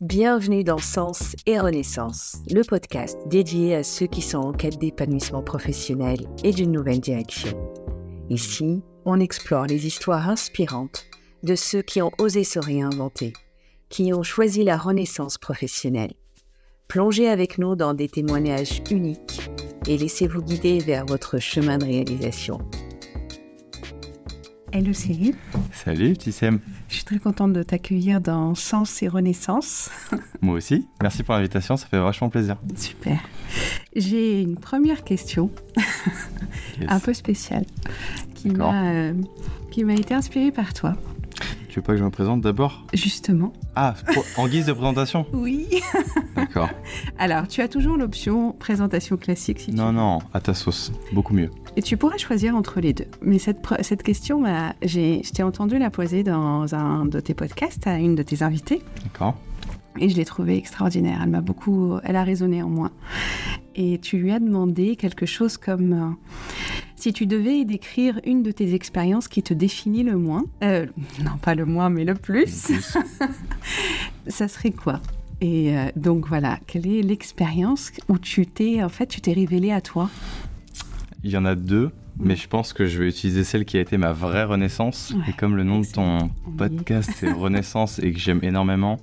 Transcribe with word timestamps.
Bienvenue 0.00 0.64
dans 0.64 0.78
Sens 0.78 1.36
et 1.46 1.60
Renaissance, 1.60 2.38
le 2.50 2.62
podcast 2.62 3.16
dédié 3.26 3.76
à 3.76 3.84
ceux 3.84 4.06
qui 4.06 4.20
sont 4.20 4.38
en 4.38 4.52
quête 4.52 4.78
d'épanouissement 4.78 5.42
professionnel 5.42 6.26
et 6.42 6.50
d'une 6.50 6.72
nouvelle 6.72 7.00
direction. 7.00 7.56
Ici, 8.28 8.82
on 9.04 9.20
explore 9.20 9.66
les 9.66 9.86
histoires 9.86 10.28
inspirantes 10.28 11.06
de 11.44 11.54
ceux 11.54 11.82
qui 11.82 12.02
ont 12.02 12.10
osé 12.18 12.42
se 12.42 12.58
réinventer, 12.58 13.32
qui 13.90 14.12
ont 14.12 14.24
choisi 14.24 14.64
la 14.64 14.76
renaissance 14.76 15.38
professionnelle. 15.38 16.14
Plongez 16.88 17.28
avec 17.28 17.58
nous 17.58 17.76
dans 17.76 17.94
des 17.94 18.08
témoignages 18.08 18.82
uniques 18.90 19.50
et 19.86 19.96
laissez-vous 19.96 20.42
guider 20.42 20.78
vers 20.80 21.06
votre 21.06 21.38
chemin 21.38 21.78
de 21.78 21.84
réalisation. 21.84 22.58
Hello 24.74 24.94
Cyril. 24.94 25.34
Salut 25.72 26.16
Tissem. 26.16 26.58
Je 26.88 26.94
suis 26.94 27.04
très 27.04 27.18
contente 27.18 27.52
de 27.52 27.62
t'accueillir 27.62 28.22
dans 28.22 28.54
Sens 28.54 29.02
et 29.02 29.08
Renaissance. 29.08 29.90
Moi 30.40 30.54
aussi. 30.54 30.86
Merci 31.02 31.22
pour 31.22 31.34
l'invitation, 31.34 31.76
ça 31.76 31.86
fait 31.86 31.98
vachement 31.98 32.30
plaisir. 32.30 32.56
Super. 32.74 33.20
J'ai 33.94 34.40
une 34.40 34.56
première 34.56 35.04
question, 35.04 35.50
un 36.88 37.00
peu 37.00 37.12
spéciale, 37.12 37.66
qui 38.34 38.48
m'a 38.48 38.92
euh, 38.92 39.12
qui 39.70 39.84
m'a 39.84 39.92
été 39.94 40.14
inspirée 40.14 40.52
par 40.52 40.72
toi. 40.72 40.94
Tu 41.68 41.78
veux 41.78 41.82
pas 41.82 41.92
que 41.92 41.98
je 41.98 42.04
me 42.04 42.10
présente 42.10 42.40
d'abord? 42.40 42.86
Justement. 42.94 43.52
Ah, 43.76 43.94
en 44.38 44.48
guise 44.48 44.66
de 44.66 44.72
présentation? 44.72 45.26
Oui. 45.32 45.66
D'accord. 46.36 46.68
Alors, 47.18 47.46
tu 47.48 47.60
as 47.60 47.68
toujours 47.68 47.96
l'option 47.96 48.52
présentation 48.52 49.16
classique 49.16 49.60
si 49.60 49.72
Non, 49.72 49.92
non, 49.92 50.18
à 50.32 50.40
ta 50.40 50.54
sauce. 50.54 50.92
Beaucoup 51.12 51.34
mieux. 51.34 51.50
Et 51.76 51.82
tu 51.82 51.96
pourrais 51.96 52.18
choisir 52.18 52.54
entre 52.54 52.80
les 52.80 52.92
deux. 52.92 53.06
Mais 53.22 53.38
cette, 53.38 53.58
cette 53.80 54.02
question, 54.02 54.44
j'ai, 54.82 55.22
je 55.24 55.30
t'ai 55.30 55.42
entendu 55.42 55.78
la 55.78 55.90
poser 55.90 56.22
dans 56.22 56.74
un 56.74 57.06
de 57.06 57.18
tes 57.18 57.32
podcasts 57.32 57.86
à 57.86 57.98
une 57.98 58.14
de 58.14 58.22
tes 58.22 58.42
invitées. 58.42 58.82
D'accord. 59.04 59.36
Et 59.98 60.08
je 60.08 60.16
l'ai 60.16 60.24
trouvée 60.24 60.56
extraordinaire. 60.56 61.20
Elle 61.22 61.30
m'a 61.30 61.40
beaucoup, 61.40 61.98
elle 62.04 62.16
a 62.16 62.24
résonné 62.24 62.62
en 62.62 62.68
moi. 62.68 62.90
Et 63.74 63.98
tu 63.98 64.18
lui 64.18 64.32
as 64.32 64.38
demandé 64.38 64.96
quelque 64.96 65.24
chose 65.24 65.56
comme 65.56 65.92
euh, 65.92 66.10
si 66.94 67.12
tu 67.12 67.26
devais 67.26 67.64
décrire 67.64 68.20
une 68.24 68.42
de 68.42 68.50
tes 68.50 68.74
expériences 68.74 69.28
qui 69.28 69.42
te 69.42 69.54
définit 69.54 70.02
le 70.02 70.16
moins, 70.16 70.44
euh, 70.62 70.86
non 71.24 71.38
pas 71.40 71.54
le 71.54 71.64
moins 71.64 71.88
mais 71.88 72.04
le 72.04 72.14
plus, 72.14 72.70
ça 74.26 74.48
serait 74.48 74.72
quoi? 74.72 75.00
Et 75.40 75.76
euh, 75.76 75.86
donc 75.96 76.28
voilà, 76.28 76.58
quelle 76.66 76.86
est 76.86 77.02
l'expérience 77.02 77.92
où 78.08 78.18
tu 78.18 78.46
t'es 78.46 78.82
en 78.82 78.88
fait 78.88 79.06
tu 79.06 79.20
t'es 79.20 79.32
révélé 79.32 79.72
à 79.72 79.80
toi? 79.80 80.10
Il 81.24 81.30
y 81.30 81.36
en 81.36 81.44
a 81.44 81.54
deux. 81.54 81.90
Mais 82.18 82.36
je 82.36 82.46
pense 82.46 82.74
que 82.74 82.86
je 82.86 82.98
vais 82.98 83.08
utiliser 83.08 83.42
celle 83.42 83.64
qui 83.64 83.78
a 83.78 83.80
été 83.80 83.96
ma 83.96 84.12
vraie 84.12 84.44
renaissance. 84.44 85.14
et 85.28 85.32
comme 85.32 85.56
le 85.56 85.64
nom 85.64 85.80
de 85.80 85.86
ton 85.86 86.30
podcast 86.58 87.10
c'est 87.16 87.32
Renaissance 87.32 87.98
et 88.00 88.12
que 88.12 88.18
j'aime 88.18 88.40
énormément, 88.42 88.98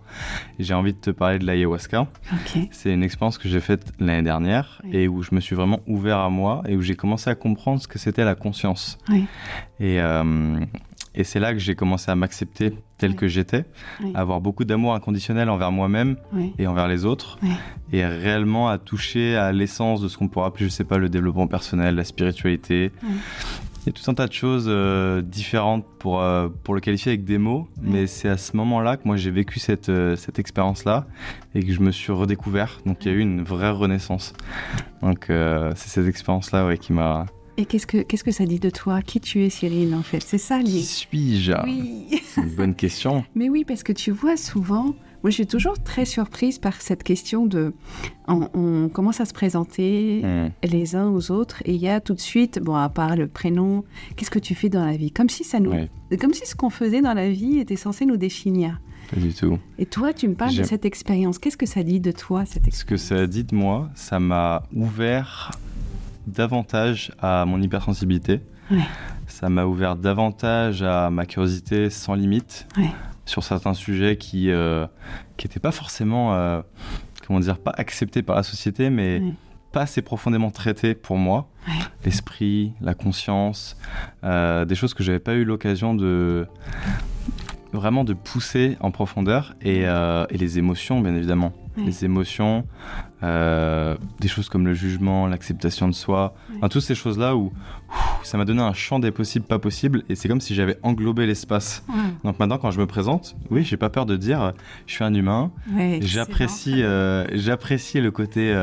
j'ai 0.60 0.76
envie 0.76 0.94
de 0.94 1.00
te 1.00 1.10
parler 1.10 1.40
de 1.40 1.46
l'ayahuasca. 1.46 2.08
C'est 2.72 2.94
une 2.94 3.04
expérience 3.04 3.38
que 3.40 3.50
j'ai 3.50 3.60
faite 3.62 3.92
l'année 4.00 4.22
dernière 4.22 4.82
et 4.92 5.08
où 5.08 5.24
je 5.24 5.34
me 5.34 5.40
suis 5.40 5.56
vraiment 5.56 5.80
ouvert 5.88 6.20
à 6.20 6.30
moi 6.30 6.62
et 6.68 6.76
où 6.76 6.82
j'ai 6.82 6.96
commencé 6.96 7.30
à 7.32 7.36
comprendre 7.36 7.82
ce 7.82 7.88
que 7.88 7.98
c'était 7.98 8.24
la 8.24 8.36
conscience. 8.36 9.00
Et, 9.80 10.00
euh, 10.00 10.60
et 11.16 11.24
c'est 11.24 11.40
là 11.40 11.54
que 11.54 11.60
j'ai 11.60 11.74
commencé 11.76 12.12
à 12.12 12.16
m'accepter 12.16 12.74
tel 13.00 13.16
que 13.16 13.28
j'étais, 13.28 13.66
avoir 14.14 14.42
beaucoup 14.42 14.66
d'amour 14.66 14.94
inconditionnel 14.94 15.50
envers 15.50 15.72
moi-même 15.72 16.18
et 16.60 16.68
envers 16.68 16.88
les 16.88 17.06
autres, 17.06 17.40
et 17.92 18.06
réellement 18.06 18.70
à 18.70 18.78
toucher 18.78 19.36
à 19.36 19.52
l'essence 19.52 20.02
de 20.02 20.08
ce 20.08 20.18
qu'on 20.18 20.28
pourrait 20.28 20.48
appeler, 20.48 20.66
je 20.66 20.70
sais 20.70 20.84
pas, 20.84 20.98
le 20.98 21.10
développement 21.10 21.48
personnel, 21.48 21.96
la 21.96 22.04
spiritualité. 22.04 22.92
Il 23.82 23.86
y 23.86 23.90
a 23.90 23.94
tout 23.94 24.12
un 24.12 24.14
tas 24.14 24.28
de 24.28 24.34
choses 24.34 24.66
euh, 24.68 25.22
différentes 25.22 25.86
pour, 26.00 26.22
euh, 26.22 26.50
pour 26.64 26.76
le 26.76 26.82
qualifier 26.82 27.14
avec 27.14 27.24
des 27.24 27.38
mots, 27.38 27.70
mais 27.82 28.08
c'est 28.08 28.28
à 28.28 28.38
ce 28.38 28.58
moment-là 28.58 28.98
que 28.98 29.04
moi 29.06 29.16
j'ai 29.16 29.32
vécu 29.32 29.60
cette, 29.60 29.88
euh, 29.88 30.18
cette 30.18 30.38
expérience-là 30.38 31.08
et 31.56 31.64
que 31.64 31.72
je 31.72 31.80
me 31.80 31.92
suis 31.92 32.12
redécouvert. 32.12 32.82
Donc 32.86 33.06
il 33.06 33.12
y 33.12 33.16
a 33.16 33.18
eu 33.18 33.22
une 33.22 33.42
vraie 33.42 33.72
renaissance. 33.72 34.34
Donc 35.02 35.28
c'est 35.30 35.88
cette 35.88 36.08
expérience-là 36.08 36.68
ouais, 36.68 36.78
qui 36.78 36.92
m'a 36.92 37.26
et 37.60 37.66
qu'est-ce 37.66 37.86
que, 37.86 37.98
qu'est-ce 37.98 38.24
que 38.24 38.32
ça 38.32 38.46
dit 38.46 38.60
de 38.60 38.70
toi? 38.70 39.02
Qui 39.02 39.20
tu 39.20 39.44
es, 39.44 39.50
Cyril, 39.50 39.94
en 39.94 40.02
fait? 40.02 40.22
C'est 40.22 40.38
ça, 40.38 40.62
Qui 40.64 40.82
suis-je? 40.82 41.52
Oui. 41.66 42.22
C'est 42.24 42.42
une 42.42 42.56
bonne 42.56 42.74
question. 42.74 43.26
Mais 43.36 43.50
oui, 43.50 43.66
parce 43.66 43.84
que 43.84 43.92
tu 43.92 44.12
vois 44.12 44.38
souvent, 44.38 44.96
moi 45.24 45.30
je 45.30 45.32
suis 45.32 45.48
toujours 45.48 45.78
très 45.78 46.06
surprise 46.06 46.58
par 46.58 46.82
cette 46.82 47.04
question 47.04 47.46
de. 47.46 47.74
On, 48.28 48.88
commence 48.88 49.20
à 49.20 49.26
se 49.26 49.34
présenter 49.34 50.22
hmm. 50.24 50.52
les 50.64 50.96
uns 50.96 51.10
aux 51.10 51.32
autres 51.32 51.62
et 51.66 51.74
il 51.74 51.82
y 51.82 51.90
a 51.90 52.00
tout 52.00 52.14
de 52.14 52.20
suite, 52.22 52.60
bon, 52.60 52.76
à 52.76 52.88
part 52.88 53.18
le 53.18 53.28
prénom, 53.28 53.84
qu'est-ce 54.16 54.32
que 54.32 54.40
tu 54.40 54.56
fais 54.56 54.70
dans 54.70 54.86
la 54.86 54.96
vie? 54.96 55.12
Comme 55.12 55.30
si 55.30 55.44
ça 55.44 55.60
nous. 55.60 55.74
Comme 56.18 56.34
si 56.34 56.46
ce 56.46 56.56
qu'on 56.56 56.70
faisait 56.70 57.02
dans 57.02 57.14
la 57.14 57.30
vie 57.30 57.60
était 57.60 57.76
censé 57.76 58.06
nous 58.06 58.18
définir. 58.18 58.80
Pas 59.14 59.20
du 59.20 59.34
tout. 59.34 59.58
Et 59.78 59.86
toi, 59.86 60.14
tu 60.14 60.30
me 60.30 60.36
parles 60.36 60.56
de 60.56 60.64
cette 60.64 60.86
expérience. 60.86 61.40
Qu'est-ce 61.40 61.58
que 61.58 61.66
ça 61.66 61.84
dit 61.84 62.00
de 62.00 62.12
toi, 62.12 62.46
cette 62.46 62.68
expérience 62.68 62.80
Ce 62.80 62.86
que 62.86 63.20
ça 63.20 63.28
dit 63.28 63.44
de 63.44 63.56
moi, 63.56 63.90
ça 63.96 64.20
m'a 64.20 64.64
ouvert 64.74 65.52
davantage 66.30 67.12
à 67.20 67.46
mon 67.46 67.62
hypersensibilité. 67.62 68.42
Ça 69.28 69.50
m'a 69.50 69.66
ouvert 69.66 69.96
davantage 69.96 70.84
à 70.84 71.10
ma 71.10 71.26
curiosité 71.26 71.90
sans 71.90 72.16
limite 72.16 72.68
sur 73.26 73.44
certains 73.44 73.74
sujets 73.74 74.18
qui 74.18 74.48
n'étaient 74.48 74.54
euh, 74.54 75.62
pas 75.62 75.72
forcément, 75.72 76.34
euh, 76.34 76.62
comment 77.26 77.40
dire, 77.40 77.60
pas 77.60 77.74
acceptés 77.78 78.22
par 78.24 78.36
la 78.36 78.44
société, 78.44 78.90
mais 78.90 79.22
pas 79.72 79.82
assez 79.82 80.02
profondément 80.02 80.50
traités 80.50 80.96
pour 80.96 81.18
moi. 81.18 81.50
L'esprit, 82.04 82.74
la 82.82 82.96
conscience, 82.96 83.78
euh, 84.24 84.66
des 84.66 84.76
choses 84.76 84.94
que 84.94 85.04
j'avais 85.04 85.20
pas 85.20 85.36
eu 85.36 85.46
l'occasion 85.46 85.94
de 85.94 86.48
vraiment 87.74 88.04
de 88.04 88.14
pousser 88.14 88.78
en 88.80 88.92
profondeur 88.92 89.56
et, 89.62 89.82
et 89.84 90.38
les 90.38 90.58
émotions, 90.58 91.02
bien 91.02 91.16
évidemment. 91.16 91.54
Les 91.78 92.04
émotions, 92.04 92.66
euh, 93.24 93.96
des 94.20 94.28
choses 94.28 94.50
comme 94.50 94.66
le 94.66 94.74
jugement, 94.74 95.28
l'acceptation 95.28 95.88
de 95.88 95.94
soi, 95.94 96.34
toutes 96.70 96.82
ces 96.82 96.96
choses-là 96.96 97.38
où 97.38 97.54
ça 98.22 98.38
m'a 98.38 98.44
donné 98.44 98.62
un 98.62 98.74
champ 98.74 99.00
des 99.00 99.12
possibles, 99.12 99.46
pas 99.46 99.60
possibles, 99.60 100.04
et 100.10 100.16
c'est 100.16 100.28
comme 100.28 100.42
si 100.42 100.56
j'avais 100.56 100.78
englobé 100.84 101.26
l'espace. 101.26 101.86
Donc 102.26 102.38
maintenant, 102.38 102.58
quand 102.58 102.72
je 102.72 102.80
me 102.82 102.86
présente, 102.86 103.38
oui, 103.50 103.64
j'ai 103.64 103.78
pas 103.78 103.90
peur 103.90 104.06
de 104.06 104.18
dire, 104.18 104.52
je 104.88 104.94
suis 104.94 105.06
un 105.06 105.14
humain, 105.14 105.52
j'apprécie, 106.02 106.84
euh, 106.84 107.26
j'apprécie 107.32 108.02
le 108.02 108.12
côté 108.12 108.54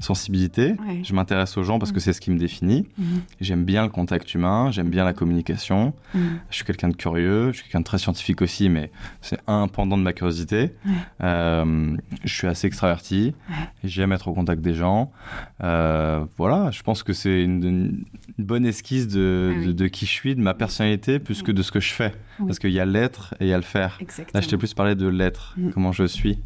sensibilité. 0.00 0.74
Je 1.02 1.14
m'intéresse 1.14 1.56
aux 1.56 1.62
gens 1.62 1.78
parce 1.78 1.92
que 1.92 1.98
mm. 1.98 2.00
c'est 2.00 2.12
ce 2.12 2.20
qui 2.20 2.30
me 2.30 2.38
définit. 2.38 2.86
Mm. 2.98 3.04
J'aime 3.40 3.64
bien 3.64 3.82
le 3.82 3.88
contact 3.88 4.34
humain, 4.34 4.70
j'aime 4.70 4.88
bien 4.88 5.04
la 5.04 5.12
communication. 5.12 5.94
Mm. 6.14 6.20
Je 6.50 6.56
suis 6.56 6.64
quelqu'un 6.64 6.88
de 6.88 6.96
curieux, 6.96 7.52
je 7.52 7.58
suis 7.58 7.64
quelqu'un 7.64 7.80
de 7.80 7.84
très 7.84 7.98
scientifique 7.98 8.42
aussi, 8.42 8.68
mais 8.68 8.90
c'est 9.20 9.38
un 9.46 9.68
pendant 9.68 9.96
de 9.96 10.02
ma 10.02 10.12
curiosité. 10.12 10.72
Euh, 11.22 11.96
je 12.24 12.34
suis 12.34 12.46
assez 12.46 12.66
extraverti, 12.66 13.34
j'aime 13.84 14.12
être 14.12 14.28
au 14.28 14.34
contact 14.34 14.62
des 14.62 14.74
gens. 14.74 15.12
Euh, 15.62 16.24
voilà, 16.36 16.70
je 16.70 16.82
pense 16.82 17.02
que 17.02 17.12
c'est 17.12 17.42
une, 17.42 18.04
bonne 18.38 18.66
esquisse 18.66 19.06
ah 19.10 19.14
de, 19.14 19.86
qui 19.88 20.06
je 20.06 20.10
suis, 20.10 20.34
de 20.34 20.40
ma 20.40 20.54
personnalité, 20.54 21.18
plus 21.18 21.42
que 21.42 21.52
de 21.52 21.62
ce 21.62 21.72
que 21.72 21.80
je 21.80 21.92
fais. 21.92 22.12
Parce 22.38 22.58
qu'il 22.58 22.72
y 22.72 22.80
a 22.80 22.84
l'être 22.84 23.34
et 23.40 23.46
il 23.46 23.48
y 23.48 23.52
a 23.52 23.56
le 23.56 23.62
faire. 23.62 23.98
Là, 24.34 24.40
je 24.40 24.48
t'ai 24.48 24.56
plus 24.56 24.74
parlé 24.74 24.94
de 24.94 25.06
l'être, 25.06 25.56
comment 25.72 25.92
je 25.92 26.04
suis. 26.04 26.38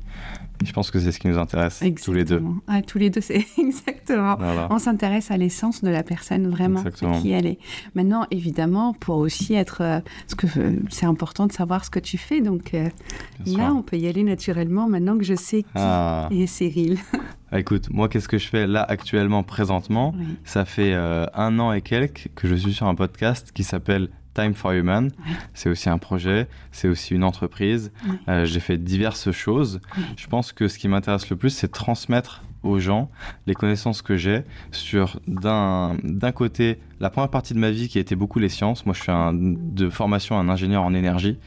Je 0.64 0.72
pense 0.72 0.90
que 0.90 1.00
c'est 1.00 1.12
ce 1.12 1.18
qui 1.18 1.28
nous 1.28 1.38
intéresse 1.38 1.82
tous 2.02 2.12
les 2.12 2.24
deux. 2.24 2.42
Ah, 2.66 2.82
tous 2.82 2.98
les 2.98 3.10
deux, 3.10 3.20
c'est 3.20 3.46
exactement. 3.58 4.36
On 4.70 4.78
s'intéresse 4.78 5.30
à 5.30 5.36
l'essence 5.36 5.82
de 5.82 5.88
la 5.90 6.02
personne, 6.02 6.48
vraiment, 6.48 6.82
qui 7.20 7.32
elle 7.32 7.46
est. 7.46 7.58
Maintenant, 7.94 8.26
évidemment, 8.30 8.92
pour 8.92 9.16
aussi 9.16 9.54
être. 9.54 9.80
Euh, 9.80 10.00
parce 10.28 10.34
que 10.34 10.58
euh, 10.58 10.76
c'est 10.90 11.06
important 11.06 11.46
de 11.46 11.52
savoir 11.52 11.84
ce 11.84 11.90
que 11.90 11.98
tu 11.98 12.18
fais. 12.18 12.40
Donc 12.40 12.74
euh, 12.74 12.88
là, 13.46 13.72
on 13.72 13.82
peut 13.82 13.96
y 13.96 14.06
aller 14.06 14.22
naturellement 14.22 14.88
maintenant 14.88 15.16
que 15.16 15.24
je 15.24 15.34
sais 15.34 15.62
qui 15.62 15.68
ah. 15.76 16.28
est 16.30 16.46
Cyril. 16.46 16.98
Ah, 17.52 17.58
écoute, 17.58 17.90
moi, 17.90 18.08
qu'est-ce 18.08 18.28
que 18.28 18.38
je 18.38 18.46
fais 18.46 18.68
là 18.68 18.80
actuellement, 18.80 19.42
présentement? 19.42 20.14
Ça 20.44 20.64
fait 20.64 20.94
un 20.94 21.58
an 21.58 21.72
et 21.72 21.82
quelques 21.82 22.28
que 22.36 22.46
je 22.46 22.54
suis 22.54 22.72
sur 22.72 22.86
un 22.86 22.94
podcast 22.94 23.50
qui 23.52 23.64
s'appelle 23.64 24.08
Time 24.34 24.54
for 24.54 24.72
Human. 24.72 25.10
C'est 25.54 25.68
aussi 25.68 25.88
un 25.88 25.98
projet, 25.98 26.48
c'est 26.72 26.88
aussi 26.88 27.14
une 27.14 27.24
entreprise. 27.24 27.92
Euh, 28.28 28.44
j'ai 28.44 28.60
fait 28.60 28.78
diverses 28.78 29.30
choses. 29.32 29.80
Je 30.16 30.26
pense 30.26 30.52
que 30.52 30.68
ce 30.68 30.78
qui 30.78 30.88
m'intéresse 30.88 31.28
le 31.30 31.36
plus, 31.36 31.50
c'est 31.50 31.68
transmettre 31.68 32.42
aux 32.62 32.78
gens 32.78 33.10
les 33.46 33.54
connaissances 33.54 34.02
que 34.02 34.16
j'ai 34.16 34.42
sur 34.70 35.20
d'un 35.26 35.96
côté 36.34 36.78
la 37.00 37.08
première 37.08 37.30
partie 37.30 37.54
de 37.54 37.58
ma 37.58 37.70
vie 37.70 37.88
qui 37.88 37.98
a 37.98 38.00
été 38.00 38.14
beaucoup 38.14 38.38
les 38.38 38.50
sciences. 38.50 38.84
Moi, 38.84 38.94
je 38.94 39.02
suis 39.02 39.10
un, 39.10 39.32
de 39.34 39.88
formation 39.88 40.38
un 40.38 40.48
ingénieur 40.48 40.82
en 40.82 40.92
énergie 40.92 41.38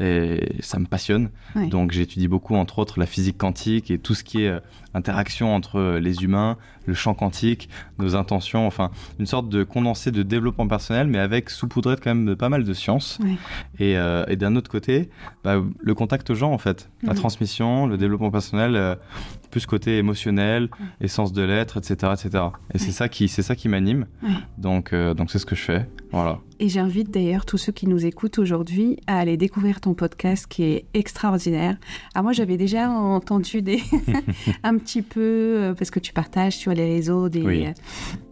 et 0.00 0.56
ça 0.60 0.78
me 0.78 0.86
passionne. 0.86 1.30
Donc, 1.56 1.92
j'étudie 1.92 2.28
beaucoup, 2.28 2.54
entre 2.54 2.78
autres, 2.78 3.00
la 3.00 3.06
physique 3.06 3.38
quantique 3.38 3.90
et 3.90 3.98
tout 3.98 4.14
ce 4.14 4.22
qui 4.22 4.42
est 4.42 4.48
euh, 4.48 4.60
interaction 4.94 5.54
entre 5.54 5.78
euh, 5.78 6.00
les 6.00 6.22
humains, 6.24 6.56
le 6.86 6.94
champ 6.94 7.14
quantique, 7.14 7.68
nos 7.98 8.16
intentions, 8.16 8.66
enfin, 8.66 8.90
une 9.18 9.26
sorte 9.26 9.48
de 9.48 9.64
condensé 9.64 10.10
de 10.10 10.22
développement 10.22 10.66
personnel, 10.66 11.06
mais 11.06 11.18
avec 11.18 11.50
saupoudré 11.50 11.96
quand 11.96 12.14
même 12.14 12.26
de 12.26 12.34
pas 12.34 12.48
mal 12.48 12.64
de 12.64 12.72
sciences. 12.72 13.18
Euh, 13.80 14.24
et, 14.28 14.36
d'un 14.36 14.56
autre 14.56 14.70
côté, 14.70 15.10
bah, 15.44 15.62
le 15.80 15.94
contact 15.94 16.30
aux 16.30 16.34
gens, 16.34 16.52
en 16.52 16.58
fait, 16.58 16.90
la 17.02 17.14
transmission, 17.14 17.86
le 17.86 17.96
développement 17.96 18.30
personnel, 18.30 18.98
plus 19.50 19.66
côté 19.66 19.98
émotionnel, 19.98 20.68
essence 21.00 21.32
de 21.32 21.42
l'être, 21.42 21.78
etc., 21.78 22.12
etc. 22.12 22.44
Et 22.74 22.78
c'est 22.78 22.92
ça 22.92 23.08
qui, 23.08 23.28
c'est 23.28 23.42
ça 23.42 23.56
qui 23.56 23.68
m'anime. 23.68 24.06
Donc 24.58 24.92
donc 25.14 25.30
c'est 25.30 25.38
ce 25.38 25.46
que 25.46 25.56
je 25.56 25.62
fais. 25.62 25.86
Voilà. 26.12 26.38
Et 26.60 26.68
j'invite 26.68 27.10
d'ailleurs 27.12 27.46
tous 27.46 27.56
ceux 27.56 27.70
qui 27.72 27.86
nous 27.86 28.04
écoutent 28.04 28.38
aujourd'hui 28.40 28.98
à 29.06 29.18
aller 29.20 29.36
découvrir 29.36 29.80
ton 29.80 29.94
podcast 29.94 30.46
qui 30.48 30.64
est 30.64 30.86
extraordinaire. 30.92 31.76
Alors 32.14 32.24
moi, 32.24 32.32
j'avais 32.32 32.56
déjà 32.56 32.90
entendu 32.90 33.62
des 33.62 33.80
un 34.64 34.76
petit 34.76 35.02
peu 35.02 35.20
euh, 35.20 35.74
parce 35.74 35.90
que 35.92 36.00
tu 36.00 36.12
partages 36.12 36.56
sur 36.56 36.72
les 36.72 36.84
réseaux 36.94 37.28
des. 37.28 37.42
Oui. 37.42 37.66
euh, 37.66 37.70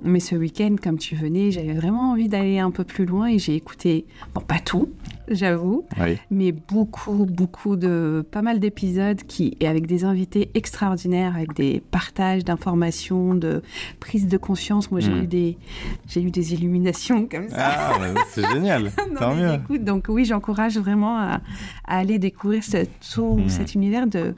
Mais 0.03 0.19
ce 0.19 0.35
week-end, 0.35 0.75
comme 0.83 0.99
tu 0.99 1.15
venais, 1.15 1.53
j'avais 1.53 1.75
vraiment 1.75 2.11
envie 2.13 2.29
d'aller 2.29 2.59
un 2.59 2.73
peu 2.73 2.83
plus 2.83 3.05
loin 3.07 3.29
et 3.29 3.39
j'ai 3.39 3.55
écouté, 3.55 4.07
bon, 4.35 4.41
pas 4.41 4.59
tout, 4.59 4.89
j'avoue, 5.29 5.85
Oui. 6.01 6.17
mais 6.31 6.51
beaucoup, 6.53 7.27
beaucoup 7.27 7.77
de, 7.77 8.25
pas 8.33 8.43
mal 8.43 8.59
d'épisodes 8.59 9.23
qui, 9.23 9.57
et 9.61 9.69
avec 9.69 9.87
des 9.87 10.05
invités 10.05 10.51
extraordinaires, 10.55 11.35
avec 11.37 11.55
des 11.55 11.81
partages 11.93 12.45
d'informations, 12.45 13.35
de 13.35 13.63
prise 14.01 14.27
de 14.27 14.37
conscience. 14.37 14.91
Moi, 14.91 14.99
j'ai 15.01 15.11
Mm. 15.13 15.23
eu 15.23 15.27
des, 15.29 15.59
j'ai 16.09 16.23
eu 16.23 16.31
des 16.33 16.55
illuminations 16.55 17.27
comme 17.27 17.49
ça. 17.49 17.57
Ah, 17.59 17.99
bah, 17.99 18.16
c'est 18.29 18.47
génial. 18.53 18.91
Tant 19.19 19.35
mieux. 19.35 19.59
Donc 19.79 20.07
oui, 20.09 20.25
j'encourage 20.25 20.79
vraiment 20.79 21.19
à, 21.19 21.41
à 21.87 21.99
aller 21.99 22.19
découvrir 22.19 22.63
tout 23.15 23.37
Mm. 23.39 23.49
cet 23.49 23.75
univers 23.75 24.07
de, 24.07 24.35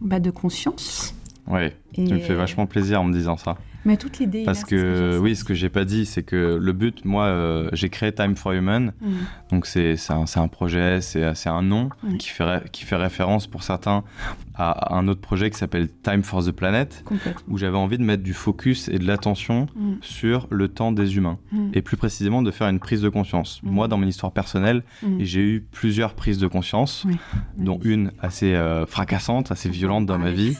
bah, 0.00 0.20
de 0.20 0.30
conscience. 0.30 1.14
Oui, 1.48 1.70
Et- 1.94 2.04
tu 2.04 2.14
me 2.14 2.18
fais 2.20 2.34
vachement 2.34 2.66
plaisir 2.66 3.00
en 3.00 3.04
me 3.04 3.12
disant 3.12 3.36
ça. 3.36 3.56
Mais 3.84 3.96
toute 3.96 4.20
l'idée. 4.20 4.44
Parce 4.44 4.62
que, 4.62 5.18
oui, 5.20 5.34
ce 5.34 5.42
que 5.42 5.54
j'ai 5.54 5.68
pas 5.68 5.84
dit, 5.84 6.06
c'est 6.06 6.22
que 6.22 6.56
le 6.62 6.72
but, 6.72 7.04
moi, 7.04 7.24
euh, 7.24 7.68
j'ai 7.72 7.88
créé 7.88 8.12
Time 8.12 8.36
for 8.36 8.52
Human. 8.52 8.92
Mm. 9.00 9.10
Donc 9.50 9.66
c'est 9.66 9.96
un, 10.10 10.24
un 10.36 10.48
projet, 10.48 11.00
c'est 11.00 11.48
un 11.48 11.62
nom 11.62 11.88
qui, 12.20 12.28
fait, 12.28 12.70
qui 12.70 12.84
fait 12.84 12.94
référence 12.94 13.48
pour 13.48 13.64
certains 13.64 14.04
à 14.54 14.94
un 14.94 15.08
autre 15.08 15.20
projet 15.20 15.50
qui 15.50 15.58
s'appelle 15.58 15.88
Time 16.02 16.22
for 16.22 16.44
the 16.44 16.50
Planet, 16.50 17.04
où 17.48 17.56
j'avais 17.58 17.76
envie 17.76 17.98
de 17.98 18.02
mettre 18.02 18.22
du 18.22 18.34
focus 18.34 18.88
et 18.88 18.98
de 18.98 19.06
l'attention 19.06 19.66
Mm. 19.74 19.92
sur 20.02 20.46
le 20.50 20.68
temps 20.68 20.92
des 20.92 21.16
humains. 21.16 21.38
Mm. 21.52 21.70
Et 21.74 21.82
plus 21.82 21.96
précisément 21.96 22.42
de 22.42 22.50
faire 22.50 22.68
une 22.68 22.78
prise 22.80 23.00
de 23.00 23.08
conscience. 23.08 23.60
Mm. 23.62 23.70
Moi, 23.70 23.88
dans 23.88 23.96
mon 23.98 24.06
histoire 24.06 24.32
personnelle, 24.32 24.82
j'ai 25.18 25.40
eu 25.40 25.66
plusieurs 25.70 26.14
prises 26.14 26.38
de 26.38 26.46
conscience, 26.46 27.04
Oui. 27.08 27.16
dont 27.58 27.78
une 27.84 28.12
assez 28.20 28.54
euh, 28.54 28.84
fracassante, 28.86 29.50
assez 29.50 29.68
violente 29.70 30.06
dans 30.06 30.18
ma 30.18 30.30
vie. 30.30 30.56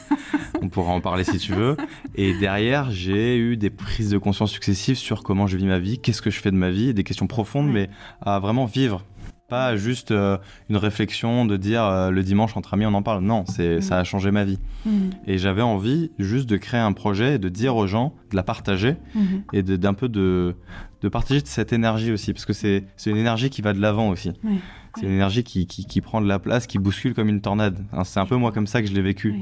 On 0.63 0.69
pourra 0.69 0.93
en 0.93 1.01
parler 1.01 1.25
si 1.25 1.39
tu 1.39 1.53
veux. 1.53 1.77
Et 2.15 2.35
derrière, 2.39 2.91
j'ai 2.91 3.37
eu 3.37 3.57
des 3.57 3.71
prises 3.71 4.11
de 4.11 4.19
conscience 4.19 4.51
successives 4.53 4.97
sur 4.97 5.23
comment 5.23 5.47
je 5.47 5.57
vis 5.57 5.67
ma 5.67 5.79
vie, 5.79 5.99
qu'est-ce 5.99 6.23
que 6.23 6.31
je 6.31 6.41
fais 6.41 6.51
de 6.51 6.57
ma 6.57 6.71
vie, 6.71 6.95
des 6.95 7.05
questions 7.05 7.27
profondes, 7.27 7.69
mais 7.71 7.91
à 8.21 8.39
vraiment 8.39 8.65
vivre. 8.67 9.05
Pas 9.53 9.77
juste 9.77 10.13
euh, 10.13 10.39
une 10.71 10.79
réflexion 10.79 11.45
de 11.45 11.59
dire 11.59 11.85
euh, 11.85 12.11
le 12.11 12.23
dimanche 12.23 12.57
entre 12.57 12.73
amis 12.73 12.87
on 12.87 12.95
en 12.95 13.03
parle. 13.03 13.23
Non, 13.23 13.45
c'est 13.47 13.77
Mm. 13.77 13.81
ça 13.83 13.99
a 13.99 14.05
changé 14.05 14.31
ma 14.31 14.45
vie. 14.45 14.59
Mm. 14.87 15.11
Et 15.27 15.37
j'avais 15.37 15.61
envie 15.61 16.11
juste 16.19 16.49
de 16.49 16.57
créer 16.57 16.81
un 16.81 16.93
projet 16.95 17.35
et 17.35 17.39
de 17.39 17.51
dire 17.51 17.77
aux 17.77 17.87
gens, 17.87 18.15
de 18.31 18.37
la 18.37 18.43
partager 18.43 18.97
Mhm. 19.15 19.43
et 19.53 19.63
d'un 19.63 19.93
peu 19.93 20.09
de, 20.09 20.55
de 21.03 21.09
partager 21.11 21.43
de 21.43 21.47
cette 21.47 21.73
énergie 21.75 22.13
aussi, 22.13 22.33
parce 22.33 22.47
que 22.47 22.55
c'est 22.55 22.85
c'est 22.97 23.11
une 23.11 23.19
énergie 23.19 23.51
qui 23.51 23.61
va 23.61 23.75
de 23.75 23.81
l'avant 23.81 24.09
aussi. 24.09 24.33
Oui. 24.43 24.59
C'est 25.01 25.07
une 25.07 25.13
énergie 25.13 25.43
qui, 25.45 25.67
qui, 25.67 25.87
qui 25.87 26.01
prend 26.01 26.21
de 26.21 26.29
la 26.29 26.39
place, 26.39 26.67
qui 26.67 26.79
bouscule 26.79 27.15
comme 27.15 27.29
une 27.29 27.41
tornade. 27.41 27.79
Hein, 27.93 28.05
C'est 28.05 28.21
un 28.21 28.27
peu 28.27 28.37
moi 28.37 28.53
comme 28.53 28.67
ça 28.67 28.83
que 28.83 28.89
je 28.89 28.93
l'ai 28.93 29.03
vécu, 29.03 29.35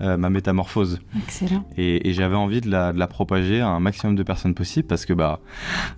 euh, 0.00 0.16
ma 0.16 0.30
métamorphose. 0.30 1.00
Excellent. 1.16 1.64
Et, 1.76 2.08
et 2.08 2.12
j'avais 2.12 2.36
envie 2.36 2.60
de 2.60 2.70
la, 2.70 2.92
de 2.92 2.98
la 2.98 3.06
propager 3.06 3.60
à 3.60 3.68
un 3.68 3.80
maximum 3.80 4.16
de 4.16 4.22
personnes 4.22 4.54
possible, 4.54 4.86
parce 4.88 5.04
que, 5.06 5.12
bah, 5.12 5.40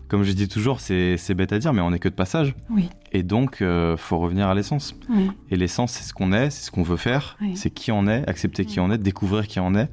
comme 0.08 0.25
je 0.25 0.32
dis 0.32 0.48
toujours, 0.48 0.81
c'est 0.81 1.16
c'est 1.16 1.34
bête 1.34 1.52
à 1.52 1.58
dire, 1.58 1.72
mais 1.72 1.81
on 1.81 1.90
n'est 1.90 1.98
que 1.98 2.08
de 2.08 2.14
passage. 2.14 2.54
Oui. 2.70 2.88
Et 3.12 3.22
donc, 3.22 3.60
euh, 3.62 3.96
faut 3.96 4.19
revenir 4.19 4.48
à 4.48 4.54
l'essence. 4.54 4.94
Oui. 5.08 5.31
Et 5.50 5.56
l'essence, 5.56 5.92
c'est 5.92 6.04
ce 6.04 6.12
qu'on 6.12 6.32
est, 6.32 6.50
c'est 6.50 6.64
ce 6.66 6.70
qu'on 6.70 6.82
veut 6.82 6.96
faire, 6.96 7.37
Oui. 7.40 7.56
c'est 7.56 7.70
qui 7.70 7.90
on 7.92 8.06
est, 8.06 8.28
accepter 8.28 8.64
qui 8.64 8.81
on 8.81 8.90
est, 8.90 8.98
découvrir 8.98 9.46
qui 9.48 9.60
on 9.60 9.75
est, 9.75 9.88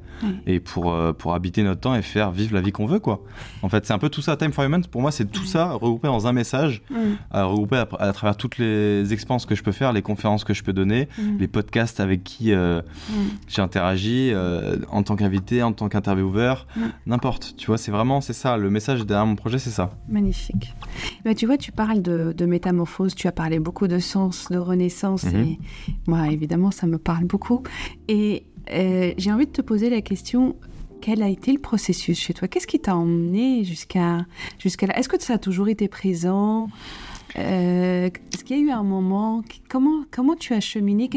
et 0.46 0.60
pour, 0.60 0.92
euh, 0.92 1.12
pour 1.12 1.34
habiter 1.34 1.62
notre 1.62 1.80
temps 1.80 1.94
et 1.94 2.02
faire 2.02 2.30
vivre 2.30 2.54
la 2.54 2.60
vie 2.60 2.72
qu'on 2.72 2.86
veut, 2.86 3.00
quoi. 3.00 3.22
En 3.62 3.68
fait, 3.68 3.86
c'est 3.86 3.92
un 3.92 3.98
peu 3.98 4.08
tout 4.08 4.22
ça. 4.22 4.36
Time 4.36 4.52
for 4.52 4.64
Human, 4.64 4.84
pour 4.86 5.00
moi, 5.02 5.10
c'est 5.12 5.24
tout 5.30 5.44
ça 5.44 5.72
regroupé 5.72 6.08
dans 6.08 6.26
un 6.26 6.32
message, 6.32 6.82
à 7.30 7.44
regroupé 7.44 7.76
à, 7.76 7.88
à 7.98 8.12
travers 8.12 8.36
toutes 8.36 8.58
les 8.58 8.87
expériences 9.10 9.46
que 9.46 9.54
je 9.54 9.62
peux 9.62 9.72
faire, 9.72 9.92
les 9.92 10.02
conférences 10.02 10.44
que 10.44 10.54
je 10.54 10.62
peux 10.62 10.72
donner, 10.72 11.08
Mm. 11.18 11.38
les 11.38 11.48
podcasts 11.48 12.00
avec 12.00 12.24
qui 12.24 12.52
euh, 12.52 12.80
Mm. 12.80 13.14
j'ai 13.48 13.62
interagi, 13.62 14.30
euh, 14.32 14.76
en 14.90 15.02
tant 15.02 15.16
qu'invité, 15.16 15.62
en 15.62 15.72
tant 15.72 15.88
qu'intervieweur, 15.88 16.66
Mm. 16.76 16.80
n'importe. 17.06 17.54
Tu 17.56 17.66
vois, 17.66 17.78
c'est 17.78 17.90
vraiment, 17.90 18.20
c'est 18.20 18.32
ça. 18.32 18.56
Le 18.56 18.70
message 18.70 19.04
derrière 19.06 19.26
mon 19.26 19.36
projet, 19.36 19.58
c'est 19.58 19.70
ça. 19.70 19.90
Magnifique. 20.08 20.74
Mais 21.24 21.34
tu 21.34 21.46
vois, 21.46 21.56
tu 21.56 21.72
parles 21.72 22.02
de, 22.02 22.32
de 22.36 22.46
métamorphose, 22.46 23.14
tu 23.14 23.26
as 23.28 23.32
parlé 23.32 23.58
beaucoup 23.58 23.88
de 23.88 23.98
sens, 23.98 24.48
de 24.50 24.58
renaissance, 24.58 25.24
Mhm. 25.24 25.36
et 25.44 25.58
moi, 26.06 26.28
évidemment, 26.28 26.70
ça 26.70 26.86
me 26.86 26.98
parle 26.98 27.24
beaucoup. 27.24 27.62
Et 28.08 28.44
euh, 28.72 29.12
j'ai 29.16 29.32
envie 29.32 29.46
de 29.46 29.52
te 29.52 29.62
poser 29.62 29.88
la 29.90 30.00
question, 30.02 30.56
quel 31.00 31.22
a 31.22 31.28
été 31.28 31.52
le 31.52 31.58
processus 31.60 32.18
chez 32.18 32.34
toi? 32.34 32.48
Qu'est-ce 32.48 32.66
qui 32.66 32.80
t'a 32.80 32.96
emmené 32.96 33.62
jusqu'à 33.64 34.26
jusqu'à 34.58 34.86
là? 34.88 34.98
Est-ce 34.98 35.08
que 35.08 35.22
ça 35.22 35.34
a 35.34 35.38
toujours 35.38 35.68
été 35.68 35.86
présent? 35.88 36.68
Euh, 37.36 38.08
Est-ce 38.32 38.44
qu'il 38.44 38.56
y 38.56 38.60
a 38.60 38.62
eu 38.62 38.70
un 38.70 38.82
moment 38.82 39.42
Comment, 39.68 40.04
comment 40.10 40.34
tu 40.34 40.54
as 40.54 40.60
cheminé? 40.60 41.10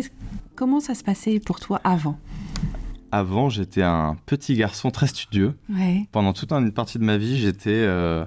Comment 0.55 0.79
ça 0.79 0.95
se 0.95 1.03
passait 1.03 1.39
pour 1.39 1.59
toi 1.59 1.79
avant? 1.83 2.17
Avant, 3.13 3.49
j'étais 3.49 3.81
un 3.81 4.15
petit 4.25 4.55
garçon 4.55 4.89
très 4.89 5.07
studieux. 5.07 5.53
Ouais. 5.69 6.07
Pendant 6.11 6.31
toute 6.31 6.51
une 6.53 6.71
partie 6.71 6.97
de 6.97 7.03
ma 7.03 7.17
vie, 7.17 7.37
j'étais 7.37 7.69
euh, 7.71 8.25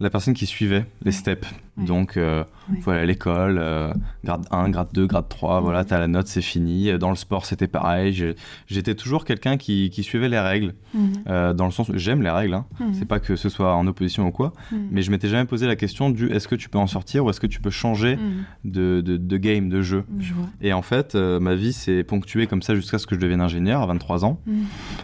la 0.00 0.08
personne 0.08 0.32
qui 0.32 0.46
suivait 0.46 0.86
les 1.02 1.12
steps. 1.12 1.46
Ouais. 1.78 1.84
Donc, 1.86 2.16
euh, 2.18 2.44
Ouais. 2.70 2.80
faut 2.80 2.90
aller 2.90 3.00
à 3.00 3.06
l'école, 3.06 3.56
euh, 3.58 3.92
grade 4.24 4.44
1, 4.50 4.68
grade 4.68 4.88
2, 4.92 5.06
grade 5.06 5.28
3, 5.28 5.60
voilà, 5.62 5.84
t'as 5.84 5.98
la 5.98 6.06
note, 6.06 6.26
c'est 6.28 6.42
fini. 6.42 6.96
Dans 6.98 7.08
le 7.10 7.16
sport, 7.16 7.46
c'était 7.46 7.66
pareil. 7.66 8.34
J'étais 8.66 8.94
toujours 8.94 9.24
quelqu'un 9.24 9.56
qui, 9.56 9.88
qui 9.90 10.02
suivait 10.02 10.28
les 10.28 10.38
règles, 10.38 10.74
Mhm. 10.94 11.12
euh, 11.28 11.52
dans 11.54 11.64
le 11.64 11.70
sens 11.72 11.88
où 11.88 11.92
j'aime 11.96 12.22
les 12.22 12.30
règles. 12.30 12.54
hein. 12.54 12.66
Mhm. 12.78 12.92
C'est 12.94 13.06
pas 13.06 13.20
que 13.20 13.36
ce 13.36 13.48
soit 13.48 13.74
en 13.74 13.86
opposition 13.86 14.26
ou 14.26 14.30
quoi, 14.30 14.52
Mhm. 14.70 14.88
mais 14.90 15.02
je 15.02 15.10
m'étais 15.10 15.28
jamais 15.28 15.46
posé 15.46 15.66
la 15.66 15.74
question 15.76 16.10
du 16.10 16.30
est-ce 16.30 16.46
que 16.46 16.54
tu 16.54 16.68
peux 16.68 16.78
en 16.78 16.86
sortir 16.86 17.24
ou 17.24 17.30
est-ce 17.30 17.40
que 17.40 17.46
tu 17.46 17.60
peux 17.60 17.70
changer 17.70 18.18
de, 18.64 19.00
de, 19.00 19.16
de 19.16 19.36
game, 19.38 19.68
de 19.70 19.80
jeu. 19.82 20.04
Je. 20.20 20.34
Et 20.60 20.72
en 20.74 20.82
fait, 20.82 21.14
ma 21.14 21.54
vie 21.54 21.72
s'est 21.72 22.04
ponctuée 22.04 22.46
comme 22.46 22.62
ça 22.62 22.74
jusqu'à 22.74 22.98
ce 22.98 23.06
que 23.06 23.14
je 23.14 23.20
devienne 23.20 23.40
ingénieur 23.40 23.80
à 23.82 23.86
23 23.86 24.24
ans, 24.26 24.38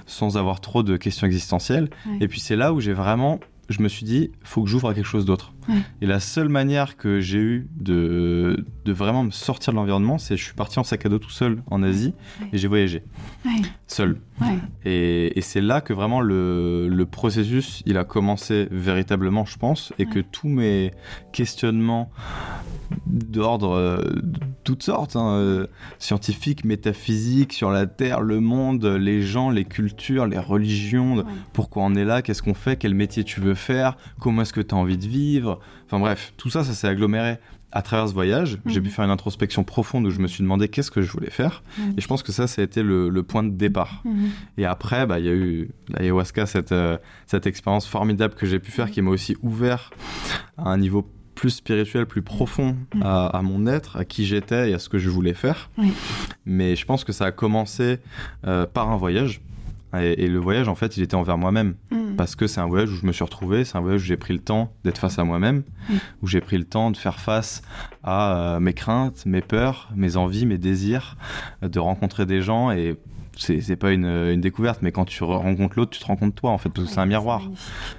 sans 0.06 0.36
avoir 0.36 0.60
trop 0.60 0.82
de 0.82 0.96
questions 0.96 1.26
existentielles. 1.26 1.88
Et 2.20 2.28
puis 2.28 2.40
c'est 2.40 2.56
là 2.56 2.72
où 2.72 2.80
j'ai 2.80 2.92
vraiment, 2.92 3.40
je 3.68 3.82
me 3.82 3.88
suis 3.88 4.04
dit, 4.04 4.30
faut 4.42 4.62
que 4.62 4.68
j'ouvre 4.70 4.88
à 4.88 4.94
quelque 4.94 5.06
chose 5.06 5.24
d'autre. 5.26 5.52
Ouais. 5.68 5.74
Et 6.00 6.06
la 6.06 6.20
seule 6.20 6.48
manière 6.48 6.96
que 6.96 7.20
j'ai 7.20 7.38
eu 7.38 7.68
de, 7.78 8.64
de 8.86 8.92
vraiment 8.92 9.24
me 9.24 9.30
sortir 9.30 9.72
de 9.74 9.76
l'environnement, 9.78 10.16
c'est 10.18 10.36
je 10.36 10.44
suis 10.44 10.54
parti 10.54 10.78
en 10.78 10.84
sac 10.84 11.04
à 11.04 11.08
dos 11.10 11.18
tout 11.18 11.28
seul 11.30 11.62
en 11.70 11.82
Asie 11.82 12.14
Ouais. 12.40 12.48
et 12.52 12.58
j'ai 12.58 12.68
voyagé 12.68 13.02
Ouais. 13.44 13.60
seul. 13.86 14.20
Et, 14.84 15.36
et 15.38 15.40
c'est 15.42 15.60
là 15.60 15.80
que 15.80 15.92
vraiment 15.92 16.20
le, 16.20 16.88
le 16.88 17.06
processus, 17.06 17.82
il 17.86 17.98
a 17.98 18.04
commencé 18.04 18.68
véritablement, 18.70 19.44
je 19.44 19.58
pense, 19.58 19.92
et 19.98 20.06
que 20.06 20.20
tous 20.20 20.48
mes 20.48 20.92
questionnements 21.32 22.10
d'ordre 23.06 23.72
euh, 23.72 23.98
de 24.22 24.38
toutes 24.64 24.82
sortes, 24.82 25.16
hein, 25.16 25.32
euh, 25.34 25.66
scientifiques, 25.98 26.64
métaphysiques, 26.64 27.52
sur 27.52 27.70
la 27.70 27.86
Terre, 27.86 28.20
le 28.22 28.40
monde, 28.40 28.84
les 28.86 29.22
gens, 29.22 29.50
les 29.50 29.64
cultures, 29.64 30.26
les 30.26 30.38
religions, 30.38 31.24
pourquoi 31.52 31.82
on 31.84 31.94
est 31.94 32.04
là, 32.04 32.22
qu'est-ce 32.22 32.42
qu'on 32.42 32.54
fait, 32.54 32.76
quel 32.76 32.94
métier 32.94 33.24
tu 33.24 33.40
veux 33.40 33.54
faire, 33.58 33.96
comment 34.20 34.42
est-ce 34.42 34.52
que 34.52 34.60
tu 34.60 34.74
as 34.74 34.78
envie 34.78 34.96
de 34.98 35.06
vivre, 35.06 35.60
enfin 35.86 35.98
bref, 35.98 36.32
tout 36.36 36.50
ça, 36.50 36.64
ça 36.64 36.72
s'est 36.74 36.88
aggloméré 36.88 37.38
à 37.70 37.82
travers 37.82 38.08
ce 38.08 38.14
voyage. 38.14 38.58
J'ai 38.64 38.80
Mhm. 38.80 38.86
pu 38.86 38.90
faire 38.90 39.04
une 39.04 39.10
introspection 39.10 39.62
profonde 39.62 40.06
où 40.06 40.10
je 40.10 40.20
me 40.20 40.26
suis 40.26 40.42
demandé 40.42 40.68
qu'est-ce 40.68 40.90
que 40.90 41.02
je 41.02 41.12
voulais 41.12 41.28
faire. 41.30 41.62
Et 41.98 42.00
je 42.00 42.06
pense 42.08 42.22
que 42.22 42.32
ça, 42.32 42.46
ça 42.46 42.62
a 42.62 42.64
été 42.64 42.82
le- 42.82 43.10
le 43.10 43.22
point 43.22 43.42
de 43.42 43.50
départ. 43.50 44.00
Mhm. 44.06 44.30
Et 44.56 44.64
après, 44.64 45.04
bah, 45.06 45.18
il 45.18 45.26
y 45.26 45.28
a 45.28 45.34
eu 45.34 45.68
l'ayahuasca, 45.90 46.46
cette, 46.46 46.72
euh, 46.72 46.96
cette 47.26 47.46
expérience 47.46 47.86
formidable 47.86 48.34
que 48.34 48.46
j'ai 48.46 48.58
pu 48.58 48.70
faire, 48.70 48.90
qui 48.90 49.02
m'a 49.02 49.10
aussi 49.10 49.36
ouvert 49.42 49.90
à 50.56 50.70
un 50.70 50.78
niveau 50.78 51.06
plus 51.34 51.50
spirituel, 51.50 52.06
plus 52.06 52.22
profond 52.22 52.74
Mm. 52.94 53.02
à, 53.04 53.26
à 53.26 53.42
mon 53.42 53.66
être, 53.68 53.96
à 53.98 54.04
qui 54.04 54.24
j'étais 54.26 54.70
et 54.70 54.74
à 54.74 54.78
ce 54.80 54.88
que 54.88 54.98
je 54.98 55.08
voulais 55.10 55.34
faire. 55.34 55.70
Oui. 55.78 55.92
Mais 56.46 56.74
je 56.74 56.84
pense 56.86 57.04
que 57.04 57.12
ça 57.12 57.26
a 57.26 57.32
commencé 57.32 57.98
euh, 58.46 58.66
par 58.66 58.90
un 58.90 58.96
voyage. 58.96 59.40
Et, 59.96 60.24
et 60.24 60.28
le 60.28 60.38
voyage, 60.38 60.68
en 60.68 60.74
fait, 60.74 60.96
il 60.96 61.02
était 61.02 61.14
envers 61.14 61.38
moi-même. 61.38 61.74
Mhm. 61.90 62.16
Parce 62.16 62.34
que 62.36 62.46
c'est 62.46 62.60
un 62.60 62.66
voyage 62.66 62.90
où 62.92 62.96
je 62.96 63.06
me 63.06 63.12
suis 63.12 63.24
retrouvé, 63.24 63.64
c'est 63.64 63.76
un 63.78 63.80
voyage 63.80 64.02
où 64.02 64.04
j'ai 64.04 64.16
pris 64.16 64.34
le 64.34 64.40
temps 64.40 64.72
d'être 64.84 64.98
face 64.98 65.18
à 65.18 65.24
moi-même, 65.24 65.62
Mm. 65.88 65.94
où 66.22 66.26
j'ai 66.26 66.40
pris 66.40 66.58
le 66.58 66.64
temps 66.64 66.90
de 66.90 66.96
faire 66.96 67.20
face 67.20 67.62
à 68.02 68.56
euh, 68.56 68.60
mes 68.60 68.74
craintes, 68.74 69.24
mes 69.24 69.40
peurs, 69.40 69.88
mes 69.94 70.16
envies, 70.16 70.44
mes 70.46 70.58
désirs, 70.58 71.16
euh, 71.62 71.68
de 71.68 71.78
rencontrer 71.78 72.26
des 72.26 72.42
gens 72.42 72.70
et 72.70 72.96
c'est 73.36 73.76
pas 73.76 73.92
une, 73.92 74.04
une 74.06 74.40
découverte, 74.40 74.80
mais 74.82 74.90
quand 74.90 75.04
tu 75.04 75.22
re- 75.22 75.36
rencontres 75.36 75.78
l'autre, 75.78 75.92
tu 75.96 76.00
te 76.04 76.24
de 76.26 76.30
toi 76.32 76.50
en 76.50 76.58
fait, 76.58 76.70
parce 76.70 76.88
que 76.88 76.92
c'est 76.92 77.00
un 77.00 77.06
miroir. 77.06 77.48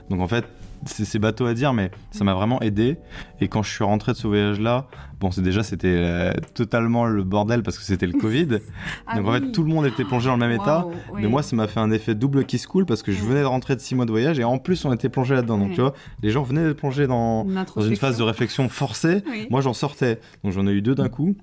Donc 0.10 0.20
en 0.20 0.28
fait, 0.28 0.44
c'est 0.86 1.06
c'est 1.06 1.18
bateau 1.20 1.46
à 1.46 1.54
dire, 1.54 1.72
mais 1.74 1.92
ça 2.12 2.26
m'a 2.26 2.34
vraiment 2.34 2.62
aidé. 2.62 2.98
Et 3.40 3.48
quand 3.48 3.64
je 3.64 3.70
suis 3.72 3.86
rentré 3.86 4.12
de 4.12 4.18
ce 4.18 4.28
voyage-là, 4.28 4.88
bon, 5.20 5.32
c'est 5.32 5.42
déjà 5.42 5.64
c'était 5.64 5.88
euh, 5.88 6.34
totalement 6.54 7.06
le 7.06 7.24
bordel 7.24 7.64
parce 7.64 7.78
que 7.78 7.84
c'était 7.84 8.08
le 8.08 8.18
Covid. 8.18 8.60
Ah 9.12 9.18
Donc 9.18 9.28
en 9.28 9.34
fait, 9.34 9.52
tout 9.52 9.64
le 9.64 9.70
monde 9.70 9.86
était 9.86 10.04
plongé 10.04 10.28
dans 10.28 10.36
le 10.36 10.40
même 10.40 10.52
état. 10.52 10.86
Oui. 11.12 11.22
Mais 11.24 11.28
moi, 11.28 11.42
ça 11.42 11.56
m'a 11.56 11.68
fait 11.68 11.80
un 11.80 11.90
effet 11.90 12.14
double 12.16 12.46
qui 12.46 12.60
se 12.60 12.68
coule 12.68 12.86
parce 12.86 13.02
que 13.02 13.12
je 13.12 13.24
venais 13.24 13.42
de 13.42 13.46
rentrer 13.46 13.76
de 13.76 13.82
six 13.82 13.96
mois 13.96 14.06
de 14.06 14.12
voyage 14.12 14.40
et 14.40 14.44
en 14.44 14.58
plus, 14.60 14.86
on 14.86 14.94
était 14.94 15.10
plongé 15.10 15.36
là-dedans. 15.36 15.58
Donc 15.58 15.74
tu 15.74 15.82
vois, 15.82 15.94
les 16.22 16.30
gens 16.30 16.44
venaient 16.44 16.66
de 16.66 16.74
plonger 16.74 17.08
dans, 17.08 17.46
Une 17.46 17.66
dans 17.76 17.82
une 17.82 17.96
phase 17.96 18.18
de 18.18 18.24
réflexion 18.24 18.70
forcée. 18.70 19.24
Moi, 19.50 19.62
j'en 19.62 19.74
sortais. 19.74 20.20
Donc 20.44 20.54
j'en 20.54 20.68
ai 20.68 20.72
eu 20.72 20.82
deux 20.82 20.96
d'un 20.96 21.10
coup. 21.10 21.36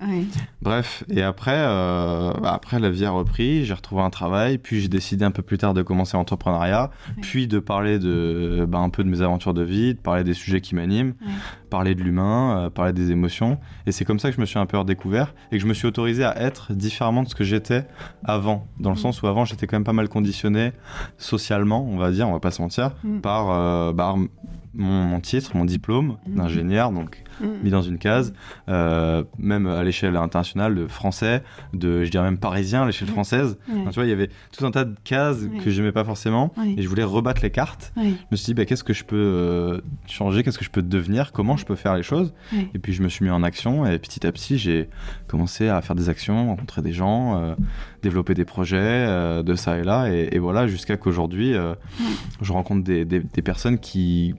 Bref, 0.61 1.03
et 1.09 1.21
après, 1.21 1.55
euh, 1.55 2.31
bah, 2.41 2.53
après 2.53 2.79
la 2.79 2.89
vie 2.89 3.05
a 3.05 3.11
repris, 3.11 3.65
j'ai 3.65 3.73
retrouvé 3.73 4.01
un 4.01 4.09
travail, 4.09 4.57
puis 4.57 4.79
j'ai 4.81 4.87
décidé 4.87 5.25
un 5.25 5.31
peu 5.31 5.41
plus 5.41 5.57
tard 5.57 5.73
de 5.73 5.81
commencer 5.81 6.17
l'entrepreneuriat, 6.17 6.91
puis 7.21 7.47
de 7.47 7.59
parler 7.59 7.99
de, 7.99 8.65
bah, 8.67 8.79
un 8.79 8.89
peu 8.89 9.03
de 9.03 9.09
mes 9.09 9.21
aventures 9.21 9.53
de 9.53 9.63
vie, 9.63 9.93
de 9.93 9.99
parler 9.99 10.23
des 10.23 10.33
sujets 10.33 10.61
qui 10.61 10.75
m'animent. 10.75 11.13
Parler 11.69 11.95
de 11.95 12.01
l'humain, 12.01 12.71
parler 12.73 12.93
des 12.93 13.11
émotions. 13.11 13.59
Et 13.85 13.91
c'est 13.91 14.05
comme 14.05 14.19
ça 14.19 14.29
que 14.29 14.35
je 14.35 14.41
me 14.41 14.45
suis 14.45 14.59
un 14.59 14.65
peu 14.65 14.77
redécouvert 14.77 15.33
et 15.51 15.57
que 15.57 15.61
je 15.61 15.67
me 15.67 15.73
suis 15.73 15.87
autorisé 15.87 16.23
à 16.23 16.41
être 16.41 16.73
différemment 16.73 17.23
de 17.23 17.29
ce 17.29 17.35
que 17.35 17.43
j'étais 17.43 17.85
avant. 18.23 18.67
Dans 18.79 18.91
le 18.91 18.95
mm. 18.95 18.99
sens 18.99 19.21
où 19.21 19.27
avant, 19.27 19.45
j'étais 19.45 19.67
quand 19.67 19.75
même 19.75 19.83
pas 19.83 19.93
mal 19.93 20.09
conditionné 20.09 20.71
socialement, 21.17 21.85
on 21.85 21.97
va 21.97 22.11
dire, 22.11 22.27
on 22.27 22.33
va 22.33 22.39
pas 22.39 22.51
se 22.51 22.61
mentir, 22.61 22.91
mm. 23.03 23.19
par, 23.19 23.93
bah, 23.93 24.15
mon, 24.73 25.19
titre, 25.19 25.55
mon 25.55 25.65
diplôme 25.65 26.17
mm. 26.27 26.35
d'ingénieur, 26.35 26.91
donc 26.91 27.23
mm. 27.41 27.47
mis 27.63 27.69
dans 27.69 27.81
une 27.81 27.97
case, 27.97 28.33
euh, 28.69 29.23
même 29.37 29.67
à 29.67 29.83
l'échelle 29.83 30.15
internationale, 30.15 30.75
de 30.75 30.87
français, 30.87 31.43
de, 31.73 32.03
je 32.03 32.11
dirais 32.11 32.23
même 32.23 32.37
parisien 32.37 32.83
à 32.83 32.85
l'échelle 32.85 33.07
française. 33.07 33.57
tu 33.67 33.93
vois, 33.93 34.05
il 34.05 34.09
y 34.09 34.13
avait 34.13 34.29
tout 34.51 34.65
un 34.65 34.71
tas 34.71 34.85
de 34.85 34.95
cases 35.03 35.45
que 35.63 35.69
j'aimais 35.69 35.91
pas 35.91 36.03
forcément, 36.03 36.53
et 36.77 36.81
je 36.81 36.87
voulais 36.87 37.03
rebattre 37.03 37.41
les 37.41 37.51
cartes. 37.51 37.93
Je 37.95 38.11
me 38.31 38.35
suis 38.35 38.45
dit, 38.47 38.53
bah, 38.53 38.65
qu'est-ce 38.65 38.83
que 38.83 38.93
je 38.93 39.03
peux 39.03 39.15
euh, 39.15 39.81
changer, 40.07 40.43
qu'est-ce 40.43 40.57
que 40.57 40.65
je 40.65 40.71
peux 40.71 40.81
devenir, 40.81 41.31
comment 41.31 41.57
je 41.57 41.65
peux 41.65 41.75
faire 41.75 41.95
les 41.95 42.03
choses? 42.03 42.33
Et 42.73 42.79
puis 42.79 42.93
je 42.93 43.01
me 43.01 43.09
suis 43.09 43.25
mis 43.25 43.31
en 43.31 43.43
action, 43.43 43.85
et 43.85 43.97
petit 43.99 44.25
à 44.25 44.31
petit, 44.31 44.57
j'ai 44.57 44.89
commencé 45.27 45.67
à 45.69 45.81
faire 45.81 45.95
des 45.95 46.09
actions, 46.09 46.47
rencontrer 46.47 46.81
des 46.81 46.93
gens, 46.93 47.41
euh, 47.41 47.55
développer 48.01 48.33
des 48.33 48.45
projets 48.45 49.43
de 49.43 49.55
ça 49.55 49.77
et 49.77 49.83
là, 49.83 50.09
et, 50.09 50.39
voilà, 50.39 50.67
jusqu'à 50.67 50.97
qu'aujourd'hui, 50.97 51.53
je 52.41 52.51
rencontre 52.53 52.83
des, 52.83 53.05
des 53.05 53.41
personnes 53.41 53.79
qui 53.79 54.35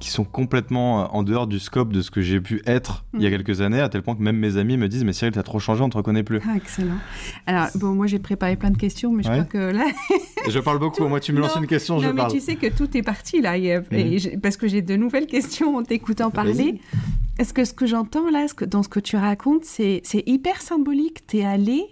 qui 0.00 0.10
sont 0.10 0.24
complètement 0.24 1.02
euh, 1.02 1.06
en 1.10 1.22
dehors 1.22 1.46
du 1.46 1.60
scope 1.60 1.92
de 1.92 2.00
ce 2.00 2.10
que 2.10 2.22
j'ai 2.22 2.40
pu 2.40 2.62
être 2.66 3.04
il 3.14 3.22
y 3.22 3.26
a 3.26 3.28
mm. 3.28 3.32
quelques 3.32 3.60
années, 3.60 3.80
à 3.80 3.88
tel 3.88 4.02
point 4.02 4.16
que 4.16 4.22
même 4.22 4.36
mes 4.36 4.56
amis 4.56 4.76
me 4.76 4.88
disent 4.88 5.04
Mais 5.04 5.12
Cyril, 5.12 5.32
t'as 5.32 5.42
trop 5.42 5.60
changé, 5.60 5.82
on 5.84 5.90
te 5.90 5.96
reconnaît 5.96 6.24
plus. 6.24 6.40
Ah, 6.48 6.56
excellent. 6.56 6.96
Alors, 7.46 7.68
bon, 7.76 7.94
moi 7.94 8.06
j'ai 8.06 8.18
préparé 8.18 8.56
plein 8.56 8.70
de 8.70 8.78
questions, 8.78 9.12
mais 9.12 9.22
je 9.22 9.28
crois 9.28 9.44
que 9.44 9.58
là. 9.58 9.86
je 10.48 10.58
parle 10.58 10.78
beaucoup, 10.80 11.06
moi 11.06 11.20
tu 11.20 11.32
me 11.32 11.40
lances 11.40 11.56
une 11.56 11.66
question, 11.66 12.00
je 12.00 12.08
non, 12.08 12.14
parle. 12.14 12.32
mais 12.32 12.38
tu 12.38 12.44
sais 12.44 12.56
que 12.56 12.66
tout 12.66 12.96
est 12.96 13.02
parti 13.02 13.40
là, 13.40 13.56
mm. 13.58 14.40
parce 14.42 14.56
que 14.56 14.66
j'ai 14.66 14.82
de 14.82 14.96
nouvelles 14.96 15.26
questions 15.28 15.76
en 15.76 15.82
t'écoutant 15.82 16.30
parler. 16.30 16.80
Est-ce 17.38 17.54
que 17.54 17.64
ce 17.64 17.72
que 17.72 17.86
j'entends 17.86 18.30
là, 18.30 18.46
dans 18.66 18.82
ce 18.82 18.88
que 18.88 19.00
tu 19.00 19.16
racontes, 19.16 19.64
c'est 19.64 20.02
hyper 20.26 20.60
symbolique 20.62 21.26
T'es 21.26 21.44
allé, 21.44 21.84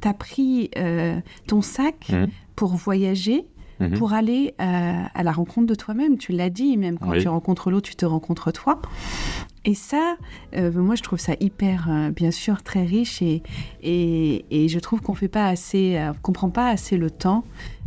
t'as 0.00 0.14
pris 0.14 0.70
euh, 0.76 1.20
ton 1.46 1.62
sac 1.62 2.12
pour 2.56 2.74
voyager 2.76 3.46
Mhm. 3.80 3.98
pour 3.98 4.12
aller 4.12 4.54
euh, 4.60 5.02
à 5.12 5.22
la 5.22 5.32
rencontre 5.32 5.66
de 5.66 5.74
toi-même. 5.74 6.18
Tu 6.18 6.32
l'as 6.32 6.50
dit, 6.50 6.76
même 6.76 6.98
quand 6.98 7.12
tu 7.18 7.28
rencontres 7.28 7.70
l'autre, 7.70 7.88
tu 7.88 7.96
te 7.96 8.06
rencontres 8.06 8.52
toi. 8.52 8.80
Et 9.66 9.74
ça, 9.74 10.16
euh, 10.54 10.70
moi, 10.72 10.94
je 10.94 11.02
trouve 11.02 11.18
ça 11.18 11.32
hyper, 11.40 11.88
euh, 11.88 12.10
bien 12.10 12.30
sûr, 12.30 12.62
très 12.62 12.84
riche 12.84 13.22
et, 13.22 13.42
et, 13.82 14.68
je 14.68 14.78
trouve 14.78 15.00
qu'on 15.00 15.14
fait 15.14 15.28
pas 15.28 15.46
assez, 15.46 15.98
qu'on 16.20 16.32
prend 16.32 16.50
pas 16.50 16.68
assez 16.68 16.96
le 16.96 17.10
temps 17.10 17.44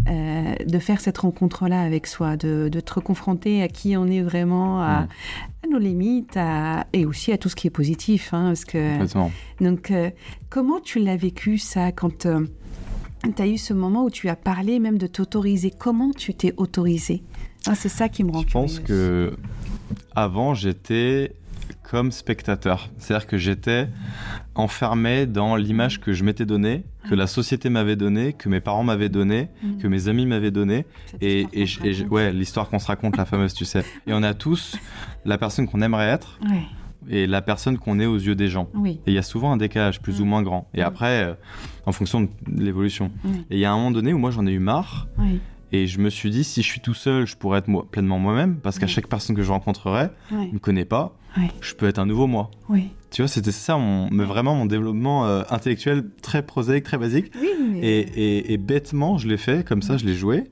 de 0.07 0.79
faire 0.79 1.01
cette 1.01 1.17
rencontre-là 1.17 1.81
avec 1.81 2.07
soi, 2.07 2.37
de, 2.37 2.69
de, 2.71 2.79
te 2.79 2.99
confronter 2.99 3.61
à 3.61 3.67
qui 3.67 3.97
on 3.97 4.07
est 4.07 4.21
vraiment, 4.21 4.81
à, 4.81 5.07
nos 5.69 5.79
limites 5.79 6.39
et 6.93 7.05
aussi 7.05 7.33
à 7.33 7.37
tout 7.37 7.49
ce 7.49 7.55
qui 7.55 7.67
est 7.67 7.71
positif. 7.71 8.33
Hein, 8.33 8.47
parce 8.47 8.65
que, 8.65 9.05
donc, 9.63 9.91
comment 10.49 10.79
tu 10.79 10.99
l'as 10.99 11.17
vécu 11.17 11.57
ça 11.57 11.91
quand 11.91 12.25
tu 13.33 13.41
as 13.41 13.47
eu 13.47 13.57
ce 13.57 13.73
moment 13.73 14.03
où 14.03 14.09
tu 14.09 14.29
as 14.29 14.35
parlé 14.35 14.79
même 14.79 14.97
de 14.97 15.07
t'autoriser. 15.07 15.71
Comment 15.71 16.11
tu 16.11 16.33
t'es 16.33 16.53
autorisé? 16.57 17.23
Ah, 17.67 17.75
C'est 17.75 17.89
ça 17.89 18.09
qui 18.09 18.23
me 18.23 18.31
rend 18.31 18.41
Je 18.41 18.51
pense 18.51 18.79
que 18.79 19.35
avant, 20.15 20.53
j'étais 20.53 21.33
comme 21.89 22.11
spectateur. 22.11 22.89
C'est-à-dire 22.97 23.27
que 23.27 23.37
j'étais 23.37 23.87
enfermé 24.55 25.25
dans 25.25 25.55
l'image 25.55 26.01
que 26.01 26.11
je 26.11 26.23
m'étais 26.23 26.45
donnée, 26.45 26.83
que 27.09 27.15
la 27.15 27.27
société 27.27 27.69
m'avait 27.69 27.95
donnée, 27.95 28.33
que 28.33 28.49
mes 28.49 28.59
parents 28.59 28.83
m'avaient 28.83 29.09
donnée, 29.09 29.49
mm. 29.63 29.77
que 29.77 29.87
mes 29.87 30.09
amis 30.09 30.25
m'avaient 30.25 30.51
donnée. 30.51 30.85
Et, 31.21 31.47
et, 31.53 31.65
ouais, 32.09 32.33
l'histoire 32.33 32.69
qu'on 32.69 32.79
se 32.79 32.87
raconte, 32.87 33.15
la 33.15 33.25
fameuse, 33.25 33.53
tu 33.53 33.63
sais. 33.63 33.85
Et 34.05 34.13
on 34.13 34.23
a 34.23 34.33
tous 34.33 34.77
la 35.23 35.37
personne 35.37 35.67
qu'on 35.67 35.81
aimerait 35.81 36.09
être. 36.09 36.39
Et 37.09 37.27
la 37.27 37.41
personne 37.41 37.77
qu'on 37.77 37.99
est 37.99 38.05
aux 38.05 38.17
yeux 38.17 38.35
des 38.35 38.47
gens. 38.47 38.69
Et 38.85 38.99
il 39.07 39.13
y 39.13 39.17
a 39.17 39.23
souvent 39.23 39.51
un 39.51 39.57
décalage 39.57 40.01
plus 40.01 40.21
ou 40.21 40.25
mm. 40.25 40.29
moins 40.29 40.43
grand. 40.43 40.69
Et 40.73 40.81
mm. 40.81 40.85
après, 40.85 41.23
euh, 41.23 41.33
en 41.85 41.91
fonction 41.91 42.21
de 42.21 42.29
l'évolution. 42.47 43.11
Et 43.49 43.55
il 43.55 43.59
y 43.59 43.65
a 43.65 43.71
un 43.71 43.75
moment 43.75 43.91
donné 43.91 44.13
où 44.13 44.17
moi 44.17 44.31
j'en 44.31 44.45
ai 44.45 44.51
eu 44.51 44.59
marre. 44.59 45.07
Et 45.73 45.85
je 45.87 45.99
me 45.99 46.09
suis 46.09 46.29
dit, 46.29 46.45
si 46.45 46.61
je 46.61 46.67
suis 46.67 46.79
tout 46.79 46.93
seul, 46.93 47.27
je 47.27 47.35
pourrais 47.35 47.59
être 47.59 47.67
moi, 47.67 47.85
pleinement 47.91 48.19
moi-même, 48.19 48.55
parce 48.55 48.79
qu'à 48.79 48.87
chaque 48.87 49.07
personne 49.07 49.35
que 49.35 49.43
je 49.43 49.51
rencontrerai, 49.51 50.07
ne 50.31 50.53
me 50.53 50.59
connaît 50.59 50.85
pas, 50.85 51.13
je 51.61 51.73
peux 51.73 51.87
être 51.87 51.99
un 51.99 52.05
nouveau 52.05 52.27
moi. 52.27 52.51
Tu 53.09 53.21
vois, 53.21 53.29
c'était 53.29 53.51
ça, 53.51 53.77
mon, 53.77 54.09
mais 54.11 54.25
vraiment 54.25 54.53
mon 54.55 54.65
développement 54.65 55.25
euh, 55.25 55.43
intellectuel 55.49 56.09
très 56.21 56.41
prosaïque, 56.41 56.83
très 56.83 56.97
basique. 56.97 57.31
Et, 57.81 58.53
et, 58.53 58.57
bêtement, 58.57 59.17
je 59.17 59.27
l'ai 59.27 59.37
fait, 59.37 59.65
comme 59.65 59.81
ça, 59.81 59.97
je 59.97 60.05
l'ai 60.05 60.15
joué. 60.15 60.45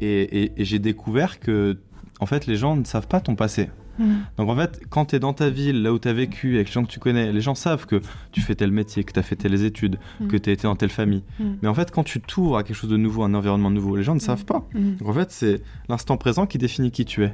Et, 0.00 0.52
j'ai 0.56 0.78
découvert 0.78 1.38
que, 1.38 1.78
en 2.20 2.26
fait, 2.26 2.46
les 2.46 2.56
gens 2.56 2.76
ne 2.76 2.84
savent 2.84 3.06
pas 3.06 3.20
ton 3.20 3.36
passé. 3.36 3.70
Mm. 4.02 4.14
Donc 4.36 4.48
en 4.48 4.56
fait, 4.56 4.82
quand 4.90 5.06
tu 5.06 5.16
es 5.16 5.18
dans 5.18 5.32
ta 5.32 5.50
ville, 5.50 5.82
là 5.82 5.92
où 5.92 5.98
tu 5.98 6.08
as 6.08 6.12
vécu, 6.12 6.56
avec 6.56 6.68
les 6.68 6.72
gens 6.72 6.84
que 6.84 6.90
tu 6.90 6.98
connais, 6.98 7.32
les 7.32 7.40
gens 7.40 7.54
savent 7.54 7.86
que 7.86 8.00
tu 8.32 8.40
fais 8.40 8.54
tel 8.54 8.72
métier, 8.72 9.04
que 9.04 9.12
tu 9.12 9.18
as 9.18 9.22
fait 9.22 9.36
telles 9.36 9.62
études, 9.64 9.98
mm. 10.20 10.28
que 10.28 10.36
tu 10.36 10.50
as 10.50 10.52
été 10.52 10.64
dans 10.64 10.76
telle 10.76 10.90
famille. 10.90 11.22
Mm. 11.38 11.44
Mais 11.62 11.68
en 11.68 11.74
fait, 11.74 11.90
quand 11.90 12.04
tu 12.04 12.20
t'ouvres 12.20 12.58
à 12.58 12.62
quelque 12.62 12.76
chose 12.76 12.90
de 12.90 12.96
nouveau, 12.96 13.22
un 13.22 13.34
environnement 13.34 13.70
nouveau, 13.70 13.96
les 13.96 14.02
gens 14.02 14.14
ne 14.14 14.20
savent 14.20 14.44
pas. 14.44 14.66
Donc 14.74 15.08
en 15.08 15.12
fait, 15.12 15.30
c'est 15.30 15.62
l'instant 15.88 16.16
présent 16.16 16.46
qui 16.46 16.58
définit 16.58 16.90
qui 16.90 17.04
tu 17.04 17.24
es. 17.24 17.32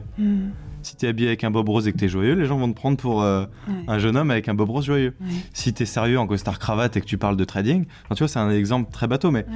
Si 0.83 0.97
tu 0.97 1.07
es 1.07 1.09
habillé 1.09 1.29
avec 1.29 1.43
un 1.45 1.51
bob 1.51 1.69
rose 1.69 1.89
et 1.89 1.93
que 1.93 1.99
tu 1.99 2.05
es 2.05 2.09
joyeux, 2.09 2.35
les 2.35 2.45
gens 2.45 2.57
vont 2.57 2.71
te 2.71 2.77
prendre 2.77 2.97
pour 2.97 3.23
euh, 3.23 3.47
un 3.89 3.99
jeune 3.99 4.17
homme 4.17 4.31
avec 4.31 4.49
un 4.49 4.55
bob 4.55 4.71
rose 4.71 4.87
joyeux. 4.87 5.15
Si 5.53 5.75
tu 5.75 5.83
es 5.83 5.87
sérieux 5.87 6.19
en 6.19 6.27
costard 6.27 6.59
cravate 6.59 6.97
et 6.97 7.01
que 7.01 7.07
tu 7.07 7.19
parles 7.19 7.37
de 7.37 7.45
trading, 7.45 7.85
tu 7.85 8.19
vois, 8.19 8.29
c'est 8.29 8.39
un 8.39 8.51
exemple 8.51 8.91
très 8.93 9.07
bateau, 9.07 9.31
mais. 9.31 9.47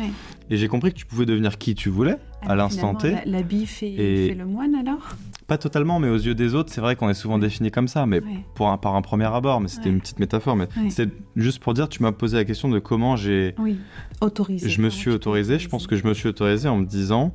Et 0.50 0.56
j'ai 0.56 0.68
compris 0.68 0.92
que 0.92 0.98
tu 0.98 1.06
pouvais 1.06 1.26
devenir 1.26 1.58
qui 1.58 1.74
tu 1.74 1.88
voulais 1.88 2.16
à 2.42 2.54
l'instant 2.54 2.94
T. 2.94 3.14
L'habit 3.26 3.66
fait, 3.66 3.96
fait 4.28 4.34
le 4.34 4.46
moine 4.46 4.74
alors? 4.74 5.16
Pas 5.46 5.58
totalement, 5.58 5.98
mais 5.98 6.08
aux 6.08 6.16
yeux 6.16 6.34
des 6.34 6.54
autres, 6.54 6.72
c'est 6.72 6.80
vrai 6.80 6.96
qu'on 6.96 7.08
est 7.08 7.14
souvent 7.14 7.38
défini 7.38 7.70
comme 7.70 7.88
ça, 7.88 8.06
mais 8.06 8.20
pour 8.54 8.68
un, 8.68 8.78
par 8.78 8.94
un 8.94 9.02
premier 9.02 9.26
abord. 9.26 9.60
Mais 9.60 9.68
c'était 9.68 9.90
une 9.90 10.00
petite 10.00 10.18
métaphore. 10.18 10.56
Mais 10.56 10.68
c'est 10.90 11.10
juste 11.36 11.60
pour 11.60 11.74
dire, 11.74 11.88
tu 11.88 12.02
m'as 12.02 12.12
posé 12.12 12.36
la 12.36 12.44
question 12.44 12.68
de 12.68 12.78
comment 12.78 13.16
j'ai. 13.16 13.54
Oui, 13.58 13.78
autorisé. 14.20 14.68
Je 14.68 14.80
me 14.80 14.90
suis 14.90 15.10
autorisé. 15.10 15.58
Je 15.58 15.68
pense 15.68 15.86
que 15.86 15.96
je 15.96 16.06
me 16.06 16.14
suis 16.14 16.28
autorisé 16.28 16.68
en 16.68 16.78
me 16.78 16.86
disant, 16.86 17.34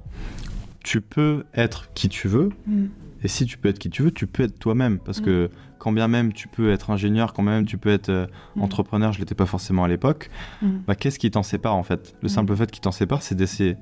tu 0.84 1.02
peux 1.02 1.44
être 1.54 1.92
qui 1.94 2.10
tu 2.10 2.28
veux. 2.28 2.50
Mm. 2.66 2.86
Et 3.24 3.28
si 3.28 3.46
tu 3.46 3.58
peux 3.58 3.70
être 3.70 3.80
qui 3.80 3.90
tu 3.90 4.04
veux, 4.04 4.12
tu 4.12 4.28
peux 4.28 4.44
être 4.44 4.58
toi-même. 4.58 5.00
Parce 5.00 5.20
mm. 5.20 5.26
que 5.26 5.50
quand 5.80 5.92
bien 5.92 6.08
même 6.08 6.34
tu 6.34 6.48
peux 6.48 6.72
être 6.72 6.90
ingénieur, 6.90 7.34
quand 7.34 7.44
même 7.44 7.66
tu 7.66 7.78
peux 7.78 7.90
être 7.90 8.10
euh, 8.10 8.28
mm. 8.56 8.62
entrepreneur, 8.62 9.12
je 9.12 9.20
l'étais 9.20 9.36
pas 9.36 9.46
forcément 9.46 9.84
à 9.84 9.88
l'époque, 9.88 10.30
bah, 10.62 10.96
qu'est-ce 10.96 11.20
qui 11.20 11.30
t'en 11.30 11.44
sépare 11.44 11.76
en 11.76 11.84
fait? 11.84 12.16
Le 12.22 12.30
simple 12.30 12.56
fait 12.56 12.72
qui 12.72 12.80
t'en 12.80 12.92
sépare, 12.92 13.22
c'est 13.22 13.36
d'essayer 13.36 13.76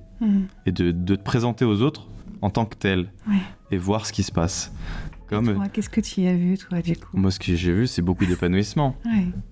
et 0.65 0.72
de, 0.72 0.91
de, 0.91 1.15
te 1.15 1.22
présenter 1.22 1.65
aux 1.65 1.82
autres 1.82 2.08
en 2.46 2.52
tant 2.52 2.66
que 2.66 2.75
tel 2.75 3.12
et 3.72 3.78
voir 3.78 4.06
ce 4.06 4.14
qui 4.14 4.22
se 4.22 4.32
passe. 4.32 4.72
Comme... 5.28 5.68
Qu'est-ce 5.74 5.90
que 5.90 6.02
tu 6.02 6.28
as 6.28 6.36
vu, 6.36 6.56
toi, 6.56 6.84
du 6.84 6.96
coup? 6.96 7.18
Moi, 7.18 7.32
ce 7.32 7.40
que 7.40 7.56
j'ai 7.56 7.74
vu, 7.74 7.88
c'est 7.88 8.04
beaucoup 8.04 8.28
d'épanouissement. 8.28 8.96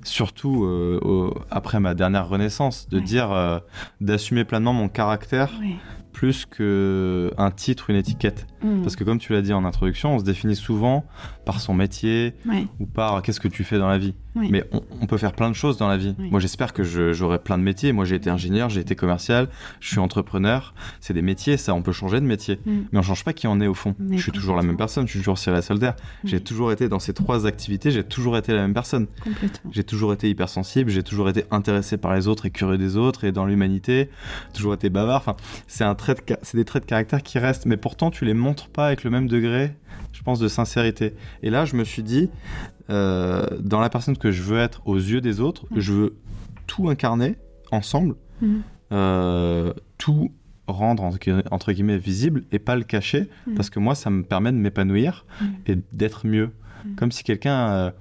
Surtout 0.03 0.65
euh, 0.65 1.33
après 1.49 1.79
ma 1.79 1.95
dernière 1.95 2.29
renaissance, 2.29 2.87
de 2.89 2.99
dire, 2.99 3.31
euh, 3.31 3.57
d'assumer 3.99 4.45
pleinement 4.45 4.73
mon 4.73 4.87
caractère 4.87 5.51
plus 6.13 6.45
qu'un 6.45 7.51
titre, 7.51 7.89
une 7.89 7.95
étiquette. 7.97 8.47
Mm. 8.61 8.81
Parce 8.81 8.95
que 8.95 9.03
comme 9.03 9.19
tu 9.19 9.33
l'as 9.33 9.41
dit 9.41 9.51
en 9.51 9.65
introduction, 9.65 10.15
on 10.15 10.19
se 10.19 10.23
définit 10.23 10.55
souvent 10.55 11.05
par 11.45 11.59
son 11.59 11.73
métier 11.73 12.35
ou 12.79 12.85
par 12.85 13.21
qu'est-ce 13.21 13.39
que 13.39 13.47
tu 13.49 13.63
fais 13.63 13.77
dans 13.77 13.89
la 13.89 13.97
vie. 13.97 14.13
Mais 14.35 14.63
on, 14.71 15.05
peut 15.05 15.17
faire 15.17 15.33
plein 15.33 15.49
de 15.49 15.55
choses 15.55 15.77
dans 15.77 15.87
la 15.87 15.97
vie. 15.97 16.15
Moi, 16.17 16.39
j'espère 16.39 16.73
que 16.73 16.83
j'aurai 16.83 17.39
plein 17.39 17.57
de 17.57 17.63
métiers. 17.63 17.91
Moi, 17.91 18.05
j'ai 18.05 18.15
été 18.15 18.29
ingénieur, 18.29 18.69
j'ai 18.69 18.81
été 18.81 18.95
commercial, 18.95 19.47
je 19.79 19.89
suis 19.89 19.99
entrepreneur. 19.99 20.73
C'est 21.01 21.13
des 21.13 21.21
métiers, 21.21 21.57
ça, 21.57 21.75
on 21.75 21.81
peut 21.81 21.91
changer 21.91 22.19
de 22.19 22.25
métier. 22.25 22.59
Mm. 22.65 22.71
Mais 22.91 22.99
on 22.99 23.01
change 23.01 23.23
pas 23.23 23.33
qui 23.33 23.47
on 23.47 23.59
est 23.59 23.67
au 23.67 23.73
fond. 23.73 23.95
je 24.11 24.17
suis 24.17 24.31
toujours 24.31 24.55
la 24.55 24.63
même 24.63 24.77
personne, 24.77 25.05
je 25.05 25.11
suis 25.11 25.19
toujours 25.19 25.37
Cyril 25.37 25.61
Solder. 25.61 25.91
J'ai 26.23 26.39
toujours 26.39 26.71
été 26.71 26.89
dans 26.89 26.99
ces 26.99 27.13
trois 27.13 27.45
activités, 27.45 27.91
j'ai 27.91 28.03
toujours 28.03 28.37
été 28.37 28.53
la 28.53 28.61
même 28.61 28.73
personne. 28.73 29.07
J'ai 29.71 29.83
toujours 29.83 30.13
été 30.13 30.29
hypersensible, 30.29 30.89
j'ai 30.89 31.03
toujours 31.03 31.29
été 31.29 31.45
intéressé 31.51 31.97
par 31.97 32.13
les 32.13 32.27
autres 32.27 32.45
et 32.45 32.51
curieux 32.51 32.77
des 32.77 32.97
autres 32.97 33.23
et 33.25 33.31
dans 33.31 33.45
l'humanité, 33.45 34.09
toujours 34.53 34.73
été 34.73 34.89
bavard. 34.89 35.17
Enfin, 35.17 35.35
c'est 35.67 35.83
un 35.83 35.95
c'est 36.41 36.55
des 36.55 36.65
traits 36.65 36.83
de 36.83 36.87
caractère 36.87 37.23
qui 37.23 37.39
restent, 37.39 37.65
mais 37.65 37.77
pourtant 37.77 38.11
tu 38.11 38.25
les 38.25 38.33
montres 38.33 38.69
pas 38.69 38.87
avec 38.87 39.03
le 39.03 39.09
même 39.09 39.27
degré, 39.27 39.75
je 40.11 40.21
pense, 40.21 40.39
de 40.39 40.47
sincérité. 40.47 41.13
Et 41.41 41.49
là, 41.49 41.65
je 41.65 41.75
me 41.75 41.83
suis 41.83 42.03
dit, 42.03 42.29
euh, 42.89 43.45
dans 43.59 43.79
la 43.79 43.89
personne 43.89 44.17
que 44.17 44.31
je 44.31 44.41
veux 44.43 44.59
être 44.59 44.81
aux 44.85 44.97
yeux 44.97 45.21
des 45.21 45.39
autres, 45.39 45.65
mm. 45.71 45.79
je 45.79 45.93
veux 45.93 46.15
tout 46.67 46.89
incarner 46.89 47.35
ensemble, 47.71 48.15
mm. 48.41 48.59
euh, 48.91 49.73
tout 49.97 50.31
rendre 50.67 51.03
entre, 51.03 51.71
guillemets 51.73 51.97
visible 51.97 52.43
et 52.51 52.59
pas 52.59 52.75
le 52.75 52.83
cacher, 52.83 53.29
mm. 53.47 53.55
parce 53.55 53.69
que 53.69 53.79
moi, 53.79 53.95
ça 53.95 54.09
me 54.09 54.23
permet 54.23 54.51
de 54.51 54.57
m'épanouir 54.57 55.25
et 55.67 55.77
d'être 55.91 56.27
mieux. 56.27 56.51
Comme 56.97 57.13
si 57.13 57.23
quelqu'un 57.23 57.69
euh, 57.71 57.91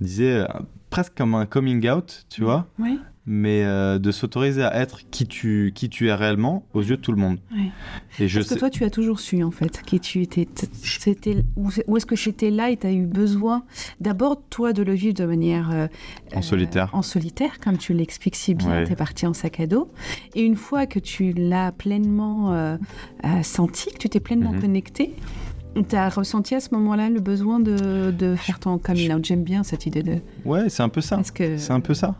disait 0.00 0.46
presque 0.88 1.14
comme 1.16 1.34
un 1.34 1.46
coming 1.46 1.88
out, 1.90 2.26
tu 2.28 2.44
vois. 2.44 2.68
Oui 2.78 3.00
mais 3.32 3.62
euh, 3.62 4.00
de 4.00 4.10
s'autoriser 4.10 4.64
à 4.64 4.74
être 4.74 5.08
qui 5.12 5.24
tu, 5.24 5.70
qui 5.72 5.88
tu 5.88 6.08
es 6.08 6.12
réellement 6.12 6.64
aux 6.74 6.82
yeux 6.82 6.96
de 6.96 7.00
tout 7.00 7.12
le 7.12 7.18
monde. 7.18 7.38
Et 8.18 8.26
je 8.26 8.40
Parce 8.40 8.54
que 8.54 8.58
toi, 8.58 8.70
tu 8.70 8.82
as 8.82 8.90
toujours 8.90 9.20
su, 9.20 9.44
en 9.44 9.52
fait, 9.52 9.82
qui 9.82 10.00
tu 10.00 10.20
étais. 10.20 10.48
C'était, 10.82 11.44
où 11.56 11.96
est-ce 11.96 12.06
que 12.06 12.16
j'étais 12.16 12.50
là 12.50 12.70
et 12.70 12.76
tu 12.76 12.88
as 12.88 12.92
eu 12.92 13.06
besoin, 13.06 13.62
d'abord, 14.00 14.42
toi, 14.50 14.72
de 14.72 14.82
le 14.82 14.94
vivre 14.94 15.14
de 15.14 15.24
manière. 15.26 15.70
Euh, 15.70 15.86
en 16.34 16.42
solitaire. 16.42 16.90
Euh, 16.92 16.98
en 16.98 17.02
solitaire, 17.02 17.60
comme 17.60 17.78
tu 17.78 17.94
l'expliques 17.94 18.34
si 18.34 18.54
bien, 18.54 18.82
tu 18.82 18.92
es 18.92 18.96
parti 18.96 19.28
en 19.28 19.32
sac 19.32 19.60
à 19.60 19.68
dos. 19.68 19.86
Et 20.34 20.42
une 20.42 20.56
fois 20.56 20.86
que 20.86 20.98
tu 20.98 21.32
l'as 21.32 21.70
pleinement 21.70 22.76
senti, 23.44 23.92
que 23.92 23.98
tu 23.98 24.08
t'es 24.08 24.18
pleinement 24.18 24.52
mhm. 24.52 24.60
connecté, 24.60 25.14
Tu 25.74 25.96
as 25.96 26.08
ressenti 26.08 26.54
à 26.54 26.60
ce 26.60 26.74
moment-là 26.74 27.10
le 27.10 27.20
besoin 27.20 27.60
de, 27.60 28.10
de 28.10 28.34
faire 28.34 28.58
ton 28.58 28.78
coming 28.78 29.12
out? 29.12 29.24
J'aime 29.24 29.44
bien 29.44 29.62
cette 29.62 29.86
idée 29.86 30.02
de. 30.02 30.18
Ouais, 30.44 30.68
c'est 30.68 30.82
un 30.82 30.88
peu 30.88 31.00
ça. 31.00 31.20
que... 31.34 31.56
C'est 31.56 31.72
un 31.72 31.80
peu 31.80 31.94
ça. 31.94 32.16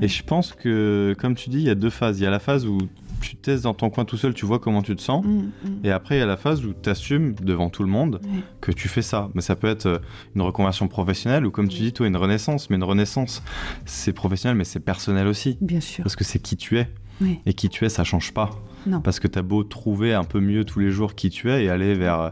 Et 0.00 0.08
je 0.08 0.22
pense 0.22 0.52
que, 0.52 1.14
comme 1.18 1.34
tu 1.34 1.50
dis, 1.50 1.58
il 1.58 1.64
y 1.64 1.70
a 1.70 1.74
deux 1.74 1.90
phases. 1.90 2.18
Il 2.18 2.22
y 2.22 2.26
a 2.26 2.30
la 2.30 2.38
phase 2.38 2.66
où 2.66 2.78
tu 3.20 3.36
testes 3.36 3.64
dans 3.64 3.74
ton 3.74 3.90
coin 3.90 4.04
tout 4.04 4.16
seul, 4.16 4.34
tu 4.34 4.46
vois 4.46 4.58
comment 4.58 4.82
tu 4.82 4.94
te 4.96 5.02
sens. 5.02 5.24
Mm, 5.24 5.28
mm. 5.28 5.50
Et 5.84 5.90
après, 5.90 6.16
il 6.16 6.18
y 6.18 6.22
a 6.22 6.26
la 6.26 6.36
phase 6.36 6.64
où 6.64 6.72
tu 6.74 6.88
assumes 6.88 7.34
devant 7.34 7.70
tout 7.70 7.82
le 7.82 7.88
monde 7.88 8.20
que 8.60 8.72
tu 8.72 8.88
fais 8.88 9.02
ça. 9.02 9.28
Mais 9.34 9.40
ça 9.42 9.56
peut 9.56 9.68
être 9.68 9.86
euh, 9.86 9.98
une 10.34 10.42
reconversion 10.42 10.88
professionnelle 10.88 11.46
ou, 11.46 11.50
comme 11.50 11.68
tu 11.68 11.80
dis, 11.80 11.92
toi, 11.92 12.06
une 12.06 12.16
renaissance. 12.16 12.70
Mais 12.70 12.76
une 12.76 12.84
renaissance, 12.84 13.42
c'est 13.84 14.12
professionnel, 14.12 14.56
mais 14.56 14.64
c'est 14.64 14.80
personnel 14.80 15.26
aussi. 15.26 15.58
Bien 15.60 15.80
sûr. 15.80 16.04
Parce 16.04 16.16
que 16.16 16.24
c'est 16.24 16.38
qui 16.38 16.56
tu 16.56 16.78
es. 16.78 16.88
Oui. 17.20 17.38
Et 17.46 17.54
qui 17.54 17.68
tu 17.68 17.84
es, 17.84 17.88
ça 17.88 18.04
change 18.04 18.32
pas. 18.32 18.50
Non. 18.86 19.00
Parce 19.00 19.18
que 19.18 19.28
tu 19.28 19.38
as 19.38 19.42
beau 19.42 19.64
trouver 19.64 20.12
un 20.12 20.24
peu 20.24 20.40
mieux 20.40 20.64
tous 20.64 20.78
les 20.78 20.90
jours 20.90 21.14
qui 21.14 21.30
tu 21.30 21.50
es 21.50 21.64
et 21.64 21.70
aller 21.70 21.94
vers. 21.94 22.20
euh, 22.20 22.30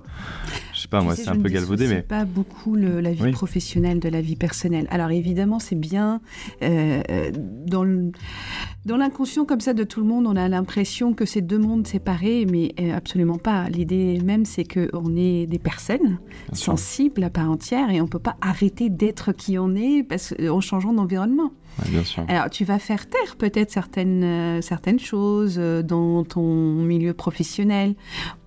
Je 0.75 0.81
sais 0.81 0.89
pas, 0.89 0.99
Tu 0.99 1.05
moi, 1.05 1.15
c'est 1.17 1.29
un 1.29 1.37
peu 1.39 1.49
galvaudé, 1.49 1.87
mais. 1.89 2.03
pas 2.03 2.25
beaucoup 2.27 2.75
le- 2.75 3.01
la 3.01 3.13
vie 3.13 3.23
Oui. 3.23 3.31
professionnelle 3.33 4.01
de 4.01 4.09
la 4.11 4.21
vie 4.21 4.37
personnelle. 4.37 4.87
Alors 4.91 5.11
évidemment, 5.11 5.59
c'est 5.61 5.77
bien 5.77 6.21
euh, 6.63 7.31
dans 7.67 7.85
le- 7.85 8.11
dans 8.85 8.97
l'inconscient 8.97 9.45
comme 9.45 9.61
ça 9.61 9.73
de 9.75 9.85
tout 9.85 10.01
le 10.01 10.07
monde, 10.07 10.27
on 10.27 10.35
a 10.37 10.49
l'impression 10.49 11.15
que 11.15 11.25
c'est 11.25 11.41
deux 11.41 11.59
mondes 11.59 11.87
séparés, 11.87 12.45
mais 12.51 12.75
euh, 12.81 12.95
absolument 12.97 13.39
pas. 13.39 13.69
L'idée 13.71 14.21
même, 14.25 14.45
c'est 14.45 14.65
que 14.65 14.91
on 14.93 15.17
est 15.17 15.47
des 15.47 15.59
personnes 15.61 16.19
Bien 16.49 16.55
sûr. 16.55 16.73
sensibles 16.73 17.23
à 17.25 17.31
part 17.31 17.51
entière 17.51 17.89
et 17.91 18.01
on 18.01 18.09
peut 18.09 18.19
pas 18.19 18.37
arrêter 18.43 18.91
d'être 18.91 19.33
qui 19.33 19.59
on 19.59 19.75
est 19.75 20.03
parce 20.03 20.35
en 20.51 20.61
changeant 20.61 20.93
d'environnement. 20.93 21.53
Ouais, 21.79 21.91
bien 21.91 22.05
sûr. 22.05 22.25
Alors, 22.29 22.51
tu 22.51 22.65
vas 22.65 22.79
faire 22.79 23.09
taire 23.09 23.37
peut-être 23.37 23.71
certaines, 23.71 24.23
euh, 24.25 24.61
certaines 24.61 24.99
choses 25.01 25.57
euh, 25.59 25.83
dans 25.83 26.23
ton 26.25 26.43
milieu 26.83 27.15
professionnel 27.15 27.95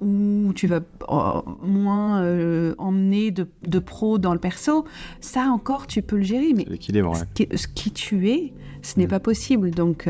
ou 0.01 0.51
tu 0.55 0.67
vas 0.67 0.81
euh, 1.09 1.41
moins 1.63 2.21
euh, 2.21 2.75
emmener 2.77 3.31
de, 3.31 3.47
de 3.67 3.79
pro 3.79 4.17
dans 4.19 4.33
le 4.33 4.39
perso. 4.39 4.85
Ça 5.21 5.47
encore, 5.49 5.87
tu 5.87 6.01
peux 6.01 6.17
le 6.17 6.23
gérer, 6.23 6.53
mais 6.55 6.63
C'est 6.65 6.69
l'équilibre, 6.71 7.11
ouais. 7.11 7.17
ce 7.19 7.25
qui, 7.33 7.57
ce 7.57 7.67
qui 7.67 7.91
tu 7.91 8.29
es, 8.29 8.53
ce 8.83 8.99
n'est 8.99 9.05
Mm. 9.07 9.09
pas 9.09 9.19
possible. 9.19 9.71
Donc, 9.71 10.07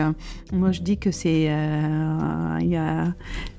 moi, 0.52 0.72
je 0.74 0.82
dis 0.82 0.98
que 0.98 1.12
c'est 1.12 1.48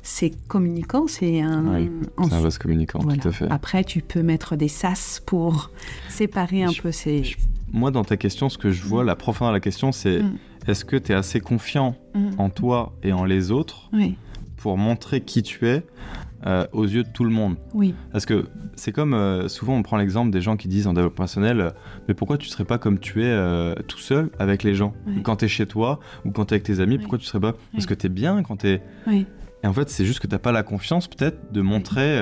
c'est 0.03 0.33
communicant, 0.49 1.07
c'est 1.07 1.41
un. 1.41 1.75
Oui, 1.75 1.91
en- 2.17 2.31
un 2.31 2.49
communicant, 2.61 2.99
voilà. 3.03 3.21
tout 3.21 3.29
à 3.29 3.33
fait. 3.33 3.47
Après, 3.51 3.85
tu 3.85 4.03
peux 4.03 4.23
mettre 4.23 4.57
des 4.57 4.69
sas 4.69 5.21
pour 5.25 5.71
séparer 6.09 6.63
un 6.65 6.71
Je- 6.71 6.83
peu 6.83 6.93
ces. 6.93 7.25
je- 7.25 7.37
Moi, 7.77 7.91
dans 7.91 8.05
ta 8.05 8.17
question, 8.17 8.49
ce 8.49 8.57
que 8.57 8.71
je 8.71 8.83
vois, 8.83 9.05
la 9.05 9.17
profondeur 9.17 9.53
de 9.53 9.57
la 9.57 9.61
question, 9.61 9.93
c'est 9.93 10.23
Mm. 10.23 10.37
est-ce 10.67 10.85
que 10.87 10.97
tu 10.97 11.13
es 11.13 11.15
assez 11.15 11.41
confiant 11.41 11.95
Mm. 12.15 12.31
en 12.39 12.49
toi 12.49 12.95
et 13.03 13.13
en 13.13 13.27
les 13.27 13.51
autres 13.51 13.91
Oui, 13.93 14.17
pour 14.57 14.79
montrer 14.79 15.21
qui 15.21 15.43
tu 15.43 15.67
es 15.69 15.85
euh, 16.47 16.67
aux 16.73 16.85
yeux 16.87 17.03
de 17.03 17.09
tout 17.11 17.23
le 17.25 17.31
monde? 17.31 17.57
Oui, 17.75 17.95
Parce 18.13 18.25
que 18.25 18.47
c'est 18.77 18.93
comme 18.93 19.13
euh, 19.13 19.49
souvent 19.49 19.75
on 19.75 19.83
prend 19.83 19.99
l'exemple 19.99 20.31
des 20.31 20.41
gens 20.41 20.57
qui 20.57 20.69
disent 20.69 20.87
en 20.87 20.95
développement 20.95 21.25
personnel 21.25 21.61
euh, 21.61 21.71
mais 22.09 22.15
pourquoi 22.15 22.39
tu 22.39 22.49
serais 22.49 22.65
pas 22.65 22.79
comme 22.79 22.99
tu 22.99 23.23
es 23.25 23.75
tout 23.89 23.99
seul 23.99 24.31
avec 24.39 24.63
les 24.63 24.75
gens? 24.75 24.95
Ouais. 25.07 25.21
Quand 25.23 25.37
tu 25.37 25.45
es 25.45 25.49
chez 25.49 25.67
toi 25.67 26.01
ou 26.25 26.31
quand 26.31 26.47
tu 26.47 26.55
es 26.55 26.57
avec 26.57 26.63
tes 26.65 26.81
amis, 26.81 26.97
pourquoi 26.99 27.19
tu 27.19 27.27
serais 27.27 27.41
pas? 27.41 27.53
Parce 27.73 27.85
que 27.85 27.93
tu 27.95 28.07
es 28.07 28.09
bien 28.11 28.43
quand 28.43 28.57
tu 28.59 28.69
es. 28.69 28.83
oui. 29.07 29.27
Et 29.65 29.67
en 29.67 29.73
fait, 29.75 29.89
c'est 29.91 30.05
juste 30.07 30.21
que 30.21 30.27
t'as 30.27 30.39
pas 30.39 30.53
la 30.53 30.63
confiance 30.63 31.09
peut-être 31.09 31.53
de 31.53 31.61
montrer 31.61 32.21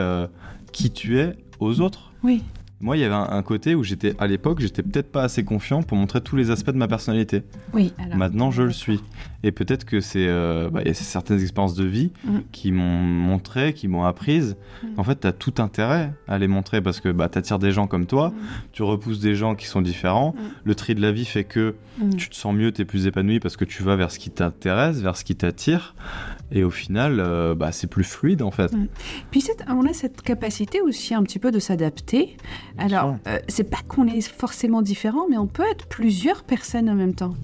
qui 0.72 0.90
tu 0.90 1.18
es 1.18 1.36
aux 1.60 1.80
autres. 1.80 2.12
Oui, 2.22 2.42
Moi, 2.84 2.98
il 2.98 3.00
y 3.00 3.04
avait 3.04 3.14
un, 3.14 3.28
un 3.30 3.42
côté 3.42 3.74
où 3.74 3.82
j'étais 3.82 4.14
à 4.18 4.26
l'époque, 4.26 4.60
j'étais 4.60 4.82
peut-être 4.82 5.10
pas 5.10 5.22
assez 5.22 5.42
confiant 5.42 5.82
pour 5.82 5.96
montrer 5.96 6.20
tous 6.20 6.36
les 6.36 6.50
aspects 6.50 6.70
de 6.70 6.76
ma 6.76 6.86
personnalité. 6.86 7.42
oui. 7.72 7.94
Alors, 7.98 8.18
Maintenant, 8.18 8.50
je 8.50 8.62
le 8.62 8.72
suis. 8.72 9.00
Et 9.46 9.52
peut-être 9.52 9.84
que 9.84 10.00
c'est 10.00 10.26
euh, 10.26 10.70
bah, 10.70 10.80
certaines 10.94 11.40
expériences 11.40 11.74
de 11.74 11.84
vie 11.84 12.10
Mm. 12.24 12.38
qui 12.50 12.72
m'ont 12.72 12.98
montré, 13.02 13.74
qui 13.74 13.86
m'ont 13.88 14.04
apprises. 14.04 14.56
Mm. 14.82 14.86
En 14.98 15.04
fait, 15.04 15.20
tu 15.20 15.26
as 15.26 15.32
tout 15.32 15.54
intérêt 15.58 16.12
à 16.26 16.38
les 16.38 16.48
montrer 16.48 16.80
parce 16.80 16.98
que 17.00 17.10
bah, 17.10 17.28
tu 17.28 17.38
attires 17.38 17.58
des 17.58 17.70
gens 17.70 17.86
comme 17.86 18.06
toi, 18.06 18.30
Mm. 18.30 18.34
tu 18.72 18.82
repousses 18.82 19.20
des 19.20 19.34
gens 19.34 19.54
qui 19.54 19.66
sont 19.66 19.82
différents. 19.82 20.34
Mm. 20.36 20.40
Le 20.64 20.74
tri 20.74 20.94
de 20.94 21.02
la 21.02 21.12
vie 21.12 21.26
fait 21.26 21.44
que 21.44 21.74
tu 22.16 22.28
te 22.28 22.34
sens 22.34 22.54
mieux, 22.54 22.72
tu 22.72 22.82
es 22.82 22.84
plus 22.84 23.06
épanoui 23.06 23.38
parce 23.38 23.56
que 23.56 23.64
tu 23.64 23.82
vas 23.84 23.94
vers 23.94 24.10
ce 24.10 24.18
qui 24.18 24.30
t'intéresse, 24.30 25.00
vers 25.00 25.16
ce 25.16 25.22
qui 25.24 25.36
t'attire. 25.36 25.94
Et 26.50 26.64
au 26.64 26.70
final, 26.70 27.20
euh, 27.20 27.54
bah, 27.54 27.70
c'est 27.70 27.86
plus 27.86 28.02
fluide 28.04 28.42
en 28.42 28.50
fait. 28.50 28.72
Puis 29.30 29.40
cette- 29.42 29.64
on 29.68 29.86
a 29.86 29.92
cette 29.92 30.22
capacité 30.22 30.80
aussi 30.80 31.14
un 31.14 31.22
petit 31.22 31.38
peu 31.38 31.50
de 31.52 31.58
s'adapter. 31.58 32.36
Alors, 32.78 33.16
euh, 33.28 33.38
c'est 33.48 33.64
pas 33.68 33.78
qu'on 33.86 34.06
est 34.06 34.20
forcément 34.26 34.82
différent, 34.82 35.26
mais 35.30 35.36
on 35.38 35.46
peut 35.46 35.64
être 35.70 35.86
plusieurs 35.86 36.42
personnes 36.44 36.88
en 36.90 36.94
même 36.94 37.14
temps. 37.14 37.34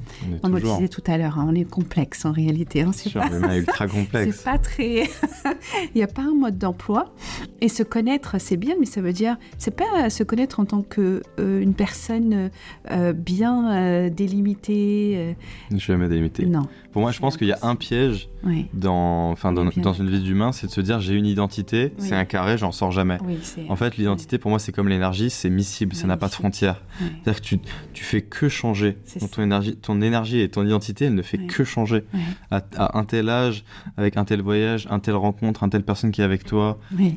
On 0.43 0.49
le 0.49 0.61
disait 0.61 0.89
tout 0.89 1.03
à 1.07 1.17
l'heure, 1.19 1.39
hein, 1.39 1.47
on 1.49 1.55
est 1.55 1.65
complexe 1.91 2.25
en 2.25 2.33
réalité. 2.33 2.83
hein, 2.83 2.93
c'est 2.93 3.13
pas, 3.13 3.29
ultra 3.57 3.89
complexe. 3.89 4.37
c'est 4.39 4.45
pas 4.45 4.59
très. 4.59 5.03
Il 5.95 5.97
n'y 5.97 6.03
a 6.03 6.07
pas 6.07 6.23
un 6.23 6.35
mode 6.35 6.57
d'emploi. 6.57 7.13
Et 7.61 7.69
se 7.69 7.83
connaître, 7.83 8.37
c'est 8.41 8.57
bien, 8.57 8.75
mais 8.79 8.87
ça 8.87 9.01
veut 9.01 9.13
dire, 9.13 9.37
c'est 9.59 9.75
pas 9.75 10.09
se 10.09 10.23
connaître 10.23 10.61
en 10.61 10.65
tant 10.67 10.83
que 10.83 11.23
euh, 11.41 11.61
une 11.61 11.75
personne 11.75 12.51
euh, 12.91 13.13
bien 13.13 13.73
euh, 13.73 14.09
délimitée. 14.11 15.35
euh, 15.73 15.77
Jamais 15.77 16.09
délimité. 16.09 16.47
non. 16.47 16.67
Pour 16.93 17.03
moi, 17.03 17.13
je 17.13 17.21
pense 17.21 17.37
qu'il 17.37 17.47
y 17.47 17.53
a 17.53 17.59
un 17.63 17.77
piège 17.77 18.29
Oui. 18.43 18.67
dans, 18.75 19.31
enfin, 19.31 19.53
dans, 19.53 19.63
une 19.93 20.11
vie 20.11 20.21
d'humain, 20.21 20.51
c'est 20.53 20.67
de 20.67 20.73
se 20.73 20.81
dire 20.81 21.01
j'ai 21.01 21.15
une 21.15 21.27
identité, 21.27 21.93
Oui. 21.99 22.07
c'est 22.09 22.15
un 22.17 22.25
carré, 22.25 22.59
j'en 22.59 22.73
sors 22.73 22.91
jamais. 22.91 23.19
Oui. 23.25 23.39
En 23.69 23.77
fait, 23.77 23.97
l'identité, 23.97 24.39
pour 24.39 24.51
moi, 24.51 24.59
c'est 24.59 24.73
comme 24.73 24.89
l'énergie, 24.89 25.31
c'est 25.31 25.51
miscible, 25.51 25.95
ça 25.95 26.07
n'a 26.07 26.17
pas 26.17 26.29
de 26.29 26.33
frontières. 26.35 26.83
C'est-à-dire 27.23 27.41
que 27.41 27.47
tu, 27.47 27.59
tu 27.93 28.05
fais 28.05 28.23
que 28.23 28.49
changer. 28.49 28.97
Donc, 29.21 29.31
ton 29.31 29.43
énergie, 29.43 29.77
ton 29.77 30.01
énergie 30.03 30.41
et 30.41 30.49
ton 30.49 30.67
identité, 30.67 31.05
elle 31.05 31.15
ne 31.15 31.23
fait 31.23 31.39
que 31.39 31.65
changer. 31.65 32.05
À, 32.51 32.61
à 32.77 32.99
un 32.99 33.05
tel 33.05 33.29
âge, 33.29 33.65
avec 33.97 34.17
un 34.17 34.25
tel 34.25 34.43
voyage, 34.43 34.89
un 34.91 34.99
tel 34.99 35.15
rencontre, 35.15 35.63
un 35.63 35.69
telle 35.69 35.85
personne 35.85 36.11
qui 36.11 36.21
est 36.23 36.25
avec 36.25 36.45
toi, 36.45 36.79
Oui. 36.99 37.17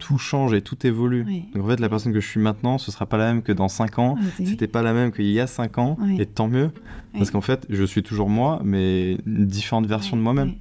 Tout 0.00 0.18
change 0.18 0.52
et 0.54 0.62
tout 0.62 0.84
évolue. 0.84 1.24
Oui. 1.26 1.44
Donc 1.54 1.64
en 1.64 1.68
fait, 1.68 1.78
la 1.78 1.88
personne 1.88 2.12
que 2.12 2.20
je 2.20 2.26
suis 2.26 2.40
maintenant, 2.40 2.78
ce 2.78 2.90
sera 2.90 3.06
pas 3.06 3.16
la 3.16 3.32
même 3.32 3.42
que 3.42 3.52
dans 3.52 3.68
5 3.68 3.98
ans. 4.00 4.16
Oui. 4.38 4.46
C'était 4.46 4.66
pas 4.66 4.82
la 4.82 4.92
même 4.92 5.12
qu'il 5.12 5.30
y 5.30 5.38
a 5.38 5.46
5 5.46 5.78
ans. 5.78 5.96
Oui. 6.00 6.20
Et 6.20 6.26
tant 6.26 6.48
mieux. 6.48 6.72
Parce 7.12 7.30
qu'en 7.30 7.40
fait, 7.40 7.66
je 7.68 7.84
suis 7.84 8.02
toujours 8.02 8.28
moi, 8.28 8.60
mais 8.64 9.14
une 9.26 9.46
différente 9.46 9.86
version 9.86 10.16
de 10.16 10.22
moi-même. 10.22 10.54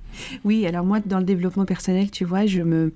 Oui. 0.44 0.68
Alors 0.68 0.86
moi, 0.86 1.00
dans 1.04 1.18
le 1.20 1.26
développement 1.26 1.66
personnel, 1.66 2.12
tu 2.12 2.26
vois, 2.26 2.46
je 2.46 2.62
me. 2.62 2.94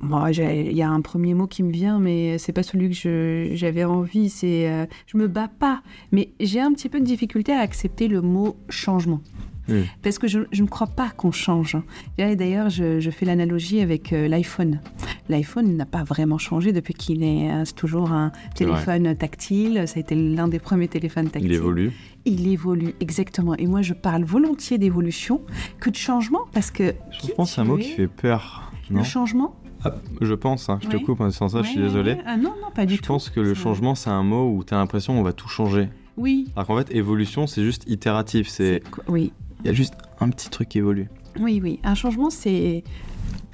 Moi, 0.00 0.32
il 0.32 0.72
y 0.72 0.82
a 0.82 0.90
un 0.90 1.00
premier 1.00 1.32
mot 1.32 1.46
qui 1.46 1.62
me 1.62 1.70
vient, 1.70 2.00
mais 2.00 2.36
c'est 2.38 2.52
pas 2.52 2.64
celui 2.64 2.90
que 2.90 3.50
j'avais 3.54 3.84
envie. 3.84 4.30
C'est, 4.30 4.68
euh, 4.68 4.84
je 5.06 5.16
me 5.16 5.28
bats 5.28 5.50
pas, 5.60 5.80
mais 6.10 6.30
j'ai 6.40 6.60
un 6.60 6.72
petit 6.72 6.88
peu 6.88 6.98
de 6.98 7.04
difficulté 7.04 7.52
à 7.52 7.60
accepter 7.60 8.08
le 8.08 8.20
mot 8.20 8.56
changement. 8.68 9.20
Oui. 9.68 9.84
Parce 10.02 10.18
que 10.18 10.26
je, 10.28 10.40
je 10.50 10.62
ne 10.62 10.68
crois 10.68 10.86
pas 10.88 11.10
qu'on 11.16 11.30
change. 11.32 11.76
Et 12.18 12.34
D'ailleurs, 12.36 12.68
je, 12.70 12.98
je 13.00 13.10
fais 13.10 13.24
l'analogie 13.26 13.80
avec 13.80 14.12
euh, 14.12 14.26
l'iPhone. 14.28 14.80
L'iPhone 15.28 15.76
n'a 15.76 15.86
pas 15.86 16.02
vraiment 16.04 16.38
changé 16.38 16.72
depuis 16.72 16.94
qu'il 16.94 17.22
est. 17.22 17.50
euh, 17.52 17.64
c'est 17.64 17.74
toujours 17.76 18.12
un 18.12 18.32
téléphone 18.54 19.14
tactile. 19.16 19.84
Ça 19.86 19.98
a 19.98 20.00
été 20.00 20.14
l'un 20.14 20.48
des 20.48 20.58
premiers 20.58 20.88
téléphones 20.88 21.28
tactiles. 21.30 21.52
Il 21.52 21.54
évolue. 21.56 21.92
Il 22.24 22.46
évolue, 22.48 22.94
exactement. 23.00 23.54
Et 23.56 23.66
moi, 23.66 23.82
je 23.82 23.94
parle 23.94 24.24
volontiers 24.24 24.78
d'évolution 24.78 25.40
que 25.80 25.90
de 25.90 25.96
changement 25.96 26.40
parce 26.52 26.70
que. 26.70 26.94
Je 27.24 27.32
pense 27.32 27.50
que 27.50 27.54
c'est 27.56 27.60
un 27.60 27.64
mot 27.64 27.76
qui 27.76 27.90
fait 27.90 28.08
peur. 28.08 28.72
Non? 28.90 28.98
Le 29.00 29.04
changement? 29.04 29.54
Ah, 29.84 29.94
Je 30.20 30.34
pense, 30.34 30.68
hein, 30.68 30.78
je 30.82 30.88
te 30.88 30.96
coupe 30.96 31.20
en 31.20 31.26
disant 31.28 31.48
ça, 31.48 31.62
je 31.62 31.68
suis 31.68 31.80
désolé. 31.80 32.16
Ah 32.26 32.36
non, 32.36 32.50
non, 32.62 32.70
pas 32.74 32.86
du 32.86 32.94
Je 32.94 33.00
tout. 33.00 33.08
pense 33.08 33.30
que 33.30 33.40
le 33.40 33.54
changement, 33.54 33.94
c'est 33.96 34.10
un 34.10 34.22
mot 34.22 34.48
où 34.54 34.62
tu 34.62 34.74
as 34.74 34.76
l'impression 34.76 35.14
qu'on 35.16 35.22
va 35.24 35.32
tout 35.32 35.48
changer. 35.48 35.88
Oui. 36.16 36.46
Alors 36.54 36.66
qu'en 36.68 36.76
fait, 36.78 36.94
évolution, 36.94 37.46
c'est 37.48 37.64
juste 37.64 37.84
itératif. 37.88 38.48
C'est 38.48 38.82
Oui, 39.08 39.32
Il 39.62 39.66
y 39.66 39.70
a 39.70 39.72
juste 39.72 39.94
un 40.20 40.28
petit 40.30 40.50
truc 40.50 40.68
qui 40.68 40.78
évolue. 40.78 41.08
oui, 41.38 41.60
oui. 41.62 41.78
Un 41.84 41.94
changement, 41.94 42.30
c'est 42.30 42.82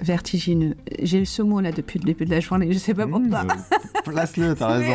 vertigineux. 0.01 0.75
J'ai 1.03 1.25
ce 1.25 1.43
mot-là 1.43 1.73
depuis 1.73 1.99
le 1.99 2.05
début 2.05 2.25
de 2.25 2.31
la 2.31 2.41
journée, 2.41 2.69
je 2.73 2.79
sais 2.79 2.95
pas 2.95 3.07
pourquoi. 3.07 3.45
Mmh, 3.45 3.49
Place-le, 4.05 4.55
t'as 4.55 4.69
raison. 4.79 4.95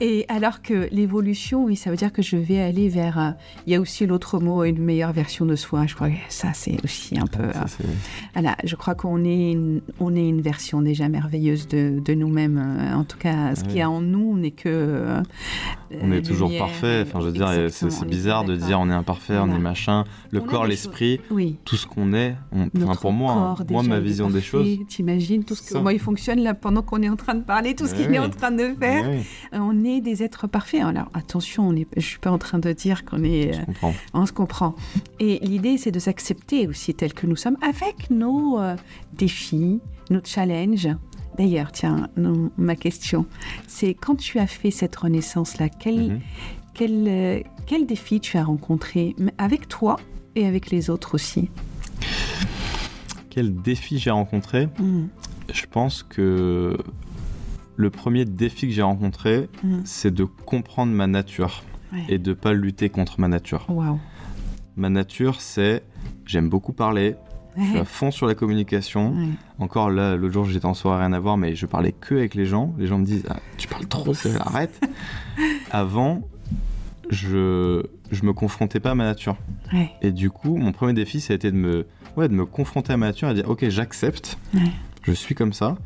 Et 0.00 0.24
alors 0.28 0.62
que 0.62 0.88
l'évolution, 0.90 1.64
oui, 1.64 1.76
ça 1.76 1.90
veut 1.90 1.96
dire 1.96 2.12
que 2.12 2.22
je 2.22 2.36
vais 2.36 2.60
aller 2.60 2.88
vers. 2.88 3.18
euh, 3.18 3.30
Il 3.66 3.72
y 3.72 3.76
a 3.76 3.80
aussi 3.80 4.06
l'autre 4.06 4.40
mot, 4.40 4.64
une 4.64 4.78
meilleure 4.82 5.12
version 5.12 5.44
de 5.46 5.56
soi. 5.56 5.86
Je 5.86 5.94
crois 5.94 6.08
que 6.10 6.14
ça, 6.28 6.48
c'est 6.54 6.76
aussi 6.84 7.18
un 7.18 7.26
peu. 7.26 7.52
Ça, 7.52 7.66
euh, 7.82 7.84
Voilà, 8.34 8.56
je 8.64 8.74
crois 8.76 8.94
qu'on 8.94 9.24
est, 9.24 9.52
une, 9.52 9.80
on 10.00 10.14
est 10.16 10.28
une 10.28 10.40
version 10.40 10.82
déjà 10.82 11.08
merveilleuse 11.08 11.68
de, 11.68 12.00
de 12.04 12.14
nous-mêmes. 12.14 12.92
En 12.94 13.04
tout 13.04 13.18
cas, 13.18 13.54
ce 13.54 13.62
Ah 13.64 13.66
qu'il 13.68 13.76
y 13.78 13.82
a 13.82 13.90
en 13.90 14.00
nous, 14.00 14.30
on 14.32 14.36
n'est 14.36 14.50
que. 14.50 14.68
euh, 14.68 15.22
on 16.02 16.10
est 16.10 16.22
toujours 16.22 16.48
lumière, 16.48 16.66
parfait. 16.66 17.04
Enfin, 17.06 17.20
je 17.20 17.26
veux 17.26 17.32
dire, 17.32 17.48
c'est 17.70 17.86
on 17.86 17.90
c'est 17.90 18.04
est 18.04 18.08
bizarre 18.08 18.44
de 18.44 18.56
dire 18.56 18.80
on 18.80 18.90
est 18.90 18.94
imparfait, 18.94 19.34
on 19.36 19.44
Voilà. 19.44 19.54
est 19.56 19.62
machin. 19.62 20.04
Le 20.30 20.40
On 20.40 20.44
corps, 20.44 20.66
l'esprit, 20.66 21.20
Oui. 21.30 21.56
tout 21.64 21.76
ce 21.76 21.86
qu'on 21.86 22.12
est. 22.14 22.34
on- 22.52 22.68
Enfin, 22.82 22.96
pour 23.00 23.12
moi, 23.12 23.32
hein, 23.32 23.64
moi, 23.74 23.82
ma 23.82 24.00
vision 24.00 24.30
des 24.30 24.40
choses. 24.40 24.66
T'imagines 24.88 25.44
tout 25.44 25.54
ce 25.54 25.62
que 25.62 25.78
moi 25.78 25.92
il 25.92 25.98
fonctionne 25.98 26.40
là 26.40 26.54
pendant 26.54 26.82
qu'on 26.82 27.02
est 27.02 27.08
en 27.08 27.16
train 27.16 27.34
de 27.34 27.42
parler, 27.42 27.74
tout 27.74 27.86
ce 27.86 27.92
Ouais, 27.94 28.04
qu'il 28.06 28.14
est 28.14 28.18
en 28.18 28.30
train 28.30 28.50
de 28.50 28.74
faire. 28.80 29.08
Oui, 29.08 29.18
Euh, 29.52 29.58
On 29.60 29.84
est 29.84 30.00
des 30.00 30.22
êtres 30.22 30.46
parfaits. 30.46 30.82
Alors 30.82 31.08
attention, 31.14 31.68
on 31.68 31.74
est, 31.76 31.86
je 31.96 32.00
suis 32.06 32.18
pas 32.18 32.30
en 32.30 32.38
train 32.38 32.58
de 32.58 32.72
dire 32.72 33.04
qu'on 33.04 33.22
est, 33.24 33.54
euh, 33.54 33.88
on 34.14 34.26
se 34.26 34.32
comprend. 34.32 34.74
Et 35.20 35.38
l'idée 35.42 35.76
c'est 35.78 35.90
de 35.90 35.98
s'accepter 35.98 36.66
aussi 36.68 36.94
tel 36.94 37.12
que 37.12 37.26
nous 37.26 37.36
sommes, 37.36 37.56
avec 37.62 38.10
nos 38.10 38.58
euh, 38.58 38.76
défis, 39.12 39.80
nos 40.10 40.20
challenges. 40.24 40.88
D'ailleurs, 41.36 41.72
tiens, 41.72 42.08
non, 42.16 42.50
ma 42.56 42.76
question, 42.76 43.26
c'est 43.66 43.94
quand 43.94 44.14
tu 44.14 44.38
as 44.38 44.46
fait 44.46 44.70
cette 44.70 44.94
renaissance 44.94 45.58
là, 45.58 45.68
quel, 45.68 45.98
Mhm. 46.12 46.20
quel, 46.74 47.04
euh, 47.08 47.40
quel 47.66 47.86
défi 47.86 48.20
tu 48.20 48.36
as 48.38 48.44
rencontré 48.44 49.16
avec 49.38 49.66
toi 49.66 49.96
et 50.36 50.46
avec 50.46 50.70
les 50.70 50.90
autres 50.90 51.14
aussi? 51.16 51.48
Quel 53.34 53.52
défi 53.62 53.98
j'ai 53.98 54.10
rencontré 54.12 54.68
Mm. 54.78 55.06
Je 55.52 55.64
pense 55.68 56.04
que 56.04 56.76
le 57.76 57.90
premier 57.90 58.24
défi 58.24 58.68
que 58.68 58.72
j'ai 58.72 58.82
rencontré, 58.82 59.48
Mm. 59.64 59.78
c'est 59.84 60.14
de 60.14 60.22
comprendre 60.22 60.92
ma 60.92 61.08
nature 61.08 61.64
Ouais. 61.92 62.04
et 62.08 62.18
de 62.18 62.32
pas 62.32 62.52
lutter 62.52 62.90
contre 62.90 63.18
ma 63.20 63.26
nature. 63.26 63.66
Ma 64.76 64.88
nature, 64.88 65.40
c'est 65.40 65.82
j'aime 66.26 66.48
beaucoup 66.48 66.72
parler, 66.72 67.16
je 67.56 67.62
suis 67.64 67.78
à 67.78 67.84
fond 67.84 68.10
sur 68.12 68.26
la 68.28 68.34
communication. 68.36 69.16
Ouais. 69.16 69.26
Encore 69.58 69.90
là, 69.90 70.14
l'autre 70.16 70.34
jour, 70.34 70.44
j'étais 70.44 70.66
en 70.66 70.74
soirée, 70.74 71.04
rien 71.04 71.12
à 71.12 71.18
voir, 71.18 71.36
mais 71.36 71.56
je 71.56 71.66
parlais 71.66 71.90
que 71.92 72.14
avec 72.14 72.34
les 72.36 72.46
gens. 72.46 72.72
Les 72.78 72.86
gens 72.86 72.98
me 72.98 73.04
disent 73.04 73.24
ah, 73.28 73.36
Tu 73.58 73.66
parles 73.68 73.86
trop, 73.88 74.12
arrête. 74.40 74.80
Avant, 75.72 76.22
je, 77.10 77.82
je 78.14 78.24
me 78.24 78.32
confrontais 78.32 78.80
pas 78.80 78.92
à 78.92 78.94
ma 78.94 79.04
nature. 79.04 79.36
Ouais. 79.72 79.90
Et 80.02 80.10
du 80.10 80.30
coup, 80.30 80.56
mon 80.56 80.72
premier 80.72 80.92
défi, 80.92 81.20
ça 81.20 81.32
a 81.32 81.36
été 81.36 81.50
de 81.50 81.56
me, 81.56 81.86
ouais, 82.16 82.28
de 82.28 82.34
me 82.34 82.46
confronter 82.46 82.92
à 82.92 82.96
ma 82.96 83.06
nature 83.06 83.28
et 83.28 83.34
de 83.34 83.40
dire 83.40 83.50
Ok, 83.50 83.68
j'accepte. 83.68 84.38
Ouais. 84.54 84.70
Je 85.02 85.12
suis 85.12 85.34
comme 85.34 85.52
ça. 85.52 85.76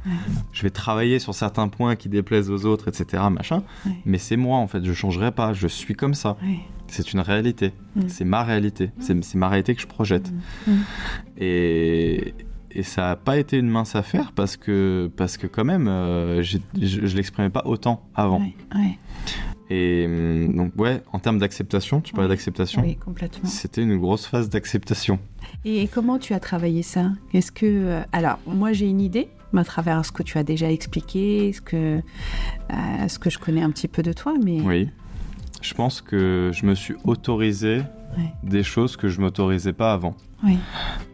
Je 0.53 0.62
vais 0.62 0.71
travailler 0.71 1.19
sur 1.19 1.35
certains 1.35 1.67
points 1.67 1.97
qui 1.97 2.09
déplaisent 2.09 2.51
aux 2.51 2.67
autres, 2.67 2.87
etc. 2.88 3.21
Machin. 3.31 3.64
Mais 4.05 4.19
c'est 4.19 4.37
moi, 4.37 4.59
en 4.59 4.69
fait. 4.69 4.85
Je 4.85 4.93
changerai 4.93 5.33
pas. 5.33 5.53
Je 5.53 5.67
suis 5.67 5.95
comme 5.95 6.14
ça. 6.14 6.37
C'est 6.87 7.12
une 7.12 7.21
réalité. 7.21 7.73
Mm. 7.97 8.03
C'est 8.09 8.25
ma 8.25 8.45
réalité. 8.45 8.91
C'est 9.01 9.23
c'est 9.25 9.37
ma 9.37 9.49
réalité 9.49 9.75
que 9.75 9.83
je 9.83 9.88
projette. 9.88 10.33
Mm. 10.67 10.73
Et, 11.38 12.35
et 12.71 12.83
ça 12.83 13.03
n'a 13.03 13.17
pas 13.17 13.38
été 13.38 13.59
une 13.59 13.69
mince 13.69 13.97
affaire 13.97 14.33
parce 14.33 14.57
que, 14.57 15.11
parce 15.17 15.37
que 15.37 15.47
quand 15.47 15.64
même, 15.64 15.88
euh, 15.88 16.43
je 16.43 16.59
ne 16.77 17.17
l'exprimais 17.17 17.51
pas 17.51 17.62
autant 17.67 18.09
avant. 18.14 18.41
Ouais. 18.41 18.55
Ouais. 18.75 18.99
Et 19.70 20.07
hum, 20.07 20.54
donc, 20.57 20.72
ouais, 20.76 21.02
en 21.12 21.18
termes 21.18 21.38
d'acceptation, 21.38 22.00
tu 22.00 22.14
parlais 22.14 22.28
d'acceptation, 22.28 22.83
Oui, 22.83 22.96
complètement. 22.96 23.48
c'était 23.48 23.83
une 23.83 23.96
grosse 23.98 24.26
phase 24.26 24.48
d'acceptation. 24.48 25.18
Et 25.64 25.88
comment 25.88 26.18
tu 26.18 26.33
as 26.35 26.40
travaillé 26.40 26.83
ça? 26.83 27.11
Est-ce 27.35 27.52
que 27.52 27.66
euh, 27.66 28.02
alors 28.12 28.38
moi 28.46 28.72
j'ai 28.72 28.87
une 28.87 29.00
idée 29.00 29.28
à 29.54 29.64
travers 29.64 30.04
ce 30.04 30.12
que 30.12 30.22
tu 30.22 30.38
as 30.38 30.42
déjà 30.44 30.70
expliqué, 30.70 31.52
ce 31.52 31.61
que 31.61 32.00
euh, 32.70 33.09
ce 33.09 33.18
que 33.18 33.31
je 33.31 33.38
connais 33.38 33.62
un 33.62 33.70
petit 33.70 33.88
peu 33.88 34.02
de 34.02 34.12
toi, 34.12 34.35
mais 34.42 34.61
Oui. 34.62 34.88
Je 35.61 35.74
pense 35.74 36.00
que 36.00 36.50
je 36.54 36.64
me 36.66 36.74
suis 36.74 36.94
autorisé 37.04 37.83
Ouais. 38.16 38.33
des 38.42 38.62
choses 38.62 38.96
que 38.96 39.09
je 39.09 39.20
m'autorisais 39.20 39.74
pas 39.74 39.92
avant. 39.92 40.16
oui, 40.42 40.57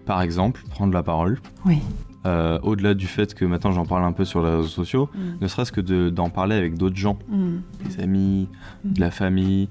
Par 0.06 0.22
exemple, 0.22 0.62
prendre 0.70 0.92
la 0.94 1.02
parole. 1.02 1.40
oui, 1.66 1.78
Euh, 2.26 2.58
Au-delà 2.62 2.94
du 2.94 3.06
fait 3.06 3.34
que 3.34 3.44
maintenant 3.44 3.70
j'en 3.72 3.84
parle 3.84 4.04
un 4.04 4.12
peu 4.12 4.24
sur 4.24 4.42
les 4.42 4.50
réseaux 4.50 4.68
sociaux, 4.68 5.10
Mm. 5.14 5.18
ne 5.42 5.46
serait-ce 5.46 5.72
que 5.72 5.80
de- 5.82 6.08
d'en 6.10 6.30
parler 6.30 6.54
avec 6.56 6.76
d'autres 6.78 6.96
gens, 6.96 7.18
Mm. 7.28 7.56
des 7.86 8.00
amis, 8.00 8.48
de 8.84 9.00
la 9.00 9.10
famille, 9.10 9.68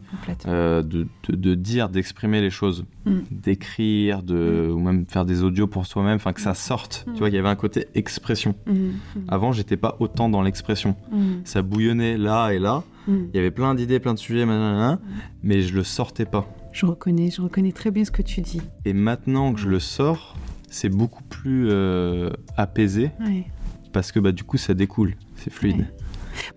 euh, 0.48 0.84
de, 0.84 1.08
de- 1.30 1.36
de 1.36 1.56
dire, 1.56 1.90
d'exprimer 1.90 2.42
les 2.42 2.50
choses, 2.52 2.86
Mm. 3.06 3.12
d'écrire, 3.32 4.24
de, 4.24 4.70
ou 4.72 4.80
même 4.80 5.06
faire 5.08 5.26
des 5.26 5.44
audios 5.44 5.68
pour 5.68 5.86
soi-même, 5.86 6.16
enfin 6.18 6.34
que 6.34 6.42
ça 6.42 6.54
sorte. 6.54 7.06
Mm. 7.08 7.14
Tu 7.14 7.20
vois, 7.20 7.30
il 7.30 7.36
y 7.36 7.38
avait 7.40 7.50
un 7.50 7.56
côté 7.56 7.88
expression. 7.96 8.56
Mm. 8.68 8.72
Mm. 8.74 8.92
Avant, 9.30 9.52
j'étais 9.52 9.78
pas 9.78 9.96
autant 10.00 10.30
dans 10.30 10.42
l'expression. 10.42 10.96
Mm. 11.12 11.18
Ça 11.46 11.62
bouillonnait 11.64 12.18
là 12.18 12.52
et 12.52 12.60
là. 12.60 12.84
Mm. 13.08 13.14
Il 13.34 13.36
y 13.36 13.40
avait 13.40 13.52
plein 13.52 13.74
d'idées, 13.76 14.00
plein 14.00 14.14
de 14.14 14.20
sujets, 14.20 14.46
mais 14.46 15.62
je 15.62 15.74
le 15.76 15.84
sortais 15.84 16.26
pas. 16.26 16.48
Je 16.72 16.86
reconnais, 16.86 17.30
je 17.30 17.42
reconnais 17.42 17.72
très 17.72 17.92
bien 17.92 18.04
ce 18.06 18.12
que 18.12 18.22
tu 18.22 18.42
dis. 18.42 18.62
Et 18.86 18.94
maintenant 18.94 19.54
que 19.54 19.60
je 19.60 19.70
le 19.70 19.80
sors, 19.80 20.36
c'est 20.74 20.90
beaucoup 20.90 21.24
plus 21.24 21.68
euh, 21.70 22.30
apaisé 22.58 23.12
Ouais. 23.20 23.46
parce 23.92 24.12
que 24.12 24.20
bah, 24.20 24.32
du 24.32 24.44
coup, 24.44 24.58
ça 24.58 24.74
découle. 24.74 25.14
C'est 25.36 25.52
fluide. 25.54 25.78
Ouais. 25.78 25.86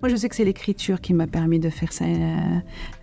Moi, 0.01 0.09
je 0.09 0.17
sais 0.17 0.29
que 0.31 0.35
c'est 0.35 0.45
l'écriture 0.47 1.03
qui 1.03 1.13
m'a 1.13 1.27
permis 1.27 1.59
de 1.59 1.69
faire 1.69 1.93
ça. 1.93 2.07
euh, 2.07 2.59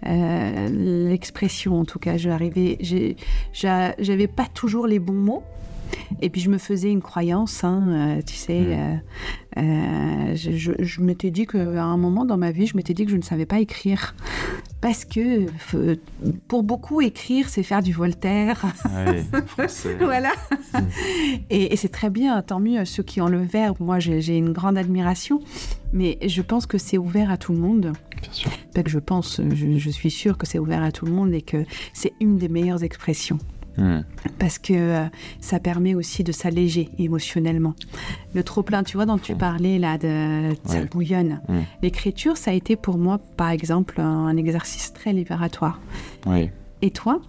euh, 0.08 1.08
L'expression, 1.10 1.80
en 1.80 1.86
tout 1.86 2.00
cas. 2.00 2.18
Je 2.18 2.30
arrivais, 2.30 2.78
j'ai- 2.82 3.16
j'a- 3.54 3.94
j'avais 4.00 4.28
pas 4.28 4.48
toujours 4.52 4.88
les 4.88 4.98
bons 5.00 5.14
mots. 5.14 5.44
Et 6.22 6.30
puis 6.30 6.42
je 6.42 6.50
me 6.50 6.58
faisais 6.58 6.92
une 6.92 7.02
croyance, 7.02 7.64
hein, 7.64 7.84
euh, 8.18 8.22
tu 8.26 8.36
sais. 8.36 8.60
Mm. 8.62 8.72
euh, 8.72 8.96
euh, 9.58 10.36
je 10.36 10.52
je- 10.52 10.72
je 10.84 11.02
m'étais 11.02 11.30
dit 11.32 11.46
qu'à 11.46 11.84
un 11.84 11.98
moment 11.98 12.26
dans 12.26 12.38
ma 12.38 12.52
vie, 12.52 12.66
je 12.66 12.76
m'étais 12.78 12.94
dit 12.94 13.06
que 13.06 13.12
je 13.12 13.18
ne 13.18 13.22
savais 13.22 13.46
pas 13.46 13.60
écrire. 13.60 14.16
Parce 14.82 15.06
que 15.06 15.46
pour 16.50 16.64
beaucoup, 16.64 17.00
écrire, 17.02 17.48
c'est 17.48 17.64
faire 17.64 17.82
du 17.82 17.94
Voltaire. 17.94 18.66
Français. 19.48 19.96
voilà. 20.00 20.32
Mm. 20.74 20.78
Et, 21.50 21.74
et 21.74 21.76
c'est 21.78 21.90
très 21.90 22.10
bien, 22.10 22.42
tant 22.42 22.60
mieux 22.60 22.84
ceux 22.86 23.04
qui 23.04 23.22
ont 23.22 23.28
le 23.30 23.42
verbe. 23.44 23.78
Moi, 23.80 24.00
j'ai 24.00 24.22
j'ai 24.22 24.38
une 24.38 24.52
grande 24.52 24.78
admiration, 24.78 25.40
mais 25.94 26.18
je 26.26 26.42
pense 26.42 26.66
que 26.66 26.78
c'est 26.78 26.98
ouvert 26.98 27.32
à 27.32 27.38
tout 27.38 27.54
le 27.54 27.60
monde. 27.60 27.94
Bien 28.22 28.32
sûr. 28.32 28.52
Pas 28.74 28.84
que 28.84 28.90
je 28.90 29.00
pense, 29.00 29.42
je, 29.54 29.78
je 29.78 29.90
suis 29.90 30.12
sûre 30.12 30.38
que 30.38 30.46
c'est 30.48 30.60
ouvert 30.60 30.82
à 30.84 30.92
tout 30.92 31.06
le 31.06 31.12
monde 31.12 31.34
et 31.34 31.42
que 31.42 31.64
c'est 31.94 32.14
une 32.22 32.38
des 32.38 32.48
meilleures 32.50 32.84
expressions. 32.84 33.38
Mm. 33.78 34.00
Parce 34.40 34.60
que 34.60 34.74
euh, 34.74 35.06
ça 35.42 35.60
permet 35.60 35.96
aussi 35.96 36.24
de 36.24 36.32
s'alléger 36.32 36.90
émotionnellement. 37.00 37.74
Le 38.34 38.44
trop-plein, 38.44 38.84
tu 38.84 38.98
vois, 38.98 39.06
dont 39.06 39.18
tu 39.18 39.34
Mm. 39.34 39.38
parlais 39.38 39.80
là, 39.80 39.98
de, 39.98 40.56
ça 40.66 40.80
Ouais. 40.80 40.86
bouillonne. 40.86 41.42
Mm. 41.50 41.60
L'écriture, 41.82 42.38
ça 42.38 42.52
a 42.52 42.54
été 42.54 42.76
pour 42.76 42.98
moi, 42.98 43.20
par 43.38 43.50
exemple, 43.50 44.00
un, 44.02 44.28
un 44.28 44.38
exercice 44.38 44.94
très 44.94 45.14
libératoire. 45.14 45.80
Oui. 46.26 46.50
Et 46.82 46.92
toi? 46.92 47.22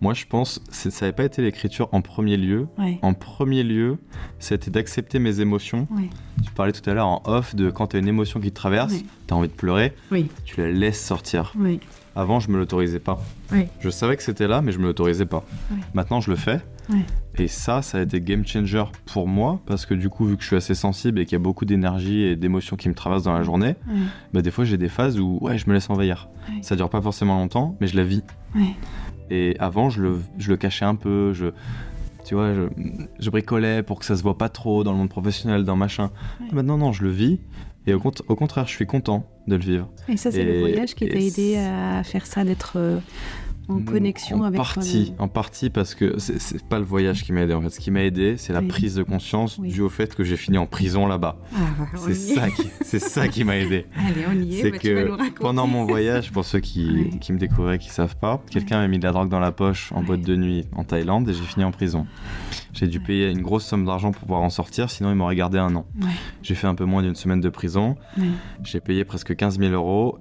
Moi, 0.00 0.14
je 0.14 0.26
pense 0.26 0.60
que 0.60 0.90
ça 0.90 1.06
n'avait 1.06 1.14
pas 1.16 1.24
été 1.24 1.42
l'écriture 1.42 1.88
en 1.92 2.00
premier 2.00 2.36
lieu. 2.36 2.68
Ouais. 2.78 2.98
En 3.02 3.14
premier 3.14 3.62
lieu, 3.64 3.98
c'était 4.38 4.70
d'accepter 4.70 5.18
mes 5.18 5.40
émotions. 5.40 5.88
Ouais. 5.90 6.08
Tu 6.44 6.50
parlais 6.52 6.72
tout 6.72 6.88
à 6.88 6.94
l'heure 6.94 7.08
en 7.08 7.22
off 7.24 7.56
de 7.56 7.70
quand 7.70 7.88
tu 7.88 7.96
as 7.96 7.98
une 7.98 8.06
émotion 8.08 8.38
qui 8.40 8.50
te 8.50 8.54
traverse, 8.54 8.92
tu 9.26 9.34
as 9.34 9.36
envie 9.36 9.48
de 9.48 9.52
pleurer, 9.54 9.92
Oui. 10.12 10.28
tu 10.44 10.60
la 10.60 10.70
laisses 10.70 11.02
sortir. 11.04 11.52
Oui. 11.58 11.80
Avant, 12.16 12.40
je 12.40 12.50
me 12.50 12.56
l'autorisais 12.56 12.98
pas. 12.98 13.20
Oui. 13.52 13.66
Je 13.78 13.90
savais 13.90 14.16
que 14.16 14.22
c'était 14.22 14.48
là, 14.48 14.62
mais 14.62 14.72
je 14.72 14.78
me 14.78 14.84
l'autorisais 14.84 15.26
pas. 15.26 15.44
Maintenant, 15.92 16.20
je 16.20 16.30
le 16.30 16.36
fais. 16.36 16.60
Et 17.36 17.46
ça, 17.46 17.82
ça 17.82 17.98
a 17.98 18.00
été 18.00 18.20
game 18.22 18.46
changer 18.46 18.84
pour 19.12 19.28
moi, 19.28 19.60
parce 19.66 19.84
que 19.84 19.92
du 19.92 20.08
coup, 20.08 20.24
vu 20.24 20.36
que 20.36 20.42
je 20.42 20.46
suis 20.46 20.56
assez 20.56 20.74
sensible 20.74 21.20
et 21.20 21.26
qu'il 21.26 21.34
y 21.34 21.36
a 21.36 21.44
beaucoup 21.44 21.66
d'énergie 21.66 22.22
et 22.22 22.34
d'émotions 22.36 22.76
qui 22.76 22.88
me 22.88 22.94
traversent 22.94 23.24
dans 23.24 23.34
la 23.34 23.42
journée, 23.42 23.74
bah, 24.32 24.40
des 24.40 24.50
fois, 24.50 24.64
j'ai 24.64 24.78
des 24.78 24.88
phases 24.88 25.20
où 25.20 25.38
ouais, 25.42 25.58
je 25.58 25.68
me 25.68 25.74
laisse 25.74 25.90
envahir. 25.90 26.28
Ça 26.62 26.74
dure 26.74 26.88
pas 26.88 27.02
forcément 27.02 27.38
longtemps, 27.38 27.76
mais 27.80 27.86
je 27.86 27.96
la 27.96 28.04
vis. 28.04 28.22
Et 29.28 29.56
avant, 29.58 29.90
je 29.90 30.00
le, 30.02 30.18
je 30.38 30.48
le 30.50 30.56
cachais 30.56 30.84
un 30.84 30.94
peu. 30.94 31.32
Je, 31.34 31.46
tu 32.24 32.34
vois, 32.34 32.54
je, 32.54 32.62
je 33.18 33.30
bricolais 33.30 33.82
pour 33.82 33.98
que 33.98 34.04
ça 34.04 34.16
se 34.16 34.22
voit 34.22 34.38
pas 34.38 34.48
trop 34.48 34.84
dans 34.84 34.92
le 34.92 34.98
monde 34.98 35.08
professionnel, 35.10 35.64
dans 35.64 35.76
machin. 35.76 36.10
Ouais. 36.40 36.46
Maintenant, 36.52 36.78
non, 36.78 36.92
je 36.92 37.02
le 37.02 37.10
vis. 37.10 37.40
Et 37.86 37.94
au, 37.94 38.00
cont- 38.00 38.12
au 38.28 38.34
contraire, 38.34 38.66
je 38.66 38.72
suis 38.72 38.86
content 38.86 39.24
de 39.46 39.56
le 39.56 39.62
vivre. 39.62 39.88
Et 40.08 40.16
ça, 40.16 40.30
c'est 40.32 40.42
le 40.44 40.58
voyage 40.60 40.94
qui 40.94 41.08
t'a 41.08 41.18
aidé 41.18 41.56
à 41.56 42.02
faire 42.02 42.26
ça, 42.26 42.42
d'être 42.44 42.74
euh, 42.76 42.98
en 43.68 43.80
connexion 43.80 44.40
en 44.40 44.44
avec 44.44 44.56
partie, 44.58 45.12
en 45.18 45.28
partie 45.28 45.70
parce 45.70 45.94
que 45.94 46.18
c'est- 46.18 46.64
pas 46.68 46.78
le 46.78 46.84
voyage 46.84 47.22
qui 47.24 47.32
m'a 47.32 47.42
aidé 47.42 47.54
en 47.54 47.60
fait. 47.62 47.70
Ce 47.70 47.80
qui 47.80 47.90
m'a 47.90 48.02
aidé, 48.02 48.36
c'est 48.36 48.52
la 48.52 48.60
Oui. 48.60 48.68
prise 48.68 48.94
de 48.94 49.02
conscience 49.02 49.58
Oui. 49.58 49.68
dû 49.70 49.80
au 49.80 49.88
fait 49.88 50.14
que 50.14 50.24
j'ai 50.24 50.36
fini 50.36 50.56
en 50.58 50.66
prison 50.66 51.06
là-bas. 51.06 51.36
Ah, 51.54 51.58
C'est 51.96 52.14
ça 52.14 52.50
qui, 52.50 52.68
c'est 52.82 52.98
ça 52.98 53.28
qui 53.28 53.44
m'a 53.44 53.56
aidé. 53.56 53.86
Allez, 53.96 54.24
on 54.28 54.40
y 54.42 54.58
est. 54.58 54.62
C'est 54.62 54.70
bah, 54.70 54.78
que 54.78 55.38
pendant 55.40 55.66
mon 55.66 55.84
voyage, 55.84 56.30
pour 56.32 56.44
ceux 56.44 56.60
qui, 56.60 57.10
qui 57.20 57.32
me 57.32 57.38
découvraient, 57.38 57.78
qui 57.78 57.90
savent 57.90 58.16
pas, 58.16 58.40
quelqu'un 58.50 58.78
m'a 58.78 58.88
mis 58.88 58.98
de 58.98 59.04
la 59.04 59.12
drogue 59.12 59.28
dans 59.28 59.40
la 59.40 59.52
poche 59.52 59.90
en 59.92 60.02
boîte 60.02 60.22
de 60.22 60.36
nuit 60.36 60.64
en 60.74 60.84
Thaïlande 60.84 61.28
et 61.28 61.32
j'ai 61.34 61.42
fini 61.44 61.64
en 61.64 61.72
prison. 61.72 62.06
J'ai 62.72 62.86
dû 62.88 63.00
payer 63.00 63.30
une 63.30 63.42
grosse 63.42 63.64
somme 63.64 63.84
d'argent 63.86 64.12
pour 64.12 64.22
pouvoir 64.22 64.42
en 64.42 64.50
sortir, 64.50 64.90
sinon 64.90 65.10
ils 65.10 65.16
m'auraient 65.16 65.36
gardé 65.36 65.58
un 65.58 65.74
an. 65.76 65.86
J'ai 66.42 66.54
fait 66.54 66.66
un 66.66 66.74
peu 66.74 66.84
moins 66.84 67.02
d'une 67.02 67.14
semaine 67.14 67.40
de 67.40 67.48
prison. 67.48 67.96
J'ai 68.64 68.80
payé 68.80 69.04
presque 69.04 69.34
15 69.34 69.58
000 69.58 69.72
euros 69.72 70.18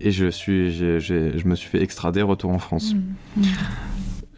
et 0.00 0.10
je, 0.10 0.28
suis, 0.30 0.72
je 0.72 1.46
me 1.48 1.54
suis 1.54 1.68
fait 1.68 1.82
extrader, 1.82 2.22
retour 2.22 2.50
en 2.50 2.58
France. 2.58 2.94
Mm, 2.94 3.42
mm. 3.42 3.44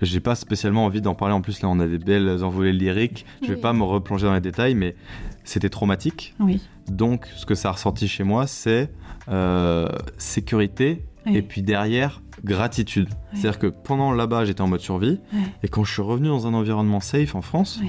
J'ai 0.00 0.20
pas 0.20 0.36
spécialement 0.36 0.84
envie 0.84 1.00
d'en 1.00 1.14
parler. 1.14 1.34
En 1.34 1.40
plus, 1.40 1.60
là, 1.62 1.68
on 1.68 1.80
a 1.80 1.86
des 1.88 1.98
belles 1.98 2.44
envolées 2.44 2.72
lyriques. 2.72 3.26
Je 3.42 3.48
vais 3.48 3.54
Oui. 3.56 3.60
pas 3.60 3.72
me 3.72 3.82
replonger 3.82 4.26
dans 4.26 4.34
les 4.34 4.40
détails, 4.40 4.76
mais 4.76 4.94
c'était 5.42 5.70
traumatique. 5.70 6.34
Oui. 6.38 6.60
Donc, 6.88 7.26
ce 7.36 7.44
que 7.46 7.56
ça 7.56 7.70
a 7.70 7.72
ressorti 7.72 8.06
chez 8.06 8.22
moi, 8.22 8.46
c'est 8.46 8.92
euh, 9.28 9.88
sécurité 10.16 11.04
Oui. 11.26 11.36
et 11.38 11.42
puis 11.42 11.62
derrière, 11.62 12.22
gratitude. 12.44 13.08
C'est-à-dire 13.32 13.58
que 13.58 13.66
pendant 13.66 14.12
là-bas, 14.12 14.44
j'étais 14.44 14.60
en 14.60 14.68
mode 14.68 14.80
survie. 14.80 15.18
Et 15.64 15.68
quand 15.68 15.82
je 15.82 15.92
suis 15.92 16.02
revenu 16.02 16.28
dans 16.28 16.46
un 16.46 16.54
environnement 16.54 17.00
safe 17.00 17.34
en 17.34 17.42
France, 17.42 17.80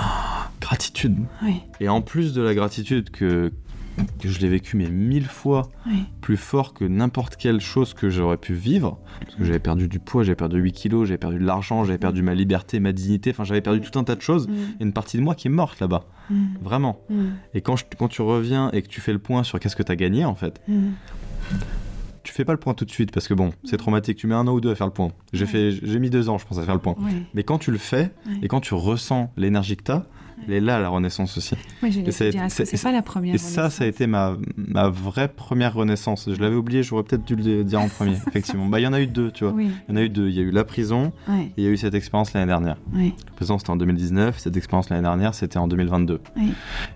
gratitude. 0.62 1.16
Et 1.80 1.88
en 1.90 2.00
plus 2.00 2.32
de 2.32 2.40
la 2.42 2.54
gratitude 2.54 3.10
que, 3.10 3.52
que 4.18 4.28
je 4.28 4.38
l'ai 4.40 4.48
vécu 4.48 4.76
mais 4.76 4.88
mille 4.90 5.26
fois 5.26 5.68
Oui. 5.86 6.04
plus 6.20 6.36
fort 6.36 6.74
que 6.74 6.84
n'importe 6.84 7.36
quelle 7.36 7.60
chose 7.60 7.94
que 7.94 8.10
j'aurais 8.10 8.36
pu 8.36 8.54
vivre, 8.54 8.98
parce 9.20 9.34
que 9.36 9.44
j'avais 9.44 9.58
perdu 9.58 9.88
du 9.88 9.98
poids, 9.98 10.22
j'avais 10.22 10.36
perdu 10.36 10.58
8 10.60 10.72
kilos, 10.72 11.08
j'avais 11.08 11.18
perdu 11.18 11.38
de 11.38 11.44
l'argent, 11.44 11.84
j'avais 11.84 11.98
perdu 11.98 12.22
ma 12.22 12.34
liberté, 12.34 12.80
ma 12.80 12.92
dignité, 12.92 13.30
enfin 13.30 13.44
j'avais 13.44 13.60
perdu 13.60 13.80
tout 13.80 13.98
un 13.98 14.04
tas 14.04 14.14
de 14.16 14.20
choses. 14.22 14.48
Mm, 14.48 14.52
Il 14.52 14.80
y 14.80 14.82
a 14.82 14.86
une 14.86 14.92
partie 14.92 15.16
de 15.16 15.22
moi 15.22 15.34
qui 15.34 15.48
est 15.48 15.50
morte 15.50 15.80
là-bas, 15.80 16.04
mm, 16.30 16.44
vraiment. 16.62 17.00
mm, 17.10 17.24
Et 17.54 17.60
quand, 17.60 17.76
je- 17.76 17.84
quand 17.98 18.08
tu 18.08 18.22
reviens 18.22 18.70
et 18.72 18.82
que 18.82 18.88
tu 18.88 19.00
fais 19.00 19.12
le 19.12 19.18
point 19.18 19.42
sur 19.42 19.58
qu'est-ce 19.60 19.76
que 19.76 19.82
tu 19.82 19.92
as 19.92 19.96
gagné 19.96 20.24
en 20.24 20.34
fait, 20.34 20.60
tu 22.22 22.32
fais 22.32 22.44
pas 22.44 22.52
le 22.52 22.58
point 22.58 22.74
tout 22.74 22.84
de 22.84 22.90
suite 22.90 23.12
parce 23.12 23.26
que 23.28 23.34
bon, 23.34 23.50
c'est 23.64 23.78
traumatique, 23.78 24.18
tu 24.18 24.26
mets 24.26 24.34
un 24.34 24.46
an 24.46 24.52
ou 24.52 24.60
deux 24.60 24.70
à 24.70 24.74
faire 24.74 24.86
le 24.86 24.92
point. 24.92 25.08
J'ai 25.32 25.44
Ouais. 25.46 25.50
fait, 25.50 25.70
j'ai 25.72 25.98
mis 25.98 26.10
deux 26.10 26.28
ans 26.28 26.36
je 26.38 26.46
pense 26.46 26.58
à 26.58 26.62
faire 26.62 26.74
le 26.74 26.80
point. 26.80 26.94
Ouais. 26.98 27.22
Mais 27.34 27.42
quand 27.44 27.58
tu 27.58 27.70
le 27.70 27.78
fais 27.78 28.12
Ouais. 28.26 28.34
et 28.42 28.48
quand 28.48 28.60
tu 28.60 28.74
ressens 28.74 29.32
l'énergie 29.36 29.76
que 29.76 29.84
tu 29.84 29.92
as, 29.92 30.06
elle 30.46 30.54
est 30.54 30.60
là 30.60 30.78
la 30.80 30.88
renaissance 30.88 31.36
aussi. 31.38 31.54
Que 31.80 32.10
c'est- 32.10 32.82
pas 32.82 32.92
la 32.92 33.02
première 33.02 33.34
Et 33.34 33.38
ça, 33.38 33.70
ça 33.70 33.84
a 33.84 33.86
été 33.86 34.06
ma, 34.06 34.36
ma 34.56 34.88
vraie 34.88 35.28
première 35.28 35.74
renaissance. 35.74 36.28
Je 36.32 36.40
l'avais 36.40 36.56
oublié, 36.56 36.82
j'aurais 36.82 37.02
peut-être 37.02 37.24
dû 37.24 37.36
le 37.36 37.64
dire 37.64 37.80
en 37.80 37.88
premier, 37.88 38.16
effectivement. 38.28 38.66
Bah, 38.66 38.80
il 38.80 38.84
y 38.84 38.86
en 38.86 38.92
a 38.92 39.00
eu 39.00 39.06
deux, 39.06 39.30
tu 39.30 39.44
vois. 39.44 39.52
Oui, 39.52 39.70
Il 39.88 39.92
y 39.94 39.98
en 39.98 40.00
a 40.00 40.02
eu 40.04 40.08
deux. 40.08 40.28
Il 40.28 40.34
y 40.34 40.38
a 40.38 40.42
eu 40.42 40.50
la 40.50 40.64
prison 40.64 41.12
et 41.28 41.50
il 41.58 41.64
y 41.64 41.66
a 41.66 41.70
eu 41.70 41.76
cette 41.76 41.94
expérience 41.94 42.32
l'année 42.32 42.46
dernière. 42.46 42.76
La 42.94 43.32
prison, 43.36 43.58
c'était 43.58 43.70
en 43.70 43.76
2019. 43.76 44.38
Cette 44.38 44.56
expérience 44.56 44.90
l'année 44.90 45.02
dernière, 45.02 45.34
c'était 45.34 45.58
en 45.58 45.68
2022. 45.68 46.20
ouais. 46.36 46.42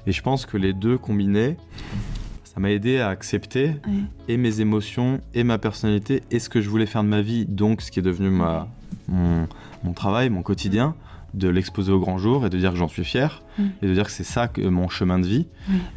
Et 0.07 0.12
je 0.12 0.22
pense 0.22 0.46
que 0.46 0.57
les 0.57 0.72
deux 0.72 0.98
combinés, 0.98 1.57
ça 2.44 2.61
m'a 2.61 2.70
aidé 2.70 2.98
à 3.00 3.09
accepter 3.09 3.72
et 4.28 4.37
mes 4.37 4.61
émotions 4.61 5.20
et 5.35 5.42
ma 5.44 5.59
personnalité 5.59 6.22
et 6.30 6.38
ce 6.38 6.48
que 6.48 6.61
je 6.61 6.68
voulais 6.70 6.87
faire 6.87 7.02
de 7.02 7.09
ma 7.09 7.20
vie, 7.20 7.46
donc 7.46 7.80
ce 7.83 7.90
qui 7.90 7.98
est 7.98 8.02
devenu 8.02 8.30
ma, 8.30 8.68
mon, 9.09 9.48
mon 9.83 9.92
travail, 9.92 10.30
mon 10.30 10.42
quotidien, 10.42 10.94
de 11.35 11.49
l'exposer 11.49 11.92
au 11.92 11.99
grand 11.99 12.16
jour 12.16 12.47
et 12.47 12.51
de 12.51 12.57
dire 12.57 12.70
que 12.70 12.77
j'en 12.77 12.88
suis 12.88 13.05
fier 13.05 13.42
et 13.83 13.87
de 13.87 13.92
dire 13.92 14.05
que 14.05 14.11
c'est 14.11 14.25
ça 14.25 14.49
que 14.49 14.61
mon 14.62 14.88
chemin 14.88 15.18
de 15.18 15.27
vie 15.27 15.47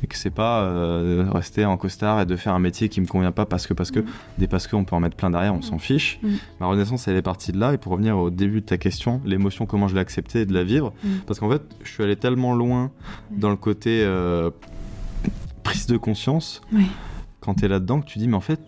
et 0.04 0.08
que 0.08 0.18
c'est 0.18 0.32
pas 0.32 0.64
euh, 0.64 1.26
rester 1.32 1.64
en 1.64 1.78
costard 1.78 2.20
et 2.22 2.26
de 2.26 2.36
faire 2.36 2.54
un 2.54 2.60
métier 2.60 2.90
qui 2.90 3.00
me 3.02 3.06
convient 3.08 3.32
pas 3.32 3.46
parce 3.46 3.68
que 3.68 3.74
parce 3.74 3.92
que 3.92 4.04
des 4.38 4.48
parce 4.48 4.68
que 4.68 4.76
on 4.76 4.84
peut 4.84 4.96
en 4.96 5.00
mettre 5.00 5.16
plein 5.16 5.30
derrière 5.30 5.54
on 5.54 5.62
s'en 5.62 5.78
fiche. 5.78 6.20
Ma 6.60 6.66
renaissance 6.66 7.08
elle 7.08 7.16
est 7.16 7.22
partie 7.22 7.52
de 7.52 7.60
là 7.60 7.74
et 7.74 7.78
pour 7.78 7.92
revenir 7.92 8.18
au 8.18 8.30
début 8.30 8.62
de 8.62 8.66
ta 8.66 8.78
question 8.78 9.22
l'émotion 9.26 9.66
comment 9.66 9.88
je 9.88 9.96
l'ai 9.96 10.02
acceptée 10.02 10.42
et 10.42 10.46
de 10.46 10.54
la 10.54 10.64
vivre 10.64 10.94
parce 11.28 11.40
qu'en 11.40 11.50
fait 11.50 11.62
je 11.84 11.92
suis 11.92 12.04
allé 12.04 12.16
tellement 12.16 12.54
loin 12.56 12.92
dans 13.32 13.50
le 13.50 13.56
côté 13.58 14.04
euh, 14.04 14.50
prise 15.64 15.86
de 15.88 15.98
conscience 15.98 16.62
quand 17.42 17.56
tu 17.56 17.66
es 17.66 17.68
là-dedans 17.68 18.02
que 18.02 18.08
tu 18.08 18.20
dis 18.20 18.28
mais 18.28 18.36
en 18.36 18.42
fait 18.42 18.60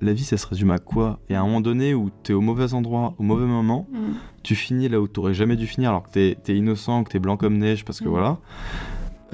la 0.00 0.12
vie 0.12 0.24
ça 0.24 0.36
se 0.36 0.46
résume 0.46 0.70
à 0.70 0.78
quoi? 0.78 1.18
Et 1.28 1.34
à 1.34 1.40
un 1.40 1.44
moment 1.46 1.60
donné 1.60 1.94
où 1.94 2.10
tu 2.22 2.32
es 2.32 2.34
au 2.34 2.40
mauvais 2.40 2.74
endroit, 2.74 3.14
au 3.18 3.22
mauvais 3.22 3.46
moment, 3.46 3.86
Mm. 3.90 3.96
tu 4.42 4.54
finis 4.54 4.88
là 4.88 5.00
où 5.00 5.08
tu 5.08 5.20
jamais 5.34 5.56
dû 5.56 5.66
finir 5.66 5.90
alors 5.90 6.02
que 6.04 6.10
tu 6.12 6.20
es, 6.20 6.56
innocent, 6.56 7.04
que 7.04 7.10
tu 7.10 7.16
es 7.16 7.20
blanc 7.20 7.36
comme 7.36 7.58
neige 7.58 7.84
parce 7.84 8.00
que 8.00 8.06
Mm. 8.06 8.10
voilà. 8.10 8.38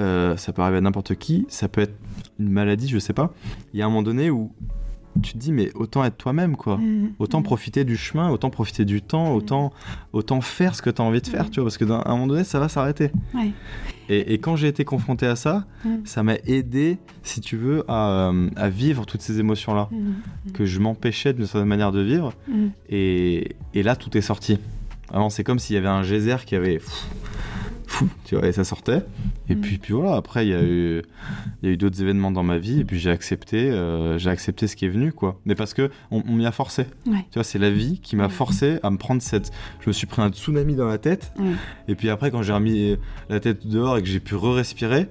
Euh, 0.00 0.36
ça 0.38 0.52
peut 0.52 0.62
arriver 0.62 0.78
à 0.78 0.80
n'importe 0.80 1.14
qui, 1.16 1.44
ça 1.48 1.68
peut 1.68 1.82
être 1.82 1.94
une 2.38 2.48
maladie, 2.50 2.88
je 2.88 2.98
sais 2.98 3.12
pas. 3.12 3.32
Il 3.74 3.78
y 3.80 3.82
a 3.82 3.86
un 3.86 3.88
moment 3.88 4.02
donné 4.02 4.30
où 4.30 4.50
tu 5.22 5.32
te 5.34 5.38
dis 5.38 5.52
mais 5.52 5.70
autant 5.74 6.04
être 6.04 6.16
toi-même 6.16 6.56
quoi. 6.56 6.78
Mm. 6.78 7.12
Autant 7.18 7.42
profiter 7.42 7.84
du 7.84 7.96
chemin, 7.96 8.30
autant 8.30 8.50
profiter 8.50 8.84
du 8.84 9.02
temps, 9.02 9.34
autant, 9.34 9.72
autant 10.12 10.40
faire 10.40 10.74
ce 10.74 10.82
que 10.82 10.90
tu 10.90 11.02
as 11.02 11.04
envie 11.04 11.20
de 11.20 11.26
faire, 11.26 11.50
tu 11.50 11.60
vois, 11.60 11.66
parce 11.66 11.76
que 11.78 11.84
d'un 11.84 12.02
un 12.06 12.10
moment 12.12 12.26
donné, 12.28 12.44
ça 12.44 12.58
va 12.60 12.68
s'arrêter. 12.68 13.10
Ouais. 13.34 13.50
Et, 14.08 14.34
et 14.34 14.38
quand 14.38 14.56
j'ai 14.56 14.68
été 14.68 14.84
confronté 14.84 15.26
à 15.26 15.36
ça, 15.36 15.64
Mm. 15.84 15.88
ça 16.04 16.22
m'a 16.22 16.36
aidé, 16.46 16.98
si 17.22 17.40
tu 17.40 17.56
veux, 17.56 17.84
à, 17.88 18.30
euh, 18.30 18.48
à 18.56 18.68
vivre 18.68 19.04
toutes 19.04 19.20
ces 19.22 19.38
émotions-là, 19.40 19.88
Mm. 19.90 20.52
que 20.52 20.64
je 20.64 20.78
m'empêchais 20.80 21.32
d'une 21.32 21.46
certaine 21.46 21.68
manière 21.68 21.92
de 21.92 22.00
vivre. 22.00 22.32
Mm. 22.48 22.66
Et, 22.88 23.56
et 23.74 23.82
là, 23.82 23.96
tout 23.96 24.16
est 24.16 24.20
sorti. 24.22 24.58
Vraiment, 25.08 25.28
c'est 25.30 25.44
comme 25.44 25.58
s'il 25.58 25.74
y 25.74 25.78
avait 25.78 25.88
un 25.88 26.02
geyser 26.02 26.36
qui 26.46 26.54
avait... 26.56 26.80
fou, 27.92 28.08
tu 28.24 28.36
vois, 28.36 28.46
et 28.48 28.52
ça 28.52 28.64
sortait. 28.64 29.02
Et 29.48 29.54
Mm. 29.54 29.60
puis, 29.60 29.78
puis 29.78 29.92
voilà, 29.92 30.16
après, 30.16 30.46
il 30.46 30.50
y 30.50 30.54
a 30.54 30.62
eu, 30.62 31.02
il 31.62 31.68
y 31.68 31.70
a 31.70 31.74
eu 31.74 31.76
d'autres 31.76 32.00
événements 32.02 32.30
dans 32.30 32.42
ma 32.42 32.58
vie, 32.58 32.80
et 32.80 32.84
puis 32.84 32.98
j'ai 32.98 33.10
accepté, 33.10 33.70
euh, 33.70 34.18
j'ai 34.18 34.30
accepté 34.30 34.66
ce 34.66 34.76
qui 34.76 34.86
est 34.86 34.88
venu, 34.88 35.12
quoi. 35.12 35.38
Mais 35.44 35.54
parce 35.54 35.74
que 35.74 35.90
on, 36.10 36.22
on 36.26 36.32
m'y 36.34 36.46
a 36.46 36.52
forcé. 36.52 36.86
Ouais. 37.06 37.18
Tu 37.30 37.34
vois, 37.34 37.44
c'est 37.44 37.58
la 37.58 37.70
vie 37.70 38.00
qui 38.00 38.16
m'a 38.16 38.24
Ouais. 38.24 38.30
forcé 38.30 38.78
à 38.82 38.90
me 38.90 38.96
prendre 38.96 39.20
cette... 39.22 39.50
Je 39.80 39.88
me 39.88 39.92
suis 39.92 40.06
pris 40.06 40.22
un 40.22 40.30
tsunami 40.30 40.74
dans 40.74 40.86
la 40.88 40.98
tête, 40.98 41.32
et 41.88 41.94
puis 41.94 42.08
après, 42.10 42.30
quand 42.30 42.42
j'ai 42.42 42.52
remis 42.52 42.96
la 43.28 43.40
tête 43.40 43.66
dehors 43.66 43.96
et 43.98 44.02
que 44.02 44.08
j'ai 44.08 44.20
pu 44.20 44.34
re-respirer, 44.34 45.08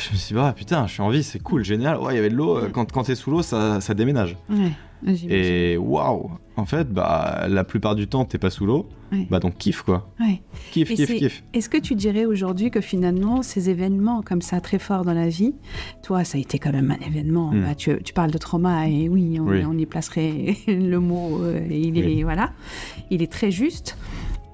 je 0.00 0.12
me 0.12 0.16
suis 0.16 0.34
dit, 0.34 0.40
ah 0.40 0.52
putain, 0.56 0.86
je 0.86 0.92
suis 0.92 1.02
en 1.02 1.10
vie, 1.10 1.22
c'est 1.22 1.40
cool, 1.42 1.64
génial. 1.64 1.98
Ouais, 1.98 2.14
il 2.14 2.16
y 2.16 2.18
avait 2.18 2.30
de 2.30 2.36
l'eau. 2.36 2.56
euh, 2.56 2.68
Quand, 2.72 2.90
quand 2.90 3.02
t'es 3.04 3.14
sous 3.14 3.30
l'eau, 3.30 3.42
ça, 3.42 3.80
ça 3.80 3.94
déménage. 3.94 4.36
Ouais. 4.48 4.72
J'imagine. 5.02 5.30
Et 5.30 5.76
waouh 5.76 6.30
En 6.56 6.64
fait, 6.66 6.88
bah, 6.92 7.46
la 7.48 7.62
plupart 7.64 7.94
du 7.94 8.08
temps, 8.08 8.24
t'es 8.24 8.38
pas 8.38 8.50
sous 8.50 8.66
l'eau. 8.66 8.88
Ouais. 9.12 9.26
Bah, 9.30 9.38
donc 9.38 9.56
kiff, 9.56 9.82
quoi. 9.82 10.10
Ouais. 10.20 10.42
Kiff, 10.72 10.90
Et 10.90 10.94
kiff, 10.94 11.06
c'est- 11.08 11.16
kiff. 11.16 11.42
Est-ce 11.54 11.68
que 11.68 11.78
tu 11.78 11.94
dirais 11.94 12.24
aujourd'hui 12.26 12.70
que 12.70 12.80
finalement, 12.80 13.42
ces 13.42 13.70
événements 13.70 14.22
comme 14.22 14.42
ça, 14.42 14.60
très 14.60 14.78
forts 14.78 15.04
dans 15.04 15.14
la 15.14 15.28
vie, 15.28 15.54
toi, 16.02 16.24
ça 16.24 16.36
a 16.36 16.40
été 16.40 16.58
quand 16.58 16.72
même 16.72 16.90
un 16.90 17.06
événement. 17.06 17.52
Mm. 17.52 17.60
bah, 17.62 17.74
tu, 17.74 18.02
tu 18.02 18.12
parles 18.12 18.30
de 18.32 18.38
trauma 18.38 18.88
et 18.88 19.08
oui, 19.08 19.38
on, 19.40 19.44
Oui. 19.46 19.62
on 19.66 19.78
y 19.78 19.86
placerait 19.86 20.56
le 20.66 20.96
mot. 20.98 21.40
euh, 21.42 21.60
il 21.70 21.96
est 21.98 22.04
Oui. 22.04 22.22
voilà, 22.24 22.50
il 23.10 23.22
est 23.22 23.30
très 23.32 23.50
juste. 23.50 23.96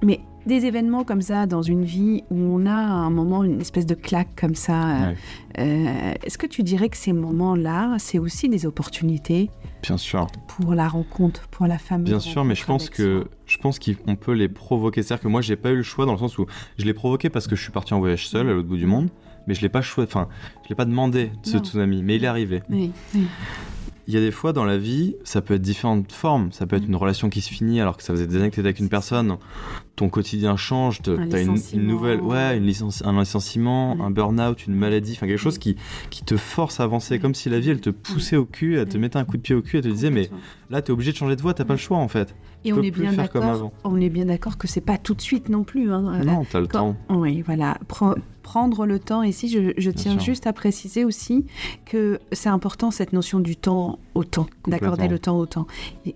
Mais 0.03 0.19
des 0.45 0.65
événements 0.65 1.03
comme 1.03 1.23
ça 1.23 1.47
dans 1.47 1.63
une 1.63 1.83
vie 1.83 2.23
où 2.29 2.35
on 2.37 2.67
a 2.67 2.71
à 2.71 2.75
un 2.75 3.09
moment 3.09 3.43
une 3.43 3.59
espèce 3.61 3.87
de 3.87 3.95
claque 3.95 4.35
comme 4.39 4.53
ça, 4.53 5.09
Ouais. 5.09 5.15
euh, 5.59 6.13
est-ce 6.23 6.37
que 6.37 6.45
tu 6.45 6.61
dirais 6.61 6.89
que 6.89 6.97
ces 6.97 7.13
moments-là, 7.13 7.95
c'est 7.97 8.19
aussi 8.19 8.47
des 8.47 8.67
opportunités 8.67 9.49
Bien 9.87 9.97
sûr. 9.97 10.27
pour 10.47 10.73
la 10.73 10.87
rencontre, 10.87 11.47
pour 11.49 11.67
la 11.67 11.77
fameuse 11.77 12.09
Bien 12.09 12.19
sûr, 12.19 12.43
mais 12.45 12.55
je 12.55 12.65
pense 12.65 12.89
que 12.89 13.21
soi 13.21 13.29
je 13.45 13.57
pense 13.57 13.79
qu'on 13.79 14.15
peut 14.15 14.31
les 14.33 14.49
provoquer. 14.49 15.03
C'est-à-dire 15.03 15.23
que 15.23 15.27
moi, 15.27 15.41
j'ai 15.41 15.55
pas 15.55 15.69
eu 15.71 15.75
le 15.77 15.83
choix 15.83 16.05
dans 16.05 16.13
le 16.13 16.17
sens 16.17 16.37
où 16.37 16.45
je 16.77 16.85
l'ai 16.85 16.93
provoqué 16.93 17.29
parce 17.29 17.47
que 17.47 17.55
je 17.55 17.61
suis 17.61 17.71
parti 17.71 17.93
en 17.93 17.99
voyage 17.99 18.27
seul 18.27 18.49
à 18.49 18.53
l'autre 18.53 18.67
bout 18.67 18.77
du 18.77 18.87
monde, 18.87 19.09
mais 19.47 19.53
je 19.53 19.61
l'ai 19.61 19.69
pas 19.69 19.81
choisi. 19.81 20.09
Enfin, 20.09 20.27
je 20.63 20.69
l'ai 20.69 20.75
pas 20.75 20.85
demandé 20.85 21.31
ce 21.43 21.57
Non. 21.57 21.63
tsunami, 21.63 22.01
mais 22.03 22.15
il 22.15 22.23
est 22.23 22.27
arrivé. 22.27 22.63
Oui, 22.69 22.91
oui. 23.13 23.25
Il 24.07 24.13
y 24.13 24.17
a 24.17 24.19
des 24.19 24.31
fois 24.31 24.53
dans 24.53 24.65
la 24.65 24.77
vie, 24.77 25.15
ça 25.23 25.41
peut 25.41 25.55
être 25.55 25.61
différentes 25.63 26.11
formes. 26.11 26.51
Ça 26.51 26.67
peut 26.67 26.75
être 26.75 26.83
Mm. 26.83 26.89
une 26.89 26.95
relation 26.95 27.29
qui 27.29 27.41
se 27.41 27.49
finit 27.49 27.81
alors 27.81 27.97
que 27.97 28.03
ça 28.03 28.13
faisait 28.13 28.27
des 28.27 28.35
années 28.35 28.49
que 28.51 28.55
t'étais 28.55 28.67
avec 28.67 28.79
une 28.79 28.89
personne. 28.89 29.37
Ton 29.95 30.09
quotidien 30.09 30.57
change, 30.57 31.01
t'as 31.01 31.13
une, 31.41 31.55
une 31.73 31.87
nouvelle, 31.87 32.19
ouais, 32.21 32.57
une 32.57 32.63
un 33.05 33.19
licenciement, 33.19 33.95
Ouais. 33.95 34.01
un 34.03 34.11
burn-out, 34.11 34.67
une 34.67 34.75
maladie, 34.75 35.13
enfin 35.13 35.25
quelque 35.25 35.39
chose 35.39 35.57
qui, 35.57 35.77
qui 36.09 36.23
te 36.23 36.35
force 36.37 36.79
à 36.79 36.83
avancer, 36.83 37.17
comme 37.17 37.33
si 37.33 37.49
la 37.49 37.59
vie 37.59 37.69
elle 37.69 37.79
te 37.81 37.89
poussait 37.89 38.35
au 38.35 38.45
cul, 38.45 38.77
elle 38.77 38.87
te 38.89 38.97
mettait 38.97 39.17
un 39.17 39.23
coup 39.25 39.37
de 39.37 39.41
pied 39.41 39.55
au 39.55 39.61
cul, 39.61 39.77
elle 39.77 39.83
te 39.83 39.87
disait 39.87 40.09
mais 40.11 40.29
Là 40.69 40.81
t'es 40.81 40.91
obligé 40.91 41.11
de 41.11 41.17
changer 41.17 41.35
de 41.35 41.41
voie, 41.41 41.53
t'as 41.53 41.65
pas 41.65 41.73
le 41.73 41.79
choix 41.79 41.97
en 41.97 42.07
fait. 42.07 42.35
Et 42.63 42.69
Tu 42.69 42.73
on 42.73 42.81
est 42.81 42.89
bien 42.91 43.11
faire 43.11 43.29
comme 43.29 43.41
d'accord. 43.41 43.55
avant. 43.57 43.73
On 43.83 44.01
est 44.01 44.09
bien 44.09 44.25
d'accord 44.25 44.57
que 44.57 44.67
c'est 44.67 44.81
pas 44.81 44.97
tout 44.97 45.13
de 45.13 45.21
suite 45.21 45.49
non 45.49 45.63
plus. 45.63 45.91
hein. 45.91 46.21
Non, 46.25 46.43
t'as 46.49 46.59
le 46.59 46.67
Quand- 46.67 46.93
temps. 47.07 47.15
Oui, 47.15 47.41
voilà. 47.43 47.77
Pre- 47.87 48.15
prendre 48.41 48.85
le 48.87 48.97
temps. 48.99 49.21
Et 49.23 49.31
si 49.31 49.47
je, 49.49 49.73
je 49.77 49.91
tiens 49.91 50.17
juste 50.19 50.45
à 50.47 50.53
préciser 50.53 51.03
aussi 51.05 51.45
que 51.85 52.19
c'est 52.31 52.49
important 52.49 52.89
cette 52.91 53.13
notion 53.13 53.39
du 53.39 53.55
temps 53.55 53.99
au 54.15 54.23
temps, 54.23 54.47
d'accorder 54.67 55.07
le 55.07 55.19
temps 55.19 55.37
au 55.37 55.45
temps. 55.45 55.65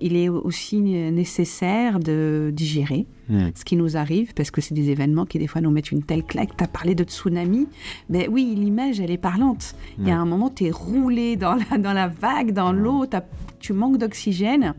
Il 0.01 0.15
est 0.15 0.29
aussi 0.29 0.79
nécessaire 0.81 1.99
de 1.99 2.51
digérer 2.53 3.05
Mm. 3.29 3.49
ce 3.53 3.63
qui 3.63 3.75
nous 3.75 3.95
arrive 3.95 4.33
parce 4.33 4.49
que 4.49 4.59
c'est 4.59 4.73
des 4.73 4.89
événements 4.89 5.27
qui 5.27 5.37
des 5.37 5.45
fois 5.45 5.61
nous 5.61 5.69
mettent 5.69 5.91
une 5.91 6.01
telle 6.01 6.23
claque. 6.23 6.57
Tu 6.57 6.63
as 6.63 6.67
parlé 6.67 6.95
de 6.95 7.03
tsunami. 7.03 7.67
Ben 8.09 8.27
oui, 8.31 8.55
l'image 8.57 8.99
elle 8.99 9.11
est 9.11 9.19
parlante. 9.19 9.75
Il 9.99 10.07
y 10.07 10.09
a 10.09 10.17
un 10.19 10.25
moment, 10.25 10.49
tu 10.49 10.65
es 10.65 10.71
roulé 10.71 11.35
dans 11.35 11.53
la, 11.53 11.77
dans 11.77 11.93
la 11.93 12.07
vague, 12.07 12.53
dans 12.53 12.71
l'eau, 12.71 13.05
tu 13.59 13.73
manques 13.73 13.97
d'oxygène. 13.97 14.73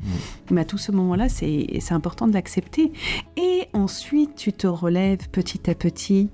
Mais 0.50 0.62
à 0.62 0.64
tout 0.64 0.78
ce 0.78 0.92
moment-là, 0.92 1.28
c'est 1.28 1.80
important 1.90 2.26
de 2.26 2.32
l'accepter. 2.32 2.92
Et 3.36 3.68
ensuite, 3.72 4.34
tu 4.34 4.52
te 4.52 4.66
relèves 4.66 5.28
petit 5.30 5.70
à 5.70 5.74
petit 5.74 6.30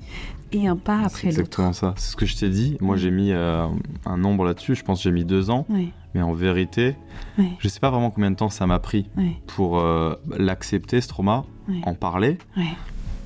et 0.52 0.68
un 0.68 0.76
pas 0.76 1.00
après 1.04 1.28
l'autre. 1.28 1.40
exactement 1.40 1.72
ça. 1.72 1.94
C'est 1.96 2.12
ce 2.12 2.16
que 2.16 2.26
je 2.26 2.36
t'ai 2.36 2.48
dit. 2.48 2.76
Moi, 2.80 2.96
j'ai 2.96 3.10
mis 3.10 3.32
euh, 3.32 3.66
un 4.04 4.16
nombre 4.16 4.44
là-dessus. 4.44 4.74
Je 4.74 4.84
pense 4.84 4.98
que 4.98 5.04
j'ai 5.04 5.12
mis 5.12 5.24
deux 5.24 5.50
ans. 5.50 5.66
Oui, 5.68 5.92
Mais 6.14 6.22
en 6.22 6.32
vérité, 6.32 6.96
oui, 7.38 7.50
je 7.58 7.68
sais 7.68 7.80
pas 7.80 7.90
vraiment 7.90 8.10
combien 8.10 8.30
de 8.30 8.36
temps 8.36 8.48
ça 8.48 8.66
m'a 8.66 8.78
pris 8.78 9.10
oui, 9.16 9.36
pour 9.46 9.78
euh, 9.78 10.14
l'accepter, 10.38 11.00
ce 11.00 11.08
trauma, 11.08 11.44
en 11.82 11.94
parler. 11.94 12.38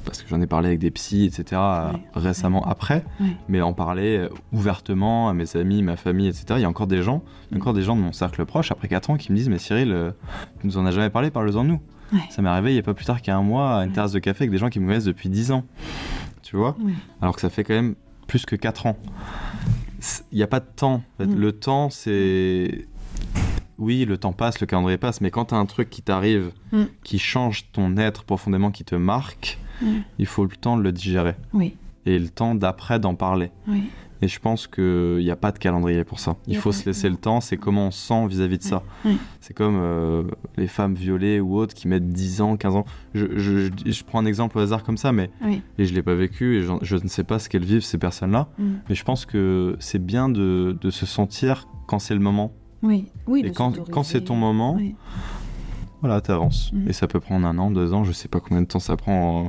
Parce 0.05 0.23
que 0.23 0.29
j'en 0.29 0.41
ai 0.41 0.47
parlé 0.47 0.69
avec 0.69 0.79
des 0.79 0.91
psys, 0.91 1.25
etc. 1.27 1.45
euh, 1.55 1.93
récemment 2.15 2.65
après. 2.67 3.05
oui. 3.21 3.37
Mais 3.49 3.61
en 3.61 3.73
parler 3.73 4.17
euh, 4.17 4.29
ouvertement 4.53 5.29
à 5.29 5.35
mes 5.35 5.57
amis, 5.57 5.83
ma 5.83 5.97
famille, 5.97 6.29
etc. 6.29 6.47
Il 6.57 6.61
y 6.61 6.65
a 6.65 6.69
encore 6.69 6.87
des 6.87 7.03
gens, 7.03 7.23
il 7.51 7.55
y 7.55 7.59
a 7.59 7.61
encore 7.61 7.75
des 7.75 7.83
gens 7.83 7.97
de 7.97 8.01
mon 8.01 8.13
cercle 8.13 8.45
proche 8.45 8.73
après 8.73 8.89
4 8.89 9.11
ans 9.11 9.17
qui 9.17 9.31
me 9.33 9.37
disent 9.37 9.49
Mais 9.49 9.59
Cyril, 9.59 9.93
euh, 9.93 10.11
tu 10.61 10.67
nous 10.67 10.79
en 10.79 10.87
as 10.87 10.91
jamais 10.91 11.11
parlé, 11.11 11.31
parle-en 11.31 11.65
de 11.65 11.69
nous. 11.69 11.81
Ça 12.29 12.43
m'est 12.43 12.49
arrivé 12.49 12.73
il 12.73 12.77
y 12.77 12.79
a 12.81 12.83
pas 12.83 12.95
plus 12.95 13.05
tard 13.05 13.23
qu'un 13.23 13.41
mois 13.41 13.79
à 13.79 13.85
une 13.85 13.93
terrasse 13.93 14.11
de 14.11 14.19
café 14.19 14.43
avec 14.43 14.51
des 14.51 14.59
gens 14.59 14.69
qui 14.69 14.81
me 14.81 14.87
connaissent 14.87 15.05
depuis 15.05 15.29
10 15.29 15.53
ans. 15.53 15.65
Tu 16.43 16.57
vois? 16.57 16.77
Alors 17.23 17.37
que 17.37 17.41
ça 17.41 17.51
fait 17.51 17.63
quand 17.63 17.75
même 17.75 17.95
plus 18.27 18.47
que 18.47 18.57
4 18.57 18.87
ans. 18.87 18.97
Il 20.33 20.37
n'y 20.37 20.43
a 20.43 20.49
pas 20.49 20.61
de 20.61 20.67
temps. 20.75 20.95
en 20.95 21.03
fait. 21.19 21.27
Mm. 21.27 21.39
Le 21.39 21.53
temps, 21.53 21.91
c'est. 21.91 22.87
Oui, 23.81 24.05
le 24.05 24.17
temps 24.19 24.33
passe, 24.33 24.61
le 24.61 24.67
calendrier 24.67 24.99
passe, 24.99 25.21
mais 25.21 25.31
quand 25.31 25.47
tu 25.47 25.55
as 25.55 25.59
un 25.59 25.67
truc 25.67 25.91
qui 25.91 26.03
t'arrive, 26.03 26.53
Mm. 26.73 26.83
qui 27.03 27.19
change 27.19 27.71
ton 27.73 27.97
être 27.97 28.23
profondément, 28.25 28.71
qui 28.71 28.85
te 28.85 28.95
marque, 28.95 29.59
Mm. 29.83 29.87
il 30.19 30.27
faut 30.27 30.45
le 30.45 30.55
temps 30.57 30.77
de 30.77 30.83
le 30.83 30.93
digérer. 30.93 31.35
Oui, 31.55 31.77
Et 32.07 32.19
le 32.19 32.29
temps 32.29 32.55
d'après 32.55 32.99
d'en 33.01 33.15
parler. 33.15 33.51
oui. 33.67 33.85
Et 34.23 34.29
je 34.29 34.39
pense 34.39 34.67
qu'il 34.67 35.17
n'y 35.21 35.31
a 35.31 35.37
pas 35.37 35.51
de 35.51 35.59
calendrier 35.59 36.05
pour 36.05 36.19
ça. 36.21 36.37
Il 36.47 36.59
faut 36.59 36.73
se 36.73 36.85
laisser 36.85 37.09
le 37.09 37.17
temps, 37.17 37.41
c'est 37.41 37.57
comment 37.57 37.87
on 37.87 37.91
se 37.91 38.07
sent 38.07 38.27
vis-à-vis 38.27 38.59
de 38.59 38.63
ça. 38.63 38.83
C'est 39.41 39.55
comme 39.55 39.79
euh, 39.81 40.25
les 40.59 40.67
femmes 40.67 40.93
violées 40.95 41.41
ou 41.41 41.57
autres 41.57 41.73
qui 41.73 41.89
mettent 41.89 42.11
10 42.11 42.43
ans, 42.43 42.59
15 42.59 42.77
ans. 42.77 42.85
Je, 43.15 43.25
je- 43.39 43.71
je- 43.87 43.91
je 43.91 44.05
prends 44.05 44.19
un 44.19 44.27
exemple 44.27 44.59
au 44.59 44.61
hasard 44.61 44.83
comme 44.85 44.99
ça, 44.99 45.11
mais 45.13 45.31
Oui. 45.43 45.63
et 45.79 45.87
je 45.87 45.91
ne 45.93 45.97
l'ai 45.97 46.03
pas 46.03 46.15
vécu 46.15 46.59
et 46.59 46.67
je 46.83 46.97
ne 46.97 47.09
sais 47.09 47.25
pas 47.25 47.39
ce 47.39 47.49
qu'elles 47.49 47.65
vivent, 47.65 47.81
ces 47.81 47.97
personnes-là. 47.97 48.49
Mm. 48.59 48.65
Mais 48.91 48.95
je 48.95 49.05
pense 49.05 49.25
que 49.25 49.77
c'est 49.81 50.05
bien 50.05 50.29
de, 50.29 50.77
de 50.79 50.91
se 50.91 51.07
sentir 51.07 51.67
quand 51.87 51.99
c'est 51.99 52.13
le 52.15 52.21
moment. 52.21 52.53
Oui, 52.83 53.07
oui. 53.27 53.43
et 53.45 53.53
quand, 53.53 54.03
c'est 54.03 54.23
ton 54.23 54.37
moment, 54.37 54.75
Oui. 54.77 54.95
voilà, 56.01 56.21
t'avances. 56.21 56.73
Mm. 56.73 56.89
Et 56.89 56.93
ça 56.93 57.07
peut 57.07 57.21
prendre 57.21 57.47
un 57.47 57.59
an, 57.59 57.71
deux 57.71 57.93
ans, 57.93 58.05
je 58.05 58.13
sais 58.13 58.29
pas 58.29 58.41
combien 58.41 58.63
de 58.63 58.67
temps 58.67 58.79
ça 58.81 58.97
prend. 58.97 59.45
euh, 59.45 59.49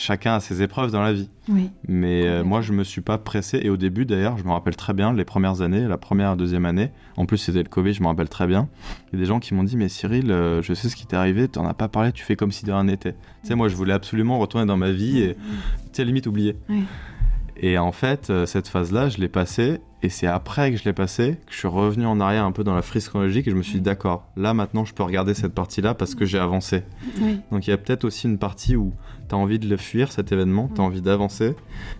Chacun 0.00 0.34
a 0.34 0.40
ses 0.40 0.62
épreuves 0.62 0.92
dans 0.92 1.02
la 1.02 1.12
vie. 1.12 1.28
Oui. 1.48 1.70
Mais 1.88 2.24
euh, 2.24 2.44
moi, 2.44 2.60
je 2.60 2.72
me 2.72 2.84
suis 2.84 3.00
pas 3.00 3.18
pressé. 3.18 3.58
Et 3.64 3.68
au 3.68 3.76
début, 3.76 4.06
d'ailleurs, 4.06 4.38
je 4.38 4.44
me 4.44 4.50
rappelle 4.52 4.76
très 4.76 4.94
bien 4.94 5.12
les 5.12 5.24
premières 5.24 5.60
années, 5.60 5.88
la 5.88 5.98
première 5.98 6.36
deuxième 6.36 6.66
année. 6.66 6.90
En 7.16 7.26
plus, 7.26 7.36
c'était 7.38 7.64
le 7.64 7.68
Covid, 7.68 7.94
je 7.94 8.02
me 8.02 8.06
rappelle 8.06 8.28
très 8.28 8.46
bien. 8.46 8.68
Il 9.12 9.14
y 9.14 9.16
a 9.16 9.18
des 9.22 9.26
gens 9.26 9.40
qui 9.40 9.54
m'ont 9.54 9.64
dit 9.64 9.76
Mais 9.76 9.88
Cyril, 9.88 10.30
euh, 10.30 10.62
je 10.62 10.72
sais 10.72 10.88
ce 10.88 10.94
qui 10.94 11.04
t'est 11.04 11.16
arrivé, 11.16 11.48
t'en 11.48 11.66
as 11.66 11.74
pas 11.74 11.88
parlé, 11.88 12.12
tu 12.12 12.22
fais 12.24 12.36
comme 12.36 12.52
si 12.52 12.64
de 12.64 12.70
rien 12.70 12.84
n'était. 12.84 13.14
Tu 13.42 13.48
sais, 13.48 13.54
moi, 13.56 13.66
je 13.66 13.74
voulais 13.74 13.92
absolument 13.92 14.38
retourner 14.38 14.66
dans 14.66 14.76
ma 14.76 14.92
vie 14.92 15.18
et, 15.20 15.34
tu 15.34 15.40
sais, 15.94 16.04
limite 16.04 16.28
oublier. 16.28 16.54
Oui. 16.68 16.84
Et 17.60 17.76
en 17.78 17.92
fait, 17.92 18.30
euh, 18.30 18.46
cette 18.46 18.68
phase-là, 18.68 19.08
je 19.08 19.18
l'ai 19.18 19.28
passée 19.28 19.80
Et 20.02 20.10
c'est 20.10 20.28
après 20.28 20.70
que 20.70 20.76
je 20.76 20.84
l'ai 20.84 20.92
passé 20.92 21.38
que 21.46 21.52
je 21.52 21.58
suis 21.58 21.68
revenu 21.68 22.06
en 22.06 22.20
arrière 22.20 22.44
un 22.44 22.52
peu 22.52 22.62
dans 22.62 22.74
la 22.74 22.82
frise 22.82 23.08
chronologique 23.08 23.48
et 23.48 23.50
je 23.50 23.56
me 23.56 23.62
suis 23.62 23.74
dit 23.74 23.80
d'accord, 23.80 24.28
là 24.36 24.54
maintenant 24.54 24.84
je 24.84 24.94
peux 24.94 25.02
regarder 25.02 25.34
cette 25.34 25.54
partie-là 25.54 25.94
parce 25.94 26.14
que 26.14 26.24
j'ai 26.24 26.38
avancé. 26.38 26.84
Donc 27.50 27.66
il 27.66 27.70
y 27.70 27.72
a 27.72 27.78
peut-être 27.78 28.04
aussi 28.04 28.28
une 28.28 28.38
partie 28.38 28.76
où 28.76 28.92
tu 29.28 29.34
as 29.34 29.38
envie 29.38 29.58
de 29.58 29.68
le 29.68 29.76
fuir 29.76 30.12
cet 30.12 30.30
événement, 30.30 30.70
tu 30.72 30.80
as 30.80 30.84
envie 30.84 31.02
d'avancer 31.02 31.56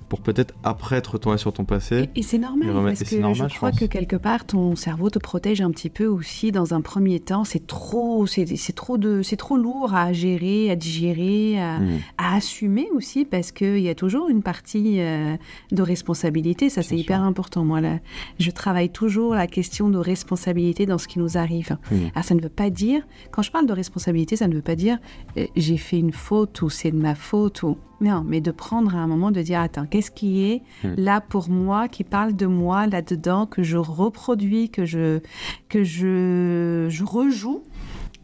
pour 0.09 0.21
peut-être 0.21 0.55
après 0.65 1.01
te 1.03 1.11
retourner 1.11 1.39
sur 1.39 1.53
ton 1.53 1.65
passé. 1.65 2.09
Et, 2.17 2.23
c'est 2.23 2.39
normal 2.39 2.69
parce 2.85 3.01
que 3.01 3.17
je 3.17 3.57
crois 3.57 3.73
que 3.73 3.85
quelque 3.85 4.17
part 4.17 4.45
ton 4.47 4.77
cerveau 4.77 5.11
te 5.11 5.19
protège 5.19 5.61
un 5.61 5.71
petit 5.71 5.91
peu 5.91 6.07
aussi 6.07 6.53
dans 6.53 6.75
un 6.75 6.81
premier 6.81 7.21
temps. 7.21 7.45
C'est 7.45 7.67
trop, 7.67 8.27
c'est 8.27 8.75
trop 8.75 8.99
de, 8.99 9.23
c'est 9.23 9.37
trop 9.37 9.57
lourd 9.57 9.95
à 9.95 10.13
gérer, 10.13 10.71
à 10.71 10.77
digérer, 10.77 11.61
à, 11.61 11.79
hmm. 11.79 11.99
assumer 12.19 12.89
aussi 12.95 13.25
parce 13.25 13.53
qu'il 13.53 13.81
y 13.81 13.89
a 13.89 13.95
toujours 13.95 14.29
une 14.29 14.43
partie 14.43 15.01
euh, 15.01 15.37
de 15.73 15.83
responsabilité. 15.83 16.71
Ça 16.71 16.83
c'est 16.83 16.97
hyper 16.97 17.23
important. 17.23 17.65
Moi 17.65 17.81
là, 17.81 17.99
je 18.39 18.51
travaille 18.51 18.91
toujours 18.91 19.35
la 19.35 19.47
question 19.47 19.91
de 19.91 19.99
responsabilité 19.99 20.87
dans 20.87 20.99
ce 20.99 21.09
qui 21.09 21.19
nous 21.19 21.37
arrive. 21.37 21.77
Hmm. 21.91 22.09
Alors 22.15 22.25
ça 22.25 22.35
ne 22.35 22.41
veut 22.41 22.49
pas 22.49 22.71
dire, 22.71 23.03
quand 23.31 23.43
je 23.43 23.51
parle 23.51 23.67
de 23.67 23.73
responsabilité, 23.73 24.37
ça 24.37 24.49
ne 24.49 24.55
veut 24.55 24.63
pas 24.63 24.77
dire 24.77 24.99
euh, 25.37 25.47
j'ai 25.57 25.77
fait 25.77 25.99
une 25.99 26.13
faute 26.13 26.63
ou 26.63 26.71
c'est 26.71 26.91
de 26.91 26.97
ma 26.97 27.15
faute 27.15 27.63
ou 27.63 27.77
non, 28.01 28.25
mais 28.27 28.41
de 28.41 28.51
prendre 28.51 28.95
à 28.95 28.99
un 28.99 29.07
moment 29.07 29.31
de 29.31 29.43
dire 29.43 29.61
attends, 29.61 29.87
qu'est-ce 29.87 30.11
qui 30.11 30.45
est 30.45 30.63
hmm. 30.85 30.95
là 30.97 31.21
pour 31.21 31.49
moi, 31.51 31.89
qui 31.89 32.05
parle 32.05 32.37
de 32.37 32.47
moi 32.47 32.87
là-dedans, 32.87 33.47
que 33.47 33.63
je 33.63 33.77
reproduis, 33.77 34.71
que 34.71 34.85
je, 34.85 35.21
que 35.69 35.83
je, 35.85 36.87
je 36.89 37.05
rejoue. 37.05 37.63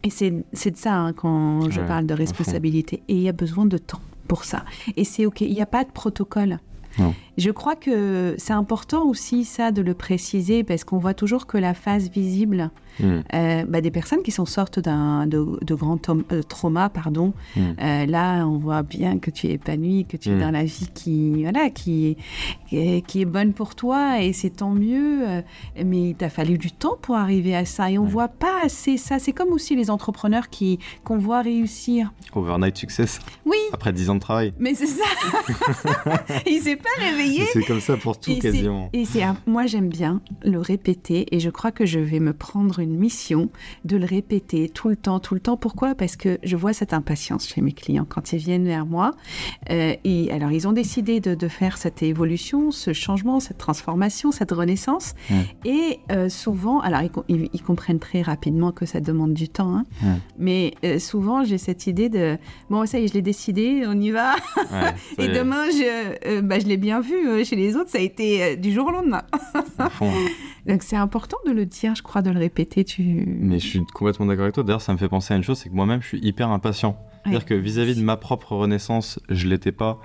Et 0.04 0.10
c'est 0.10 0.30
de 0.30 0.76
ça 0.76 0.94
hein, 0.94 1.12
quand 1.14 1.70
je 1.70 1.80
parle 1.80 2.06
de 2.06 2.14
responsabilité. 2.14 3.02
Et 3.08 3.14
il 3.14 3.22
y 3.22 3.28
a 3.28 3.32
besoin 3.32 3.64
de 3.64 3.78
temps 3.78 4.02
pour 4.28 4.44
ça. 4.44 4.64
Et 4.96 5.04
c'est 5.04 5.24
OK, 5.24 5.40
il 5.40 5.52
n'y 5.52 5.62
a 5.62 5.66
pas 5.66 5.82
de 5.82 5.90
protocole. 5.90 6.58
Je 7.36 7.50
crois 7.50 7.74
que 7.74 8.34
c'est 8.38 8.52
important 8.52 9.04
aussi 9.04 9.44
ça 9.44 9.72
de 9.72 9.82
le 9.82 9.94
préciser 9.94 10.62
parce 10.62 10.84
qu'on 10.84 10.98
voit 10.98 11.14
toujours 11.14 11.46
que 11.46 11.58
la 11.58 11.74
phase 11.74 12.08
visible 12.08 12.70
Hmm. 13.00 13.20
Euh, 13.34 13.64
bah, 13.66 13.80
des 13.80 13.90
personnes 13.90 14.22
qui 14.22 14.30
sont 14.30 14.46
sortent 14.46 14.78
d'un 14.78 15.26
de, 15.26 15.58
de 15.62 15.74
grands 15.74 15.98
euh, 16.08 16.42
traumas, 16.42 16.88
pardon. 16.88 17.32
Hmm. 17.56 17.60
Euh, 17.80 18.06
là, 18.06 18.46
on 18.46 18.58
voit 18.58 18.82
bien 18.82 19.18
que 19.18 19.30
tu 19.30 19.48
es 19.48 19.52
épanoui, 19.52 20.06
que 20.06 20.16
tu 20.16 20.30
es 20.30 20.34
hmm. 20.34 20.40
dans 20.40 20.50
la 20.50 20.64
vie 20.64 20.88
qui, 20.94 21.42
voilà, 21.42 21.70
qui, 21.70 22.16
est, 22.72 23.06
qui 23.06 23.20
est 23.20 23.24
bonne 23.24 23.52
pour 23.52 23.74
toi 23.74 24.22
et 24.22 24.32
c'est 24.32 24.50
tant 24.50 24.70
mieux. 24.70 25.42
mais 25.84 26.10
il 26.10 26.14
t'a 26.14 26.28
fallu 26.28 26.58
du 26.58 26.70
temps 26.70 26.96
pour 27.00 27.16
arriver 27.16 27.54
à 27.54 27.64
ça 27.64 27.90
et 27.90 27.98
on 27.98 28.04
voit 28.04 28.28
pas 28.28 28.62
assez 28.64 28.96
ça. 28.96 29.18
C'est 29.18 29.32
comme 29.32 29.52
aussi 29.52 29.74
les 29.76 29.90
entrepreneurs 29.90 30.48
qui 30.48 30.78
qu'on 31.04 31.18
voit 31.18 31.42
réussir. 31.42 32.12
Overnight 32.34 32.76
success. 32.76 33.18
Oui. 33.44 33.58
Après 33.72 33.92
10 33.92 34.10
ans 34.10 34.14
de 34.14 34.20
travail. 34.20 34.52
Mais 34.58 34.74
c'est 34.74 34.86
ça. 34.86 35.04
il 36.46 36.60
s'est 36.60 36.76
pas 36.76 36.88
réveillé. 36.98 37.44
C'est 37.52 37.64
comme 37.64 37.80
ça 37.80 37.96
pour 37.96 38.18
tout 38.18 38.36
quasiment. 38.38 38.90
Et 38.92 39.04
c'est 39.04 39.24
moi 39.46 39.66
j'aime 39.66 39.88
bien 39.88 40.20
le 40.42 40.58
répéter 40.58 41.34
et 41.34 41.40
je 41.40 41.50
crois 41.50 41.72
que 41.72 41.86
je 41.86 41.98
vais 41.98 42.20
me 42.20 42.32
prendre 42.32 42.78
une 42.78 42.83
mission 42.90 43.50
de 43.84 43.96
le 43.96 44.04
répéter 44.04 44.68
tout 44.68 44.88
le 44.88 44.96
temps, 44.96 45.20
tout 45.20 45.34
le 45.34 45.40
temps. 45.40 45.56
Pourquoi? 45.56 45.94
Parce 45.94 46.16
que 46.16 46.38
je 46.42 46.56
vois 46.56 46.72
cette 46.72 46.92
impatience 46.92 47.48
chez 47.48 47.60
mes 47.60 47.72
clients 47.72 48.06
quand 48.08 48.32
ils 48.32 48.38
viennent 48.38 48.66
vers 48.66 48.86
moi. 48.86 49.12
Euh, 49.70 49.94
et 50.04 50.30
alors, 50.30 50.52
ils 50.52 50.66
ont 50.68 50.72
décidé 50.72 51.20
de, 51.20 51.48
faire 51.48 51.76
cette 51.76 52.02
évolution, 52.02 52.70
ce 52.70 52.94
changement, 52.94 53.38
cette 53.38 53.58
transformation, 53.58 54.32
cette 54.32 54.50
renaissance. 54.50 55.14
Et 55.64 56.00
euh, 56.10 56.28
souvent, 56.28 56.80
alors 56.80 57.02
ils, 57.28 57.62
comprennent 57.62 57.98
très 57.98 58.22
rapidement 58.22 58.72
que 58.72 58.86
ça 58.86 59.00
demande 59.00 59.34
du 59.34 59.48
temps. 59.48 59.76
Hein. 59.76 60.18
Mais 60.38 60.74
euh, 60.84 60.98
souvent, 60.98 61.44
j'ai 61.44 61.58
cette 61.58 61.86
idée 61.86 62.08
de 62.08 62.38
bon, 62.70 62.86
ça 62.86 62.98
y 62.98 63.04
est, 63.04 63.08
je 63.08 63.14
l'ai 63.14 63.22
décidé, 63.22 63.84
on 63.86 64.00
y 64.00 64.10
va. 64.10 64.36
et 65.18 65.28
demain, 65.28 65.66
je, 65.70 66.40
bah, 66.40 66.58
je 66.58 66.66
l'ai 66.66 66.78
bien 66.78 67.00
vu 67.00 67.44
chez 67.44 67.56
les 67.56 67.76
autres, 67.76 67.90
ça 67.90 67.98
a 67.98 68.00
été 68.00 68.56
du 68.56 68.72
jour 68.72 68.86
au 68.86 68.90
lendemain. 68.90 69.22
Donc 70.66 70.82
c'est 70.82 70.96
important 70.96 71.36
de 71.46 71.52
le 71.52 71.66
dire, 71.66 71.94
je 71.94 72.02
crois, 72.02 72.22
de 72.22 72.30
le 72.30 72.38
répéter. 72.38 72.84
Tu... 72.84 73.02
Mais 73.26 73.58
je 73.58 73.66
suis 73.66 73.84
complètement 73.92 74.26
d'accord 74.26 74.44
avec 74.44 74.54
toi. 74.54 74.64
D'ailleurs, 74.64 74.80
ça 74.80 74.92
me 74.92 74.98
fait 74.98 75.08
penser 75.08 75.34
à 75.34 75.36
une 75.36 75.42
chose, 75.42 75.58
c'est 75.58 75.68
que 75.68 75.74
moi-même, 75.74 76.02
je 76.02 76.08
suis 76.08 76.20
hyper 76.20 76.50
impatient. 76.50 76.96
C'est-à-dire 77.24 77.46
que 77.46 77.54
vis-à-vis 77.54 77.96
de 77.96 78.02
ma 78.02 78.16
propre 78.16 78.52
renaissance, 78.54 79.18
je 79.28 79.48
l'étais 79.48 79.72
pas 79.72 79.98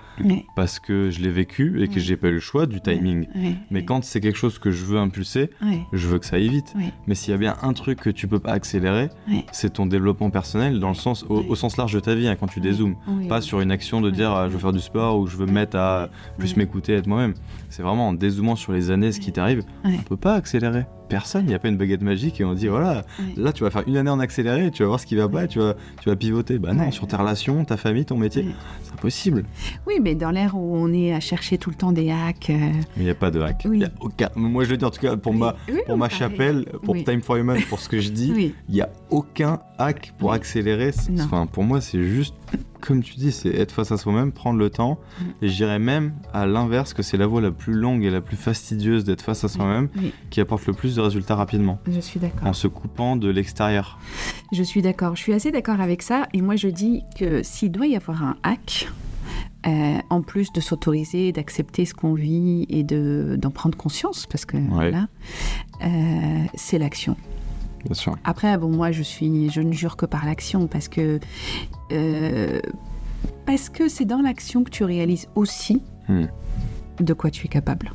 parce 0.55 0.79
que 0.79 1.09
je 1.09 1.21
l'ai 1.21 1.31
vécu 1.31 1.83
et 1.83 1.87
que 1.87 1.99
j'ai 1.99 2.17
pas 2.17 2.29
eu 2.29 2.33
le 2.33 2.39
choix 2.39 2.65
du 2.65 2.81
timing. 2.81 3.27
Mais 3.71 3.83
quand 3.83 4.03
c'est 4.03 4.21
quelque 4.21 4.37
chose 4.37 4.59
que 4.59 4.71
je 4.71 4.85
veux 4.85 4.97
impulser, 4.97 5.49
je 5.93 6.07
veux 6.07 6.19
que 6.19 6.25
ça 6.25 6.37
aille 6.37 6.49
vite. 6.49 6.73
Mais 7.07 7.15
s'il 7.15 7.31
y 7.31 7.33
a 7.33 7.37
bien 7.37 7.57
un 7.61 7.73
truc 7.73 7.99
que 7.99 8.09
tu 8.09 8.27
peux 8.27 8.39
pas 8.39 8.51
accélérer, 8.51 9.09
c'est 9.51 9.73
ton 9.73 9.85
développement 9.85 10.29
personnel 10.29 10.79
dans 10.79 10.89
le 10.89 10.95
sens 10.95 11.25
au, 11.29 11.55
sens 11.55 11.77
large 11.77 11.93
de 11.93 11.99
ta 11.99 12.15
vie 12.15 12.27
hein, 12.27 12.37
quand 12.39 12.47
tu 12.47 12.61
dézoomes, 12.61 12.95
pas 13.27 13.41
sur 13.41 13.61
une 13.61 13.71
action 13.71 14.01
de 14.01 14.09
dire 14.09 14.47
je 14.47 14.53
veux 14.53 14.59
faire 14.59 14.73
du 14.73 14.79
sport 14.79 15.19
ou 15.19 15.27
je 15.27 15.37
veux 15.37 15.45
me 15.45 15.51
mettre 15.51 15.77
à 15.77 16.09
plus 16.37 16.55
m'écouter, 16.55 16.93
être 16.93 17.07
moi-même. 17.07 17.33
C'est 17.69 17.83
vraiment 17.83 18.09
en 18.09 18.13
dézoomant 18.13 18.55
sur 18.55 18.71
les 18.71 18.91
années 18.91 19.11
ce 19.11 19.19
qui 19.19 19.31
t'arrive, 19.31 19.63
on 19.83 19.97
peut 19.97 20.17
pas 20.17 20.35
accélérer 20.35 20.85
personne, 21.09 21.45
il 21.45 21.49
n'y 21.49 21.53
a 21.53 21.59
pas 21.59 21.67
une 21.67 21.77
baguette 21.77 22.01
magique 22.01 22.39
et 22.39 22.45
on 22.45 22.53
dit 22.53 22.67
voilà, 22.67 23.03
là 23.35 23.51
tu 23.51 23.63
vas 23.63 23.69
faire 23.69 23.83
une 23.87 23.97
année 23.97 24.09
en 24.09 24.19
accéléré 24.19 24.71
tu 24.71 24.83
vas 24.83 24.87
voir 24.87 24.99
ce 24.99 25.05
qui 25.05 25.15
va 25.15 25.27
pas 25.27 25.45
et 25.45 25.47
tu 25.47 25.59
vas, 25.59 25.75
tu 26.01 26.09
vas 26.09 26.15
pivoter. 26.15 26.59
Bah 26.59 26.73
non, 26.73 26.91
sur 26.91 27.07
tes 27.07 27.15
relations, 27.15 27.65
ta 27.65 27.77
famille, 27.77 28.05
ton 28.05 28.17
métier, 28.17 28.45
c'est 28.83 28.93
impossible. 28.93 29.45
Oui, 29.87 29.95
mais 30.01 30.15
dans 30.15 30.31
l'ère 30.31 30.55
où 30.55 30.75
on 30.75 30.93
est 30.93 31.13
à 31.13 31.19
chercher 31.19 31.57
tout 31.57 31.69
le 31.69 31.75
temps 31.75 31.91
des 31.91 32.11
hacks. 32.11 32.49
Euh, 32.49 32.71
il 32.97 33.03
n'y 33.03 33.09
a 33.09 33.15
pas 33.15 33.31
de 33.31 33.41
hack. 33.41 33.65
Y 33.65 33.83
a 33.83 33.89
aucun... 33.99 34.29
Moi 34.35 34.63
je 34.63 34.71
le 34.71 34.77
dis 34.77 34.85
en 34.85 34.91
tout 34.91 35.01
cas 35.01 35.17
pour 35.17 35.33
ma, 35.33 35.55
pour 35.85 35.97
ma 35.97 36.09
chapelle, 36.09 36.65
pour 36.83 36.95
Time 36.95 37.21
for 37.21 37.37
Human, 37.37 37.59
pour 37.69 37.79
ce 37.79 37.89
que 37.89 37.99
je 37.99 38.09
dis, 38.09 38.53
il 38.69 38.75
n'y 38.75 38.81
a 38.81 38.89
aucun 39.09 39.59
hack 39.77 40.13
pour 40.17 40.33
accélérer. 40.33 40.91
Enfin, 41.19 41.45
pour 41.45 41.63
moi, 41.63 41.81
c'est 41.81 42.03
juste 42.03 42.35
comme 42.81 43.03
tu 43.03 43.15
dis, 43.15 43.31
c'est 43.31 43.49
être 43.49 43.71
face 43.71 43.91
à 43.91 43.97
soi-même, 43.97 44.31
prendre 44.31 44.59
le 44.59 44.69
temps. 44.69 44.99
Mm. 44.99 45.23
Et 45.41 45.49
je 45.49 45.55
dirais 45.55 45.79
même 45.79 46.13
à 46.33 46.45
l'inverse 46.45 46.93
que 46.93 47.03
c'est 47.03 47.17
la 47.17 47.27
voie 47.27 47.41
la 47.41 47.51
plus 47.51 47.73
longue 47.73 48.03
et 48.03 48.09
la 48.09 48.21
plus 48.21 48.37
fastidieuse 48.37 49.03
d'être 49.03 49.21
face 49.21 49.43
à 49.43 49.47
soi-même 49.47 49.89
qui 50.29 50.41
apporte 50.41 50.65
le 50.67 50.73
plus 50.73 50.95
de 50.95 51.01
résultats 51.01 51.35
rapidement. 51.35 51.79
Je 51.87 51.99
suis 51.99 52.19
d'accord. 52.19 52.47
En 52.47 52.53
se 52.53 52.67
coupant 52.67 53.15
de 53.15 53.29
l'extérieur. 53.29 53.99
Je 54.51 54.63
suis 54.63 54.81
d'accord. 54.81 55.15
Je 55.15 55.21
suis 55.21 55.33
assez 55.33 55.51
d'accord 55.51 55.81
avec 55.81 56.01
ça. 56.01 56.27
Et 56.33 56.41
moi, 56.41 56.55
je 56.55 56.67
dis 56.67 57.03
que 57.17 57.43
s'il 57.43 57.71
doit 57.71 57.87
y 57.87 57.95
avoir 57.95 58.23
un 58.23 58.35
hack, 58.43 58.87
euh, 59.67 59.97
en 60.09 60.21
plus 60.21 60.53
de 60.53 60.61
s'autoriser, 60.61 61.31
d'accepter 61.33 61.85
ce 61.85 61.93
qu'on 61.93 62.13
vit 62.13 62.65
et 62.69 62.83
d'en 62.83 63.51
prendre 63.51 63.77
conscience, 63.77 64.25
parce 64.25 64.45
que 64.45 64.57
voilà, 64.57 65.07
euh, 65.83 66.45
c'est 66.55 66.77
l'action. 66.77 67.17
Bien 67.85 67.93
sûr. 67.93 68.15
Après, 68.23 68.57
bon, 68.57 68.69
moi, 68.69 68.91
je 68.91 69.03
suis, 69.03 69.49
je 69.49 69.61
ne 69.61 69.71
jure 69.71 69.95
que 69.95 70.05
par 70.05 70.25
l'action, 70.25 70.67
parce 70.67 70.87
que 70.87 71.19
euh, 71.91 72.59
parce 73.45 73.69
que 73.69 73.87
c'est 73.87 74.05
dans 74.05 74.21
l'action 74.21 74.63
que 74.63 74.69
tu 74.69 74.83
réalises 74.83 75.27
aussi 75.35 75.81
hmm. 76.07 76.25
de 76.99 77.13
quoi 77.13 77.31
tu 77.31 77.45
es 77.45 77.49
capable. 77.49 77.91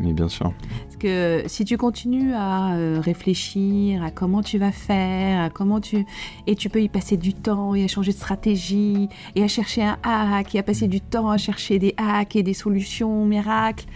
Mais 0.00 0.12
bien 0.12 0.28
sûr. 0.28 0.52
Parce 0.84 0.96
que 0.96 1.44
si 1.46 1.64
tu 1.64 1.78
continues 1.78 2.34
à 2.34 2.74
euh, 2.74 3.00
réfléchir 3.00 4.02
à 4.02 4.10
comment 4.10 4.42
tu 4.42 4.58
vas 4.58 4.72
faire, 4.72 5.44
à 5.44 5.50
comment 5.50 5.80
tu 5.80 6.04
et 6.46 6.54
tu 6.54 6.68
peux 6.68 6.82
y 6.82 6.88
passer 6.88 7.16
du 7.16 7.32
temps 7.32 7.74
et 7.74 7.84
à 7.84 7.88
changer 7.88 8.12
de 8.12 8.16
stratégie 8.16 9.08
et 9.36 9.42
à 9.42 9.48
chercher 9.48 9.84
un 9.84 9.96
hack 10.02 10.54
et 10.54 10.58
à 10.58 10.62
passer 10.62 10.88
du 10.88 11.00
temps 11.00 11.30
à 11.30 11.38
chercher 11.38 11.78
des 11.78 11.94
hacks 11.96 12.36
et 12.36 12.42
des 12.42 12.54
solutions 12.54 13.24
miracles. 13.24 13.86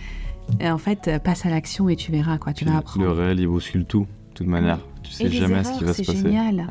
Et 0.58 0.70
en 0.70 0.78
fait, 0.78 1.10
passe 1.22 1.44
à 1.44 1.50
l'action 1.50 1.88
et 1.88 1.96
tu 1.96 2.12
verras 2.12 2.38
quoi, 2.38 2.52
tu 2.52 2.64
vas 2.64 2.78
apprendre. 2.78 3.06
Le 3.06 3.12
réel 3.12 3.40
il 3.40 3.46
bouscule 3.46 3.84
tout, 3.84 4.06
de 4.30 4.34
toute 4.34 4.46
manière. 4.46 4.80
Tu 5.10 5.16
sais 5.16 5.30
jamais 5.30 5.64
ce 5.64 5.78
qui 5.78 5.84
va 5.84 5.92
se 5.92 6.02
passer. 6.02 6.04
C'est 6.04 6.22
génial. 6.22 6.66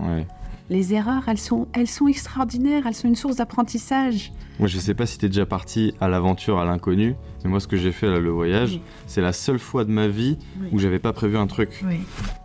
Les 0.69 0.93
erreurs, 0.93 1.23
elles 1.27 1.39
sont, 1.39 1.67
elles 1.73 1.87
sont 1.87 2.07
extraordinaires, 2.07 2.85
elles 2.85 2.93
sont 2.93 3.07
une 3.07 3.15
source 3.15 3.37
d'apprentissage. 3.37 4.31
Moi, 4.59 4.67
je 4.67 4.77
sais 4.77 4.93
pas 4.93 5.07
si 5.07 5.17
tu 5.17 5.25
es 5.25 5.29
déjà 5.29 5.47
parti 5.47 5.95
à 5.99 6.07
l'aventure, 6.07 6.59
à 6.59 6.65
l'inconnu, 6.65 7.15
mais 7.43 7.49
moi, 7.49 7.59
ce 7.59 7.67
que 7.67 7.75
j'ai 7.75 7.91
fait 7.91 8.07
là, 8.07 8.19
le 8.19 8.29
voyage, 8.29 8.79
c'est 9.07 9.21
la 9.21 9.33
seule 9.33 9.57
fois 9.57 9.83
de 9.83 9.89
ma 9.89 10.07
vie 10.07 10.37
où 10.71 10.77
j'avais 10.77 10.99
pas 10.99 11.11
prévu 11.11 11.37
un 11.37 11.47
truc. 11.47 11.83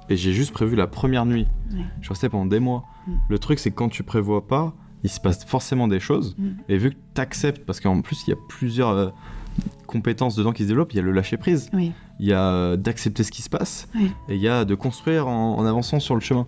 Et 0.09 0.17
j'ai 0.17 0.33
juste 0.33 0.53
prévu 0.53 0.75
la 0.75 0.87
première 0.87 1.27
nuit. 1.27 1.47
Je 2.01 2.09
restais 2.09 2.31
pendant 2.31 2.47
des 2.47 2.61
mois. 2.61 2.85
Mm. 3.07 3.13
Le 3.29 3.39
truc, 3.39 3.59
c'est 3.59 3.71
que 3.71 3.77
quand 3.77 3.89
tu 3.91 4.03
prévois 4.03 4.47
pas, 4.47 4.75
il 5.03 5.11
se 5.11 5.21
passe 5.21 5.45
forcément 5.45 5.87
des 5.87 6.01
choses. 6.01 6.35
Mm. 6.39 6.51
Et 6.71 6.79
vu 6.79 6.91
que 6.91 6.97
tu 7.15 7.21
acceptes, 7.21 7.65
parce 7.67 7.81
qu'en 7.81 8.01
plus, 8.01 8.27
il 8.27 8.31
y 8.31 8.33
a 8.33 8.39
plusieurs 8.49 8.91
euh, 8.91 9.11
compétences 9.87 10.37
dedans 10.37 10.53
qui 10.53 10.65
se 10.65 10.69
développent, 10.69 10.93
il 10.93 10.97
y 10.97 11.01
a 11.01 11.03
le 11.03 11.13
lâcher 11.13 11.37
prise, 11.37 11.71
il 11.73 12.27
y 12.27 12.33
a 12.33 12.51
euh, 12.51 12.77
d'accepter 12.77 13.23
ce 13.23 13.31
qui 13.31 13.43
se 13.43 13.51
passe, 13.51 13.89
et 14.29 14.35
il 14.35 14.41
y 14.41 14.49
a 14.49 14.65
de 14.65 14.75
construire 14.75 15.29
en 15.29 15.65
avançant 15.65 16.01
sur 16.01 16.15
le 16.15 16.21
chemin. 16.21 16.47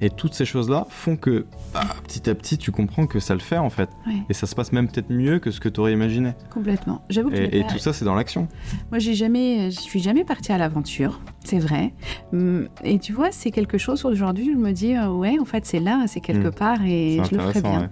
Et 0.00 0.10
toutes 0.10 0.34
ces 0.34 0.44
choses-là 0.44 0.86
font 0.88 1.16
que 1.16 1.44
bah, 1.74 1.84
petit 2.04 2.30
à 2.30 2.34
petit, 2.34 2.56
tu 2.56 2.72
comprends 2.72 3.06
que 3.06 3.20
ça 3.20 3.34
le 3.34 3.40
fait 3.40 3.58
en 3.58 3.70
fait. 3.70 3.90
Et 4.28 4.34
ça 4.34 4.46
se 4.46 4.54
passe 4.54 4.72
même 4.72 4.88
peut-être 4.88 5.10
mieux 5.10 5.38
que 5.38 5.50
ce 5.50 5.60
que 5.60 5.68
tu 5.68 5.80
aurais 5.80 5.92
imaginé. 5.92 6.32
Complètement. 6.50 7.02
J'avoue 7.10 7.30
et, 7.32 7.64
tout 7.68 7.78
ça, 7.78 7.92
c'est 7.92 8.04
dans 8.04 8.14
l'action. 8.14 8.48
Moi, 8.90 8.98
j'ai 8.98 9.14
jamais, 9.14 9.70
je 9.70 9.80
suis 9.80 10.00
jamais 10.00 10.24
partie 10.24 10.52
à 10.52 10.58
l'aventure, 10.58 11.20
c'est 11.44 11.58
vrai. 11.58 11.92
Hum, 12.32 12.68
et 12.82 12.98
tu 12.98 13.12
vois, 13.12 13.30
c'est 13.30 13.50
quelque 13.50 13.78
chose 13.78 14.04
aujourd'hui, 14.04 14.50
je 14.52 14.58
me 14.58 14.72
dis, 14.72 14.94
euh, 14.94 15.08
ouais, 15.08 15.38
en 15.38 15.44
fait, 15.44 15.66
c'est 15.66 15.80
là, 15.80 16.04
c'est 16.06 16.20
quelque 16.20 16.48
hmm. 16.48 16.54
part 16.54 16.84
et 16.84 17.20
je 17.30 17.36
le 17.36 17.42
ferai 17.42 17.60
bien. 17.60 17.90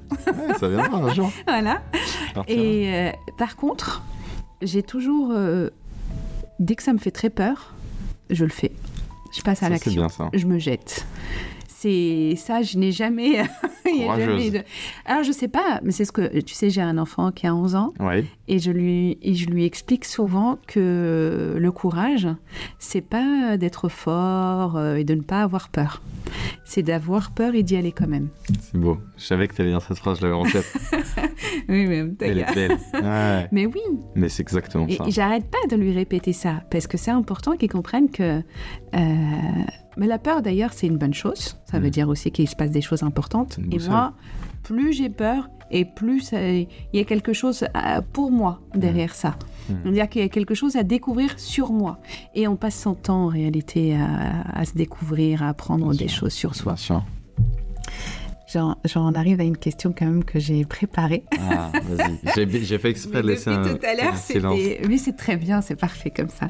ça 0.58 0.68
viendra 0.68 0.98
un 0.98 1.14
jour. 1.14 1.30
voilà. 1.46 1.82
Et 2.48 2.94
euh, 2.94 3.10
par 3.36 3.56
contre, 3.56 4.02
j'ai 4.62 4.82
toujours, 4.82 5.30
euh, 5.32 5.70
dès 6.58 6.74
que 6.74 6.82
ça 6.82 6.92
me 6.92 6.98
fait 6.98 7.10
très 7.10 7.30
peur, 7.30 7.74
je 8.30 8.44
le 8.44 8.50
fais. 8.50 8.72
Je 9.36 9.42
passe 9.42 9.62
à 9.62 9.68
l'action. 9.68 10.08
Je 10.32 10.46
me 10.46 10.58
jette 10.58 11.06
c'est 11.86 12.34
ça, 12.36 12.62
je 12.62 12.78
n'ai 12.78 12.90
jamais. 12.92 13.42
jamais 13.84 14.50
de- 14.50 14.62
Alors, 15.04 15.22
je 15.22 15.32
sais 15.32 15.48
pas, 15.48 15.80
mais 15.84 15.92
c'est 15.92 16.04
ce 16.04 16.12
que. 16.12 16.40
Tu 16.40 16.54
sais, 16.54 16.70
j'ai 16.70 16.80
un 16.80 16.98
enfant 16.98 17.30
qui 17.30 17.46
a 17.46 17.54
11 17.54 17.74
ans 17.76 17.92
et 18.48 18.58
je 18.58 18.70
lui, 18.70 19.18
et 19.22 19.34
je 19.34 19.46
lui 19.46 19.64
explique 19.64 20.04
souvent 20.04 20.58
que 20.66 21.54
le 21.58 21.72
courage, 21.72 22.28
c'est 22.78 23.00
pas 23.00 23.56
d'être 23.56 23.88
fort 23.88 24.76
euh, 24.76 24.96
et 24.96 25.04
de 25.04 25.14
ne 25.14 25.20
pas 25.22 25.42
avoir 25.42 25.68
peur. 25.68 26.02
C'est 26.64 26.82
d'avoir 26.82 27.30
peur 27.30 27.54
et 27.54 27.62
d'y 27.62 27.76
aller 27.76 27.92
quand 27.92 28.08
même. 28.08 28.28
C'est 28.60 28.78
beau. 28.78 28.98
Je 29.16 29.24
savais 29.24 29.46
que 29.46 29.54
tu 29.54 29.62
allais 29.62 29.70
dire 29.70 29.82
cette 29.82 29.98
phrase, 29.98 30.18
je 30.18 30.22
l'avais 30.22 30.34
en 30.34 30.44
tête. 30.44 30.66
Oui, 31.68 31.86
mais 31.86 32.04
Elle 32.20 32.38
est 32.40 32.54
belle. 32.54 32.76
Ouais. 32.94 33.48
Mais 33.50 33.66
oui, 33.66 33.80
Mais 34.14 34.28
c'est 34.28 34.42
exactement 34.42 34.86
Et 34.88 34.96
ça. 34.96 35.04
j'arrête 35.08 35.44
pas 35.50 35.66
de 35.74 35.80
lui 35.80 35.92
répéter 35.92 36.32
ça, 36.32 36.62
parce 36.70 36.86
que 36.86 36.96
c'est 36.98 37.10
important 37.10 37.56
qu'il 37.56 37.70
comprenne 37.70 38.08
que... 38.10 38.40
euh, 38.40 38.42
mais 39.96 40.06
la 40.06 40.18
peur, 40.18 40.42
d'ailleurs, 40.42 40.72
c'est 40.72 40.86
une 40.86 40.98
bonne 40.98 41.14
chose. 41.14 41.56
Ça 41.70 41.78
veut 41.78 41.88
Mm. 41.88 41.90
dire 41.90 42.08
aussi 42.08 42.30
qu'il 42.30 42.48
se 42.48 42.56
passe 42.56 42.70
des 42.70 42.80
choses 42.82 43.02
importantes. 43.02 43.58
Et 43.72 43.78
moi, 43.88 44.12
plus 44.62 44.92
j'ai 44.92 45.08
peur, 45.08 45.48
et 45.70 45.84
plus 45.84 46.20
ça- 46.20 46.48
il 46.48 46.68
y 46.92 46.98
a 47.00 47.04
quelque 47.04 47.32
chose 47.32 47.64
pour 48.12 48.30
moi 48.30 48.60
derrière 48.74 49.14
ça. 49.14 49.36
Mm. 49.68 49.74
C'est-à-dire 49.82 50.08
qu'il 50.08 50.22
y 50.22 50.24
a 50.24 50.28
quelque 50.28 50.54
chose 50.54 50.76
à 50.76 50.82
découvrir 50.82 51.38
sur 51.38 51.72
moi. 51.72 51.98
Et 52.34 52.46
on 52.48 52.56
passe 52.56 52.78
son 52.80 52.94
temps, 52.94 53.24
en 53.24 53.28
réalité, 53.28 53.96
à, 53.96 54.42
à 54.60 54.64
se 54.64 54.74
découvrir, 54.74 55.42
à 55.42 55.48
apprendre 55.48 55.88
Bien 55.90 55.98
des 55.98 56.08
sûr. 56.08 56.20
choses 56.20 56.32
sur 56.32 56.54
soi. 56.54 56.72
Bien 56.74 56.76
sûr. 56.76 57.02
J'en 58.84 59.12
arrive 59.14 59.40
à 59.40 59.44
une 59.44 59.56
question 59.56 59.92
quand 59.96 60.06
même 60.06 60.24
que 60.24 60.38
j'ai 60.38 60.64
préparée. 60.64 61.24
Ah, 61.38 61.70
vas-y. 61.74 62.18
J'ai- 62.64 62.78
fait 62.78 62.90
exprès 62.90 63.20
de 63.20 63.26
laisser 63.26 63.50
un, 63.50 63.62
tout 63.62 63.84
à 63.84 63.94
l'heure, 63.94 64.14
un 64.14 64.16
silence. 64.16 64.58
c'était. 64.58 64.86
Oui, 64.86 64.98
c'est 64.98 65.16
très 65.16 65.36
bien, 65.36 65.60
c'est 65.60 65.74
parfait 65.76 66.10
comme 66.10 66.28
ça. 66.28 66.48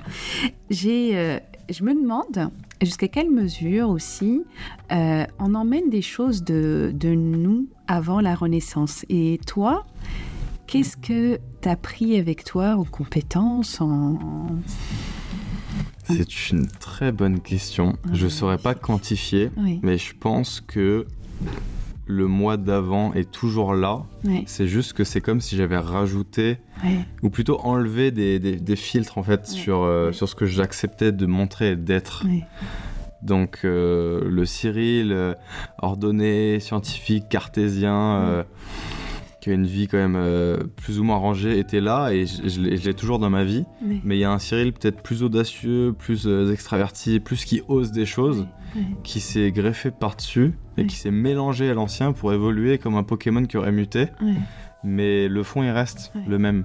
J'ai, 0.70 1.16
euh, 1.16 1.38
je 1.70 1.82
me 1.82 1.94
demande 2.01 2.51
jusqu'à 2.83 3.09
quelle 3.09 3.31
mesure 3.31 3.89
aussi 3.89 4.43
euh, 4.93 5.24
on 5.39 5.55
emmène 5.55 5.91
des 5.91 6.03
choses 6.03 6.45
de, 6.45 6.93
de 6.95 7.14
nous 7.14 7.66
avant 7.87 8.20
la 8.20 8.35
Renaissance? 8.35 9.05
Et 9.09 9.41
toi, 9.47 9.87
qu'est-ce 10.66 10.97
que 10.97 11.39
tu 11.62 11.68
as 11.68 11.77
pris 11.77 12.18
avec 12.18 12.45
toi 12.45 12.77
en 12.77 12.85
compétences 12.85 13.81
en... 13.81 14.18
C'est 16.05 16.51
une 16.51 16.68
très 16.68 17.11
bonne 17.11 17.41
question. 17.41 17.97
Je 18.12 18.27
oui. 18.27 18.31
saurais 18.31 18.59
pas 18.59 18.74
quantifier, 18.74 19.51
Oui, 19.57 19.81
mais 19.83 19.99
je 19.99 20.14
pense 20.14 20.61
que 20.61 21.05
le 22.07 22.27
mois 22.29 22.57
d'avant 22.57 23.13
est 23.15 23.31
toujours 23.31 23.75
là. 23.75 24.05
C'est 24.47 24.67
juste 24.69 24.93
que 24.93 25.03
c'est 25.05 25.21
comme 25.21 25.41
si 25.41 25.57
j'avais 25.57 25.77
rajouté, 25.79 26.59
ou 27.23 27.31
plutôt 27.31 27.59
enlevé 27.61 28.11
des, 28.13 28.39
des- 28.39 28.57
des 28.57 28.77
filtres 28.77 29.19
en 29.19 29.23
fait 29.23 29.41
Ouais. 29.41 29.47
sur, 29.47 29.83
euh, 29.83 30.13
sur 30.13 30.29
ce 30.29 30.35
que 30.35 30.47
j'acceptais 30.47 31.11
de 31.13 31.27
montrer 31.27 31.73
et 31.73 31.77
d'être. 31.77 32.25
Donc 33.23 33.61
euh, 33.65 34.21
le 34.29 34.45
Cyril, 34.45 35.11
euh, 35.11 35.35
ordonné, 35.79 36.61
scientifique, 36.61 37.29
cartésien, 37.29 38.45
qui 39.47 39.51
a 39.53 39.55
une 39.55 39.64
vie 39.66 39.86
quand 39.86 39.97
même 39.99 40.16
euh, 40.16 40.57
plus 40.74 40.99
ou 40.99 41.05
moins 41.05 41.18
rangée, 41.18 41.61
était 41.61 41.80
là 41.80 42.11
et 42.11 42.26
je, 42.26 42.49
je 42.49 42.61
l'ai 42.61 42.94
toujours 42.94 43.20
dans 43.20 43.30
ma 43.30 43.44
vie. 43.44 43.64
oui. 43.80 44.01
Mais 44.03 44.16
il 44.16 44.18
y 44.18 44.24
a 44.24 44.32
un 44.32 44.40
Cyril 44.40 44.72
peut-être 44.72 45.03
plus 45.03 45.22
audacieux, 45.22 45.94
plus 45.97 46.26
euh, 46.26 46.53
extraverti, 46.53 47.20
plus 47.20 47.44
qui 47.44 47.62
ose 47.68 47.92
des 47.92 48.07
choses, 48.07 48.49
Oui, 48.74 48.82
qui 49.05 49.20
s'est 49.20 49.53
greffé 49.53 49.92
par-dessus 49.92 50.55
et 50.76 50.80
Oui. 50.82 50.86
qui 50.88 50.97
s'est 50.97 51.12
mélangé 51.12 51.70
à 51.70 51.74
l'ancien 51.74 52.11
pour 52.12 52.32
évoluer 52.32 52.78
comme 52.78 52.97
un 52.97 53.05
Pokémon 53.05 53.44
qui 53.44 53.57
aurait 53.57 53.70
muté. 53.70 54.07
Mais 54.82 55.28
le 55.28 55.42
fond, 55.44 55.62
il 55.62 55.70
reste 55.70 56.12
le 56.26 56.38
même. 56.38 56.64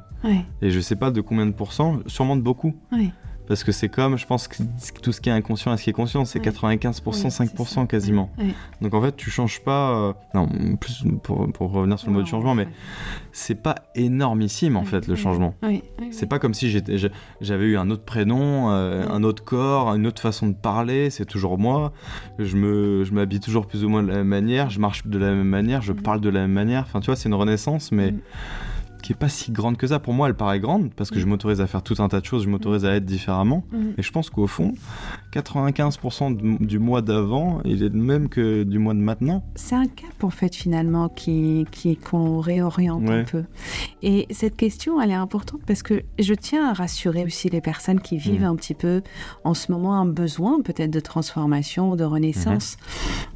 Et 0.63 0.71
je 0.71 0.79
sais 0.79 0.95
pas 0.95 1.11
de 1.11 1.21
combien 1.21 1.45
de 1.45 1.51
pourcents, 1.53 1.99
sûrement 2.07 2.35
de 2.35 2.41
beaucoup. 2.41 2.73
Parce 3.47 3.63
que 3.65 3.71
c'est 3.73 3.89
comme, 3.89 4.17
je 4.17 4.25
pense 4.25 4.47
que 4.47 4.63
tout 5.01 5.11
ce 5.11 5.19
qui 5.19 5.29
est 5.29 5.33
inconscient 5.33 5.73
et 5.73 5.77
ce 5.77 5.83
qui 5.83 5.89
est 5.89 5.93
conscient, 5.93 6.23
c'est 6.23 6.39
Oui. 6.39 6.45
95%, 6.45 7.01
Oui, 7.05 7.13
c'est 7.13 7.27
5% 7.27 7.65
ça. 7.65 7.85
quasiment. 7.85 8.29
Donc 8.81 8.93
en 8.93 9.01
fait, 9.01 9.15
tu 9.17 9.29
changes 9.29 9.61
pas. 9.61 9.91
euh, 9.91 10.13
Non, 10.33 10.47
plus 10.79 11.03
pour, 11.23 11.51
pour 11.51 11.71
revenir 11.71 11.99
sur 11.99 12.07
le 12.09 12.13
mot 12.15 12.21
du 12.23 12.29
changement, 12.29 12.55
mais 12.55 12.67
c'est 13.33 13.61
pas 13.61 13.75
énormissime 13.95 14.77
en 14.77 14.83
fait 14.85 15.07
le 15.07 15.15
changement. 15.15 15.53
C'est 16.11 16.27
pas 16.27 16.39
comme 16.39 16.53
si 16.53 16.69
j'avais 17.41 17.65
eu 17.65 17.77
un 17.77 17.89
autre 17.89 18.03
prénom, 18.05 18.71
euh, 18.71 19.05
un 19.09 19.23
autre 19.23 19.43
corps, 19.43 19.93
une 19.95 20.07
autre 20.07 20.21
façon 20.21 20.47
de 20.47 20.53
parler. 20.55 21.09
C'est 21.09 21.25
toujours 21.25 21.57
moi. 21.57 21.91
Je 22.39 22.55
me, 22.55 23.03
je 23.03 23.11
m'habille 23.13 23.39
toujours 23.41 23.67
plus 23.67 23.83
ou 23.83 23.89
moins 23.89 24.03
de 24.03 24.07
la 24.09 24.15
même 24.17 24.27
manière. 24.27 24.69
Je 24.69 24.79
marche 24.79 25.05
de 25.05 25.17
la 25.17 25.31
même 25.31 25.43
manière. 25.47 25.81
Je 25.81 25.93
parle 25.93 26.21
de 26.21 26.29
la 26.29 26.41
même 26.41 26.51
manière. 26.51 26.83
Enfin, 26.83 26.99
tu 27.01 27.07
vois, 27.07 27.15
c'est 27.15 27.27
une 27.29 27.35
renaissance, 27.35 27.91
mais. 27.91 28.13
Qui 29.01 29.11
est 29.13 29.15
pas 29.15 29.29
si 29.29 29.51
grande 29.51 29.77
que 29.77 29.87
ça. 29.87 29.99
Pour 29.99 30.13
moi, 30.13 30.27
elle 30.27 30.35
paraît 30.35 30.59
grande 30.59 30.91
parce 30.93 31.09
que 31.11 31.19
je 31.19 31.25
Mm. 31.25 31.29
m'autorise 31.29 31.61
à 31.61 31.67
faire 31.67 31.81
tout 31.83 31.95
un 31.99 32.07
tas 32.07 32.21
de 32.21 32.25
choses. 32.25 32.43
Je 32.43 32.49
m'autorise 32.49 32.85
à 32.85 32.93
être 32.95 33.05
différemment. 33.05 33.63
Mm. 33.71 33.77
Et 33.97 34.01
je 34.01 34.11
pense 34.11 34.29
qu'au 34.29 34.47
fond, 34.47 34.73
95% 35.31 36.31
de- 36.31 36.63
du 36.63 36.79
mois 36.79 37.01
d'avant, 37.01 37.61
il 37.65 37.83
est 37.83 37.89
le 37.89 37.99
même 38.01 38.29
que 38.29 38.63
du 38.63 38.79
mois 38.79 38.93
de 38.93 38.99
maintenant. 38.99 39.43
C'est 39.55 39.75
un 39.75 39.85
cap 39.87 40.23
en 40.23 40.29
fait 40.29 40.55
finalement 40.55 41.09
qui 41.09 41.65
qui- 41.71 41.95
qu'on 41.97 42.39
réoriente 42.39 43.09
un 43.09 43.23
peu. 43.23 43.43
Et 44.03 44.27
cette 44.31 44.55
question, 44.57 45.01
elle 45.01 45.11
est 45.11 45.15
importante 45.15 45.61
parce 45.65 45.83
que 45.83 46.03
je 46.19 46.33
tiens 46.33 46.69
à 46.69 46.73
rassurer 46.73 47.23
aussi 47.23 47.49
les 47.49 47.61
personnes 47.61 47.99
qui 48.01 48.17
vivent 48.17 48.41
Mhm. 48.41 48.47
un 48.47 48.55
petit 48.55 48.73
peu 48.73 49.01
en 49.43 49.53
ce 49.53 49.71
moment 49.71 49.95
un 49.95 50.05
besoin 50.05 50.61
peut-être 50.61 50.91
de 50.91 50.99
transformation, 50.99 51.95
de 51.95 52.03
renaissance. 52.03 52.77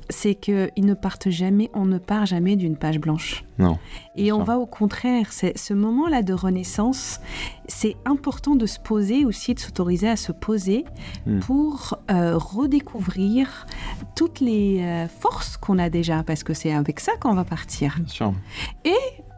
C'est 0.10 0.36
que 0.36 0.70
ils 0.76 0.86
ne 0.86 0.94
partent 0.94 1.30
jamais, 1.30 1.70
on 1.74 1.86
ne 1.86 1.98
part 1.98 2.26
jamais 2.26 2.56
d'une 2.56 2.76
page 2.78 3.00
blanche. 3.00 3.44
Non. 3.58 3.78
Et 4.16 4.32
on 4.32 4.40
ça. 4.40 4.44
va 4.44 4.60
au 4.60 4.66
contraire, 4.66 5.28
c'est 5.32 5.58
ce 5.58 5.74
moment-là 5.74 6.22
de 6.22 6.34
renaissance, 6.34 7.20
c'est 7.68 7.96
important 8.06 8.56
de 8.56 8.66
se 8.66 8.80
poser 8.80 9.26
aussi, 9.26 9.54
de 9.54 9.60
s'autoriser 9.60 10.10
à 10.10 10.16
se 10.16 10.32
poser 10.32 10.86
Mm. 11.26 11.40
pour 11.40 11.98
euh, 12.12 12.38
redécouvrir 12.38 13.66
toutes 14.16 14.40
les 14.40 14.80
euh, 14.82 15.08
forces 15.08 15.58
qu'on 15.58 15.80
a 15.80 15.90
déjà, 15.90 16.24
parce 16.24 16.44
que 16.44 16.54
c'est 16.54 16.72
avec 16.74 17.00
ça 17.00 17.14
qu'on 17.20 17.34
va 17.34 17.44
partir. 17.44 17.96
Bien 17.98 18.08
sûr. 18.08 18.34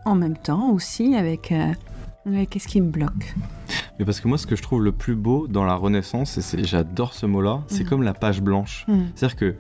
En 0.06 0.16
même 0.16 0.38
temps 0.38 0.72
aussi 0.72 1.16
avec 1.16 1.52
euh, 1.52 1.74
ouais, 2.28 2.46
qu'est-ce 2.46 2.68
qui 2.68 2.82
me 2.82 2.90
bloque. 2.90 3.36
Mais 4.00 4.06
parce 4.06 4.20
que 4.22 4.28
moi, 4.28 4.38
ce 4.38 4.46
que 4.46 4.56
je 4.56 4.62
trouve 4.62 4.84
le 4.84 4.92
plus 4.92 5.16
beau 5.16 5.48
dans 5.48 5.64
la 5.64 5.74
Renaissance, 5.76 6.38
et 6.38 6.42
c'est- 6.42 6.64
j'adore 6.64 7.14
ce 7.14 7.26
mot-là, 7.26 7.64
c'est 7.68 7.84
Mhm. 7.84 7.90
comme 7.90 8.04
la 8.04 8.14
page 8.14 8.42
blanche. 8.42 8.86
Mm. 8.88 9.00
C'est-à-dire 9.16 9.36
que 9.38 9.56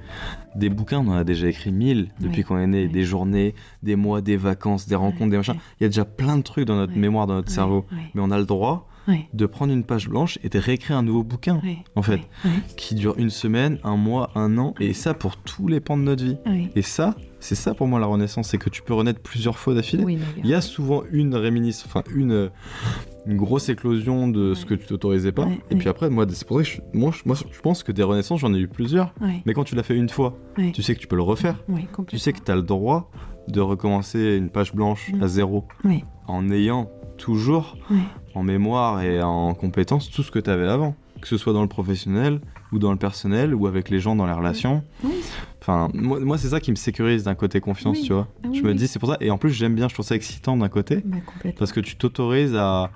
des 0.55 0.70
bouquins, 0.70 0.99
on 0.99 1.07
en 1.07 1.15
a 1.15 1.24
déjà 1.24 1.47
écrit 1.47 1.72
mille 1.72 2.09
depuis 2.20 2.38
Oui. 2.39 2.43
qu'on 2.43 2.57
est 2.59 2.68
né, 2.68 2.84
Oui. 2.84 2.89
des 2.89 3.03
journées, 3.03 3.55
des 3.82 3.95
mois, 3.95 4.22
des 4.22 4.38
vacances, 4.38 4.88
des 4.88 4.95
rencontres, 4.95 5.32
des 5.32 5.38
machins. 5.38 5.55
Il 5.80 5.84
y 5.84 5.86
a 5.86 5.89
déjà 5.89 6.05
plein 6.05 6.38
de 6.38 6.43
trucs 6.43 6.65
dans 6.65 6.76
notre 6.76 6.95
mémoire, 6.95 7.26
dans 7.26 7.36
notre 7.36 7.51
cerveau. 7.51 7.86
Mais 8.13 8.22
on 8.22 8.30
a 8.32 8.38
le 8.38 8.45
droit 8.45 8.88
de 9.34 9.45
prendre 9.45 9.72
une 9.72 9.84
page 9.86 10.09
blanche 10.09 10.38
et 10.43 10.49
de 10.49 10.59
réécrire 10.59 10.97
un 10.97 11.03
nouveau 11.03 11.24
bouquin 11.24 11.61
en 11.95 12.01
fait. 12.01 12.20
qui 12.76 12.93
dure 12.93 13.15
une 13.18 13.30
semaine, 13.30 13.80
un 13.86 13.95
mois, 13.95 14.32
un 14.36 14.57
an, 14.57 14.74
et 14.80 14.93
ça 14.93 15.13
pour 15.13 15.38
tous 15.38 15.68
les 15.68 15.80
pans 15.80 15.97
de 15.97 16.03
notre 16.03 16.24
vie. 16.24 16.38
Et 16.76 16.82
ça, 16.82 17.15
c'est 17.39 17.55
ça 17.55 17.73
pour 17.73 17.88
moi 17.88 17.99
la 17.99 18.05
Renaissance, 18.07 18.49
c'est 18.49 18.57
que 18.57 18.69
tu 18.69 18.81
peux 18.81 18.93
renaître 18.93 19.19
plusieurs 19.21 19.57
fois 19.57 19.73
d'affilée. 19.73 20.03
oui. 20.03 20.17
Il 20.38 20.47
y 20.49 20.53
a 20.53 20.61
souvent 20.61 21.03
une 21.11 21.35
réminiscence, 21.35 21.85
enfin 21.88 22.03
une, 22.15 22.49
une 23.25 23.38
grosse 23.38 23.69
éclosion 23.69 24.27
de 24.27 24.53
ce 24.53 24.65
que 24.65 24.73
tu 24.73 24.88
t'autorisais 24.88 25.31
pas. 25.31 25.45
Ouais, 25.45 25.59
et 25.69 25.73
ouais. 25.73 25.79
puis 25.79 25.89
après, 25.89 26.09
moi, 26.09 26.25
c'est 26.29 26.47
pour 26.47 26.57
ça 26.57 26.63
que 26.63 26.69
je, 26.69 26.81
moi, 26.93 27.11
je, 27.11 27.21
moi, 27.25 27.35
je 27.35 27.59
pense 27.61 27.83
que 27.83 27.91
des 27.91 28.03
renaissances, 28.03 28.39
j'en 28.39 28.53
ai 28.53 28.59
eu 28.59 28.67
plusieurs. 28.67 29.13
Mais 29.45 29.53
quand 29.53 29.63
tu 29.63 29.75
l'as 29.75 29.83
fait 29.83 29.95
une 29.95 30.09
fois, 30.09 30.38
tu 30.73 30.81
sais 30.81 30.95
que 30.95 30.99
tu 30.99 31.07
peux 31.07 31.15
le 31.15 31.21
refaire. 31.23 31.63
Tu 32.07 32.17
sais 32.17 32.33
que 32.33 32.39
tu 32.39 32.51
as 32.51 32.55
le 32.55 32.63
droit 32.63 33.11
de 33.47 33.61
recommencer 33.61 34.35
une 34.38 34.49
page 34.49 34.73
blanche 34.73 35.11
Mm. 35.13 35.23
à 35.23 35.27
zéro 35.27 35.65
en 36.27 36.49
ayant 36.51 36.89
toujours 37.17 37.77
en 38.35 38.43
mémoire 38.43 39.01
et 39.01 39.21
en 39.21 39.53
compétence 39.53 40.09
tout 40.11 40.21
ce 40.23 40.31
que 40.31 40.39
tu 40.39 40.49
avais 40.49 40.67
avant. 40.67 40.95
Que 41.21 41.27
ce 41.27 41.38
soit 41.38 41.53
dans 41.53 41.61
le 41.63 41.67
professionnel 41.67 42.41
ou 42.72 42.80
dans 42.80 42.91
le 42.91 42.97
personnel 42.97 43.53
ou 43.55 43.68
avec 43.68 43.89
les 43.89 43.99
gens 43.99 44.15
dans 44.15 44.26
les 44.26 44.34
relations. 44.34 44.84
oui. 45.03 45.11
Enfin, 45.61 45.89
moi, 45.93 46.18
moi, 46.22 46.38
c'est 46.38 46.47
ça 46.49 46.61
qui 46.61 46.72
me 46.72 46.78
sécurise 46.78 47.26
d'un 47.26 47.36
côté 47.36 47.59
confiance, 47.59 47.97
Oui. 47.99 48.03
tu 48.05 48.13
vois. 48.13 48.30
Ah 48.45 48.47
je 48.53 48.61
me 48.61 48.74
dis, 48.74 48.88
c'est 48.88 48.99
pour 48.99 49.09
ça. 49.09 49.18
Et 49.20 49.32
en 49.32 49.38
plus, 49.38 49.49
j'aime 49.49 49.76
bien, 49.76 49.89
je 49.89 49.93
trouve 49.95 50.05
ça 50.05 50.15
excitant 50.15 50.55
d'un 50.55 50.70
côté. 50.70 51.01
Bah. 51.03 51.18
Parce 51.59 51.74
que 51.74 51.82
tu 51.82 51.97
t'autorises 51.97 52.55
à 52.55 52.89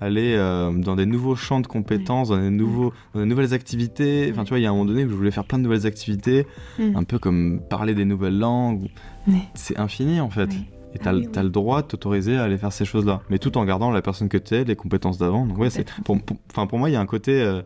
aller 0.00 0.34
euh, 0.36 0.70
dans 0.72 0.94
des 0.94 1.06
nouveaux 1.06 1.34
champs 1.34 1.58
de 1.58 1.66
compétences, 1.66 2.28
dans, 2.28 2.36
des 2.40 2.50
nouveaux, 2.50 2.92
dans 3.14 3.20
des 3.22 3.26
nouvelles 3.26 3.54
activités. 3.54 4.28
Enfin, 4.30 4.44
tu 4.44 4.50
vois, 4.50 4.60
il 4.60 4.62
y 4.62 4.66
a 4.66 4.68
un 4.68 4.72
moment 4.72 4.84
donné 4.84 5.04
où 5.04 5.08
je 5.08 5.14
voulais 5.14 5.32
faire 5.32 5.44
plein 5.44 5.58
de 5.58 5.64
nouvelles 5.64 5.84
activités, 5.86 6.46
Mm. 6.78 6.94
un 6.96 7.02
peu 7.02 7.18
comme 7.18 7.60
parler 7.68 7.94
des 7.94 8.04
nouvelles 8.04 8.38
langues. 8.38 8.88
C'est 9.54 9.76
infini, 9.80 10.20
en 10.20 10.30
fait. 10.30 10.50
Et 10.94 10.98
t'as 10.98 11.10
Ah 11.10 11.12
le- 11.12 11.18
oui, 11.20 11.24
oui. 11.26 11.32
t'as 11.32 11.42
le 11.42 11.50
droit 11.50 11.82
de 11.82 11.86
t'autoriser 11.88 12.36
à 12.36 12.44
aller 12.44 12.58
faire 12.58 12.72
ces 12.72 12.84
choses-là. 12.84 13.20
Mais 13.30 13.38
tout 13.38 13.56
en 13.58 13.64
gardant 13.64 13.90
la 13.90 14.02
personne 14.02 14.28
que 14.28 14.38
tu 14.38 14.54
es, 14.54 14.64
les 14.64 14.76
compétences 14.76 15.18
d'avant. 15.18 15.46
Donc, 15.46 15.58
ouais, 15.58 15.70
c'est. 15.70 15.86
Pour, 16.04 16.18
pour- 16.20 16.78
moi, 16.78 16.90
il 16.90 16.92
y 16.92 16.96
a 16.96 17.00
un 17.00 17.06
côté 17.06 17.40
euh, 17.40 17.62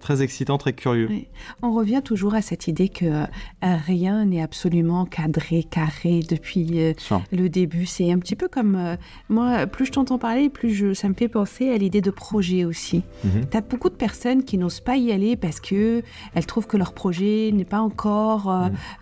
très 0.00 0.22
excitant, 0.22 0.56
très 0.58 0.72
curieux. 0.72 1.06
Oui. 1.10 1.26
On 1.62 1.72
revient 1.72 2.00
toujours 2.04 2.34
à 2.34 2.42
cette 2.42 2.68
idée 2.68 2.88
que 2.88 3.04
euh, 3.06 3.26
rien 3.60 4.24
n'est 4.24 4.42
absolument 4.42 5.04
cadré, 5.04 5.62
carré 5.64 6.20
depuis 6.28 6.80
euh, 6.80 6.92
le 7.32 7.48
début. 7.48 7.86
C'est 7.86 8.10
un 8.12 8.18
petit 8.18 8.36
peu 8.36 8.48
comme 8.48 8.96
moi, 9.28 9.66
plus 9.66 9.86
je 9.86 9.92
t'entends 9.92 10.18
parler, 10.18 10.48
plus 10.48 10.70
je, 10.74 10.94
ça 10.94 11.08
me 11.08 11.14
fait 11.14 11.28
penser 11.28 11.70
à 11.70 11.76
l'idée 11.76 12.00
de 12.00 12.10
projet 12.10 12.64
aussi. 12.64 13.02
Mhm. 13.24 13.46
T'as 13.50 13.60
beaucoup 13.60 13.88
de 13.90 13.94
personnes 13.94 14.44
qui 14.44 14.58
n'osent 14.58 14.80
pas 14.80 14.96
y 14.96 15.12
aller 15.12 15.36
parce 15.36 15.60
que 15.60 16.02
elles 16.34 16.46
trouvent 16.46 16.66
que 16.66 16.76
leur 16.76 16.92
projet 16.92 17.50
n'est 17.52 17.64
pas 17.64 17.80
encore 17.80 18.50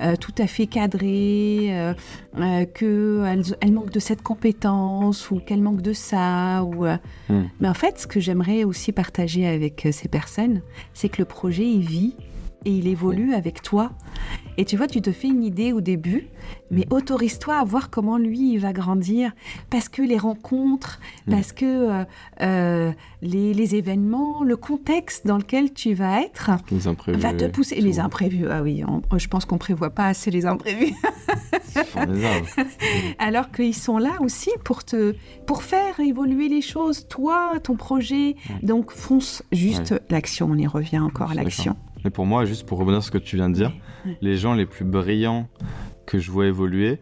Mhm. 0.00 0.16
tout 0.16 0.34
à 0.38 0.46
fait 0.46 0.66
cadré, 0.66 1.68
euh, 1.70 1.94
que 3.58 3.64
elles, 3.64 3.68
elles 3.68 3.74
manquent 3.74 3.92
de 3.92 4.00
cette 4.00 4.22
compétence 4.22 5.30
ou 5.30 5.40
qu'elles 5.40 5.62
manquent 5.62 5.82
de 5.82 5.92
ça. 5.92 6.64
Ou, 6.64 6.86
euh. 6.86 6.96
Mhm. 7.28 7.48
Mais 7.60 7.68
en 7.68 7.74
fait, 7.74 7.98
ce 7.98 8.06
que 8.06 8.20
j'aimerais 8.20 8.64
aussi 8.64 8.92
partager 8.92 9.46
avec 9.46 9.86
euh, 9.86 9.92
ces 9.92 10.08
personnes, 10.08 10.62
c'est 10.94 11.08
que 11.08 11.18
le 11.18 11.24
projet 11.24 11.64
il 11.64 11.80
vit 11.80 12.14
et 12.68 12.72
il 12.72 12.86
évolue 12.86 13.32
avec 13.34 13.62
toi. 13.62 13.92
Et 14.58 14.64
tu 14.64 14.76
vois, 14.76 14.88
tu 14.88 15.00
te 15.00 15.12
fais 15.12 15.28
une 15.28 15.44
idée 15.44 15.72
au 15.72 15.80
début, 15.80 16.26
mais 16.70 16.84
Mm. 16.90 16.92
autorise-toi 16.94 17.54
à 17.56 17.64
voir 17.64 17.88
comment 17.90 18.18
lui 18.18 18.52
il 18.54 18.58
va 18.58 18.72
grandir, 18.72 19.32
parce 19.70 19.88
que 19.88 20.02
les 20.02 20.18
rencontres, 20.18 20.98
Mm. 21.26 21.30
parce 21.30 21.52
que 21.52 21.64
euh, 21.64 22.04
euh, 22.42 22.92
les, 23.22 23.54
les 23.54 23.74
événements, 23.76 24.42
le 24.42 24.56
contexte 24.56 25.26
dans 25.26 25.38
lequel 25.38 25.72
tu 25.72 25.94
vas 25.94 26.20
être 26.22 26.50
Les 26.72 26.86
imprévus. 26.88 27.18
va 27.20 27.32
te 27.32 27.44
pousser. 27.46 27.76
tout. 27.78 27.84
Les 27.84 28.00
imprévus, 28.00 28.46
ah 28.50 28.62
oui, 28.62 28.82
on- 28.86 29.00
je 29.16 29.28
pense 29.28 29.44
qu'on 29.44 29.58
prévoit 29.58 29.90
pas 29.90 30.06
assez 30.06 30.30
les 30.30 30.44
imprévus. 30.44 30.92
Alors 33.18 33.50
qu'ils 33.50 33.74
sont 33.74 33.98
là 33.98 34.12
aussi 34.20 34.50
pour 34.64 34.84
te, 34.84 35.14
pour 35.46 35.62
faire 35.62 35.98
évoluer 36.00 36.48
les 36.48 36.62
choses, 36.62 37.06
toi, 37.08 37.52
ton 37.62 37.76
projet. 37.76 38.36
Donc 38.62 38.90
fonce 38.90 39.42
juste 39.52 39.94
l'action. 40.10 40.48
On 40.50 40.56
y 40.56 40.66
revient 40.66 40.98
encore 40.98 41.30
à 41.30 41.34
l'action. 41.34 41.76
Mais 42.04 42.10
pour 42.10 42.26
moi, 42.26 42.44
juste 42.44 42.66
pour 42.66 42.78
rebondir 42.78 43.02
sur 43.02 43.12
ce 43.12 43.18
que 43.18 43.22
tu 43.24 43.36
viens 43.36 43.48
de 43.50 43.54
dire, 43.54 43.72
les 44.20 44.36
gens 44.36 44.54
les 44.54 44.66
plus 44.66 44.84
brillants 44.84 45.48
que 46.06 46.18
je 46.18 46.30
vois 46.30 46.46
évoluer, 46.46 47.00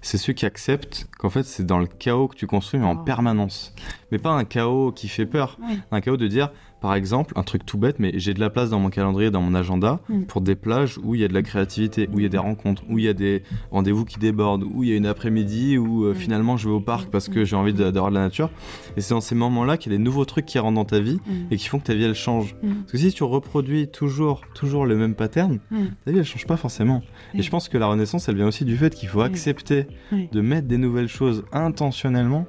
c'est 0.00 0.16
ceux 0.18 0.32
qui 0.32 0.46
acceptent 0.46 1.08
qu'en 1.18 1.28
fait 1.28 1.42
c'est 1.42 1.66
dans 1.66 1.78
le 1.78 1.86
chaos 1.86 2.28
que 2.28 2.36
tu 2.36 2.46
construis, 2.46 2.80
mais 2.80 2.86
en 2.86 2.96
Oh. 2.96 3.04
permanence. 3.04 3.74
Mais 4.10 4.18
pas 4.18 4.30
un 4.30 4.44
chaos 4.44 4.92
qui 4.92 5.08
fait 5.08 5.26
peur, 5.26 5.58
un 5.90 6.00
chaos 6.00 6.16
de 6.16 6.26
dire, 6.26 6.50
par 6.80 6.94
exemple, 6.94 7.32
un 7.36 7.42
truc 7.42 7.64
tout 7.64 7.78
bête, 7.78 7.96
mais 7.98 8.12
j'ai 8.16 8.34
de 8.34 8.40
la 8.40 8.50
place 8.50 8.70
dans 8.70 8.78
mon 8.78 8.90
calendrier, 8.90 9.30
dans 9.30 9.40
mon 9.42 9.54
agenda, 9.54 10.00
Mm. 10.08 10.22
pour 10.24 10.40
des 10.40 10.54
plages 10.54 10.98
où 11.02 11.14
il 11.14 11.20
y 11.20 11.24
a 11.24 11.28
de 11.28 11.34
la 11.34 11.42
créativité, 11.42 12.08
où 12.12 12.18
il 12.20 12.22
y 12.22 12.26
a 12.26 12.28
des 12.28 12.38
rencontres, 12.38 12.82
où 12.90 12.98
il 12.98 13.04
y 13.04 13.08
a 13.08 13.12
des 13.14 13.42
rendez-vous 13.70 14.04
qui 14.04 14.18
débordent, 14.18 14.62
où 14.64 14.84
il 14.84 14.90
y 14.90 14.92
a 14.92 14.96
une 14.96 15.06
après-midi 15.06 15.78
où 15.78 16.04
euh, 16.04 16.12
Mm. 16.12 16.16
finalement 16.16 16.56
je 16.56 16.68
vais 16.68 16.74
au 16.74 16.80
parc 16.80 17.10
parce 17.10 17.28
que 17.28 17.44
j'ai 17.44 17.56
envie 17.56 17.72
d'avoir 17.72 18.10
de 18.10 18.14
la 18.16 18.20
nature. 18.22 18.50
Et 18.96 19.00
c'est 19.00 19.14
dans 19.14 19.20
ces 19.20 19.34
moments-là 19.34 19.76
qu'il 19.78 19.90
y 19.90 19.94
a 19.94 19.98
des 19.98 20.04
nouveaux 20.04 20.24
trucs 20.26 20.46
qui 20.46 20.58
rentrent 20.58 20.74
dans 20.76 20.84
ta 20.84 21.00
vie 21.00 21.18
Mm. 21.26 21.32
et 21.50 21.56
qui 21.56 21.66
font 21.68 21.78
que 21.78 21.84
ta 21.84 21.94
vie 21.94 22.04
elle 22.04 22.14
change. 22.14 22.54
Parce 22.62 22.92
que 22.92 22.98
si 22.98 23.12
tu 23.12 23.24
reproduis 23.24 23.88
toujours, 23.88 24.42
toujours 24.54 24.86
le 24.86 24.96
même 24.96 25.14
pattern, 25.14 25.58
ta 26.04 26.10
vie 26.12 26.18
elle 26.18 26.24
change 26.24 26.46
pas 26.46 26.56
forcément. 26.56 27.02
Et 27.34 27.42
je 27.42 27.50
pense 27.50 27.68
que 27.68 27.78
la 27.78 27.86
renaissance 27.86 28.28
elle 28.28 28.36
vient 28.36 28.46
aussi 28.48 28.64
du 28.64 28.76
fait 28.76 28.94
qu'il 28.94 29.08
faut 29.08 29.22
accepter 29.22 29.86
de 30.12 30.40
mettre 30.40 30.68
des 30.68 30.78
nouvelles 30.78 31.08
choses 31.08 31.44
intentionnellement 31.52 32.46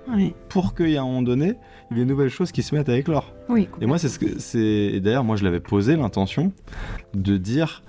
pour 0.50 0.76
qu'il 0.76 0.90
y 0.90 0.94
ait 0.94 0.98
un 0.98 1.04
moment 1.04 1.22
donné 1.22 1.54
il 1.90 1.98
y 1.98 2.02
ait 2.02 2.04
des 2.04 2.10
nouvelles 2.10 2.30
choses 2.30 2.52
qui 2.52 2.64
se 2.64 2.76
mettent 2.76 2.90
à 2.90 2.98
éclore. 2.98 3.34
Oui. 3.50 3.70
Et 3.80 3.86
moi 3.86 3.98
c'est 3.98 4.10
ce 4.10 4.20
que 4.20 4.26
c'est. 4.38 5.00
D'ailleurs 5.00 5.24
moi 5.24 5.36
je 5.36 5.44
l'avais 5.44 5.60
posé 5.60 5.96
l'intention 5.96 6.52
de 7.14 7.38
dire 7.38 7.84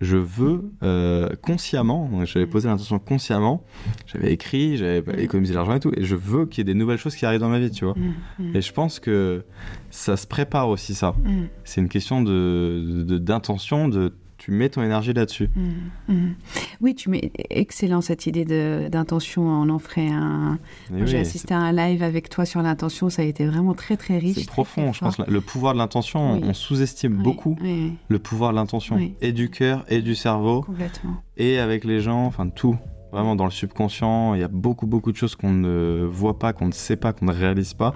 je 0.00 0.16
veux 0.16 0.70
euh, 0.82 1.28
consciemment. 1.42 2.10
J'avais 2.24 2.46
posé 2.46 2.68
l'intention 2.68 2.98
consciemment. 2.98 3.64
J'avais 4.06 4.32
écrit, 4.32 4.76
j'avais 4.76 5.00
Mm. 5.00 5.18
économisé 5.20 5.54
l'argent 5.54 5.74
et 5.74 5.80
tout. 5.80 5.92
Et 5.96 6.04
je 6.04 6.16
veux 6.16 6.44
qu'il 6.46 6.58
y 6.58 6.60
ait 6.70 6.72
des 6.74 6.78
nouvelles 6.78 6.98
choses 6.98 7.16
qui 7.16 7.24
arrivent 7.24 7.40
dans 7.40 7.48
ma 7.48 7.58
vie, 7.58 7.70
tu 7.70 7.84
vois. 7.86 7.94
Mm. 7.96 8.44
Mm. 8.50 8.56
Et 8.56 8.60
je 8.60 8.72
pense 8.72 8.98
que 9.00 9.42
ça 9.90 10.16
se 10.16 10.26
prépare 10.26 10.68
aussi 10.68 10.94
ça. 10.94 11.14
Mm. 11.24 11.44
C'est 11.64 11.80
une 11.80 11.88
question 11.88 12.22
de- 12.22 13.04
d'intention, 13.18 13.88
de, 13.88 14.12
tu 14.46 14.52
mets 14.52 14.68
ton 14.68 14.84
énergie 14.84 15.12
là-dessus. 15.12 15.50
Mm. 15.56 16.12
Mm. 16.12 16.34
Oui, 16.80 16.94
tu 16.94 17.10
mets 17.10 17.32
excellent 17.50 18.00
cette 18.00 18.26
idée 18.26 18.44
d'intention. 18.88 19.42
On 19.42 19.68
en 19.68 19.80
ferait 19.80 20.06
un. 20.08 20.60
J'ai 21.04 21.18
assisté 21.18 21.52
à 21.52 21.58
un 21.58 21.72
live 21.72 22.04
avec 22.04 22.28
toi 22.28 22.44
sur 22.46 22.62
l'intention. 22.62 23.10
Ça 23.10 23.22
a 23.22 23.24
été 23.24 23.44
vraiment 23.44 23.74
très 23.74 23.96
très 23.96 24.18
riche. 24.18 24.36
C'est 24.38 24.46
profond, 24.46 24.92
je 24.92 25.00
pense. 25.00 25.18
Le 25.18 25.40
pouvoir 25.40 25.74
de 25.74 25.78
l'intention, 25.78 26.34
Oui. 26.34 26.42
on 26.44 26.54
sous-estime 26.54 27.16
Oui, 27.16 27.22
beaucoup 27.24 27.56
le 27.60 28.18
pouvoir 28.20 28.52
de 28.52 28.56
l'intention, 28.56 29.00
et 29.20 29.32
du 29.32 29.50
cœur, 29.50 29.84
et 29.88 30.00
du 30.00 30.14
cerveau, 30.14 30.62
complètement. 30.62 31.16
et 31.36 31.58
avec 31.58 31.84
les 31.84 31.98
gens, 32.00 32.24
enfin 32.26 32.48
tout. 32.48 32.76
Vraiment 33.10 33.34
dans 33.34 33.46
le 33.46 33.50
subconscient, 33.50 34.34
il 34.34 34.40
y 34.40 34.44
a 34.44 34.48
beaucoup 34.48 34.86
beaucoup 34.86 35.10
de 35.10 35.16
choses 35.16 35.34
qu'on 35.34 35.52
ne 35.52 36.04
voit 36.08 36.38
pas, 36.38 36.52
qu'on 36.52 36.66
ne 36.66 36.72
sait 36.72 36.96
pas, 36.96 37.12
qu'on 37.12 37.24
ne 37.26 37.32
réalise 37.32 37.74
pas, 37.74 37.94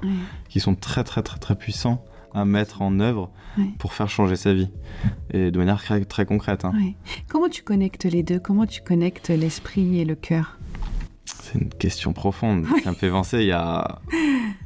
qui 0.48 0.58
sont 0.58 0.74
très 0.74 1.04
très 1.04 1.22
très 1.22 1.38
très 1.38 1.54
puissants 1.54 2.02
à 2.34 2.44
mettre 2.44 2.82
en 2.82 3.00
œuvre 3.00 3.30
pour 3.78 3.92
faire 3.92 4.08
changer 4.08 4.36
sa 4.36 4.52
vie, 4.54 4.70
et 5.32 5.50
de 5.50 5.58
manière 5.58 5.82
très, 5.82 6.04
très 6.04 6.24
concrète. 6.26 6.64
hein. 6.64 6.72
Comment 7.28 7.48
tu 7.48 7.62
connectes 7.62 8.04
les 8.04 8.22
deux? 8.22 8.38
Comment 8.38 8.66
tu 8.66 8.80
connectes 8.82 9.28
l'esprit 9.28 10.00
et 10.00 10.04
le 10.04 10.14
cœur? 10.14 10.58
C'est 11.24 11.58
une 11.58 11.68
question 11.68 12.12
profonde. 12.12 12.64
Ça 12.84 12.90
me 12.90 12.94
fait 12.96 13.10
penser, 13.10 13.40
il 13.40 13.46
y 13.46 13.52
a 13.52 14.00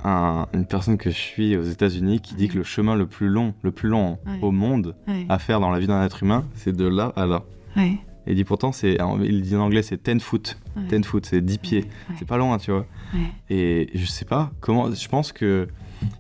un- 0.05 0.47
une 0.53 0.67
personne 0.67 0.99
que 0.99 1.11
je 1.11 1.17
suis 1.17 1.57
aux 1.57 1.63
États-Unis 1.63 2.21
qui 2.21 2.35
dit 2.35 2.49
que 2.49 2.57
le 2.59 2.65
chemin 2.65 2.95
le 2.95 3.07
plus 3.07 3.29
long, 3.29 3.55
le 3.63 3.73
plus 3.73 3.89
long 3.89 4.19
Ouais. 4.27 4.39
au 4.43 4.51
monde 4.51 4.95
à 5.29 5.39
faire 5.39 5.61
dans 5.61 5.71
la 5.71 5.79
vie 5.79 5.87
d'un 5.87 6.03
être 6.05 6.23
humain, 6.23 6.45
c'est 6.55 6.75
de 6.77 6.87
là 6.87 7.13
à 7.17 7.27
là. 7.27 7.43
Et 7.77 7.99
il 8.33 8.37
dit 8.37 8.45
pourtant, 8.45 8.73
c'est, 8.73 8.97
il 9.25 9.43
dit 9.43 9.55
en 9.57 9.61
anglais, 9.61 9.83
c'est 9.83 10.03
10 10.03 10.21
foot. 10.23 10.57
Ouais. 10.77 10.83
10 10.99 11.05
foot, 11.07 11.27
c'est 11.27 11.41
10 11.43 11.59
pieds. 11.59 11.81
Ouais. 12.09 12.17
C'est 12.19 12.27
pas 12.27 12.39
loin, 12.39 12.57
tu 12.59 12.71
vois. 12.71 12.87
Ouais. 13.15 13.21
Et 13.51 13.91
je 13.95 14.07
sais 14.07 14.25
pas 14.25 14.51
comment. 14.61 14.91
Je 14.93 15.09
pense 15.09 15.33
que 15.33 15.69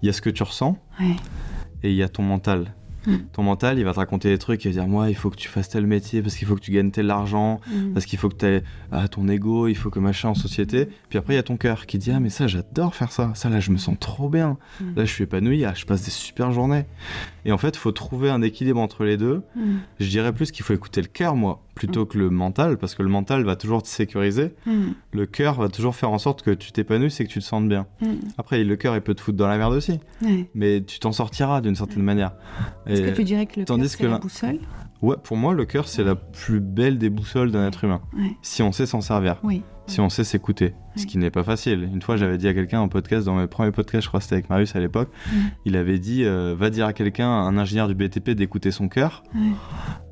il 0.02 0.06
y 0.06 0.08
a 0.08 0.12
ce 0.12 0.20
que 0.22 0.30
tu 0.30 0.42
ressens 0.42 0.78
Ouais. 1.00 1.16
et 1.82 1.90
il 1.90 1.96
y 1.96 2.02
a 2.02 2.08
ton 2.08 2.22
mental. 2.22 2.74
Mm. 3.06 3.16
Ton 3.34 3.42
mental, 3.42 3.78
il 3.78 3.84
va 3.84 3.92
te 3.92 3.98
raconter 3.98 4.30
des 4.30 4.38
trucs, 4.38 4.64
il 4.64 4.68
va 4.72 4.80
dire 4.80 4.88
moi, 4.88 5.10
il 5.10 5.14
faut 5.14 5.28
que 5.28 5.36
tu 5.36 5.46
fasses 5.48 5.68
tel 5.68 5.86
métier 5.86 6.22
parce 6.22 6.36
qu'il 6.36 6.48
faut 6.48 6.54
que 6.54 6.62
tu 6.62 6.70
gagnes 6.72 6.90
tel 6.90 7.10
argent, 7.10 7.60
Mm. 7.70 7.92
parce 7.92 8.06
qu'il 8.06 8.18
faut 8.18 8.30
que 8.30 8.36
tu 8.36 8.46
aies 8.46 8.62
ton 9.10 9.28
ego, 9.28 9.68
il 9.68 9.74
faut 9.74 9.90
que 9.90 9.98
machin 9.98 10.30
en 10.30 10.34
société. 10.34 10.88
Puis 11.10 11.18
après, 11.18 11.34
il 11.34 11.36
y 11.36 11.40
a 11.40 11.42
ton 11.42 11.58
cœur 11.58 11.84
qui 11.84 11.98
dit 11.98 12.10
ah 12.12 12.20
mais 12.20 12.30
ça, 12.30 12.46
j'adore 12.46 12.94
faire 12.94 13.12
ça. 13.12 13.32
Ça 13.34 13.50
là, 13.50 13.60
je 13.60 13.70
me 13.72 13.76
sens 13.76 13.96
trop 14.00 14.30
bien. 14.30 14.56
Là, 14.96 15.04
je 15.04 15.12
suis 15.12 15.24
épanoui. 15.24 15.66
Ah, 15.66 15.74
je 15.76 15.84
passe 15.84 16.02
des 16.02 16.10
super 16.10 16.50
journées. 16.50 16.86
Et 17.44 17.52
en 17.52 17.58
fait, 17.58 17.76
faut 17.76 17.92
trouver 17.92 18.30
un 18.30 18.42
équilibre 18.42 18.80
entre 18.80 19.04
les 19.04 19.16
deux. 19.16 19.42
Mm. 19.54 19.76
Je 20.00 20.08
dirais 20.08 20.32
plus 20.32 20.50
qu'il 20.50 20.64
faut 20.64 20.72
écouter 20.72 21.02
le 21.02 21.08
cœur, 21.08 21.36
moi, 21.36 21.62
plutôt 21.74 22.06
que 22.06 22.16
le 22.18 22.30
mental, 22.30 22.78
parce 22.78 22.94
que 22.94 23.02
le 23.02 23.08
mental 23.08 23.44
va 23.44 23.56
toujours 23.56 23.82
te 23.82 23.88
sécuriser. 23.88 24.54
Mm. 24.66 24.88
Le 25.12 25.26
cœur 25.26 25.54
va 25.60 25.68
toujours 25.68 25.94
faire 25.94 26.10
en 26.10 26.18
sorte 26.18 26.42
que 26.42 26.50
tu 26.50 26.72
t'épanouisses 26.72 27.20
et 27.20 27.26
que 27.26 27.30
tu 27.30 27.40
te 27.40 27.44
sentes 27.44 27.68
bien. 27.68 27.86
Mm. 28.00 28.06
Après, 28.38 28.62
le 28.64 28.76
cœur, 28.76 28.94
il 28.94 29.02
peut 29.02 29.14
te 29.14 29.20
foutre 29.20 29.36
dans 29.36 29.48
la 29.48 29.58
merde 29.58 29.74
aussi, 29.74 30.00
mais 30.54 30.82
tu 30.82 30.98
t'en 30.98 31.12
sortiras 31.12 31.60
d'une 31.60 31.76
certaine 31.76 32.02
manière. 32.02 32.32
Est-ce 32.86 33.02
que 33.02 33.10
tu 33.10 33.24
dirais 33.24 33.46
que 33.46 33.60
le 33.60 33.66
cœur, 33.66 33.76
tandis 33.76 33.88
c'est 33.88 33.98
que 33.98 34.06
la 34.06 34.18
boussole? 34.18 34.58
Ouais, 35.02 35.16
pour 35.22 35.36
moi, 35.36 35.52
le 35.52 35.66
cœur, 35.66 35.86
c'est 35.86 36.04
la 36.04 36.14
plus 36.14 36.60
belle 36.60 36.96
des 36.96 37.10
boussoles 37.10 37.50
d'un 37.50 37.66
être 37.66 37.84
humain. 37.84 38.00
Si 38.40 38.62
on 38.62 38.72
sait 38.72 38.86
s'en 38.86 39.02
servir, 39.02 39.36
Oui. 39.42 39.62
si 39.86 40.00
on 40.00 40.08
sait 40.08 40.24
s'écouter, 40.24 40.72
ce 40.96 41.06
qui 41.06 41.18
n'est 41.18 41.30
pas 41.30 41.42
facile. 41.42 41.88
Une 41.92 42.02
fois, 42.02 42.16
j'avais 42.16 42.38
dit 42.38 42.48
à 42.48 42.54
quelqu'un 42.54 42.80
en 42.80 42.88
podcast, 42.88 43.26
dans 43.26 43.34
mes 43.34 43.46
premiers 43.46 43.72
podcasts, 43.72 44.04
je 44.04 44.08
crois 44.08 44.20
que 44.20 44.24
c'était 44.24 44.36
avec 44.36 44.50
Marius 44.50 44.74
à 44.76 44.80
l'époque, 44.80 45.08
Mm. 45.26 45.36
il 45.66 45.76
avait 45.76 45.98
dit 45.98 46.24
euh, 46.24 46.54
va 46.58 46.70
dire 46.70 46.86
à 46.86 46.92
quelqu'un, 46.92 47.28
un 47.28 47.56
ingénieur 47.58 47.88
du 47.88 47.94
BTP, 47.94 48.30
d'écouter 48.30 48.70
son 48.70 48.88
cœur. 48.88 49.22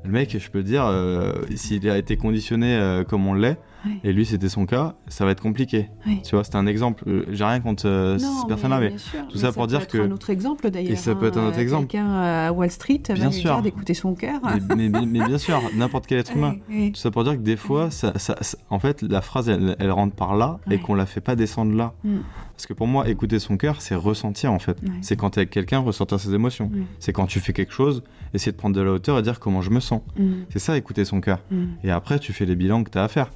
Le 0.05 0.11
mec, 0.11 0.37
je 0.37 0.49
peux 0.51 0.63
dire, 0.63 0.85
euh, 0.85 1.33
s'il 1.55 1.89
a 1.89 1.97
été 1.97 2.17
conditionné 2.17 2.75
euh, 2.75 3.03
comme 3.05 3.25
on 3.25 3.33
l'est, 3.33 3.57
et 4.05 4.13
lui 4.13 4.25
c'était 4.25 4.47
son 4.47 4.65
cas, 4.65 4.95
ça 5.07 5.25
va 5.25 5.31
être 5.31 5.41
compliqué. 5.41 5.89
Tu 6.23 6.35
vois, 6.35 6.43
c'est 6.45 6.55
un 6.55 6.65
exemple. 6.67 7.03
J'ai 7.31 7.43
rien 7.43 7.59
contre 7.59 7.83
euh, 7.85 8.17
Non, 8.17 8.41
ces 8.41 8.47
personnes-là, 8.47 8.79
mais 8.79 8.89
bien 8.89 8.97
sûr. 8.97 9.19
tout 9.29 9.37
ça 9.37 9.51
pour 9.51 9.63
peut 9.63 9.69
dire 9.69 9.81
être 9.81 9.91
que- 9.91 9.97
un 9.97 10.11
autre 10.11 10.29
exemple 10.29 10.69
d'ailleurs. 10.69 10.91
Et 10.93 10.95
ça 10.95 11.15
peut 11.15 11.27
être 11.27 11.37
un 11.37 11.47
autre 11.47 11.57
hein. 11.57 11.61
exemple. 11.61 11.87
Quelqu'un 11.87 12.11
à 12.13 12.51
Wall 12.53 12.69
Street 12.71 13.01
va 13.09 13.13
Bien 13.15 13.27
lui 13.27 13.33
sûr. 13.33 13.53
dire 13.53 13.61
d'écouter 13.61 13.93
son 13.93 14.13
cœur. 14.15 14.39
mais, 14.69 14.75
mais- 14.75 14.89
mais- 14.89 15.05
mais 15.05 15.25
bien 15.25 15.37
sûr, 15.37 15.61
n'importe 15.75 16.07
quel 16.07 16.19
être 16.19 16.35
humain. 16.35 16.55
Tout 16.69 16.95
ça 16.95 17.11
pour 17.11 17.23
dire 17.25 17.33
que 17.33 17.41
des 17.41 17.57
fois, 17.57 17.91
ça, 17.91 18.13
ça- 18.17 18.37
ça- 18.41 18.57
en 18.69 18.79
fait, 18.79 19.01
la 19.01 19.21
phrase, 19.21 19.49
elle, 19.49 19.75
elle 19.79 19.91
rentre 19.91 20.15
par 20.15 20.35
là 20.37 20.59
et 20.73 20.79
qu'on 20.79 20.95
la 20.95 21.05
fait 21.05 21.21
pas 21.21 21.35
descendre 21.35 21.75
là. 21.75 21.93
Mm. 22.03 22.17
Parce 22.55 22.65
que 22.67 22.73
pour 22.73 22.87
moi, 22.87 23.09
écouter 23.09 23.39
son 23.39 23.57
cœur, 23.57 23.81
c'est 23.81 23.95
ressentir 23.95 24.51
en 24.53 24.59
fait. 24.59 24.81
Ouais. 24.83 24.89
C'est 25.01 25.15
quand 25.15 25.31
tu 25.31 25.35
es 25.35 25.41
avec 25.41 25.49
quelqu'un, 25.49 25.79
ressentir 25.79 26.19
ses 26.19 26.33
émotions. 26.33 26.71
C'est 26.99 27.11
quand 27.13 27.25
tu 27.25 27.39
fais 27.39 27.51
quelque 27.53 27.73
chose, 27.73 28.03
essayer 28.33 28.51
de 28.51 28.57
prendre 28.57 28.75
de 28.75 28.81
la 28.81 28.91
hauteur 28.91 29.17
et 29.19 29.21
dire 29.21 29.39
comment 29.39 29.61
je 29.61 29.69
me 29.71 29.79
sens. 29.79 30.01
Mm. 30.17 30.31
C'est 30.49 30.59
ça, 30.59 30.77
écouter 30.77 31.03
son 31.05 31.19
cœur. 31.21 31.39
Mm. 31.51 31.63
Et 31.83 31.91
après, 31.91 32.19
tu 32.19 32.31
fais 32.33 32.45
les 32.45 32.55
bilans 32.55 32.83
que 32.83 32.89
tu 32.91 32.97
as 32.97 33.03
à 33.03 33.07
faire. 33.07 33.31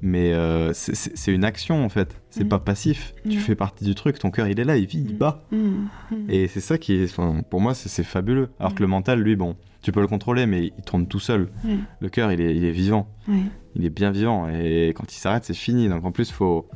Mais 0.00 0.32
euh, 0.32 0.72
c'est- 0.72 1.32
une 1.32 1.44
action 1.44 1.84
en 1.84 1.88
fait. 1.88 2.20
C'est 2.30 2.44
pas 2.44 2.58
passif. 2.58 3.14
Tu 3.28 3.38
fais 3.38 3.54
partie 3.54 3.84
du 3.84 3.94
truc. 3.94 4.18
Ton 4.18 4.30
cœur, 4.30 4.46
il 4.48 4.58
est 4.58 4.64
là, 4.64 4.76
il 4.76 4.86
vit, 4.86 5.04
il 5.06 5.16
bat. 5.16 5.44
Et 6.28 6.48
c'est 6.48 6.60
ça 6.60 6.78
qui 6.78 6.94
est, 6.94 7.04
enfin, 7.04 7.42
pour 7.50 7.60
moi, 7.60 7.74
c'est- 7.74 8.02
fabuleux. 8.02 8.48
Alors 8.58 8.74
que 8.74 8.80
le 8.82 8.88
mental, 8.88 9.20
lui, 9.20 9.36
bon, 9.36 9.54
tu 9.82 9.92
peux 9.92 10.00
le 10.00 10.06
contrôler, 10.06 10.46
mais 10.46 10.66
il 10.78 10.82
tourne 10.84 11.06
tout 11.06 11.20
seul. 11.20 11.48
Le 12.00 12.08
cœur, 12.08 12.32
il 12.32 12.40
est, 12.40 12.54
il 12.56 12.64
est 12.64 12.70
vivant. 12.72 13.08
Il 13.74 13.84
est 13.84 13.90
bien 13.90 14.10
vivant. 14.10 14.48
Et 14.48 14.92
quand 14.96 15.10
il 15.12 15.16
s'arrête, 15.16 15.44
c'est 15.44 15.54
fini. 15.54 15.88
Donc 15.88 16.04
en 16.04 16.12
plus, 16.12 16.30
faut, 16.30 16.68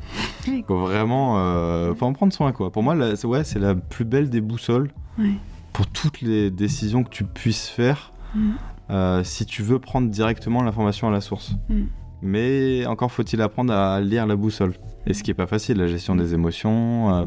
faut 0.67 0.79
vraiment, 0.79 1.39
euh, 1.39 1.95
faut 1.95 2.07
en 2.07 2.13
prendre 2.13 2.33
soin, 2.33 2.53
quoi. 2.53 2.71
Pour 2.73 2.83
moi, 2.83 2.95
c'est- 3.17 3.27
ouais, 3.27 3.45
c'est 3.45 3.59
la 3.59 3.75
plus 3.75 4.05
belle 4.05 4.31
des 4.31 4.41
boussoles 4.41 4.91
Ouais. 5.19 5.33
pour 5.73 5.87
toutes 5.87 6.21
les 6.23 6.51
décisions 6.51 7.05
que 7.05 7.11
tu 7.11 7.25
puisses 7.25 7.69
faire. 7.69 8.13
Mm. 8.35 8.51
euh, 8.91 9.25
si 9.25 9.47
tu 9.47 9.63
veux 9.63 9.79
prendre 9.81 10.09
directement 10.11 10.63
l'information 10.63 11.09
à 11.09 11.11
la 11.11 11.21
source. 11.21 11.57
Mm. 11.69 11.83
Mais 12.23 12.87
encore 12.87 13.11
faut-il 13.13 13.41
apprendre 13.43 13.73
à 13.73 14.01
lire 14.01 14.27
la 14.27 14.37
boussole. 14.37 14.75
Et 15.07 15.13
ce 15.15 15.23
qui 15.23 15.31
est 15.31 15.35
pas 15.35 15.47
facile, 15.47 15.77
la 15.79 15.87
gestion 15.87 16.17
des 16.17 16.35
émotions, 16.35 17.15
euh. 17.15 17.25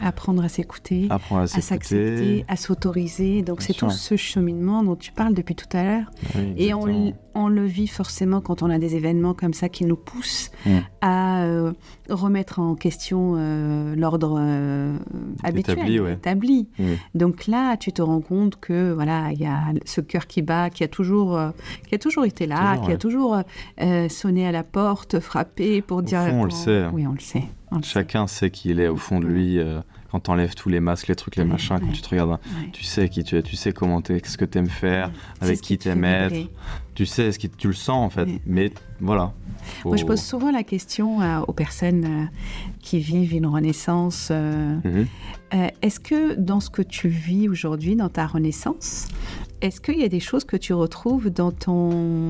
Apprendre 0.00 0.42
à 0.42 0.48
s'écouter, 0.48 1.06
apprendre 1.10 1.42
à 1.42 1.46
s'accepter, 1.46 2.44
à 2.48 2.56
s'autoriser. 2.56 3.42
Donc 3.42 3.60
c'est 3.62 3.72
tout 3.74 3.90
ce 3.90 4.16
cheminement 4.16 4.82
dont 4.82 4.96
tu 4.96 5.12
parles 5.12 5.34
depuis 5.34 5.54
tout 5.54 5.66
à 5.76 5.82
l'heure. 5.84 6.10
Oui, 6.36 6.54
Et 6.56 6.74
on, 6.74 7.12
on 7.44 7.48
le 7.48 7.64
vit 7.64 7.86
forcément 7.88 8.40
quand 8.40 8.62
on 8.62 8.70
a 8.70 8.78
des 8.78 8.96
événements 8.96 9.34
comme 9.34 9.54
ça 9.54 9.68
qui 9.68 9.84
nous 9.84 9.96
poussent 9.96 10.50
Mm. 10.66 10.78
à 11.00 11.42
euh, 11.44 11.72
remettre 12.10 12.58
en 12.58 12.74
question 12.74 13.34
euh, 13.38 13.94
l'ordre 13.96 14.36
euh, 14.38 14.94
habituel, 15.42 15.78
Établi, 15.78 16.00
ouais. 16.00 16.12
établi. 16.14 16.68
Oui. 16.78 16.98
Donc 17.14 17.46
là, 17.46 17.76
tu 17.78 17.92
te 17.92 18.02
rends 18.02 18.20
compte 18.20 18.56
que 18.60 18.92
voilà, 18.92 19.32
il 19.32 19.40
y 19.40 19.46
a 19.46 19.58
ce 19.86 20.02
cœur 20.02 20.26
qui 20.26 20.42
bat, 20.42 20.68
qui 20.68 20.84
a 20.84 20.88
toujours, 20.88 21.40
qui 21.88 21.94
a 21.94 21.98
toujours 21.98 22.26
été 22.26 22.46
là, 22.46 22.72
Toujours, 22.74 22.86
qui 22.86 22.92
a 22.92 22.96
toujours 22.98 23.38
sonné 24.10 24.46
à 24.46 24.52
la 24.52 24.62
porte, 24.64 25.18
frappé 25.20 25.80
pour 25.80 26.02
dire. 26.02 26.22
fond, 26.26 26.40
on 26.40 26.44
le 26.44 26.48
pour- 26.50 26.58
sait. 26.58 26.84
Oui, 26.92 27.06
on 27.06 27.12
le 27.12 27.20
sait. 27.20 27.44
on 27.72 27.76
le 27.76 27.82
sait. 27.82 27.90
Chacun 27.90 28.26
sait 28.26 28.50
qui 28.50 28.68
il 28.70 28.80
est 28.80 28.88
au 28.88 28.96
fond 28.96 29.18
de 29.20 29.26
lui. 29.26 29.58
quand 30.10 30.20
t'enlèves 30.20 30.54
tous 30.56 30.68
les 30.68 30.80
masques, 30.80 31.06
les 31.08 31.14
trucs, 31.14 31.36
les 31.36 31.44
machins, 31.44 31.78
quand 31.80 31.92
tu 31.92 32.02
te 32.02 32.08
regardes, 32.10 32.38
tu 32.72 32.82
sais 32.84 33.08
qui 33.08 33.22
tu 33.24 33.36
es, 33.38 33.42
tu 33.42 33.54
sais 33.56 33.72
comment 33.72 34.02
t'es, 34.02 34.20
ce 34.24 34.36
que 34.36 34.44
t'aimes 34.44 34.68
faire, 34.68 35.10
avec 35.40 35.60
qui 35.60 35.78
t'aimes 35.78 36.04
être, 36.04 36.50
tu 37.00 37.06
sais 37.06 37.32
ce 37.32 37.38
que 37.38 37.46
tu 37.46 37.68
le 37.68 37.72
sens 37.72 38.04
en 38.04 38.10
fait. 38.10 38.28
Mais 38.44 38.70
voilà. 39.00 39.32
Moi, 39.86 39.96
je 39.96 40.04
pose 40.04 40.20
souvent 40.20 40.50
la 40.50 40.62
question 40.62 41.22
euh, 41.22 41.40
aux 41.48 41.54
personnes 41.54 42.04
euh, 42.04 42.24
qui 42.80 42.98
vivent 42.98 43.32
une 43.32 43.46
renaissance. 43.46 44.28
Euh, 44.30 44.76
mhm. 44.84 45.06
est-ce 45.80 45.98
que 45.98 46.34
dans 46.34 46.60
ce 46.60 46.68
que 46.68 46.82
tu 46.82 47.08
vis 47.08 47.48
aujourd'hui, 47.48 47.96
dans 47.96 48.10
ta 48.10 48.26
renaissance, 48.26 49.08
est-ce 49.62 49.80
qu'il 49.80 49.98
y 49.98 50.04
a 50.04 50.10
des 50.10 50.20
choses 50.20 50.44
que 50.44 50.58
tu 50.58 50.74
retrouves 50.74 51.30
dans 51.30 51.52
ton, 51.52 52.28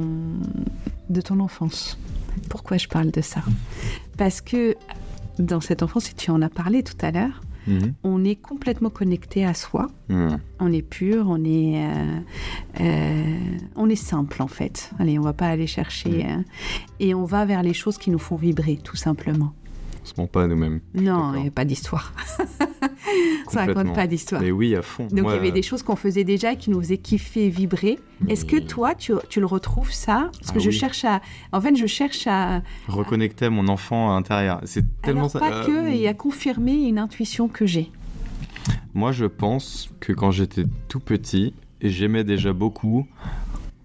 de 1.08 1.20
ton 1.20 1.40
enfance? 1.40 1.98
Pourquoi 2.48 2.76
je 2.76 2.86
parle 2.86 3.10
de 3.10 3.22
ça? 3.22 3.42
Parce 4.18 4.40
que 4.40 4.76
dans 5.40 5.60
cette 5.60 5.82
enfance, 5.82 6.10
et 6.10 6.14
tu 6.14 6.30
en 6.30 6.42
as 6.42 6.48
parlé 6.48 6.84
tout 6.84 6.98
à 7.00 7.10
l'heure, 7.10 7.40
mhm. 7.70 7.94
on 8.04 8.24
est 8.24 8.36
complètement 8.36 8.90
connecté 8.90 9.44
à 9.44 9.54
soi. 9.54 9.88
Mhm. 10.08 10.38
On 10.60 10.72
est 10.72 10.82
pur, 10.82 11.26
on 11.28 11.44
est, 11.44 11.84
euh, 11.84 12.20
euh, 12.80 13.38
on 13.76 13.88
est 13.88 13.96
simple 13.96 14.42
en 14.42 14.48
fait. 14.48 14.90
Allez, 14.98 15.18
on 15.18 15.22
va 15.22 15.32
pas 15.32 15.46
aller 15.46 15.66
chercher. 15.66 16.24
Mhm. 16.24 16.30
Euh, 16.30 16.42
et 17.00 17.14
on 17.14 17.24
va 17.24 17.44
vers 17.44 17.62
les 17.62 17.74
choses 17.74 17.98
qui 17.98 18.10
nous 18.10 18.18
font 18.18 18.36
vibrer, 18.36 18.78
tout 18.82 18.96
simplement. 18.96 19.54
Se 20.04 20.12
ment 20.16 20.26
pas 20.26 20.46
nous-mêmes. 20.46 20.80
Non, 20.94 21.34
il 21.34 21.42
n'y 21.42 21.48
a 21.48 21.50
pas 21.50 21.64
d'histoire. 21.64 22.12
ça 23.50 23.66
raconte 23.66 23.94
pas 23.94 24.06
d'histoire. 24.06 24.40
Mais 24.40 24.50
oui, 24.50 24.74
à 24.74 24.82
fond. 24.82 25.06
Donc 25.10 25.26
il 25.28 25.34
y 25.34 25.38
avait 25.38 25.50
des 25.50 25.62
choses 25.62 25.82
qu'on 25.82 25.96
faisait 25.96 26.24
déjà 26.24 26.54
qui 26.54 26.70
nous 26.70 26.80
faisaient 26.80 26.98
kiffer, 26.98 27.48
vibrer. 27.48 27.98
Est-ce 28.28 28.44
que 28.44 28.56
toi, 28.56 28.94
tu, 28.94 29.12
tu, 29.28 29.40
le 29.40 29.46
retrouves 29.46 29.92
ça? 29.92 30.30
Parce 30.40 30.52
que 30.52 30.58
ah 30.58 30.62
je 30.62 30.70
cherche 30.70 31.04
à. 31.04 31.20
En 31.52 31.60
fait, 31.60 31.74
je 31.76 31.86
cherche 31.86 32.26
à. 32.26 32.62
Reconnecter 32.88 33.48
mon 33.48 33.68
enfant 33.68 34.10
à 34.10 34.14
l'intérieur. 34.14 34.60
C'est 34.64 34.84
tellement 35.02 35.28
Alors, 35.28 35.48
Pas 35.48 35.64
que, 35.64 35.70
euh, 35.70 35.92
et 35.92 36.08
à 36.08 36.14
confirmer 36.14 36.74
une 36.74 36.98
intuition 36.98 37.48
que 37.48 37.66
j'ai. 37.66 37.90
Moi, 38.94 39.12
je 39.12 39.26
pense 39.26 39.90
que 40.00 40.12
quand 40.12 40.30
j'étais 40.30 40.64
tout 40.88 41.00
petit, 41.00 41.54
j'aimais 41.80 42.24
déjà 42.24 42.52
beaucoup 42.52 43.06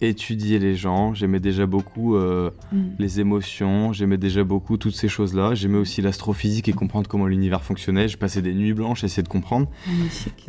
étudier 0.01 0.59
les 0.59 0.75
gens, 0.75 1.13
j'aimais 1.13 1.39
déjà 1.39 1.65
beaucoup 1.65 2.15
euh, 2.15 2.51
mm. 2.71 2.83
les 2.99 3.19
émotions, 3.19 3.93
j'aimais 3.93 4.17
déjà 4.17 4.43
beaucoup 4.43 4.77
toutes 4.77 4.95
ces 4.95 5.07
choses-là. 5.07 5.55
J'aimais 5.55 5.77
aussi 5.77 6.01
l'astrophysique 6.01 6.67
et 6.67 6.73
comprendre 6.73 7.07
comment 7.07 7.27
l'univers 7.27 7.63
fonctionnait. 7.63 8.07
Je 8.07 8.17
passais 8.17 8.41
des 8.41 8.53
nuits 8.53 8.73
blanches 8.73 9.03
à 9.03 9.07
essayer 9.07 9.23
de 9.23 9.27
comprendre. 9.27 9.67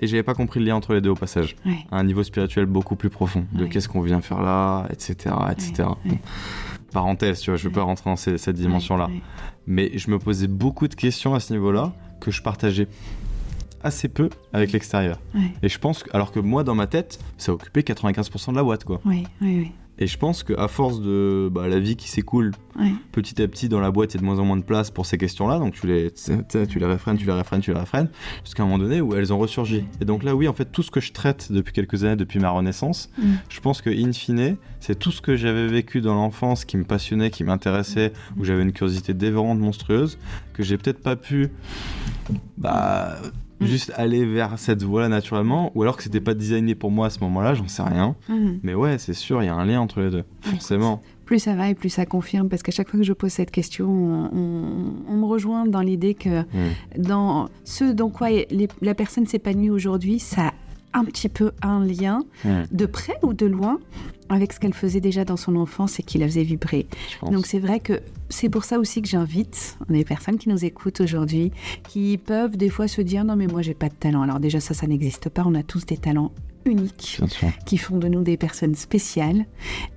Et 0.00 0.06
j'avais 0.06 0.22
pas 0.22 0.34
compris 0.34 0.60
le 0.60 0.66
lien 0.66 0.76
entre 0.76 0.94
les 0.94 1.00
deux 1.00 1.10
au 1.10 1.14
passage. 1.14 1.56
À 1.90 1.98
un 1.98 2.04
niveau 2.04 2.22
spirituel 2.22 2.66
beaucoup 2.66 2.96
plus 2.96 3.10
profond. 3.10 3.44
De 3.52 3.66
qu'est-ce 3.66 3.88
qu'on 3.88 4.00
vient 4.00 4.20
faire 4.20 4.42
là, 4.42 4.86
etc. 4.90 5.34
etc. 5.50 5.88
Parenthèse, 6.92 7.40
tu 7.40 7.50
vois, 7.50 7.56
je 7.56 7.64
veux 7.68 7.74
pas 7.74 7.82
rentrer 7.82 8.10
dans 8.10 8.16
cette 8.16 8.56
dimension-là. 8.56 9.10
Mais 9.66 9.92
je 9.96 10.10
me 10.10 10.18
posais 10.18 10.46
beaucoup 10.46 10.88
de 10.88 10.94
questions 10.94 11.34
à 11.34 11.40
ce 11.40 11.52
niveau-là 11.52 11.92
que 12.20 12.30
je 12.30 12.42
partageais 12.42 12.88
assez 13.86 14.08
peu 14.08 14.28
avec 14.52 14.72
l'extérieur. 14.72 15.18
Et 15.62 15.68
je 15.68 15.78
pense, 15.78 16.02
que, 16.02 16.10
alors 16.14 16.32
que 16.32 16.40
moi, 16.40 16.64
dans 16.64 16.74
ma 16.74 16.86
tête, 16.86 17.18
ça 17.38 17.52
occupait 17.52 17.80
95% 17.80 18.50
de 18.50 18.56
la 18.56 18.62
boîte, 18.62 18.84
quoi. 18.84 19.00
Oui, 19.04 19.24
oui, 19.40 19.58
oui. 19.60 19.72
Et 19.98 20.06
je 20.06 20.18
pense 20.18 20.42
qu'à 20.42 20.68
force 20.68 21.00
de 21.00 21.48
bah, 21.50 21.68
la 21.68 21.78
vie 21.78 21.96
qui 21.96 22.08
s'écoule, 22.08 22.52
petit 23.12 23.40
à 23.40 23.48
petit 23.48 23.68
dans 23.68 23.80
la 23.80 23.90
boîte, 23.90 24.12
il 24.12 24.16
y 24.16 24.18
a 24.18 24.20
de 24.20 24.26
moins 24.26 24.38
en 24.38 24.44
moins 24.44 24.58
de 24.58 24.62
place 24.62 24.90
pour 24.90 25.06
ces 25.06 25.16
questions-là. 25.16 25.58
Donc 25.58 25.72
tu 25.72 25.86
les, 25.86 26.12
tu 26.68 26.78
les 26.78 26.86
réfrènes, 26.86 27.16
tu 27.16 27.26
les 27.26 27.32
réfrènes, 27.32 27.60
tu 27.60 27.72
les 27.72 27.78
réfrènes, 27.78 28.10
jusqu'à 28.44 28.62
un 28.62 28.66
moment 28.66 28.78
donné 28.78 29.00
où 29.00 29.14
elles 29.14 29.32
ont 29.32 29.38
ressurgi. 29.38 29.84
Et 30.00 30.04
donc 30.04 30.22
là, 30.22 30.34
oui, 30.34 30.48
en 30.48 30.52
fait, 30.52 30.66
tout 30.66 30.82
ce 30.82 30.90
que 30.90 31.00
je 31.00 31.12
traite 31.12 31.50
depuis 31.50 31.72
quelques 31.72 32.04
années, 32.04 32.16
depuis 32.16 32.38
ma 32.38 32.50
renaissance, 32.50 33.08
mm. 33.18 33.34
je 33.48 33.60
pense 33.60 33.80
que 33.80 33.88
in 33.88 34.12
fine, 34.12 34.56
c'est 34.80 34.98
tout 34.98 35.12
ce 35.12 35.22
que 35.22 35.34
j'avais 35.34 35.66
vécu 35.66 36.02
dans 36.02 36.14
l'enfance 36.14 36.66
qui 36.66 36.76
me 36.76 36.84
passionnait, 36.84 37.30
qui 37.30 37.44
m'intéressait, 37.44 38.12
où 38.36 38.44
j'avais 38.44 38.62
une 38.62 38.72
curiosité 38.72 39.14
dévorante, 39.14 39.58
monstrueuse, 39.58 40.18
que 40.52 40.62
j'ai 40.62 40.76
peut-être 40.76 41.02
pas 41.02 41.16
pu 41.16 41.48
bah, 42.58 43.16
Mm. 43.60 43.66
juste 43.66 43.92
aller 43.96 44.24
vers 44.24 44.58
cette 44.58 44.82
voie-là 44.82 45.08
naturellement, 45.08 45.72
ou 45.74 45.82
alors 45.82 45.96
que 45.96 46.02
c'était 46.02 46.20
pas 46.20 46.34
designé 46.34 46.74
pour 46.74 46.90
moi 46.90 47.06
à 47.06 47.10
ce 47.10 47.20
moment-là, 47.20 47.54
j'en 47.54 47.68
sais 47.68 47.82
rien. 47.82 48.14
Mm. 48.28 48.58
Mais 48.62 48.74
ouais, 48.74 48.98
c'est 48.98 49.14
sûr, 49.14 49.42
il 49.42 49.46
y 49.46 49.48
a 49.48 49.54
un 49.54 49.64
lien 49.64 49.80
entre 49.80 50.00
les 50.00 50.10
deux, 50.10 50.24
forcément. 50.42 51.02
Plus 51.24 51.40
ça 51.40 51.54
va 51.54 51.68
et 51.68 51.74
plus 51.74 51.88
ça 51.88 52.06
confirme, 52.06 52.48
parce 52.48 52.62
qu'à 52.62 52.72
chaque 52.72 52.88
fois 52.88 53.00
que 53.00 53.06
je 53.06 53.12
pose 53.12 53.32
cette 53.32 53.50
question, 53.50 53.88
on, 53.88 55.16
me 55.16 55.24
rejoint 55.24 55.66
dans 55.66 55.80
l'idée 55.80 56.14
que 56.14 56.42
mm. 56.42 56.44
dans 56.98 57.48
ce 57.64 57.84
dans 57.84 58.10
quoi 58.10 58.28
la 58.82 58.94
personne 58.94 59.26
s'épanouit 59.26 59.70
aujourd'hui, 59.70 60.18
ça 60.18 60.48
a 60.48 60.52
un 60.98 61.04
petit 61.04 61.28
peu 61.28 61.52
un 61.62 61.84
lien, 61.84 62.20
de 62.70 62.86
près 62.86 63.16
ou 63.22 63.34
de 63.34 63.44
loin, 63.44 63.78
avec 64.28 64.52
ce 64.52 64.60
qu'elle 64.60 64.74
faisait 64.74 65.00
déjà 65.00 65.24
dans 65.24 65.36
son 65.36 65.56
enfance 65.56 66.00
et 66.00 66.02
qui 66.02 66.18
la 66.18 66.26
faisait 66.26 66.42
vibrer. 66.42 66.86
Donc 67.22 67.46
c'est 67.46 67.58
vrai 67.58 67.80
que 67.80 68.00
c'est 68.28 68.48
pour 68.48 68.64
ça 68.64 68.78
aussi 68.78 69.02
que 69.02 69.08
j'invite 69.08 69.78
les 69.88 70.04
personnes 70.04 70.38
qui 70.38 70.48
nous 70.48 70.64
écoutent 70.64 71.00
aujourd'hui, 71.00 71.52
qui 71.88 72.18
peuvent 72.18 72.56
des 72.56 72.68
fois 72.68 72.88
se 72.88 73.00
dire 73.00 73.24
non 73.24 73.36
mais 73.36 73.46
moi 73.46 73.62
j'ai 73.62 73.74
pas 73.74 73.88
de 73.88 73.94
talent. 73.94 74.22
Alors 74.22 74.40
déjà 74.40 74.60
ça 74.60 74.74
ça 74.74 74.86
n'existe 74.86 75.28
pas, 75.28 75.42
on 75.46 75.54
a 75.54 75.62
tous 75.62 75.86
des 75.86 75.96
talents 75.96 76.32
uniques 76.66 77.20
qui 77.64 77.78
font 77.78 77.98
de 77.98 78.08
nous 78.08 78.22
des 78.22 78.36
personnes 78.36 78.74
spéciales. 78.74 79.46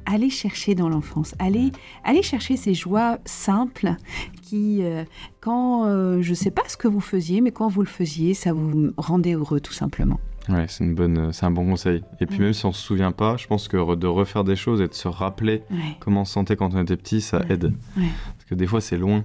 Allez 0.06 0.30
chercher 0.30 0.76
dans 0.76 0.90
l'enfance, 0.90 1.36
allez, 1.40 1.72
allez 2.04 2.22
chercher 2.22 2.58
ces 2.58 2.74
joies 2.74 3.20
simples 3.26 3.96
qui, 4.44 4.84
euh, 4.84 5.04
quand 5.42 5.86
euh, 5.86 6.22
je 6.22 6.34
sais 6.34 6.52
pas 6.52 6.64
ce 6.68 6.78
que 6.78 6.88
vous 6.88 7.02
faisiez, 7.02 7.42
mais 7.42 7.52
quand 7.52 7.68
vous 7.68 7.82
le 7.82 7.88
faisiez, 7.88 8.34
ça 8.34 8.54
vous 8.54 8.92
rendait 8.98 9.34
heureux 9.34 9.60
tout 9.60 9.74
simplement. 9.74 10.20
Ouais, 10.50 10.66
c'est 10.68 10.84
une 10.84 10.96
bonne, 10.96 11.32
c'est 11.32 11.46
un 11.46 11.52
bon 11.52 11.66
conseil. 11.66 12.04
Et 12.20 12.26
puis 12.26 12.40
même 12.40 12.54
si 12.54 12.66
on 12.66 12.72
se 12.72 12.82
souvient 12.82 13.12
pas, 13.12 13.38
je 13.38 13.46
pense 13.48 13.68
que 13.68 13.96
de 13.96 14.08
refaire 14.08 14.44
des 14.44 14.56
choses 14.56 14.82
et 14.82 14.88
de 14.88 14.94
se 14.94 15.08
rappeler 15.08 15.62
comment 16.00 16.22
on 16.22 16.26
se 16.26 16.34
sentait 16.34 16.56
quand 16.56 16.74
on 16.74 16.82
était 16.82 16.98
petit, 16.98 17.22
ça 17.22 17.42
aide. 17.50 17.74
Parce 17.96 18.46
que 18.50 18.56
des 18.56 18.66
fois 18.68 18.82
c'est 18.82 18.98
loin. 18.98 19.24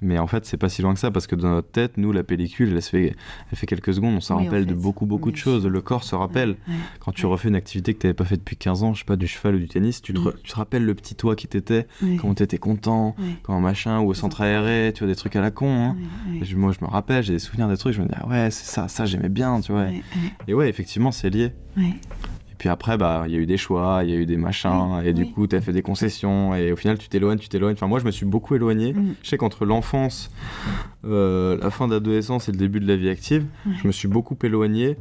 Mais 0.00 0.18
en 0.18 0.26
fait, 0.26 0.44
c'est 0.44 0.56
pas 0.56 0.68
si 0.68 0.82
loin 0.82 0.92
que 0.92 1.00
ça 1.00 1.10
parce 1.10 1.26
que 1.26 1.34
dans 1.34 1.48
notre 1.48 1.70
tête, 1.70 1.96
nous, 1.96 2.12
la 2.12 2.22
pellicule, 2.22 2.72
elle, 2.74 2.82
fait, 2.82 3.16
elle 3.50 3.56
fait 3.56 3.66
quelques 3.66 3.94
secondes, 3.94 4.14
on 4.16 4.20
se 4.20 4.32
rappelle 4.32 4.66
de 4.66 4.74
beaucoup, 4.74 5.06
beaucoup 5.06 5.30
de 5.30 5.36
choses. 5.36 5.66
Le 5.66 5.80
corps 5.80 6.04
se 6.04 6.14
rappelle. 6.14 6.56
Quand 7.00 7.12
tu 7.12 7.26
refais 7.26 7.48
une 7.48 7.54
activité 7.56 7.94
que 7.94 8.00
tu 8.00 8.06
n'avais 8.06 8.14
pas 8.14 8.24
fait 8.24 8.36
depuis 8.36 8.56
15 8.56 8.82
ans, 8.82 8.92
je 8.92 9.00
sais 9.00 9.04
pas, 9.04 9.16
du 9.16 9.26
cheval 9.26 9.54
ou 9.54 9.58
du 9.58 9.68
tennis, 9.68 10.02
tu 10.02 10.12
te, 10.12 10.36
tu 10.42 10.50
te 10.50 10.56
rappelles 10.56 10.84
le 10.84 10.94
petit 10.94 11.14
toi 11.14 11.34
qui 11.36 11.46
t'étais, 11.48 11.86
comment 12.20 12.34
tu 12.34 12.42
étais 12.42 12.58
content, 12.58 13.14
quand 13.42 13.58
machin, 13.60 14.00
ou 14.00 14.08
au 14.08 14.14
centre 14.14 14.42
aéré, 14.42 14.92
tu 14.94 15.04
vois, 15.04 15.12
des 15.12 15.16
trucs 15.16 15.36
à 15.36 15.40
la 15.40 15.50
con. 15.50 15.72
Hein. 15.74 15.96
moi, 16.56 16.72
je 16.72 16.84
me 16.84 16.90
rappelle, 16.90 17.22
j'ai 17.22 17.32
des 17.32 17.38
souvenirs 17.38 17.68
des 17.68 17.76
trucs, 17.76 17.94
je 17.94 18.02
me 18.02 18.06
dis, 18.08 18.14
ah 18.16 18.28
ouais, 18.28 18.50
c'est 18.50 18.66
ça, 18.66 18.88
ça, 18.88 19.06
j'aimais 19.06 19.28
bien, 19.28 19.60
tu 19.60 19.72
vois. 19.72 19.86
Et 20.48 20.54
ouais, 20.54 20.68
effectivement, 20.68 21.12
c'est 21.12 21.30
lié. 21.30 21.52
Puis 22.58 22.68
après, 22.68 22.96
bah, 22.96 23.24
il 23.26 23.32
y 23.32 23.36
a 23.36 23.38
eu 23.38 23.46
des 23.46 23.56
choix, 23.56 24.00
il 24.04 24.10
y 24.10 24.12
a 24.12 24.16
eu 24.16 24.26
des 24.26 24.36
machins, 24.36 25.00
et 25.04 25.12
du 25.12 25.26
coup, 25.26 25.46
tu 25.46 25.56
as 25.56 25.60
fait 25.60 25.72
des 25.72 25.82
concessions, 25.82 26.54
et 26.54 26.72
au 26.72 26.76
final, 26.76 26.98
tu 26.98 27.08
t'éloignes, 27.08 27.38
tu 27.38 27.48
t'éloignes. 27.48 27.74
Enfin, 27.74 27.86
moi, 27.86 27.98
je 27.98 28.04
me 28.04 28.10
suis 28.10 28.26
beaucoup 28.26 28.54
éloigné. 28.54 28.92
Mm. 28.92 29.14
Je 29.22 29.28
sais 29.28 29.36
qu'entre 29.36 29.64
l'enfance, 29.64 30.30
euh, 31.04 31.58
la 31.60 31.70
fin 31.70 31.88
d'adolescence 31.88 32.48
et 32.48 32.52
le 32.52 32.58
début 32.58 32.80
de 32.80 32.86
la 32.86 32.96
vie 32.96 33.08
active, 33.08 33.46
je 33.82 33.86
me 33.86 33.92
suis 33.92 34.08
beaucoup 34.08 34.36
éloigné 34.42 34.96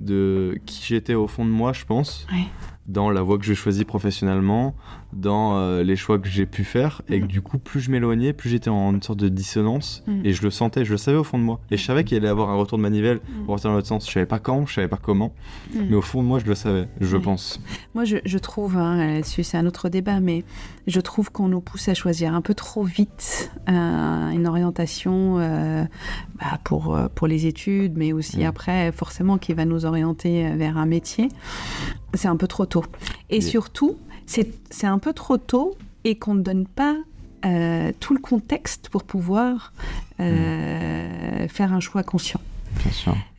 de 0.00 0.58
qui 0.66 0.84
j'étais 0.84 1.14
au 1.14 1.26
fond 1.26 1.44
de 1.44 1.50
moi, 1.50 1.72
je 1.72 1.84
pense 1.84 2.26
dans 2.88 3.10
la 3.10 3.20
voie 3.20 3.38
que 3.38 3.44
je 3.44 3.52
choisis 3.52 3.84
professionnellement, 3.84 4.74
dans 5.12 5.56
euh, 5.56 5.82
les 5.82 5.96
choix 5.96 6.18
que 6.18 6.28
j'ai 6.28 6.46
pu 6.46 6.64
faire, 6.64 7.02
et 7.08 7.20
que 7.20 7.24
mm. 7.24 7.28
du 7.28 7.40
coup, 7.40 7.58
plus 7.58 7.80
je 7.80 7.90
m'éloignais, 7.90 8.32
plus 8.32 8.50
j'étais 8.50 8.68
en 8.68 8.92
une 8.92 9.02
sorte 9.02 9.18
de 9.18 9.28
dissonance, 9.28 10.02
mm. 10.06 10.20
et 10.24 10.32
je 10.32 10.42
le 10.42 10.50
sentais, 10.50 10.84
je 10.84 10.92
le 10.92 10.98
savais 10.98 11.16
au 11.16 11.24
fond 11.24 11.38
de 11.38 11.44
moi. 11.44 11.60
Et 11.70 11.76
je 11.76 11.84
savais 11.84 12.04
qu'il 12.04 12.16
allait 12.18 12.28
avoir 12.28 12.50
un 12.50 12.56
retour 12.56 12.78
de 12.78 12.82
manivelle 12.82 13.16
mm. 13.16 13.44
pour 13.44 13.54
partir 13.54 13.70
dans 13.70 13.76
l'autre 13.76 13.88
sens. 13.88 14.06
Je 14.06 14.12
savais 14.12 14.26
pas 14.26 14.38
quand, 14.38 14.66
je 14.66 14.74
savais 14.74 14.88
pas 14.88 14.98
comment, 15.00 15.32
mais 15.74 15.96
au 15.96 16.02
fond 16.02 16.22
de 16.22 16.28
moi, 16.28 16.38
je 16.38 16.46
le 16.46 16.54
savais, 16.54 16.88
je 17.00 17.16
pense. 17.16 17.60
Moi, 17.94 18.04
je, 18.04 18.18
je 18.24 18.38
trouve, 18.38 18.76
hein, 18.76 18.96
là-dessus, 18.96 19.44
c'est 19.44 19.56
un 19.56 19.66
autre 19.66 19.88
débat, 19.88 20.20
mais 20.20 20.44
je 20.86 21.00
trouve 21.00 21.32
qu'on 21.32 21.48
nous 21.48 21.60
pousse 21.60 21.88
à 21.88 21.94
choisir 21.94 22.34
un 22.34 22.42
peu 22.42 22.54
trop 22.54 22.84
vite 22.84 23.50
euh, 23.68 24.30
une 24.30 24.46
orientation 24.46 25.38
euh, 25.38 25.84
bah, 26.38 26.58
pour, 26.64 26.98
pour 27.14 27.26
les 27.26 27.46
études, 27.46 27.96
mais 27.96 28.12
aussi 28.12 28.44
après, 28.44 28.92
forcément, 28.92 29.38
qui 29.38 29.54
va 29.54 29.64
nous 29.64 29.86
orienter 29.86 30.50
vers 30.56 30.76
un 30.76 30.86
métier. 30.86 31.28
C'est 32.14 32.28
un 32.28 32.36
peu 32.36 32.46
trop 32.46 32.66
tôt. 32.66 32.84
Et 33.30 33.40
surtout, 33.40 33.96
c'est 34.28 34.86
un 34.86 34.98
peu 34.98 35.12
trop 35.12 35.38
tôt 35.38 35.76
et 36.04 36.16
qu'on 36.16 36.34
ne 36.34 36.42
donne 36.42 36.66
pas 36.66 36.96
euh, 37.44 37.92
tout 37.98 38.14
le 38.14 38.20
contexte 38.20 38.88
pour 38.88 39.04
pouvoir 39.04 39.72
euh, 40.20 41.44
mm. 41.44 41.48
faire 41.48 41.72
un 41.72 41.80
choix 41.80 42.02
conscient. 42.02 42.40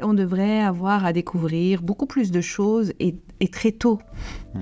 On 0.01 0.13
devrait 0.13 0.61
avoir 0.61 1.05
à 1.05 1.13
découvrir 1.13 1.81
beaucoup 1.81 2.05
plus 2.05 2.31
de 2.31 2.41
choses 2.41 2.93
et, 2.99 3.15
très 3.51 3.71
tôt, 3.71 3.99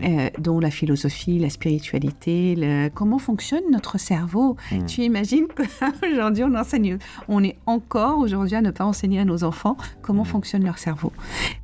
euh, 0.04 0.30
dont 0.40 0.60
la 0.60 0.72
philosophie, 0.72 1.40
la 1.40 1.50
spiritualité, 1.50 2.90
comment 2.94 3.20
fonctionne 3.20 3.64
notre 3.72 3.98
cerveau. 3.98 4.56
Hmm. 4.72 4.86
Tu 4.86 5.02
imagines 5.02 5.48
qu'aujourd'hui 5.48 6.44
on 6.48 6.56
enseigne, 6.56 6.98
on 7.28 7.44
est 7.44 7.58
encore 7.66 8.20
aujourd'hui 8.20 8.56
à 8.56 8.62
ne 8.62 8.72
pas 8.72 8.86
enseigner 8.86 9.20
à 9.20 9.26
nos 9.26 9.44
enfants 9.44 9.78
comment 10.02 10.24
hmm. 10.24 10.26
fonctionne 10.26 10.64
leur 10.64 10.78
cerveau, 10.78 11.12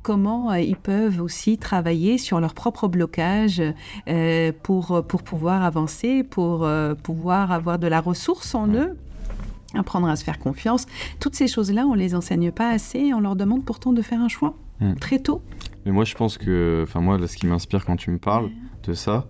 comment 0.02 0.50
euh, 0.50 0.60
ils 0.60 0.76
peuvent 0.76 1.20
aussi 1.20 1.58
travailler 1.58 2.18
sur 2.18 2.40
leur 2.40 2.54
propre 2.54 2.88
blocage 2.88 3.62
euh, 4.08 4.52
pour, 4.62 5.04
pour 5.06 5.22
pouvoir 5.22 5.62
avancer, 5.62 6.24
pour 6.24 6.68
pouvoir 7.02 7.52
avoir 7.52 7.78
de 7.78 7.86
la 7.86 8.00
ressource 8.00 8.54
en 8.54 8.68
eux 8.68 8.96
apprendre 9.76 10.08
à 10.08 10.16
se 10.16 10.24
faire 10.24 10.38
confiance. 10.38 10.86
Toutes 11.20 11.34
ces 11.34 11.48
choses-là, 11.48 11.86
on 11.86 11.94
les 11.94 12.14
enseigne 12.14 12.50
pas 12.50 12.70
assez 12.70 12.98
et 12.98 13.14
on 13.14 13.20
leur 13.20 13.36
demande 13.36 13.64
pourtant 13.64 13.92
de 13.92 14.02
faire 14.02 14.20
un 14.20 14.28
choix 14.28 14.54
hmm. 14.80 14.94
très 14.94 15.18
tôt. 15.18 15.42
Mais 15.86 15.92
moi, 15.92 16.04
je 16.04 16.14
pense 16.14 16.38
que, 16.38 16.82
enfin 16.82 17.00
moi, 17.00 17.18
ce 17.26 17.36
qui 17.36 17.46
m'inspire 17.46 17.84
quand 17.84 17.96
tu 17.96 18.10
me 18.10 18.18
parles 18.18 18.50
de 18.84 18.94
ça, 18.94 19.26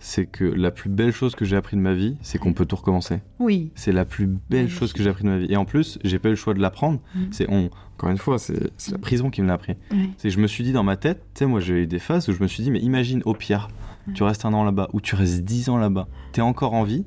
c'est 0.00 0.26
que 0.26 0.44
la 0.44 0.70
plus 0.70 0.90
belle 0.90 1.12
chose 1.12 1.34
que 1.34 1.44
j'ai 1.44 1.56
appris 1.56 1.76
de 1.76 1.82
ma 1.82 1.94
vie, 1.94 2.16
c'est 2.22 2.38
qu'on 2.38 2.52
peut 2.52 2.66
tout 2.66 2.76
recommencer. 2.76 3.20
Oui. 3.38 3.70
C'est 3.74 3.92
la 3.92 4.04
plus 4.04 4.28
belle 4.48 4.68
chose 4.68 4.92
que 4.92 5.02
j'ai 5.02 5.10
appris 5.10 5.24
de 5.24 5.28
ma 5.28 5.38
vie. 5.38 5.46
Et 5.50 5.56
en 5.56 5.64
plus, 5.64 5.98
j'ai 6.04 6.18
pas 6.18 6.28
eu 6.28 6.32
le 6.32 6.36
choix 6.36 6.54
de 6.54 6.60
l'apprendre. 6.60 7.00
Mm. 7.14 7.20
C'est 7.30 7.50
on. 7.50 7.70
Encore 7.96 8.10
une 8.10 8.18
fois, 8.18 8.38
c'est 8.38 8.70
la 8.92 8.98
prison 8.98 9.30
qui 9.30 9.42
me 9.42 9.48
l'a 9.48 9.54
appris. 9.54 9.74
Ouais. 9.90 10.10
C'est 10.18 10.28
que 10.28 10.34
je 10.34 10.40
me 10.40 10.46
suis 10.46 10.62
dit 10.62 10.72
dans 10.72 10.84
ma 10.84 10.96
tête, 10.96 11.24
tu 11.34 11.40
sais, 11.40 11.46
moi 11.46 11.58
j'ai 11.58 11.82
eu 11.82 11.86
des 11.86 11.98
phases 11.98 12.28
où 12.28 12.32
je 12.32 12.40
me 12.40 12.46
suis 12.46 12.62
dit, 12.62 12.70
mais 12.70 12.78
imagine 12.78 13.22
au 13.24 13.34
pire, 13.34 13.68
tu 14.14 14.22
restes 14.22 14.44
un 14.44 14.52
an 14.52 14.62
là-bas 14.62 14.88
ou 14.92 15.00
tu 15.00 15.16
restes 15.16 15.40
dix 15.40 15.68
ans 15.68 15.78
là-bas, 15.78 16.06
t'es 16.32 16.40
encore 16.40 16.74
en 16.74 16.84
vie. 16.84 17.04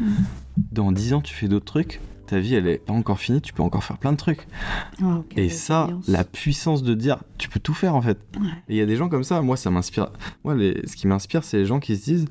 Mm. 0.00 0.06
Dans 0.72 0.92
dix 0.92 1.12
ans, 1.14 1.20
tu 1.20 1.34
fais 1.34 1.48
d'autres 1.48 1.64
trucs. 1.66 2.00
Ta 2.26 2.38
vie, 2.40 2.54
elle 2.54 2.66
est 2.66 2.78
pas 2.84 2.92
encore 2.92 3.18
finie, 3.18 3.40
tu 3.40 3.54
peux 3.54 3.62
encore 3.62 3.82
faire 3.82 3.96
plein 3.96 4.12
de 4.12 4.18
trucs. 4.18 4.46
Oh, 5.02 5.24
quelle 5.30 5.44
Et 5.44 5.48
ça, 5.48 5.88
la 6.08 6.24
puissance 6.24 6.82
de 6.82 6.92
dire, 6.92 7.22
tu 7.38 7.48
peux 7.48 7.58
tout 7.60 7.72
faire 7.72 7.94
en 7.94 8.02
fait. 8.02 8.18
Ouais. 8.38 8.48
Et 8.68 8.74
il 8.74 8.76
y 8.76 8.82
a 8.82 8.86
des 8.86 8.96
gens 8.96 9.08
comme 9.08 9.24
ça, 9.24 9.40
moi 9.40 9.56
ça 9.56 9.70
m'inspire. 9.70 10.10
Moi, 10.44 10.54
les- 10.54 10.86
ce 10.86 10.94
qui 10.94 11.06
m'inspire, 11.06 11.42
c'est 11.42 11.56
les 11.56 11.64
gens 11.64 11.80
qui 11.80 11.96
se 11.96 12.04
disent, 12.04 12.26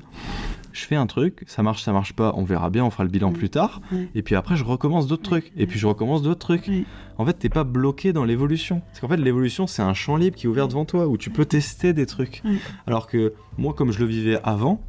je 0.72 0.84
fais 0.84 0.96
un 0.96 1.06
truc, 1.06 1.42
ça 1.46 1.62
marche, 1.62 1.82
ça 1.82 1.92
marche 1.92 2.12
pas, 2.12 2.32
on 2.36 2.44
verra 2.44 2.70
bien, 2.70 2.84
on 2.84 2.90
fera 2.90 3.04
le 3.04 3.10
bilan 3.10 3.32
plus 3.32 3.50
tard. 3.50 3.80
Et 4.14 4.22
puis 4.22 4.34
après, 4.34 4.56
je 4.56 4.64
recommence 4.64 5.06
d'autres 5.06 5.22
trucs. 5.22 5.52
Et 5.56 5.66
puis 5.66 5.78
je 5.78 5.86
recommence 5.86 6.22
d'autres 6.22 6.40
trucs. 6.40 6.70
En 7.16 7.26
fait, 7.26 7.32
t'es 7.32 7.48
pas 7.48 7.64
bloqué 7.64 8.12
dans 8.12 8.24
l'évolution. 8.24 8.80
Parce 8.86 9.00
qu'en 9.00 9.08
fait, 9.08 9.16
l'évolution, 9.16 9.66
c'est 9.66 9.82
un 9.82 9.94
champ 9.94 10.16
libre 10.16 10.36
qui 10.36 10.46
est 10.46 10.48
ouvert 10.48 10.68
devant 10.68 10.84
toi 10.84 11.08
où 11.08 11.16
tu 11.16 11.30
peux 11.30 11.44
tester 11.44 11.92
des 11.92 12.06
trucs. 12.06 12.42
Alors 12.86 13.06
que 13.06 13.32
moi, 13.56 13.74
comme 13.74 13.90
je 13.90 13.98
le 13.98 14.06
vivais 14.06 14.38
avant, 14.44 14.80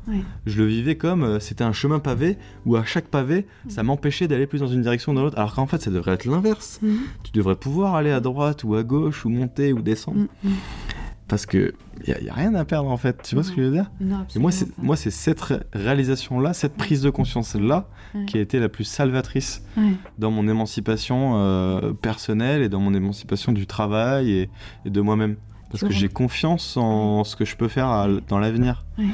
je 0.45 0.57
le 0.61 0.67
vivais 0.67 0.95
comme 0.95 1.23
euh, 1.23 1.39
c'était 1.39 1.63
un 1.63 1.73
chemin 1.73 1.97
pavé 1.97 2.37
où 2.67 2.75
à 2.75 2.83
chaque 2.85 3.07
pavé, 3.07 3.47
ça 3.67 3.81
m'empêchait 3.81 4.27
d'aller 4.27 4.45
plus 4.45 4.59
dans 4.59 4.67
une 4.67 4.81
direction 4.83 5.11
ou 5.11 5.15
dans 5.15 5.23
l'autre. 5.23 5.39
Alors 5.39 5.55
qu'en 5.55 5.65
fait, 5.65 5.81
ça 5.81 5.89
devrait 5.89 6.11
être 6.13 6.25
l'inverse. 6.25 6.79
Tu 7.23 7.31
devrais 7.33 7.55
pouvoir 7.55 7.95
aller 7.95 8.11
à 8.11 8.19
droite 8.19 8.63
ou 8.63 8.75
à 8.75 8.83
gauche 8.83 9.25
ou 9.25 9.29
monter 9.29 9.73
ou 9.73 9.81
descendre. 9.81 10.27
Parce 11.27 11.45
que 11.45 11.73
y 12.07 12.11
a, 12.11 12.21
y 12.21 12.29
a 12.29 12.33
rien 12.33 12.53
à 12.55 12.65
perdre 12.65 12.89
en 12.89 12.97
fait. 12.97 13.21
Tu 13.23 13.35
vois 13.35 13.43
ce 13.43 13.51
que 13.51 13.57
je 13.57 13.61
veux 13.67 13.71
dire? 13.71 13.89
Non, 14.01 14.25
Et 14.35 14.39
moi, 14.39 14.51
c'est 14.51 14.67
moi, 14.77 14.95
c'est 14.95 15.11
cette 15.11 15.41
ré- 15.41 15.59
réalisation-là, 15.73 16.53
cette 16.53 16.75
prise 16.75 17.01
de 17.01 17.09
conscience-là, 17.09 17.87
Ouais. 18.15 18.25
qui 18.25 18.37
a 18.37 18.41
été 18.41 18.59
la 18.59 18.69
plus 18.69 18.83
salvatrice 18.85 19.61
Ouais. 19.77 19.93
dans 20.17 20.31
mon 20.31 20.47
émancipation 20.47 21.33
euh, 21.35 21.93
personnelle 21.93 22.61
et 22.61 22.69
dans 22.69 22.79
mon 22.79 22.93
émancipation 22.93 23.51
du 23.51 23.67
travail 23.67 24.31
et, 24.31 24.49
et 24.85 24.89
de 24.89 25.01
moi-même. 25.01 25.35
Parce 25.71 25.83
que 25.83 25.91
j'ai 25.91 26.09
confiance 26.09 26.77
en 26.77 27.23
ce 27.23 27.35
que 27.35 27.45
je 27.45 27.55
peux 27.55 27.67
faire 27.67 27.87
à- 27.87 28.07
dans 28.27 28.39
l'avenir. 28.39 28.85
Ouais. 28.97 29.05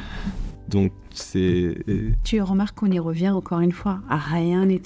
Donc, 0.70 0.92
c'est. 1.14 1.76
Tu 2.24 2.42
remarques 2.42 2.78
qu'on 2.78 2.92
y 2.92 3.00
revient 3.00 3.30
encore 3.30 3.60
une 3.62 3.72
fois. 3.72 4.00
Ah, 4.10 4.18
rien 4.18 4.66
n'est 4.66 4.82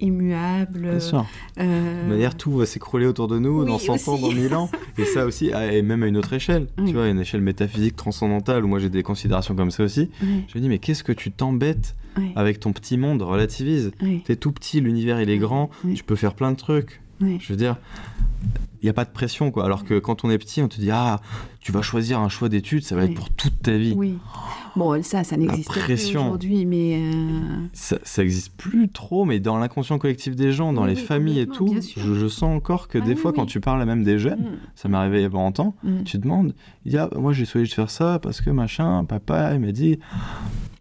immuable. 0.00 0.80
Bien 0.80 1.00
sûr. 1.00 1.26
euh, 1.58 2.04
De 2.04 2.08
manière, 2.10 2.36
tout 2.36 2.52
va 2.52 2.66
s'écrouler 2.66 3.06
autour 3.06 3.28
de 3.28 3.38
nous 3.38 3.60
Oui, 3.60 3.66
dans 3.66 3.78
100 3.78 4.08
ans, 4.08 4.14
aussi. 4.14 4.22
dans 4.22 4.32
1000 4.32 4.54
ans. 4.54 4.70
Et 4.98 5.04
ça 5.04 5.26
aussi, 5.26 5.52
à- 5.52 5.72
et 5.72 5.82
même 5.82 6.02
à 6.02 6.06
une 6.06 6.16
autre 6.16 6.32
échelle. 6.32 6.66
Oui. 6.78 6.86
Tu 6.86 6.92
vois, 6.94 7.08
une 7.08 7.20
échelle 7.20 7.42
métaphysique 7.42 7.96
transcendantale 7.96 8.64
où 8.64 8.68
moi 8.68 8.78
j'ai 8.78 8.88
des 8.90 9.02
considérations 9.02 9.54
comme 9.54 9.70
ça 9.70 9.84
aussi. 9.84 10.10
Je 10.22 10.58
me 10.58 10.60
dis, 10.60 10.68
mais 10.68 10.78
qu'est-ce 10.78 11.04
que 11.04 11.12
tu 11.12 11.30
t'embêtes 11.30 11.94
avec 12.36 12.60
ton 12.60 12.72
petit 12.72 12.96
monde 12.98 13.22
Relativise. 13.22 13.92
T'es 14.24 14.36
tout 14.36 14.52
petit, 14.52 14.80
l'univers 14.80 15.20
il 15.20 15.30
est 15.30 15.38
grand, 15.38 15.70
tu 15.94 16.02
peux 16.02 16.16
faire 16.16 16.34
plein 16.34 16.50
de 16.52 16.56
trucs. 16.56 17.00
Je 17.20 17.48
veux 17.52 17.56
dire, 17.56 17.76
il 18.82 18.86
n'y 18.86 18.90
a 18.90 18.92
pas 18.94 19.04
de 19.04 19.10
pression 19.10 19.50
quoi. 19.50 19.64
Alors 19.64 19.84
que 19.84 19.98
quand 19.98 20.24
on 20.24 20.30
est 20.30 20.38
petit, 20.38 20.62
on 20.62 20.68
te 20.68 20.76
dit, 20.80 20.90
ah, 20.90 21.20
tu 21.60 21.72
vas 21.72 21.82
choisir 21.82 22.20
un 22.20 22.28
choix 22.28 22.48
d'études, 22.48 22.82
ça 22.84 22.96
va 22.96 23.02
Oui. 23.04 23.10
être 23.10 23.14
pour 23.16 23.30
toute 23.30 23.60
ta 23.62 23.76
vie. 23.76 23.94
Oui. 23.96 24.18
Bon, 24.76 25.02
ça, 25.02 25.24
ça 25.24 25.36
n'existe 25.36 25.68
plus 25.70 26.06
aujourd'hui, 26.16 26.64
mais. 26.64 27.00
euh, 27.02 27.40
Ça, 27.72 27.98
ça 28.04 28.22
existe 28.22 28.56
plus 28.56 28.88
trop, 28.88 29.24
mais 29.24 29.40
dans 29.40 29.58
l'inconscient 29.58 29.98
collectif 29.98 30.36
des 30.36 30.52
gens, 30.52 30.72
dans 30.72 30.84
Oui, 30.84 30.90
les 30.90 30.96
familles 30.96 31.40
et 31.40 31.46
tout, 31.46 31.74
je, 31.96 32.14
je 32.14 32.28
sens 32.28 32.56
encore 32.56 32.86
que 32.88 32.98
Ah 32.98 33.04
des 33.04 33.16
fois, 33.16 33.32
quand 33.32 33.46
tu 33.46 33.60
parles 33.60 33.82
à 33.82 33.84
même 33.84 34.04
des 34.04 34.18
jeunes, 34.18 34.40
mm, 34.40 34.58
ça 34.76 34.88
m'est 34.88 34.96
arrivé 34.96 35.18
il 35.18 35.22
y 35.22 35.26
a 35.26 35.30
pas 35.30 35.38
longtemps, 35.38 35.74
mm. 35.82 36.04
tu 36.04 36.18
demandes, 36.18 36.54
il 36.86 36.92
dit, 36.92 36.98
ah, 36.98 37.10
moi 37.16 37.32
j'ai 37.32 37.44
choisi 37.44 37.68
de 37.68 37.74
faire 37.74 37.90
ça 37.90 38.18
parce 38.20 38.40
que 38.40 38.50
machin, 38.50 39.04
papa, 39.04 39.54
il 39.54 39.60
m'a 39.60 39.72
dit, 39.72 39.98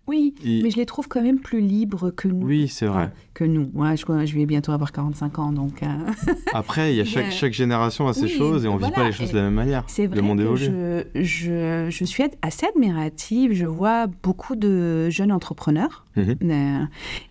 Oui, 0.10 0.34
mais 0.44 0.72
je 0.72 0.78
les 0.78 0.86
trouve 0.86 1.08
quand 1.08 1.22
même 1.22 1.40
plus 1.40 1.62
libres 1.62 2.10
que 2.10 2.28
nous. 2.28 2.46
oui, 2.46 2.68
c'est 2.68 2.88
vrai. 2.88 3.04
Enfin, 3.04 3.12
que 3.36 3.44
nous. 3.44 3.70
Ouais, 3.74 3.96
je, 3.96 4.04
je 4.26 4.36
vais 4.36 4.46
bientôt 4.46 4.72
avoir 4.72 4.92
45 4.92 5.40
ans, 5.40 5.52
donc. 5.52 5.84
euh, 5.84 5.88
Après, 6.54 6.94
il 6.94 6.98
y 6.98 7.02
a 7.02 7.06
chaque, 7.06 7.32
chaque 7.32 7.54
génération 7.54 8.08
a 8.08 8.14
ses 8.14 8.24
oui, 8.24 8.30
choses 8.30 8.66
et 8.66 8.68
on 8.68 8.74
vit 8.78 8.80
voilà, 8.80 8.96
pas 8.96 9.06
les 9.06 9.12
choses 9.14 9.32
de 9.32 9.38
la 9.38 9.44
même 9.44 9.54
manière. 9.54 9.84
C'est 9.88 10.08
vrai 10.08 10.16
Le 10.18 10.22
monde 10.24 10.42
évolue. 10.42 10.66
je, 10.66 11.04
je, 11.22 11.88
je 11.90 12.04
suis 12.06 12.24
assez 12.42 12.66
admirative. 12.66 13.54
Je 13.54 13.66
vois 13.66 14.08
beaucoup 14.24 14.56
de 14.56 15.10
jeunes 15.10 15.32
entrepreneurs 15.32 16.06
Mhm. 16.16 16.36
euh, 16.44 16.84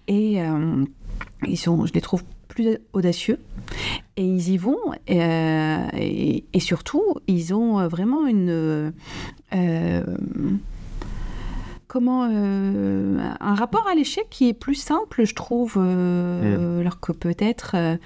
et 0.07 0.41
euh, 0.41 0.85
ils 1.47 1.59
sont, 1.59 1.85
je 1.85 1.93
les 1.93 2.01
trouve 2.01 2.23
plus 2.47 2.79
audacieux 2.93 3.39
et 4.17 4.25
ils 4.25 4.49
y 4.51 4.57
vont 4.57 4.79
et, 5.07 6.45
et 6.53 6.61
surtout 6.61 7.03
ils 7.27 7.53
ont 7.55 7.87
vraiment 7.89 8.27
une 8.27 8.93
comment 11.89 12.29
euh, 12.31 13.19
un 13.41 13.55
rapport 13.55 13.87
à 13.91 13.95
l'échec 13.95 14.27
qui 14.31 14.49
est 14.49 14.53
plus 14.55 14.75
simple, 14.75 15.25
je 15.25 15.35
trouve, 15.35 15.75
euh, 15.79 16.81
alors 16.81 17.01
que 17.01 17.13
peut-être, 17.13 17.73
euh, 17.75 17.97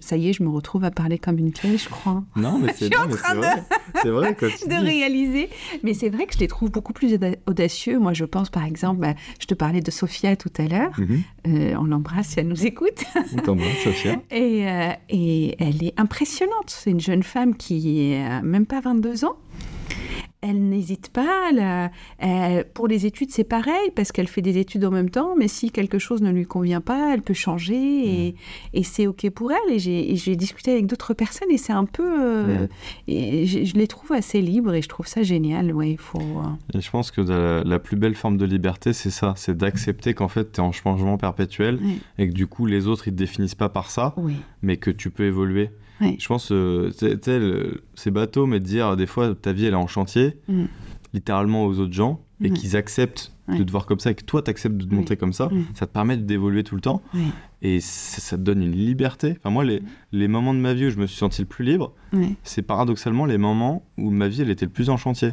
ça 0.00 0.16
y 0.16 0.28
est, 0.28 0.32
je 0.32 0.42
me 0.42 0.48
retrouve 0.48 0.84
à 0.84 0.90
parler 0.90 1.18
comme 1.18 1.36
une 1.38 1.52
clé, 1.52 1.76
je 1.76 1.88
crois 1.88 2.22
Non, 2.36 2.58
mais 2.58 2.72
c'est 2.74 2.94
vrai. 2.94 3.64
C'est 4.02 4.08
vrai 4.10 4.34
tu 4.36 4.44
de 4.68 4.68
dis. 4.70 4.76
réaliser. 4.76 5.48
Mais 5.82 5.94
c'est 5.94 6.08
vrai 6.08 6.26
que 6.26 6.34
je 6.34 6.38
les 6.38 6.48
trouve 6.48 6.70
beaucoup 6.70 6.92
plus 6.92 7.12
auda- 7.14 7.36
audacieux. 7.46 7.98
Moi, 7.98 8.12
je 8.14 8.24
pense 8.24 8.50
par 8.50 8.64
exemple, 8.64 9.00
bah, 9.00 9.14
je 9.40 9.46
te 9.46 9.54
parlais 9.54 9.80
de 9.80 9.90
Sophia 9.90 10.36
tout 10.36 10.52
à 10.58 10.62
l'heure. 10.68 10.92
Mhm. 10.98 11.22
Euh, 11.48 11.74
on 11.78 11.84
l'embrasse 11.84 12.28
si 12.28 12.40
elle 12.40 12.48
nous 12.48 12.66
écoute. 12.66 13.02
On 13.36 13.40
t'embrasse, 13.42 13.78
Sophia. 13.84 14.16
Et, 14.30 14.64
et 15.08 15.56
elle 15.62 15.82
est 15.82 15.98
impressionnante. 15.98 16.68
C'est 16.68 16.90
une 16.90 17.00
jeune 17.00 17.22
femme 17.22 17.56
qui 17.56 18.14
a 18.14 18.42
même 18.42 18.66
pas 18.66 18.80
22 18.80 19.24
ans. 19.24 19.36
Elle 20.40 20.68
n'hésite 20.68 21.08
pas. 21.08 21.50
a- 21.60 21.90
elle- 22.20 22.64
pour 22.72 22.86
les 22.86 23.06
études, 23.06 23.32
c'est 23.32 23.42
pareil, 23.42 23.90
parce 23.96 24.12
qu'elle 24.12 24.28
fait 24.28 24.40
des 24.40 24.56
études 24.58 24.84
en 24.84 24.90
même 24.92 25.10
temps, 25.10 25.34
mais 25.36 25.48
si 25.48 25.72
quelque 25.72 25.98
chose 25.98 26.22
ne 26.22 26.30
lui 26.30 26.46
convient 26.46 26.80
pas, 26.80 27.12
elle 27.12 27.22
peut 27.22 27.34
changer, 27.34 27.74
et, 28.28 28.34
et 28.72 28.84
c'est 28.84 29.08
OK 29.08 29.28
pour 29.30 29.50
elle. 29.50 29.72
Et 29.74 30.14
j'ai 30.16 30.36
discuté 30.36 30.70
avec 30.70 30.86
d'autres 30.86 31.12
personnes, 31.12 31.50
et 31.50 31.58
c'est 31.58 31.72
un 31.72 31.86
peu... 31.86 32.04
euh, 32.06 32.66
et 33.08 33.46
je, 33.46 33.74
les 33.74 33.88
trouve 33.88 34.12
assez 34.12 34.40
libres, 34.40 34.74
et 34.74 34.80
je 34.80 34.88
trouve 34.88 35.08
ça 35.08 35.24
génial. 35.24 35.72
Ouais, 35.74 35.96
faut... 35.98 36.20
euh, 36.20 36.78
Et 36.78 36.80
je 36.80 36.88
pense 36.90 37.10
que 37.10 37.20
la, 37.20 37.64
la 37.64 37.78
plus 37.80 37.96
belle 37.96 38.14
forme 38.14 38.36
de 38.36 38.44
liberté, 38.44 38.92
c'est 38.92 39.10
ça, 39.10 39.34
c'est 39.36 39.56
d'accepter 39.56 40.14
qu'en 40.14 40.28
fait, 40.28 40.52
tu 40.52 40.60
es 40.60 40.62
en 40.62 40.70
changement 40.70 41.18
perpétuel 41.18 41.80
et 42.16 42.28
que 42.28 42.32
du 42.32 42.46
coup, 42.46 42.64
les 42.66 42.86
autres, 42.86 43.08
ils 43.08 43.12
te 43.12 43.16
définissent 43.18 43.56
pas 43.56 43.68
par 43.70 43.90
ça, 43.90 44.14
Oui, 44.16 44.36
mais 44.62 44.76
que 44.76 44.92
tu 44.92 45.10
peux 45.10 45.24
évoluer. 45.24 45.70
Ouais. 46.00 46.16
Je 46.18 46.26
pense, 46.28 46.50
euh, 46.52 46.90
le- 47.26 47.82
c'est 47.94 48.10
bateau, 48.10 48.46
mais 48.46 48.60
de 48.60 48.64
dire 48.64 48.96
des 48.96 49.06
fois, 49.06 49.34
ta 49.34 49.52
vie, 49.52 49.64
elle 49.66 49.72
est 49.72 49.76
en 49.76 49.86
chantier, 49.88 50.36
Mm. 50.48 50.64
littéralement 51.14 51.64
aux 51.64 51.78
autres 51.80 51.92
gens, 51.92 52.20
et 52.42 52.50
qu'ils 52.50 52.76
acceptent 52.76 53.32
de 53.48 53.62
te 53.64 53.70
voir 53.70 53.86
comme 53.86 53.98
ça, 53.98 54.10
et 54.10 54.14
que 54.14 54.22
toi, 54.24 54.42
tu 54.42 54.50
acceptes 54.50 54.76
de 54.76 54.84
te 54.84 54.94
montrer 54.94 55.16
comme 55.16 55.32
ça, 55.32 55.48
Ouais. 55.52 55.62
ça 55.74 55.86
te 55.86 55.92
permet 55.92 56.16
d'évoluer 56.18 56.62
tout 56.64 56.74
le 56.74 56.80
temps. 56.82 57.02
Et 57.62 57.80
ça, 57.80 58.20
ça 58.20 58.36
te 58.36 58.42
donne 58.42 58.62
une 58.62 58.72
liberté. 58.76 59.34
Enfin, 59.38 59.50
moi, 59.50 59.64
les, 59.64 59.82
les 60.12 60.28
moments 60.28 60.54
de 60.54 60.60
ma 60.60 60.74
vie 60.74 60.86
où 60.86 60.90
je 60.90 60.98
me 60.98 61.06
suis 61.06 61.16
senti 61.18 61.42
le 61.42 61.48
plus 61.48 61.64
libre, 61.64 61.94
c'est 62.44 62.62
paradoxalement 62.62 63.24
les 63.26 63.38
moments 63.38 63.84
où 63.96 64.10
ma 64.10 64.28
vie, 64.28 64.42
elle 64.42 64.50
était 64.50 64.66
le 64.66 64.70
plus 64.72 64.90
en 64.90 64.96
chantier. 64.96 65.30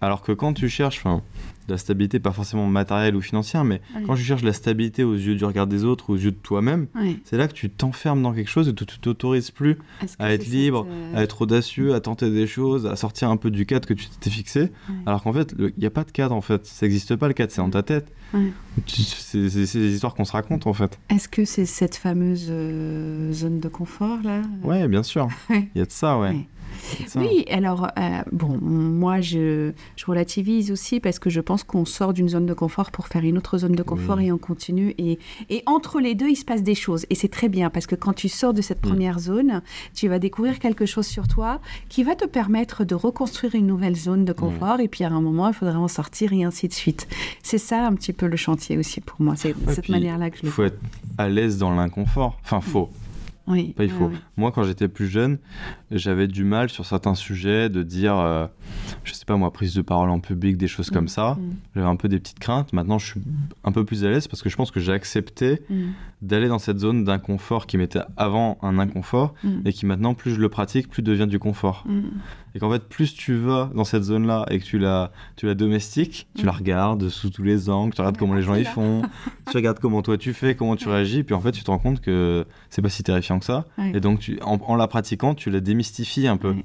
Alors 0.00 0.22
que 0.22 0.32
quand 0.32 0.52
tu 0.52 0.68
cherches, 0.68 0.98
enfin, 0.98 1.22
la 1.68 1.78
stabilité, 1.78 2.20
pas 2.20 2.32
forcément 2.32 2.66
matérielle 2.66 3.16
ou 3.16 3.20
financière, 3.20 3.64
mais 3.64 3.80
quand 4.06 4.14
tu 4.14 4.22
cherches 4.22 4.42
la 4.42 4.52
stabilité 4.52 5.04
aux 5.04 5.14
yeux 5.14 5.34
du 5.34 5.44
regard 5.44 5.66
des 5.66 5.84
autres, 5.84 6.10
aux 6.10 6.16
yeux 6.16 6.30
de 6.30 6.36
toi-même, 6.36 6.86
c'est 7.24 7.36
là 7.36 7.48
que 7.48 7.54
tu 7.54 7.70
t'enfermes 7.70 8.22
dans 8.22 8.32
quelque 8.32 8.50
chose 8.50 8.68
et 8.68 8.74
tu 8.74 8.86
tu 8.86 8.98
t'autorises 9.00 9.50
plus 9.50 9.76
que 9.76 9.82
à 10.18 10.32
être 10.32 10.46
libre, 10.46 10.86
cette, 10.88 11.14
euh, 11.14 11.18
à 11.18 11.22
être 11.22 11.42
audacieux, 11.42 11.94
à 11.94 12.00
tenter 12.00 12.30
des 12.30 12.46
choses, 12.46 12.86
à 12.86 12.94
sortir 12.94 13.30
un 13.30 13.36
peu 13.36 13.50
du 13.50 13.66
cadre 13.66 13.88
que 13.88 13.94
tu 13.94 14.06
t'étais 14.06 14.30
fixé. 14.30 14.70
Alors 15.06 15.22
qu'en 15.22 15.32
fait, 15.32 15.54
il 15.58 15.72
n'y 15.78 15.86
a 15.86 15.90
pas 15.90 16.04
de 16.04 16.12
cadre 16.12 16.34
en 16.34 16.40
fait. 16.40 16.66
Ça 16.66 16.86
n'existe 16.86 17.16
pas 17.16 17.26
le 17.28 17.34
cadre, 17.34 17.50
c'est 17.50 17.60
dans 17.60 17.70
ta 17.70 17.82
tête. 17.82 18.12
C'est 18.86 19.38
des 19.38 19.94
histoires 19.94 20.14
qu'on 20.14 20.24
se 20.24 20.32
raconte 20.32 20.66
en 20.66 20.72
fait. 20.72 20.98
Est-ce 21.08 21.28
que 21.28 21.44
c'est 21.44 21.66
cette 21.66 21.96
fameuse 21.96 22.48
euh, 22.50 23.32
zone 23.32 23.60
de 23.60 23.68
confort 23.68 24.18
là? 24.22 24.42
Ouais, 24.62 24.86
bien 24.88 25.02
sûr. 25.02 25.28
Il 25.50 25.68
y 25.74 25.80
a 25.80 25.86
de 25.86 25.90
ça, 25.90 26.18
ouais. 26.18 26.46
Il. 27.14 27.20
Oui, 27.20 27.44
alors, 27.50 27.88
euh, 27.98 28.22
bon, 28.32 28.58
moi, 28.60 29.20
je, 29.20 29.72
je 29.96 30.06
relativise 30.06 30.70
aussi 30.70 31.00
parce 31.00 31.18
que 31.18 31.30
je 31.30 31.40
pense 31.40 31.62
qu'on 31.64 31.84
sort 31.84 32.12
d'une 32.12 32.28
zone 32.28 32.46
de 32.46 32.54
confort 32.54 32.90
pour 32.90 33.08
faire 33.08 33.22
une 33.24 33.38
autre 33.38 33.58
zone 33.58 33.72
de 33.72 33.82
confort 33.82 34.16
Oui. 34.18 34.26
et 34.26 34.32
on 34.32 34.38
continue. 34.38 34.94
Et, 34.98 35.18
et 35.50 35.62
entre 35.66 36.00
les 36.00 36.14
deux, 36.14 36.28
il 36.28 36.36
se 36.36 36.44
passe 36.44 36.62
des 36.62 36.74
choses. 36.74 37.06
Et 37.10 37.14
c'est 37.14 37.28
très 37.28 37.48
bien 37.48 37.70
parce 37.70 37.86
que 37.86 37.94
quand 37.94 38.12
tu 38.12 38.28
sors 38.28 38.54
de 38.54 38.62
cette 38.62 38.84
Mm. 38.84 38.88
première 38.88 39.18
zone, 39.18 39.62
tu 39.94 40.08
vas 40.08 40.18
découvrir 40.18 40.58
quelque 40.58 40.86
chose 40.86 41.06
sur 41.06 41.28
toi 41.28 41.60
qui 41.88 42.02
va 42.04 42.14
te 42.14 42.24
permettre 42.26 42.84
de 42.84 42.94
reconstruire 42.94 43.54
une 43.54 43.66
nouvelle 43.66 43.96
zone 43.96 44.24
de 44.24 44.32
confort. 44.32 44.80
Et 44.80 44.88
puis, 44.88 45.04
à 45.04 45.08
un 45.10 45.20
moment, 45.20 45.48
il 45.48 45.54
faudra 45.54 45.78
en 45.78 45.88
sortir 45.88 46.32
et 46.32 46.44
ainsi 46.44 46.68
de 46.68 46.72
suite. 46.74 47.08
C'est 47.42 47.58
ça 47.58 47.86
un 47.86 47.94
petit 47.94 48.12
peu 48.12 48.26
le 48.26 48.36
chantier 48.36 48.76
aussi 48.78 49.00
pour 49.00 49.20
moi. 49.20 49.34
C'est 49.36 49.58
de 49.58 49.66
Ouais, 49.66 49.74
cette 49.74 49.88
manière-là 49.88 50.30
que 50.30 50.36
je 50.36 50.42
Il 50.42 50.46
le 50.46 50.52
faut 50.52 50.64
être 50.64 50.78
à 51.18 51.28
l'aise 51.28 51.58
dans 51.58 51.74
l'inconfort. 51.74 52.38
Enfin, 52.44 52.60
faut. 52.60 52.88
Oui. 53.48 53.72
Pas 53.76 53.84
il 53.84 53.90
faut. 53.90 54.10
Moi, 54.36 54.50
quand 54.52 54.64
j'étais 54.64 54.88
plus 54.88 55.06
jeune, 55.08 55.38
j'avais 55.90 56.26
du 56.26 56.42
mal 56.44 56.68
sur 56.68 56.84
certains 56.84 57.14
sujets 57.14 57.68
de 57.68 57.82
dire, 57.82 58.16
euh, 58.18 58.46
je 59.04 59.12
sais 59.12 59.24
pas 59.24 59.36
moi, 59.36 59.52
prise 59.52 59.74
de 59.74 59.82
parole 59.82 60.10
en 60.10 60.18
public, 60.20 60.56
des 60.56 60.66
choses 60.68 60.90
comme 60.90 61.04
Mm. 61.04 61.08
ça. 61.08 61.34
Mm. 61.38 61.50
J'avais 61.76 61.86
un 61.86 61.96
peu 61.96 62.08
des 62.08 62.18
petites 62.18 62.38
craintes. 62.40 62.72
Maintenant, 62.72 62.98
je 62.98 63.06
suis 63.06 63.20
un 63.64 63.70
peu 63.72 63.84
plus 63.84 64.04
à 64.04 64.10
l'aise 64.10 64.26
parce 64.28 64.42
que 64.42 64.48
je 64.48 64.56
pense 64.56 64.70
que 64.70 64.80
j'ai 64.80 64.92
accepté 64.92 65.60
Mm. 65.70 65.74
d'aller 66.22 66.48
dans 66.48 66.58
cette 66.58 66.78
zone 66.78 67.04
d'inconfort 67.04 67.66
qui 67.66 67.76
m'était 67.78 68.00
avant 68.16 68.58
un 68.62 68.78
inconfort 68.78 69.34
et 69.64 69.72
qui 69.72 69.86
maintenant, 69.86 70.14
plus 70.14 70.32
je 70.32 70.40
le 70.40 70.48
pratique, 70.48 70.88
plus 70.88 71.02
devient 71.02 71.26
du 71.28 71.38
confort. 71.38 71.84
Mm. 72.56 72.58
Et 72.58 72.60
qu'en 72.60 72.70
fait, 72.72 72.82
plus 72.88 73.14
tu 73.14 73.34
vas 73.36 73.70
dans 73.74 73.84
cette 73.84 74.02
zone-là 74.02 74.46
et 74.50 74.58
que 74.58 74.64
tu 74.64 74.78
la, 74.78 75.12
tu 75.36 75.46
la 75.46 75.54
domestiques, 75.54 76.26
tu 76.34 76.42
Mm. 76.42 76.46
la 76.46 76.52
regardes 76.52 77.08
sous 77.08 77.30
tous 77.30 77.42
les 77.42 77.68
angles, 77.70 77.94
tu 77.94 78.00
regardes 78.00 78.16
comment 78.18 78.34
les 78.34 78.42
gens 78.42 78.54
y 78.54 78.64
font, 78.64 79.02
tu 79.50 79.56
regardes 79.56 79.78
comment 79.78 80.02
toi 80.02 80.16
tu 80.18 80.32
fais, 80.32 80.54
comment 80.54 80.76
tu 80.76 80.88
réagis, 80.88 81.22
puis 81.22 81.34
en 81.34 81.40
fait, 81.40 81.52
tu 81.52 81.62
te 81.64 81.70
rends 81.70 81.78
compte 81.78 82.00
que 82.00 82.44
c'est 82.70 82.82
pas 82.82 82.88
si 82.88 83.02
terrifiant 83.02 83.38
que 83.38 83.44
ça. 83.44 83.64
Ouais. 83.78 83.92
Et 83.94 84.00
donc, 84.00 84.20
tu, 84.20 84.38
en, 84.42 84.58
en 84.66 84.76
la 84.76 84.88
pratiquant, 84.88 85.34
tu 85.34 85.50
la 85.50 85.60
démystifies 85.60 86.26
un 86.28 86.36
peu. 86.36 86.50
Ouais. 86.50 86.64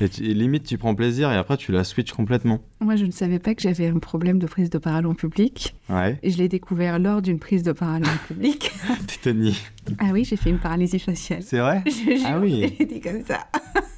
Et, 0.00 0.08
tu- 0.08 0.24
et 0.24 0.34
limite, 0.34 0.64
tu 0.64 0.78
prends 0.78 0.94
plaisir 0.94 1.30
et 1.32 1.36
après, 1.36 1.56
tu 1.56 1.72
la 1.72 1.84
switches 1.84 2.12
complètement. 2.12 2.60
Moi, 2.80 2.96
je 2.96 3.04
ne 3.06 3.10
savais 3.10 3.38
pas 3.38 3.54
que 3.54 3.62
j'avais 3.62 3.88
un 3.88 3.98
problème 3.98 4.38
de 4.38 4.46
prise 4.46 4.70
de 4.70 4.78
parole 4.78 5.06
en 5.06 5.14
public. 5.14 5.74
Ouais. 5.88 6.18
Et 6.22 6.30
je 6.30 6.38
l'ai 6.38 6.48
découvert 6.48 6.98
lors 6.98 7.22
d'une 7.22 7.38
prise 7.38 7.62
de 7.62 7.72
parole 7.72 8.02
en 8.04 8.26
public. 8.28 8.70
Tétanie. 9.06 9.56
Ah 9.98 10.06
oui, 10.12 10.24
j'ai 10.24 10.36
fait 10.36 10.50
une 10.50 10.58
paralysie 10.58 10.98
faciale. 10.98 11.42
C'est 11.42 11.58
vrai 11.58 11.82
Je 11.86 12.22
Ah 12.26 12.38
oui. 12.38 12.74
J'ai 12.78 12.84
dit 12.86 13.00
comme 13.00 13.24
ça. 13.24 13.46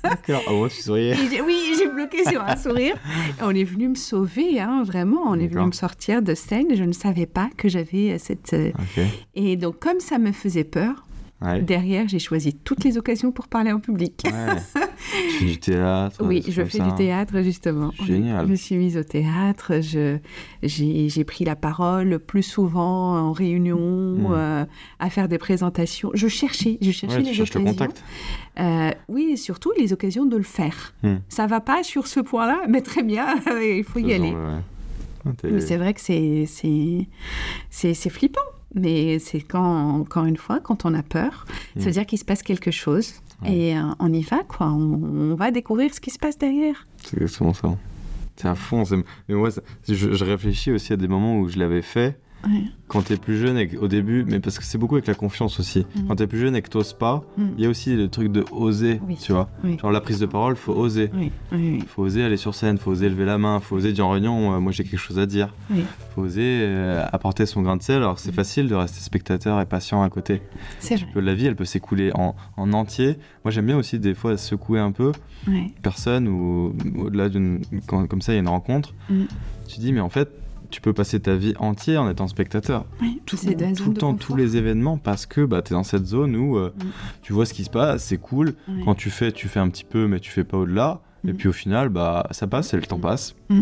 D'accord. 0.03 0.43
Ah 0.47 0.55
ouais, 0.55 0.68
tu 0.68 0.82
souriais. 0.82 1.14
Oui, 1.45 1.74
j'ai 1.78 1.89
bloqué 1.89 2.24
sur 2.24 2.43
un 2.43 2.57
sourire. 2.57 2.97
On 3.43 3.51
est 3.55 3.64
venu 3.64 3.89
me 3.89 3.95
sauver, 3.95 4.61
hein, 4.61 4.82
vraiment. 4.84 5.22
On 5.26 5.34
est 5.34 5.49
venu 5.49 5.66
me 5.66 5.72
sortir 5.72 6.22
de 6.22 6.34
scène. 6.34 6.74
Je 6.74 6.84
ne 6.84 6.93
savais 6.93 7.26
pas 7.26 7.49
que 7.57 7.68
j'avais 7.68 8.12
euh, 8.12 8.18
cette. 8.18 8.53
euh, 8.55 8.70
Ok. 8.78 9.05
Et 9.34 9.57
donc, 9.57 9.78
comme 9.80 10.01
ça 10.01 10.18
me 10.18 10.32
faisait 10.32 10.64
peur, 10.64 11.07
Ouais. 11.41 11.62
derrière, 11.62 12.09
j'ai 12.09 12.18
choisi 12.18 12.53
toutes 12.53 12.82
les 12.82 12.99
occasions 12.99 13.30
pour 13.30 13.47
parler 13.47 13.70
en 13.70 13.78
public. 13.78 14.22
Ouais. 14.24 14.57
tu 15.30 15.39
fais 15.39 15.45
du 15.45 15.59
théâtre. 15.59 16.16
Oui, 16.24 16.43
je 16.49 16.64
fais 16.64 16.78
ça. 16.78 16.84
du 16.84 16.93
théâtre 16.97 17.41
justement. 17.43 17.93
Génial. 18.05 18.45
Je 18.47 18.51
me 18.51 18.57
suis 18.57 18.74
mise 18.76 18.97
au 18.97 19.05
théâtre. 19.05 19.72
J'ai, 20.62 21.24
pris 21.24 21.45
la 21.45 21.55
parole 21.55 22.18
plus 22.18 22.43
souvent 22.43 23.16
en 23.16 23.30
réunion, 23.32 23.78
Mm. 23.78 24.26
euh, 24.32 24.64
à 24.99 25.11
faire 25.11 25.28
des 25.28 25.39
présentations. 25.39 26.11
Je 26.14 26.26
cherchais, 26.28 26.76
je 26.80 26.91
cherchais 26.91 27.16
Ouais, 27.18 27.22
les 27.22 27.34
cherches 27.34 27.55
le 27.55 27.61
occasions. 27.61 27.78
contact. 27.78 28.03
Euh, 28.59 28.91
oui, 29.09 29.30
et 29.32 29.36
surtout 29.36 29.70
les 29.78 29.93
occasions 29.93 30.26
de 30.26 30.36
le 30.36 30.43
faire. 30.43 30.95
Mm. 31.05 31.16
Ça 31.28 31.47
va 31.47 31.61
pas 31.61 31.82
sur 31.84 32.07
ce 32.09 32.18
point-là, 32.20 32.62
mais 32.68 32.80
très 32.80 33.03
bien, 33.05 33.36
il 33.62 33.84
faut 33.84 34.01
y 34.01 34.12
aller. 34.12 34.32
Faisons-le, 34.32 35.53
ouais. 35.55 35.59
Ah, 35.59 35.61
c'est 35.61 35.76
vrai 35.76 35.95
que 35.95 36.01
c'est 36.01 36.47
flippant. 38.11 38.41
Mais 38.75 39.19
c'est 39.19 39.41
quand, 39.41 39.91
encore 40.01 40.25
une 40.27 40.37
fois, 40.37 40.61
quand 40.61 40.85
on 40.85 40.93
a 40.95 41.03
peur, 41.03 41.47
ça 41.77 41.85
veut 41.85 41.89
Mm. 41.91 41.93
dire 41.93 42.07
qu'il 42.07 42.19
se 42.19 42.25
passe 42.25 42.43
quelque 42.43 42.71
chose. 42.71 43.14
Ouais. 43.43 43.55
Et 43.55 43.79
euh, 43.79 43.83
on 43.99 44.12
y 44.12 44.23
va, 44.23 44.43
quoi. 44.45 44.66
On, 44.66 45.33
on 45.33 45.35
va 45.37 45.51
découvrir 45.51 45.95
ce 45.95 46.01
qui 46.01 46.11
se 46.11 46.19
passe 46.19 46.37
derrière. 46.39 46.87
C'est 47.05 47.16
exactement 47.21 47.55
ça. 47.55 47.77
C'est 48.37 48.49
à 48.49 48.55
fond. 48.55 48.85
c'est- 48.85 48.97
Mais 49.29 49.35
moi, 49.35 49.49
je 49.89 50.25
réfléchis 50.25 50.71
aussi 50.71 50.93
à 50.93 50.97
des 50.97 51.09
moments 51.09 51.39
où 51.41 51.49
je 51.49 51.59
l'avais 51.59 51.83
fait 51.83 52.19
Ouais. 52.47 52.62
quand 52.86 53.03
t'es 53.03 53.16
plus 53.16 53.36
jeune 53.36 53.59
et 53.59 53.76
au 53.78 53.89
début, 53.89 54.24
mais 54.24 54.39
parce 54.41 54.59
que 54.59 54.64
c'est 54.64 54.78
beaucoup 54.78 54.95
avec 54.95 55.07
la 55.09 55.14
confiance 55.14 55.59
aussi. 55.61 55.84
Mhm. 55.97 56.07
Quand 56.09 56.16
t'es 56.16 56.26
plus 56.28 56.39
jeune 56.39 56.55
et 56.57 56.62
que 56.62 56.68
t'oses 56.68 56.93
pas, 56.93 57.22
Mm. 57.36 57.43
il 57.59 57.64
y 57.64 57.66
a 57.66 57.68
aussi 57.68 57.95
le 57.97 58.09
truc 58.09 58.30
de 58.32 58.45
oser, 58.53 59.01
Oui. 59.07 59.16
tu 59.20 59.32
vois. 59.32 59.49
Oui. 59.64 59.76
Genre 59.78 59.91
la 59.91 60.01
prise 60.01 60.20
de 60.20 60.26
parole, 60.26 60.55
faut 60.57 60.72
oser. 60.72 61.11
Oui, 61.14 61.82
Faut 61.89 62.03
oser 62.03 62.22
aller 62.22 62.36
sur 62.36 62.55
scène, 62.55 62.78
faut 62.78 62.93
oser 62.93 63.09
lever 63.09 63.24
la 63.24 63.36
main, 63.39 63.59
faut 63.61 63.76
oser 63.76 63.93
dire 63.93 64.07
en 64.07 64.11
réunion, 64.12 64.55
euh, 64.55 64.61
moi 64.61 64.70
j'ai 64.72 64.84
quelque 64.84 64.99
chose 65.01 65.18
à 65.18 65.26
dire. 65.26 65.53
Faut 66.14 66.22
oser 66.22 66.61
euh, 66.62 67.05
apporter 67.12 67.45
son 67.45 67.62
grain 67.62 67.76
de 67.76 67.82
sel. 67.82 67.97
Alors 67.97 68.18
c'est 68.20 68.30
Mhm. 68.30 68.34
facile 68.36 68.68
de 68.68 68.74
rester 68.76 69.01
spectateur 69.01 69.61
et 69.61 69.66
patient 69.66 70.03
à 70.03 70.09
côté. 70.09 70.41
C'est 70.78 70.95
vrai. 70.97 71.07
Que 71.12 71.18
La 71.18 71.34
vie, 71.34 71.47
elle 71.47 71.57
peut 71.57 71.64
s'écouler 71.64 72.12
en, 72.14 72.34
en 72.57 72.72
entier. 72.72 73.16
Moi 73.45 73.51
j'aime 73.51 73.66
bien 73.66 73.76
aussi 73.76 73.99
des 73.99 74.14
fois 74.14 74.36
secouer 74.36 74.78
un 74.78 74.93
peu 74.93 75.12
personne 75.82 76.28
ou 76.28 76.74
au-delà 76.99 77.28
d'une 77.28 77.61
comme 77.86 78.22
ça 78.22 78.32
il 78.32 78.36
y 78.36 78.39
a 78.39 78.43
une 78.43 78.49
rencontre. 78.49 78.95
Mm. 79.11 79.24
Tu 79.68 79.80
dis 79.80 79.93
mais 79.93 80.01
en 80.01 80.09
fait 80.09 80.28
tu 80.71 80.81
peux 80.81 80.93
passer 80.93 81.19
ta 81.21 81.35
vie 81.35 81.55
entière 81.59 82.03
en 82.03 82.11
étant 82.11 82.29
spectateur. 82.29 82.85
Oui, 83.01 83.21
Tout, 83.27 83.37
tout 83.37 83.47
le 83.49 83.55
de 83.55 83.99
temps, 83.99 84.12
confort. 84.12 84.16
tous 84.19 84.37
les 84.37 84.57
événements 84.57 84.99
parce 84.99 85.27
que 85.27 85.45
bah, 85.45 85.62
tu 85.62 85.73
es 85.73 85.77
dans 85.77 85.83
cette 85.83 86.07
zone 86.07 86.37
où 86.37 86.57
euh, 86.59 86.73
Mm. 86.79 86.87
tu 87.23 87.33
vois 87.33 87.47
ce 87.47 87.55
qui 87.55 87.64
se 87.64 87.71
passe, 87.71 88.05
c'est 88.05 88.19
cool. 88.19 88.55
Quand 88.85 88.95
tu 88.95 89.11
fais, 89.11 89.33
tu 89.33 89.49
fais 89.49 89.61
un 89.61 89.69
petit 89.69 89.85
peu 89.85 90.07
mais 90.07 90.21
tu 90.21 90.31
fais 90.31 90.45
pas 90.45 90.59
au-delà. 90.59 91.01
Et 91.27 91.33
Mm. 91.33 91.37
puis 91.37 91.49
au 91.49 91.53
final, 91.53 91.89
bah, 91.89 92.27
ça 92.31 92.47
passe 92.47 92.73
et 92.75 92.77
le 92.77 92.83
temps 92.83 92.99
Mm. 92.99 93.03
passe. 93.03 93.35
Mm. 93.49 93.61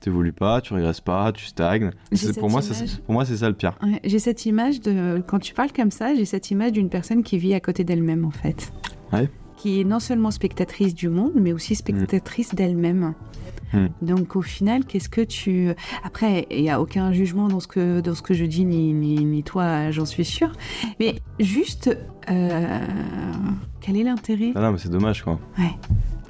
T'évolues 0.00 0.32
pas, 0.32 0.60
tu 0.60 0.72
régresses 0.74 1.00
pas, 1.00 1.32
tu 1.32 1.44
stagnes. 1.44 1.90
Pour 2.38 2.48
moi, 2.50 2.62
c'est, 2.62 3.00
pour 3.00 3.12
moi, 3.14 3.24
c'est 3.24 3.36
ça 3.38 3.48
le 3.48 3.54
pire. 3.56 3.76
Ouais, 3.82 4.00
J'ai 4.04 4.20
cette 4.20 4.46
image 4.46 4.80
de. 4.80 5.20
Quand 5.26 5.40
tu 5.40 5.54
parles 5.54 5.72
comme 5.74 5.90
ça, 5.90 6.14
j'ai 6.14 6.24
cette 6.24 6.50
image 6.52 6.72
d'une 6.72 6.88
personne 6.88 7.24
qui 7.24 7.36
vit 7.36 7.52
à 7.52 7.60
côté 7.60 7.82
d'elle-même, 7.82 8.24
en 8.24 8.30
fait. 8.30 8.72
Ouais. 9.12 9.28
Qui 9.56 9.80
est 9.80 9.84
non 9.84 9.98
seulement 9.98 10.30
spectatrice 10.30 10.94
du 10.94 11.08
monde, 11.08 11.32
mais 11.34 11.52
aussi 11.52 11.74
spectatrice 11.74 12.54
d'elle-même. 12.54 13.14
Mm. 13.72 13.86
Donc, 14.02 14.36
au 14.36 14.42
final, 14.42 14.84
qu'est-ce 14.84 15.08
que 15.08 15.20
tu. 15.20 15.70
Après, 16.04 16.46
il 16.50 16.62
n'y 16.62 16.70
a 16.70 16.80
aucun 16.80 17.12
jugement 17.12 17.48
dans 17.48 17.60
ce 17.60 17.66
que, 17.68 18.00
dans 18.00 18.14
ce 18.14 18.22
que 18.22 18.34
je 18.34 18.44
dis, 18.44 18.64
ni, 18.64 18.92
ni, 18.92 19.24
ni 19.24 19.42
toi, 19.42 19.90
j'en 19.90 20.04
suis 20.06 20.24
sûre. 20.24 20.52
Mais 21.00 21.20
juste. 21.40 21.96
euh, 22.30 22.78
quel 23.80 23.96
est 23.96 24.04
l'intérêt? 24.04 24.52
Ah 24.54 24.60
non, 24.60 24.72
mais 24.72 24.78
c'est 24.78 24.90
dommage 24.90 25.22
quoi. 25.22 25.38
Ouais. 25.58 25.70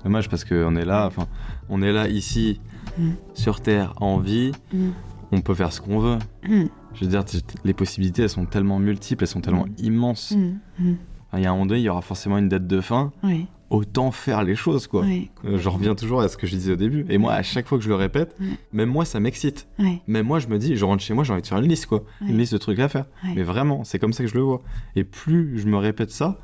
Dommage 0.05 0.29
parce 0.29 0.45
qu'on 0.45 0.77
est 0.77 0.85
là, 0.85 1.07
enfin, 1.07 1.27
on 1.69 1.83
est 1.83 1.93
là 1.93 2.09
ici, 2.09 2.61
Mm. 2.99 3.11
sur 3.35 3.61
Terre, 3.61 3.93
en 4.01 4.19
vie. 4.19 4.53
Mm. 4.73 4.89
On 5.33 5.41
peut 5.41 5.55
faire 5.55 5.73
ce 5.73 5.81
qu'on 5.81 5.99
veut. 5.99 6.19
Je 6.45 7.05
veux 7.05 7.07
dire, 7.11 7.25
les 7.65 7.75
possibilités, 7.75 8.23
elles 8.23 8.29
sont 8.31 8.47
tellement 8.47 8.79
multiples, 8.79 9.25
elles 9.25 9.29
sont 9.29 9.41
tellement 9.41 9.67
Mm. 9.67 9.85
immenses. 9.85 10.35
Mm. 10.37 10.59
Mm. 10.79 10.95
Enfin, 11.29 11.39
Il 11.39 11.43
y 11.43 11.47
a 11.47 11.51
un 11.51 11.53
moment 11.53 11.67
donné, 11.67 11.81
il 11.81 11.85
y 11.85 11.89
aura 11.89 12.01
forcément 12.01 12.39
une 12.39 12.49
date 12.49 12.67
de 12.67 12.81
fin. 12.81 13.13
Oui. 13.23 13.47
Autant 13.71 14.11
faire 14.11 14.45
les 14.45 14.55
choses, 14.55 14.87
quoi. 14.87 15.03
Oui. 15.03 15.29
Euh, 15.45 15.59
Je 15.59 15.69
reviens 15.69 15.95
toujours 15.95 16.23
à 16.23 16.29
ce 16.29 16.37
que 16.39 16.47
je 16.47 16.57
disais 16.57 16.73
au 16.73 16.77
début. 16.77 17.05
Et 17.11 17.19
moi, 17.19 17.35
à 17.35 17.43
chaque 17.43 17.67
fois 17.69 17.77
que 17.77 17.85
je 17.85 17.89
le 17.91 17.95
répète, 17.97 18.35
même 18.73 18.89
moi, 18.89 19.05
ça 19.05 19.21
m'excite. 19.21 19.69
Oui. 19.79 20.01
Même 20.07 20.27
moi, 20.27 20.39
je 20.39 20.49
me 20.49 20.59
dis, 20.59 20.75
je 20.77 20.85
rentre 20.87 21.03
chez 21.03 21.13
moi, 21.13 21.23
j'ai 21.25 21.33
envie 21.35 21.43
de 21.43 21.47
faire 21.47 21.59
une 21.59 21.69
liste, 21.69 21.87
quoi. 21.87 22.03
Une 22.23 22.39
liste 22.39 22.53
de 22.55 22.59
trucs 22.59 22.79
à 22.79 22.89
faire. 22.89 23.05
Mais 23.35 23.43
vraiment, 23.43 23.85
c'est 23.85 23.99
comme 23.99 24.13
ça 24.15 24.25
que 24.25 24.31
je 24.31 24.35
le 24.37 24.43
vois. 24.43 24.63
Et 24.97 25.05
plus 25.05 25.59
je 25.59 25.67
me 25.67 25.77
répète 25.77 26.11
ça, 26.11 26.41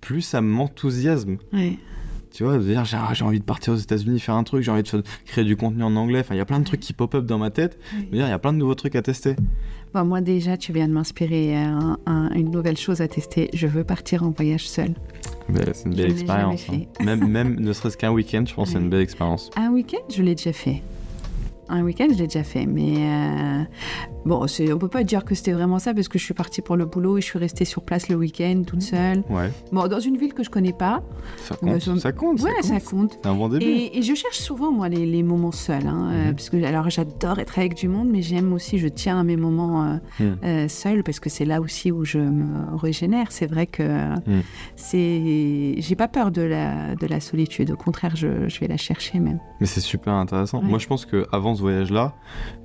plus 0.00 0.22
ça 0.22 0.40
m'enthousiasme. 0.40 1.36
Tu 2.32 2.44
vois, 2.44 2.58
de 2.58 2.62
dire, 2.62 2.84
j'ai 2.84 2.96
ah, 2.96 3.12
j'ai 3.12 3.24
envie 3.24 3.40
de 3.40 3.44
partir 3.44 3.72
aux 3.72 3.76
États-Unis 3.76 4.20
faire 4.20 4.36
un 4.36 4.44
truc, 4.44 4.62
j'ai 4.62 4.70
envie 4.70 4.84
de 4.84 5.02
créer 5.26 5.44
du 5.44 5.56
contenu 5.56 5.82
en 5.82 5.96
anglais. 5.96 6.20
Enfin, 6.20 6.36
il 6.36 6.38
y 6.38 6.40
a 6.40 6.44
plein 6.44 6.60
de 6.60 6.64
trucs 6.64 6.78
qui 6.78 6.92
pop-up 6.92 7.26
dans 7.26 7.38
ma 7.38 7.50
tête. 7.50 7.76
Il 8.12 8.18
y 8.18 8.22
a 8.22 8.38
plein 8.38 8.52
de 8.52 8.58
nouveaux 8.58 8.76
trucs 8.76 8.94
à 8.94 9.02
tester. 9.02 9.34
Bon, 9.92 10.04
moi 10.04 10.20
déjà, 10.20 10.56
tu 10.56 10.72
viens 10.72 10.86
de 10.86 10.92
m'inspirer 10.92 11.56
à, 11.56 11.96
un- 12.06 12.30
une 12.34 12.50
nouvelle 12.50 12.76
chose 12.76 13.00
à 13.00 13.08
tester. 13.08 13.50
Je 13.52 13.66
veux 13.66 13.82
partir 13.82 14.22
en 14.22 14.30
voyage 14.30 14.68
seul. 14.68 14.94
Mais 15.48 15.60
c'est 15.72 15.88
une 15.88 15.94
belle 15.96 16.12
expérience. 16.12 16.66
hein. 16.72 16.82
Même, 17.04 17.26
même 17.28 17.58
ne 17.58 17.72
serait-ce 17.72 17.96
qu'un 17.96 18.12
week-end, 18.12 18.44
je 18.46 18.54
pense 18.54 18.68
que 18.68 18.74
c'est 18.74 18.80
une 18.84 18.88
belle 18.90 19.00
expérience. 19.00 19.50
Un 19.56 19.70
week-end, 19.72 19.98
je 20.08 20.22
l'ai 20.22 20.36
déjà 20.36 20.52
fait. 20.52 20.80
Un 21.68 21.82
week-end, 21.82 22.06
je 22.12 22.18
l'ai 22.18 22.26
déjà 22.28 22.44
fait, 22.44 22.66
mais 22.66 22.94
euh, 22.98 23.62
bon, 24.24 24.44
on 24.72 24.78
peut 24.78 24.88
pas 24.88 25.04
dire 25.04 25.24
que 25.24 25.34
c'était 25.34 25.52
vraiment 25.52 25.78
ça 25.78 25.94
parce 25.94 26.08
que 26.08 26.18
je 26.18 26.24
suis 26.24 26.34
partie 26.34 26.62
pour 26.62 26.76
le 26.76 26.84
boulot 26.86 27.18
et 27.18 27.20
je 27.20 27.26
suis 27.26 27.38
restée 27.38 27.64
sur 27.64 27.82
place 27.82 28.08
le 28.08 28.16
week-end 28.16 28.62
toute 28.66 28.82
seule. 28.82 29.22
Ouais, 29.30 29.50
Bon, 29.72 29.86
dans 29.88 30.00
une 30.00 30.16
ville 30.16 30.34
que 30.34 30.42
je 30.44 30.50
connais 30.50 30.72
pas. 30.72 31.02
ça 31.36 31.56
compte. 31.56 31.80
ça- 31.80 31.96
Ça 31.98 32.12
compte. 32.12 32.40
Ouais, 32.42 32.62
ça 32.62 32.80
compte. 32.80 33.18
C'est 33.22 33.28
un 33.28 33.34
bon 33.34 33.48
début. 33.48 33.64
Et, 33.64 33.98
et 33.98 34.02
je 34.02 34.14
cherche 34.14 34.38
souvent, 34.38 34.70
moi, 34.72 34.88
les, 34.88 35.06
les 35.06 35.22
moments 35.22 35.52
seuls. 35.52 35.86
Hein, 35.86 36.10
euh, 36.12 36.26
Mhm. 36.28 36.34
parce 36.34 36.50
que, 36.50 36.62
alors, 36.64 36.90
j'adore 36.90 37.38
être 37.38 37.58
avec 37.58 37.74
du 37.74 37.88
monde, 37.88 38.08
mais 38.10 38.22
j'aime 38.22 38.52
aussi, 38.52 38.78
je 38.78 38.88
tiens 38.88 39.18
à 39.20 39.22
mes 39.22 39.36
moments 39.36 39.84
euh, 39.84 39.96
Mhm. 40.20 40.36
euh, 40.44 40.68
seuls 40.68 41.02
parce 41.02 41.20
que 41.20 41.28
c'est 41.30 41.44
là 41.44 41.60
aussi 41.60 41.90
où 41.92 42.04
je 42.04 42.18
me 42.18 42.76
régénère. 42.76 43.26
C'est 43.32 43.46
vrai 43.46 43.66
que 43.66 43.82
Mhm. 43.82 44.42
c'est. 44.76 45.74
J'ai 45.78 45.96
pas 45.96 46.08
peur 46.08 46.30
de 46.30 46.42
la, 46.42 46.94
de 46.94 47.06
la 47.06 47.20
solitude. 47.20 47.70
Au 47.70 47.76
contraire, 47.76 48.16
je, 48.16 48.48
je 48.48 48.60
vais 48.60 48.68
la 48.68 48.76
chercher 48.76 49.18
même. 49.20 49.38
Mais 49.60 49.66
c'est 49.66 49.80
super 49.80 50.14
intéressant. 50.14 50.60
Ouais. 50.60 50.68
Moi, 50.68 50.78
je 50.78 50.86
pense 50.86 51.06
que 51.06 51.26
avant 51.32 51.54
ce 51.54 51.60
voyage-là, 51.60 52.14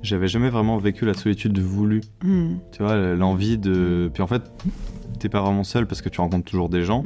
j'avais 0.02 0.28
jamais 0.28 0.50
vraiment 0.50 0.78
vécu 0.78 1.04
la 1.04 1.14
solitude 1.14 1.45
voulue. 1.54 2.00
Mhm. 2.22 2.58
Tu 2.72 2.82
vois, 2.82 2.96
l'envie 3.14 3.58
de. 3.58 4.10
Puis 4.12 4.22
en 4.22 4.26
fait, 4.26 4.42
t'es 5.18 5.28
pas 5.28 5.40
vraiment 5.40 5.64
seul 5.64 5.86
parce 5.86 6.02
que 6.02 6.08
tu 6.08 6.20
rencontres 6.20 6.44
toujours 6.44 6.68
des 6.68 6.82
gens, 6.82 7.02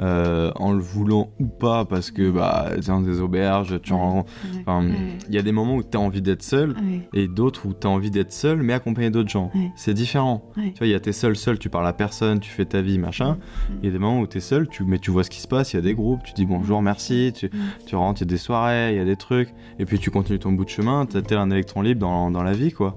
euh, 0.00 0.50
en 0.56 0.72
le 0.72 0.80
voulant 0.80 1.30
ou 1.38 1.46
pas, 1.46 1.84
parce 1.84 2.10
que 2.10 2.30
bah, 2.30 2.70
t'es 2.74 2.88
dans 2.88 3.00
des 3.00 3.20
auberges, 3.20 3.80
tu 3.82 3.92
rencontres. 3.92 4.30
Enfin, 4.60 4.88
il 5.28 5.34
y 5.34 5.38
a 5.38 5.42
des 5.42 5.52
moments 5.52 5.76
où 5.76 5.82
t'as 5.82 5.98
envie 5.98 6.22
d'être 6.22 6.42
seul. 6.42 6.74
Et 7.14 7.28
d'autres 7.28 7.66
où 7.66 7.72
t'as 7.72 7.88
envie 7.88 8.10
d'être 8.10 8.32
seul 8.32 8.62
mais 8.62 8.72
accompagné 8.72 9.10
d'autres 9.10 9.28
gens. 9.30 9.50
C'est 9.76 9.94
différent. 9.94 10.44
Tu 10.54 10.78
vois, 10.78 10.86
il 10.86 10.90
y 10.90 10.94
a 10.94 11.00
t'es 11.00 11.12
seul, 11.12 11.36
seul, 11.36 11.58
tu 11.58 11.68
parles 11.70 11.86
à 11.86 11.92
personne, 11.92 12.40
tu 12.40 12.50
fais 12.50 12.64
ta 12.64 12.80
vie, 12.80 12.98
machin. 12.98 13.38
Il 13.82 13.86
y 13.86 13.88
a 13.88 13.92
des 13.92 13.98
moments 13.98 14.20
où 14.20 14.26
t'es 14.26 14.40
seul, 14.40 14.68
tu, 14.68 14.84
mais 14.84 14.98
tu 14.98 15.10
vois 15.10 15.24
ce 15.24 15.30
qui 15.30 15.40
se 15.40 15.48
passe, 15.48 15.72
il 15.72 15.76
y 15.76 15.78
a 15.78 15.82
des 15.82 15.94
groupes, 15.94 16.22
tu 16.24 16.32
dis 16.32 16.46
bonjour, 16.46 16.82
merci, 16.82 17.32
tu, 17.34 17.50
tu 17.86 17.96
rentres, 17.96 18.20
il 18.20 18.24
y 18.24 18.28
a 18.28 18.30
des 18.30 18.36
soirées, 18.38 18.92
il 18.92 18.96
y 18.96 19.00
a 19.00 19.04
des 19.04 19.16
trucs, 19.16 19.54
et 19.78 19.84
puis 19.84 19.98
tu 19.98 20.10
continues 20.10 20.38
ton 20.38 20.52
bout 20.52 20.64
de 20.64 20.70
chemin, 20.70 21.06
t'as 21.06 21.22
tel 21.22 21.38
un 21.38 21.50
électron 21.50 21.82
libre 21.82 22.00
dans, 22.00 22.30
dans 22.30 22.42
la 22.42 22.52
vie, 22.52 22.72
quoi. 22.72 22.94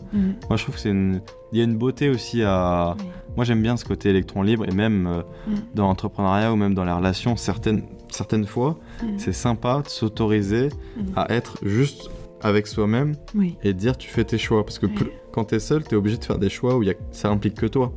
Moi, 0.49 0.57
je 0.57 0.63
trouve 0.63 0.75
que 0.75 0.81
c'est 0.81 0.89
une... 0.89 1.21
Il 1.51 1.57
y 1.57 1.61
a 1.61 1.63
une 1.65 1.77
beauté 1.77 2.09
aussi 2.09 2.43
à... 2.43 2.95
Moi, 3.35 3.45
j'aime 3.45 3.61
bien 3.61 3.77
ce 3.77 3.85
côté 3.85 4.09
électron 4.09 4.41
libre, 4.41 4.65
et 4.67 4.71
même 4.73 5.07
euh, 5.07 5.21
Mm. 5.47 5.55
dans 5.75 5.87
l'entrepreneuriat 5.87 6.51
ou 6.51 6.55
même 6.55 6.73
dans 6.73 6.83
les 6.85 6.91
relations, 6.91 7.35
certaines, 7.35 7.83
certaines 8.09 8.45
fois, 8.45 8.77
Mm. 9.03 9.05
c'est 9.17 9.33
sympa 9.33 9.81
de 9.83 9.89
s'autoriser 9.89 10.69
Mm. 10.97 11.01
à 11.15 11.31
être 11.33 11.57
juste 11.63 12.09
avec 12.43 12.65
soi-même 12.67 13.15
Oui. 13.35 13.55
et 13.63 13.73
dire 13.73 13.95
tu 13.97 14.09
fais 14.09 14.23
tes 14.23 14.37
choix 14.39 14.63
parce 14.65 14.79
que 14.79 14.87
plus- 14.87 15.11
quand 15.31 15.43
t'es 15.45 15.59
seul 15.59 15.83
t'es 15.83 15.95
obligé 15.95 16.17
de 16.17 16.23
faire 16.25 16.39
des 16.39 16.49
choix 16.49 16.75
où 16.75 16.81
y 16.81 16.89
a, 16.89 16.95
ça 17.11 17.29
implique 17.29 17.53
que 17.53 17.67
toi 17.67 17.93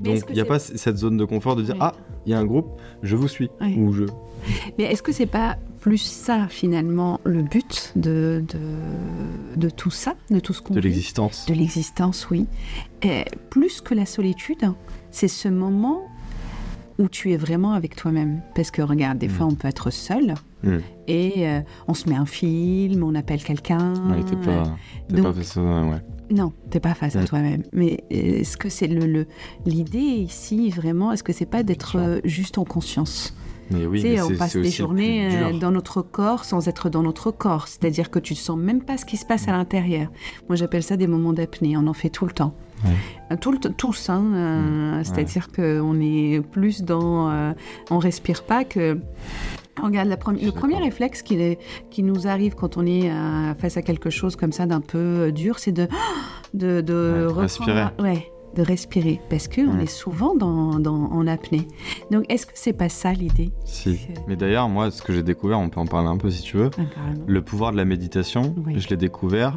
donc 0.00 0.24
il 0.28 0.34
n'y 0.34 0.40
a 0.40 0.44
pas 0.44 0.58
cette 0.58 0.96
zone 0.96 1.16
de 1.16 1.24
confort 1.24 1.54
de 1.54 1.62
dire 1.62 1.76
ah 1.78 1.92
il 2.26 2.32
y 2.32 2.34
a 2.34 2.40
un 2.40 2.44
groupe, 2.44 2.68
je 3.04 3.14
vous 3.14 3.28
suis. 3.28 3.48
Ou 3.78 3.92
je... 3.92 4.02
Mais 4.78 4.84
est-ce 4.84 5.02
que 5.02 5.12
c'est 5.12 5.26
pas 5.26 5.56
plus 5.80 5.98
ça 5.98 6.48
finalement 6.48 7.20
le 7.24 7.42
but 7.42 7.92
de, 7.96 8.44
de, 8.48 8.58
de 9.56 9.70
tout 9.70 9.90
ça, 9.90 10.14
de 10.30 10.40
tout 10.40 10.52
ce 10.52 10.60
qu'on 10.60 10.74
De 10.74 10.80
l'existence. 10.80 11.46
De 11.46 11.54
l'existence, 11.54 12.28
oui. 12.30 12.46
Et 13.02 13.24
plus 13.50 13.80
que 13.80 13.94
la 13.94 14.06
solitude, 14.06 14.72
c'est 15.10 15.28
ce 15.28 15.48
moment 15.48 16.02
où 16.98 17.08
tu 17.08 17.32
es 17.32 17.36
vraiment 17.36 17.72
avec 17.72 17.96
toi-même. 17.96 18.42
Parce 18.54 18.70
que 18.70 18.82
regarde, 18.82 19.18
des 19.18 19.28
mm. 19.28 19.30
fois 19.30 19.46
on 19.46 19.54
peut 19.54 19.68
être 19.68 19.90
seul 19.90 20.34
mm. 20.62 20.78
et 21.06 21.48
euh, 21.48 21.60
on 21.86 21.94
se 21.94 22.08
met 22.08 22.16
un 22.16 22.26
film, 22.26 23.02
on 23.04 23.14
appelle 23.14 23.42
quelqu'un. 23.42 23.94
Ouais, 24.10 24.22
t'es 24.24 24.36
pas, 24.36 25.22
pas 25.22 25.32
face 25.32 25.56
à 25.56 25.62
ouais. 25.62 26.02
Non, 26.30 26.52
t'es 26.70 26.80
pas 26.80 26.94
face 26.94 27.16
à 27.16 27.22
mm. 27.22 27.26
toi-même. 27.26 27.62
Mais 27.72 28.04
est-ce 28.10 28.56
que 28.56 28.68
c'est 28.68 28.88
le 28.88 29.26
l'idée 29.64 29.98
ici 29.98 30.70
vraiment 30.70 31.12
Est-ce 31.12 31.22
que 31.22 31.32
c'est 31.32 31.46
pas 31.46 31.62
d'être 31.62 31.96
euh, 31.96 32.20
juste 32.24 32.58
en 32.58 32.64
conscience? 32.64 33.34
Mais 33.70 33.86
oui, 33.86 34.02
mais 34.02 34.20
on 34.20 34.30
passe 34.36 34.56
des 34.56 34.70
journées 34.70 35.28
euh, 35.30 35.58
dans 35.58 35.70
notre 35.70 36.02
corps 36.02 36.44
sans 36.44 36.68
être 36.68 36.88
dans 36.88 37.02
notre 37.02 37.30
corps. 37.30 37.68
C'est-à-dire 37.68 38.10
que 38.10 38.18
tu 38.18 38.34
ne 38.34 38.38
sens 38.38 38.58
même 38.58 38.82
pas 38.82 38.96
ce 38.96 39.04
qui 39.04 39.16
se 39.16 39.26
passe 39.26 39.48
à 39.48 39.52
l'intérieur. 39.52 40.08
Moi, 40.48 40.56
j'appelle 40.56 40.82
ça 40.82 40.96
des 40.96 41.06
moments 41.06 41.32
d'apnée. 41.32 41.76
On 41.76 41.86
en 41.86 41.92
fait 41.92 42.10
tout 42.10 42.24
le 42.24 42.32
temps. 42.32 42.54
Euh, 43.30 43.36
tout 43.40 43.52
le, 43.52 43.58
tous, 43.58 44.08
hein, 44.08 44.24
euh, 44.34 45.00
mm. 45.00 45.04
c'est-à-dire 45.04 45.48
qu'on 45.50 46.00
est 46.00 46.40
plus 46.40 46.82
dans... 46.82 47.28
On 47.90 47.98
on 47.98 47.98
respire 47.98 48.44
pas 48.44 48.64
que... 48.64 49.00
Regarde, 49.82 50.08
la 50.08 50.16
le 50.16 50.50
premier 50.50 50.78
réflexe 50.78 51.22
qui, 51.22 51.34
est, 51.34 51.58
qui, 51.90 52.02
nous 52.02 52.26
arrive 52.26 52.56
quand 52.56 52.76
on 52.76 52.84
est 52.84 53.12
face 53.58 53.76
à 53.76 53.82
quelque 53.82 54.10
chose 54.10 54.34
comme 54.34 54.50
ça 54.50 54.66
d'un 54.66 54.80
peu 54.80 55.30
dur, 55.30 55.60
c'est 55.60 55.70
de, 55.70 55.86
de, 56.54 56.80
de 56.80 57.26
respirer. 57.28 57.86
Ouais, 58.00 58.32
de 58.54 58.62
respirer 58.62 59.20
parce 59.30 59.48
qu'on 59.48 59.68
on 59.68 59.78
est 59.78 59.86
souvent 59.86 60.34
dans, 60.34 60.80
en 60.84 61.26
apnée. 61.26 61.66
Donc, 62.10 62.24
est-ce 62.28 62.46
que 62.46 62.52
c'est 62.54 62.72
pas 62.72 62.88
ça 62.88 63.12
l'idée? 63.12 63.50
Si. 63.64 64.00
Mais 64.26 64.36
d'ailleurs, 64.36 64.68
moi, 64.68 64.90
ce 64.90 65.02
que 65.02 65.12
j'ai 65.12 65.22
découvert, 65.22 65.58
on 65.58 65.68
peut 65.68 65.80
en 65.80 65.86
parler 65.86 66.08
un 66.08 66.16
peu 66.16 66.30
si 66.30 66.42
tu 66.42 66.56
veux. 66.56 66.70
Ah, 66.78 66.82
le 67.26 67.42
pouvoir 67.42 67.72
de 67.72 67.76
la 67.76 67.84
méditation, 67.84 68.54
je 68.74 68.88
l'ai 68.88 68.96
découvert 68.96 69.56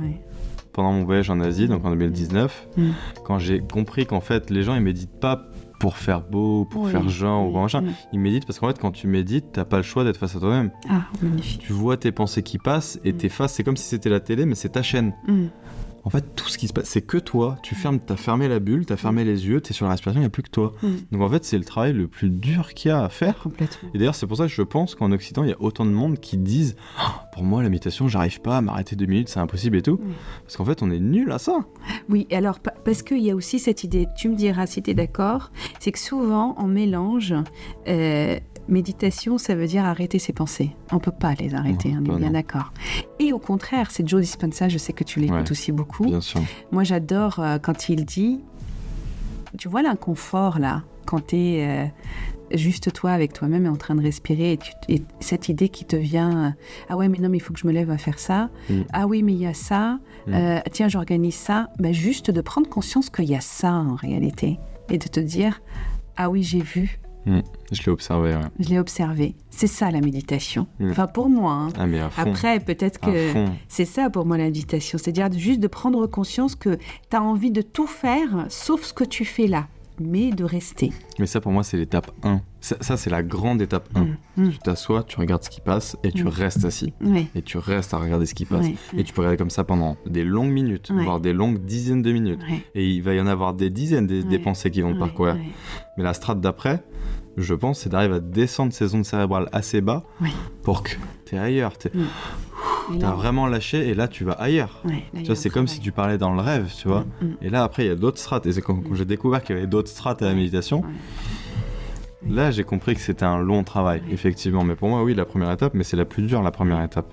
pendant 0.74 0.94
mon 0.94 1.04
voyage 1.04 1.30
en 1.30 1.40
Asie, 1.42 1.68
donc 1.68 1.86
en 1.86 1.90
2019, 1.90 2.70
mm. 2.78 2.90
quand 3.26 3.40
j'ai 3.40 3.60
compris 3.60 4.06
qu'en 4.06 4.22
fait, 4.22 4.50
les 4.50 4.64
gens, 4.64 4.76
ils 4.76 4.82
méditent 4.82 5.20
pas 5.20 5.48
pour 5.80 5.98
faire 5.98 6.22
beau, 6.22 6.66
pour 6.66 6.90
faire 6.90 7.10
genre 7.10 7.48
ou 7.48 7.60
machin. 7.60 7.84
Ils 8.14 8.20
méditent 8.20 8.46
parce 8.46 8.60
qu'en 8.60 8.68
fait, 8.68 8.78
quand 8.78 8.92
tu 8.92 9.08
médites, 9.08 9.48
t'as 9.52 9.66
pas 9.66 9.78
le 9.78 9.84
choix 9.84 10.04
d'être 10.04 10.18
face 10.18 10.36
à 10.36 10.40
toi-même. 10.40 10.72
Ah, 10.88 11.02
magnifique. 11.22 11.62
Tu 11.62 11.74
vois 11.74 11.98
tes 11.98 12.12
pensées 12.12 12.44
qui 12.44 12.60
passent 12.60 13.00
et 13.04 13.14
mm. 13.14 13.18
tes 13.18 13.30
faces, 13.30 13.54
c'est 13.54 13.64
comme 13.64 13.78
si 13.78 13.88
c'était 13.88 14.10
la 14.10 14.20
télé, 14.20 14.46
mais 14.46 14.56
c'est 14.56 14.70
ta 14.70 14.84
chaîne. 14.84 15.14
Mm 15.28 15.48
en 16.04 16.10
fait, 16.10 16.36
tout 16.36 16.50
ce 16.50 16.58
qui 16.58 16.68
se 16.68 16.74
passe, 16.74 16.90
c'est 16.90 17.02
que 17.02 17.18
toi. 17.18 17.58
Tu 17.62 17.76
fermes, 17.76 18.00
as 18.10 18.16
fermé 18.16 18.48
la 18.48 18.60
bulle, 18.60 18.86
tu 18.86 18.94
as 18.94 18.98
fermé 18.98 19.24
les 19.24 19.48
yeux, 19.48 19.62
tu 19.62 19.72
es 19.72 19.74
sur 19.74 19.86
la 19.86 19.92
respiration, 19.92 20.20
il 20.20 20.24
n'y 20.24 20.28
a 20.28 20.32
plus 20.32 20.44
que 20.44 20.50
toi. 20.50 20.74
Mm. 20.82 20.90
Donc 21.12 21.22
en 21.22 21.30
fait, 21.30 21.46
c'est 21.46 21.58
le 21.58 21.64
travail 21.64 21.94
le 21.94 22.08
plus 22.08 22.30
dur 22.30 22.74
qu'il 22.74 22.90
y 22.90 22.92
a 22.92 23.04
à 23.04 23.10
faire. 23.10 23.38
Complètement. 23.40 23.90
Et 23.94 23.98
d'ailleurs, 23.98 24.16
c'est 24.16 24.26
pour 24.26 24.38
ça 24.38 24.48
que 24.48 24.52
je 24.52 24.62
pense 24.64 24.96
qu'en 24.96 25.12
Occident, 25.12 25.44
il 25.44 25.50
y 25.50 25.54
a 25.54 25.62
autant 25.62 25.86
de 25.86 25.92
monde 25.92 26.20
qui 26.20 26.38
disent 26.38 26.76
ah, 26.98 27.30
Pour 27.34 27.44
moi, 27.44 27.62
la 27.62 27.70
méditation, 27.70 28.08
j'arrive 28.08 28.42
pas 28.42 28.58
à 28.58 28.62
m'arrêter 28.62 28.96
deux 28.96 29.06
minutes, 29.06 29.30
c'est 29.30 29.40
impossible 29.40 29.78
et 29.78 29.82
tout. 29.84 29.98
Mm. 29.98 30.14
Parce 30.44 30.58
qu'en 30.58 30.66
fait, 30.66 30.82
on 30.82 30.90
est 30.90 31.00
nul 31.00 31.32
à 31.32 31.38
ça. 31.38 31.60
Oui, 32.10 32.28
alors, 32.32 32.60
parce 32.60 33.04
qu'il 33.04 33.22
y 33.22 33.30
a 33.30 33.36
aussi 33.36 33.60
cette 33.60 33.84
idée, 33.84 34.08
tu 34.18 34.30
me 34.30 34.36
diras 34.36 34.66
si 34.66 34.82
tu 34.82 34.92
es 34.92 34.94
d'accord, 34.94 35.52
c'est 35.80 35.92
que 35.92 36.00
souvent, 36.00 36.56
on 36.58 36.68
mélange. 36.68 37.36
Euh, 37.88 38.40
méditation, 38.72 39.38
ça 39.38 39.56
veut 39.56 39.68
dire 39.68 39.86
arrêter 39.86 40.20
ses 40.20 40.34
pensées. 40.34 40.72
On 40.92 41.00
peut 41.00 41.12
pas 41.12 41.34
les 41.34 41.54
arrêter, 41.54 41.94
on 41.96 42.16
est 42.16 42.18
bien 42.18 42.32
d'accord. 42.32 42.72
Et 43.20 43.34
au 43.34 43.40
contraire, 43.40 43.92
c'est 43.92 44.08
Joe 44.08 44.22
Dispenza, 44.22 44.70
je 44.70 44.78
sais 44.78 44.94
que 44.94 45.04
tu 45.04 45.20
l'écoutes 45.20 45.52
aussi 45.52 45.72
beaucoup. 45.72 46.06
Bien 46.06 46.22
sûr. 46.22 46.42
Moi, 46.72 46.84
j'adore 46.84 47.40
euh, 47.40 47.58
quand 47.60 47.90
il 47.90 48.06
dit, 48.06 48.40
tu 49.58 49.68
vois 49.68 49.82
l'inconfort 49.82 50.60
là, 50.60 50.84
quand 51.06 51.28
tu 51.28 51.36
es 51.36 51.68
euh, 51.68 51.86
juste 52.56 52.94
toi 52.94 53.12
avec 53.12 53.34
toi-même 53.34 53.66
et 53.66 53.70
en 53.70 53.76
train 53.76 53.96
de 53.96 54.02
respirer, 54.02 54.58
et, 54.88 55.02
cette 55.20 55.50
idée 55.50 55.70
qui 55.70 55.86
te 55.86 55.96
vient, 55.96 56.46
euh, 56.46 56.50
ah 56.90 56.98
ouais, 56.98 57.10
mais 57.10 57.20
non, 57.20 57.30
mais 57.30 57.38
il 57.38 57.42
faut 57.42 57.54
que 57.54 57.60
je 57.60 57.68
me 57.68 57.72
lève 57.72 57.92
à 57.92 57.98
faire 57.98 58.20
ça. 58.20 58.50
Mm. 58.70 58.82
Ah 58.94 59.08
oui, 59.08 59.24
mais 59.24 59.34
il 59.34 59.40
y 59.40 59.48
a 59.48 59.54
ça. 59.54 60.00
Mm. 60.28 60.60
tiens, 60.72 60.88
j'organise 60.88 61.36
ça. 61.36 61.70
Ben, 61.80 61.94
juste 61.94 62.32
de 62.32 62.42
prendre 62.42 62.70
conscience 62.70 63.10
qu'il 63.10 63.30
y 63.30 63.36
a 63.36 63.42
ça 63.42 63.74
en 63.74 63.96
réalité 63.96 64.60
et 64.90 64.98
de 64.98 65.08
te 65.08 65.20
dire, 65.20 65.62
ah 66.18 66.30
oui, 66.30 66.44
j'ai 66.44 66.62
vu 66.62 67.00
Hmm. 67.26 67.42
je 67.72 67.84
l'ai 67.84 67.92
observé. 67.92 68.36
Je 68.60 68.70
l'ai 68.70 68.80
observé. 68.80 69.36
C'est 69.50 69.68
ça 69.68 69.92
la 69.92 70.02
méditation. 70.02 70.68
Hmm. 70.80 70.92
Enfin, 70.92 71.08
pour 71.08 71.30
moi. 71.30 71.54
Hein. 71.54 71.70
Ah, 71.78 71.86
mais 71.86 72.00
à 72.00 72.10
fond. 72.10 72.22
Après, 72.22 72.60
peut-être 72.60 73.00
que 73.00 73.46
c'est 73.68 73.86
ça 73.86 74.10
pour 74.10 74.26
moi 74.26 74.38
la 74.38 74.46
méditation. 74.46 74.98
C'est-à-dire 74.98 75.32
juste 75.32 75.60
de 75.60 75.68
prendre 75.68 76.08
conscience 76.08 76.56
que 76.56 76.78
tu 77.10 77.18
as 77.18 77.22
envie 77.22 77.52
de 77.52 77.62
tout 77.62 77.88
faire 77.88 78.46
sauf 78.50 78.84
ce 78.84 78.94
que 78.94 79.04
tu 79.04 79.26
fais 79.26 79.48
là, 79.48 79.68
mais 80.02 80.32
de 80.32 80.44
rester. 80.44 80.92
Mais 81.20 81.26
ça, 81.26 81.42
pour 81.42 81.52
moi, 81.52 81.64
c'est 81.64 81.78
l'étape 81.78 82.12
1. 82.24 82.42
Ça, 82.60 82.96
c'est 82.96 83.10
la 83.10 83.24
grande 83.24 83.62
étape 83.62 83.90
1. 83.96 84.02
Hmm. 84.38 84.50
Tu 84.52 84.60
t'assois, 84.60 85.04
tu 85.04 85.20
regardes 85.20 85.44
ce 85.44 85.50
qui 85.50 85.62
passe 85.62 85.98
et 86.04 86.12
tu 86.12 86.28
restes 86.28 86.64
assis. 86.66 86.94
Et 87.36 87.42
tu 87.42 87.58
restes 87.58 87.94
à 87.94 87.98
regarder 87.98 88.26
ce 88.26 88.36
qui 88.36 88.46
passe. 88.46 88.68
Et 88.98 89.04
tu 89.04 89.14
peux 89.14 89.22
regarder 89.22 89.38
comme 89.38 89.50
ça 89.50 89.64
pendant 89.64 89.98
des 90.06 90.24
longues 90.24 90.52
minutes, 90.52 90.92
voire 90.92 91.20
des 91.20 91.34
longues 91.34 91.60
dizaines 91.60 92.02
de 92.02 92.12
minutes. 92.12 92.42
Et 92.76 92.90
il 92.90 93.02
va 93.02 93.14
y 93.14 93.22
en 93.22 93.28
avoir 93.28 93.54
des 93.54 93.70
dizaines 93.70 94.08
des, 94.08 94.40
pensées 94.40 94.72
qui 94.72 94.82
vont 94.82 94.94
te 94.94 95.00
parcourir. 95.00 95.38
Mais 95.98 96.04
la 96.04 96.14
strate 96.14 96.40
d'après, 96.40 96.84
je 97.38 97.54
pense, 97.54 97.80
c'est 97.80 97.90
d'arriver 97.90 98.16
à 98.16 98.20
descendre 98.20 98.74
ces 98.74 98.94
ondes 98.96 99.06
cérébrales 99.06 99.48
assez 99.52 99.82
bas 99.82 100.04
pour 100.64 100.84
que 100.84 100.92
tu 101.26 101.36
es 101.36 101.40
ailleurs. 101.40 101.78
Tu 101.78 101.90
mm. 101.94 103.04
as 103.04 103.12
vraiment 103.12 103.48
lâché 103.48 103.88
et 103.88 103.94
là 103.94 104.08
tu 104.08 104.24
vas 104.24 104.34
ailleurs. 104.34 104.84
tu 105.16 105.24
vois, 105.24 105.36
c'est 105.36 105.50
comme 105.50 105.68
si 105.68 105.80
tu 105.80 105.92
parlais 105.92 106.18
dans 106.18 106.34
le 106.34 106.42
rêve, 106.42 106.72
tu 106.78 106.88
vois. 106.88 107.06
Mm, 107.22 107.26
mm. 107.26 107.38
Et 107.42 107.50
là 107.50 107.64
après, 107.64 107.86
il 107.86 107.88
y 107.88 107.92
a 107.92 107.96
d'autres 107.96 108.20
strates. 108.20 108.46
Et 108.46 108.54
c'est 108.54 108.62
quand, 108.62 108.82
j'ai 108.94 109.06
découvert 109.06 109.44
qu'il 109.44 109.56
y 109.56 109.60
avait 109.60 109.68
d'autres 109.68 109.90
strates 109.90 110.22
à 110.22 110.26
la 110.26 110.34
méditation. 110.34 110.84
Là, 112.28 112.52
j'ai 112.52 112.64
compris 112.64 112.94
que 112.94 113.02
c'était 113.02 113.26
un 113.26 113.40
long 113.40 113.64
travail, 113.64 114.04
effectivement. 114.12 114.64
Mais 114.64 114.76
pour 114.76 114.90
moi, 114.90 115.04
oui, 115.04 115.16
la 115.16 115.26
première 115.26 115.52
étape, 115.52 115.74
mais 115.74 115.84
c'est 115.84 115.98
la 115.98 116.06
plus 116.06 116.24
dure, 116.24 116.44
la 116.44 116.52
première 116.52 116.84
étape. 116.84 117.12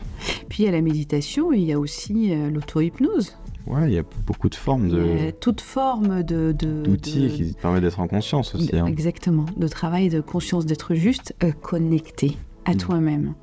Puis 0.51 0.65
il 0.65 0.67
y 0.67 0.69
a 0.69 0.73
la 0.73 0.83
méditation 0.83 1.53
et 1.53 1.57
il 1.57 1.65
y 1.65 1.73
a 1.73 1.79
aussi 1.79 2.33
euh, 2.33 2.51
l'auto-hypnose. 2.51 3.35
Ouais, 3.67 3.89
il 3.89 3.95
y 3.95 3.99
a 3.99 4.05
beaucoup 4.27 4.49
de 4.49 4.55
formes 4.55 4.89
de. 4.89 5.31
toute 5.41 5.61
forme 5.61 6.23
de. 6.23 6.53
D'outils 6.53 7.29
qui 7.29 7.55
te 7.55 7.61
permettent 7.61 7.83
d'être 7.83 8.01
en 8.01 8.09
conscience 8.09 8.55
aussi. 8.55 8.77
Hein. 8.77 8.87
Exactement. 8.87 9.47
De 9.57 9.69
travail 9.69 10.09
de 10.09 10.21
conscience, 10.21 10.65
d'être 10.65 10.95
juste 10.95 11.35
euh, 11.43 11.53
connecté 11.53 12.39
à 12.65 12.75
mm. 12.75 12.77
toi-même. 12.77 13.35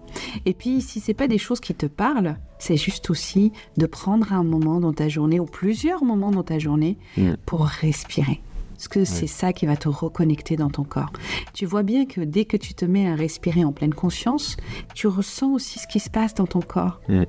Et 0.45 0.53
puis, 0.53 0.81
si 0.81 0.99
c'est 0.99 1.13
pas 1.13 1.27
des 1.27 1.37
choses 1.37 1.59
qui 1.59 1.73
te 1.73 1.85
parlent, 1.85 2.37
c'est 2.59 2.77
juste 2.77 3.09
aussi 3.09 3.51
de 3.77 3.85
prendre 3.85 4.33
un 4.33 4.43
moment 4.43 4.79
dans 4.79 4.93
ta 4.93 5.09
journée 5.09 5.39
ou 5.39 5.45
plusieurs 5.45 6.03
moments 6.03 6.31
dans 6.31 6.43
ta 6.43 6.59
journée 6.59 6.97
mm. 7.17 7.33
pour 7.45 7.65
respirer. 7.65 8.41
Parce 8.75 8.87
que 8.89 9.05
c'est 9.05 9.27
ça 9.27 9.53
qui 9.53 9.65
va 9.65 9.77
te 9.77 9.87
reconnecter 9.87 10.57
dans 10.57 10.69
ton 10.69 10.83
corps. 10.83 11.13
Tu 11.53 11.65
vois 11.65 11.83
bien 11.83 12.05
que 12.05 12.19
dès 12.19 12.43
que 12.43 12.57
tu 12.57 12.73
te 12.73 12.83
mets 12.83 13.07
à 13.07 13.15
respirer 13.15 13.63
en 13.63 13.71
pleine 13.71 13.93
conscience, 13.93 14.57
tu 14.93 15.07
ressens 15.07 15.53
aussi 15.53 15.79
ce 15.79 15.87
qui 15.87 16.01
se 16.01 16.09
passe 16.09 16.33
dans 16.33 16.45
ton 16.45 16.59
corps. 16.59 16.99
Mm. 17.07 17.23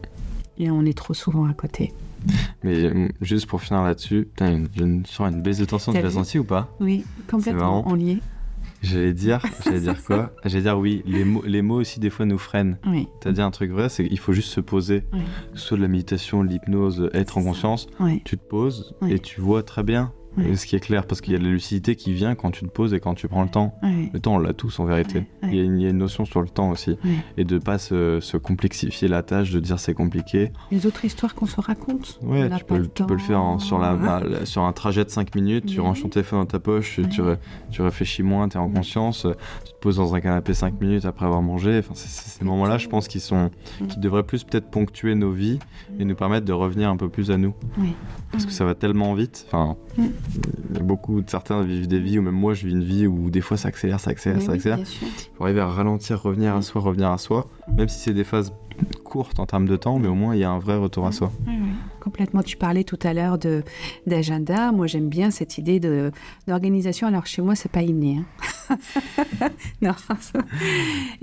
Et 0.59 0.70
on 0.70 0.84
est 0.84 0.97
trop 0.97 1.14
souvent 1.14 1.47
à 1.47 1.55
côté. 1.55 1.93
Mais 2.62 2.85
euh, 2.85 3.09
juste 3.20 3.47
pour 3.47 3.62
finir 3.62 3.83
là-dessus, 3.83 4.29
je 4.41 5.01
sens 5.07 5.33
une 5.33 5.43
baisse 5.43 5.59
de 5.59 5.64
tension, 5.64 5.93
tu 5.93 6.01
l'as 6.01 6.11
senti 6.11 6.39
ou 6.39 6.45
pas? 6.45 6.74
Oui, 6.81 7.05
complètement, 7.29 7.85
on 7.87 7.99
y 7.99 8.12
est. 8.12 8.18
J'allais 8.83 9.14
dire, 9.14 9.41
j'allais 9.64 9.81
dire 9.81 10.03
quoi? 10.05 10.33
J'allais 10.45 10.62
dire 10.62 10.79
oui, 10.79 11.03
les 11.07 11.24
mots, 11.24 11.43
les 11.47 11.62
mots 11.62 11.81
aussi 11.81 11.99
des 11.99 12.11
fois 12.11 12.27
nous 12.27 12.39
freinent. 12.39 12.79
Oui. 12.87 13.09
Tu 13.20 13.29
as 13.29 13.33
dit 13.33 13.41
un 13.41 13.51
truc 13.51 13.70
vrai, 13.70 13.89
c'est 13.89 14.07
qu'il 14.07 14.18
faut 14.18 14.33
juste 14.33 14.51
se 14.51 14.61
poser. 14.61 15.03
Que 15.53 15.59
ce 15.59 15.66
soit 15.66 15.77
de 15.77 15.83
la 15.83 15.89
méditation, 15.89 16.43
l'hypnose, 16.43 17.11
être 17.14 17.39
en 17.39 17.43
conscience, 17.43 17.89
tu 18.24 18.37
te 18.37 18.45
poses 18.45 18.95
et 19.09 19.18
tu 19.18 19.41
vois 19.41 19.62
très 19.62 19.83
bien 19.83 20.12
ce 20.55 20.66
qui 20.66 20.76
est 20.76 20.80
clair, 20.80 21.07
parce 21.07 21.20
qu'il 21.20 21.32
y 21.32 21.37
a 21.37 21.39
de 21.39 21.45
la 21.45 21.51
lucidité 21.51 21.97
qui 21.97 22.12
vient 22.12 22.34
quand 22.34 22.51
tu 22.51 22.64
te 22.64 22.70
poses 22.70 22.95
et 22.95 23.01
quand 23.01 23.14
tu 23.14 23.28
prends 23.28 23.43
le 23.43 23.49
temps. 23.49 23.78
Le 23.82 24.18
temps, 24.18 24.37
on 24.37 24.39
l'a 24.39 24.53
tous 24.53 24.78
en 24.80 24.84
vérité. 24.84 25.24
Il, 25.43 25.55
y 25.55 25.61
a 25.61 25.62
une, 25.62 25.99
notion 25.99 26.24
sur 26.24 26.43
le 26.43 26.49
temps 26.49 26.70
aussi. 26.70 26.97
Et 27.37 27.45
de 27.45 27.59
pas 27.59 27.78
se, 27.78 28.37
complexifier 28.37 29.09
la 29.09 29.22
tâche, 29.22 29.51
de 29.51 29.61
dire 29.61 29.78
c'est 29.78 29.95
compliqué. 29.95 30.53
Les 30.70 30.87
autres 30.87 31.05
histoires 31.05 31.34
qu'on 31.34 31.47
se 31.47 31.61
raconte. 31.61 32.18
Ouais, 32.22 32.49
tu 32.59 32.64
peux, 32.64 32.87
tu 32.87 33.05
peux, 33.05 33.14
le 33.14 33.20
faire 33.20 33.57
sur, 33.59 33.78
la, 33.78 34.45
sur 34.45 34.62
un 34.62 34.72
trajet 34.72 35.05
de 35.05 35.11
5 35.11 35.34
minutes, 35.34 35.66
tu 35.66 35.80
ranges 35.80 36.03
ton 36.03 36.09
téléphone 36.09 36.41
dans 36.41 36.47
ta 36.47 36.59
poche, 36.61 37.01
tu, 37.11 37.22
tu 37.70 37.82
réfléchis 37.82 38.22
moins, 38.22 38.49
tu 38.49 38.57
es 38.57 38.61
en 38.61 38.68
conscience, 38.68 39.26
tu 39.64 39.72
dans 39.95 40.14
un 40.14 40.20
canapé 40.20 40.53
5 40.53 40.80
minutes 40.80 41.05
après 41.05 41.24
avoir 41.24 41.43
mangé. 41.43 41.78
Enfin, 41.78 41.93
c'est 41.95 42.09
ces 42.09 42.45
moments-là, 42.45 42.78
je 42.78 42.89
pense, 42.89 43.07
qui, 43.07 43.20
sont, 43.20 43.51
qui 43.89 43.99
devraient 44.01 44.24
plus 44.24 44.43
peut-être 44.43 44.68
ponctuer 44.68 45.14
nos 45.14 45.30
vies 45.30 45.61
et 46.01 46.05
nous 46.05 46.16
permettre 46.16 46.45
de 46.45 46.53
revenir 46.53 46.91
un 46.91 46.97
peu 46.97 47.09
plus 47.09 47.30
à 47.30 47.37
nous. 47.37 47.55
Parce 48.32 48.45
que 48.45 48.53
ça 48.53 48.64
va 48.64 48.74
tellement 48.74 49.14
vite. 49.14 49.47
Enfin, 49.47 49.76
mm. 49.97 50.07
Beaucoup 50.82 51.20
de 51.22 51.30
certains 51.30 51.62
vivent 51.62 51.87
des 51.87 52.01
vies, 52.01 52.18
ou 52.18 52.22
même 52.22 52.34
moi 52.34 52.55
je 52.55 52.66
vis 52.66 52.72
une 52.72 52.84
vie 52.84 53.07
où 53.07 53.30
des 53.30 53.41
fois 53.41 53.57
ça 53.57 53.68
accélère, 53.68 54.01
ça 54.01 54.11
accélère, 54.11 54.43
ça 54.43 54.53
accélère. 54.53 54.78
Il 54.80 55.37
faut 55.37 55.45
arriver 55.45 55.61
à 55.61 55.68
ralentir, 55.68 56.20
revenir 56.20 56.55
à 56.55 56.62
soi, 56.62 56.80
revenir 56.80 57.11
à 57.11 57.18
soi, 57.18 57.47
même 57.76 57.89
si 57.89 58.01
c'est 58.01 58.14
des 58.14 58.24
phases 58.24 58.53
courtes 59.05 59.39
en 59.39 59.47
termes 59.47 59.66
de 59.66 59.76
temps, 59.76 59.99
mais 59.99 60.09
au 60.09 60.14
moins 60.14 60.34
il 60.34 60.41
y 60.41 60.45
a 60.45 60.51
un 60.51 60.59
vrai 60.59 60.76
retour 60.76 61.07
à 61.07 61.12
soi. 61.12 61.32
Complètement. 62.16 62.42
Tu 62.42 62.56
parlais 62.56 62.84
tout 62.84 62.98
à 63.02 63.12
l'heure 63.12 63.36
de 63.36 63.62
d'agenda. 64.06 64.72
Moi, 64.72 64.86
j'aime 64.86 65.08
bien 65.08 65.30
cette 65.30 65.58
idée 65.58 65.80
de 65.80 66.10
d'organisation. 66.48 67.06
Alors 67.06 67.26
chez 67.26 67.42
moi, 67.42 67.54
c'est 67.54 67.70
pas 67.70 67.82
inné. 67.82 68.20
Hein. 68.70 68.78
non, 69.82 69.92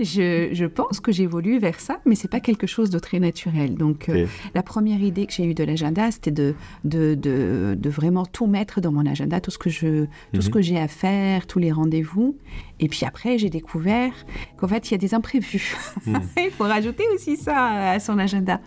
je, 0.00 0.48
je, 0.52 0.64
pense 0.64 1.00
que 1.00 1.12
j'évolue 1.12 1.58
vers 1.58 1.80
ça, 1.80 2.00
mais 2.06 2.14
c'est 2.14 2.30
pas 2.30 2.40
quelque 2.40 2.66
chose 2.66 2.90
de 2.90 2.98
très 2.98 3.18
naturel. 3.18 3.74
Donc, 3.74 4.08
euh, 4.08 4.26
la 4.54 4.62
première 4.62 5.00
idée 5.02 5.26
que 5.26 5.32
j'ai 5.32 5.44
eue 5.44 5.54
de 5.54 5.64
l'agenda, 5.64 6.10
c'était 6.10 6.30
de 6.30 6.54
de, 6.84 7.14
de, 7.14 7.76
de, 7.76 7.90
vraiment 7.90 8.24
tout 8.24 8.46
mettre 8.46 8.80
dans 8.80 8.92
mon 8.92 9.04
agenda, 9.04 9.40
tout 9.40 9.50
ce 9.50 9.58
que 9.58 9.68
je 9.68 10.04
tout 10.32 10.40
ce 10.42 10.46
mhm. 10.46 10.54
que 10.54 10.62
j'ai 10.62 10.78
à 10.78 10.88
faire, 10.88 11.46
tous 11.46 11.58
les 11.58 11.72
rendez-vous. 11.72 12.36
Et 12.80 12.88
puis 12.88 13.04
après, 13.04 13.36
j'ai 13.36 13.50
découvert 13.50 14.12
qu'en 14.56 14.68
fait, 14.68 14.90
il 14.90 14.92
y 14.92 14.94
a 14.94 14.98
des 14.98 15.12
imprévus. 15.14 15.76
Mhm. 16.06 16.20
il 16.36 16.50
faut 16.50 16.64
rajouter 16.64 17.04
aussi 17.14 17.36
ça 17.36 17.90
à 17.90 17.98
son 17.98 18.18
agenda. 18.18 18.60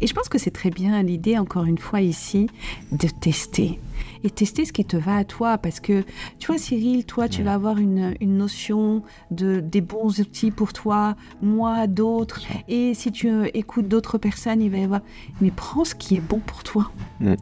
Et 0.00 0.06
je 0.06 0.14
pense 0.14 0.28
que 0.28 0.38
c'est 0.38 0.50
très 0.50 0.70
bien 0.70 1.02
l'idée, 1.02 1.38
encore 1.38 1.64
une 1.64 1.78
fois 1.78 2.00
ici, 2.00 2.48
de 2.92 3.08
tester. 3.08 3.78
Et 4.24 4.30
tester 4.30 4.64
ce 4.64 4.72
qui 4.72 4.84
te 4.84 4.96
va 4.96 5.16
à 5.16 5.24
toi. 5.24 5.58
Parce 5.58 5.80
que, 5.80 6.04
tu 6.38 6.46
vois, 6.46 6.58
Cyril, 6.58 7.04
toi, 7.04 7.28
tu 7.28 7.42
vas 7.42 7.54
avoir 7.54 7.78
une, 7.78 8.14
une, 8.20 8.36
notion 8.38 9.02
de, 9.30 9.60
des 9.60 9.80
bons 9.80 10.20
outils 10.20 10.50
pour 10.50 10.72
toi, 10.72 11.16
moi, 11.42 11.86
d'autres. 11.86 12.40
Et 12.68 12.94
si 12.94 13.12
tu 13.12 13.28
écoutes 13.52 13.88
d'autres 13.88 14.18
personnes, 14.18 14.62
il 14.62 14.70
va 14.70 14.78
y 14.78 14.84
avoir. 14.84 15.00
Mais 15.40 15.50
prends 15.50 15.84
ce 15.84 15.94
qui 15.94 16.16
est 16.16 16.20
bon 16.20 16.38
pour 16.38 16.62
toi. 16.64 16.90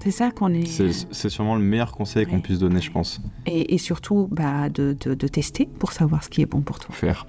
C'est 0.03 0.11
ça 0.11 0.31
qu'on 0.31 0.53
est. 0.53 0.67
C'est 0.67 1.29
sûrement 1.29 1.55
le 1.55 1.63
meilleur 1.63 1.93
conseil 1.93 2.27
qu'on 2.27 2.41
puisse 2.41 2.59
donner, 2.59 2.81
je 2.81 2.91
pense. 2.91 3.21
Et, 3.47 3.75
et 3.75 3.79
surtout, 3.79 4.29
bah, 4.31 4.69
de, 4.69 4.97
de, 5.01 5.15
de, 5.15 5.29
tester 5.29 5.67
pour 5.67 5.93
savoir 5.93 6.25
ce 6.25 6.29
qui 6.29 6.43
est 6.43 6.47
bon 6.47 6.61
pour 6.61 6.79
toi. 6.81 6.95
Faire 6.95 7.27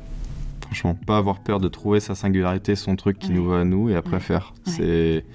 franchement. 0.69 0.95
Pas 1.05 1.17
avoir 1.17 1.39
peur 1.39 1.59
de 1.59 1.67
trouver 1.67 1.99
sa 1.99 2.15
singularité, 2.15 2.75
son 2.75 2.95
truc 2.95 3.17
qui 3.19 3.31
nous 3.31 3.45
va 3.45 3.61
à 3.61 3.63
nous 3.63 3.89
et 3.89 3.95
après 3.95 4.19
faire. 4.19 4.53
C'est. 4.65 5.25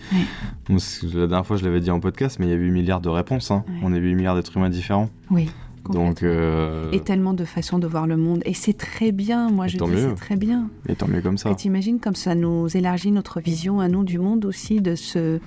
La 0.69 1.27
dernière 1.27 1.47
fois, 1.47 1.57
je 1.57 1.65
l'avais 1.65 1.81
dit 1.81 1.91
en 1.91 2.01
podcast, 2.01 2.39
mais 2.39 2.47
il 2.47 2.51
y 2.51 2.53
a 2.53 2.57
8 2.57 2.71
milliards 2.71 3.01
de 3.01 3.09
réponses. 3.09 3.51
Hein. 3.51 3.65
On 3.83 3.93
est 3.93 3.99
8 3.99 4.15
milliards 4.15 4.37
d'êtres 4.37 4.57
humains 4.57 4.71
différents. 4.71 5.11
Oui. 5.31 5.51
Donc, 5.91 6.23
euh... 6.23 6.91
Et 6.93 7.01
tellement 7.01 7.35
de 7.35 7.45
façons 7.45 7.79
de 7.79 7.87
voir 7.87 8.07
le 8.07 8.17
monde. 8.17 8.41
Et 8.47 8.55
c'est 8.55 8.73
très 8.73 9.13
bien, 9.13 9.51
moi 9.51 9.67
je 9.67 9.77
dis 9.77 9.85
c'est 9.97 10.15
très 10.15 10.37
bien. 10.37 10.71
Et 10.89 10.95
tant 10.95 11.09
mieux 11.09 11.21
comme 11.21 11.37
ça. 11.37 11.51
Et 11.51 11.57
t'imagines 11.57 12.01
comme 12.01 12.15
ça 12.15 12.35
nous 12.35 12.75
élargit 12.75 13.11
notre 13.11 13.41
vision 13.41 13.81
à 13.81 13.89
nous 13.89 14.05
du 14.05 14.19
monde 14.19 14.47
aussi, 14.47 14.81
de 14.81 14.95
se... 14.95 15.41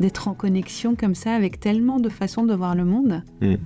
d'être 0.00 0.28
en 0.28 0.34
connexion 0.34 0.94
comme 0.94 1.14
ça 1.14 1.34
avec 1.34 1.60
tellement 1.60 2.00
de 2.00 2.08
façons 2.08 2.44
de 2.44 2.54
voir 2.54 2.74
le 2.74 2.84
monde. 2.84 3.22
Hmm. 3.42 3.56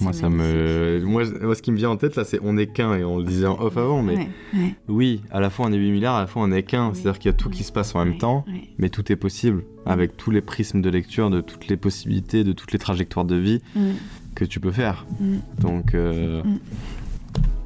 Moi, 0.00 0.12
ça 0.12 0.28
me. 0.28 1.00
Moi, 1.04 1.24
ce 1.24 1.62
qui 1.62 1.72
me 1.72 1.76
vient 1.76 1.90
en 1.90 1.96
tête, 1.96 2.16
là, 2.16 2.24
c'est 2.24 2.38
on 2.42 2.56
est 2.56 2.66
qu'un, 2.66 2.94
et 2.94 3.04
on 3.04 3.18
le 3.18 3.24
disait 3.24 3.46
en 3.46 3.60
off 3.60 3.76
avant, 3.76 4.02
mais 4.02 4.28
oui, 4.88 5.22
à 5.30 5.40
la 5.40 5.50
fois 5.50 5.66
on 5.66 5.72
est 5.72 5.76
8 5.76 5.90
milliards, 5.90 6.16
à 6.16 6.20
la 6.20 6.26
fois 6.26 6.42
on 6.42 6.52
est 6.52 6.62
qu'un. 6.62 6.92
C'est-à-dire 6.94 7.18
qu'il 7.18 7.30
y 7.30 7.34
a 7.34 7.36
tout 7.36 7.50
qui 7.50 7.64
se 7.64 7.72
passe 7.72 7.94
en 7.94 8.04
même 8.04 8.18
temps, 8.18 8.44
mais 8.78 8.88
tout 8.88 9.10
est 9.10 9.16
possible, 9.16 9.64
avec 9.84 10.16
tous 10.16 10.30
les 10.30 10.40
prismes 10.40 10.80
de 10.80 10.90
lecture, 10.90 11.30
de 11.30 11.40
toutes 11.40 11.68
les 11.68 11.76
possibilités, 11.76 12.44
de 12.44 12.52
toutes 12.52 12.72
les 12.72 12.78
trajectoires 12.78 13.24
de 13.24 13.36
vie 13.36 13.60
mm. 13.74 13.80
que 14.34 14.44
tu 14.44 14.60
peux 14.60 14.72
faire. 14.72 15.06
Mm. 15.20 15.36
Donc, 15.60 15.94
euh, 15.94 16.42
mm. 16.42 16.58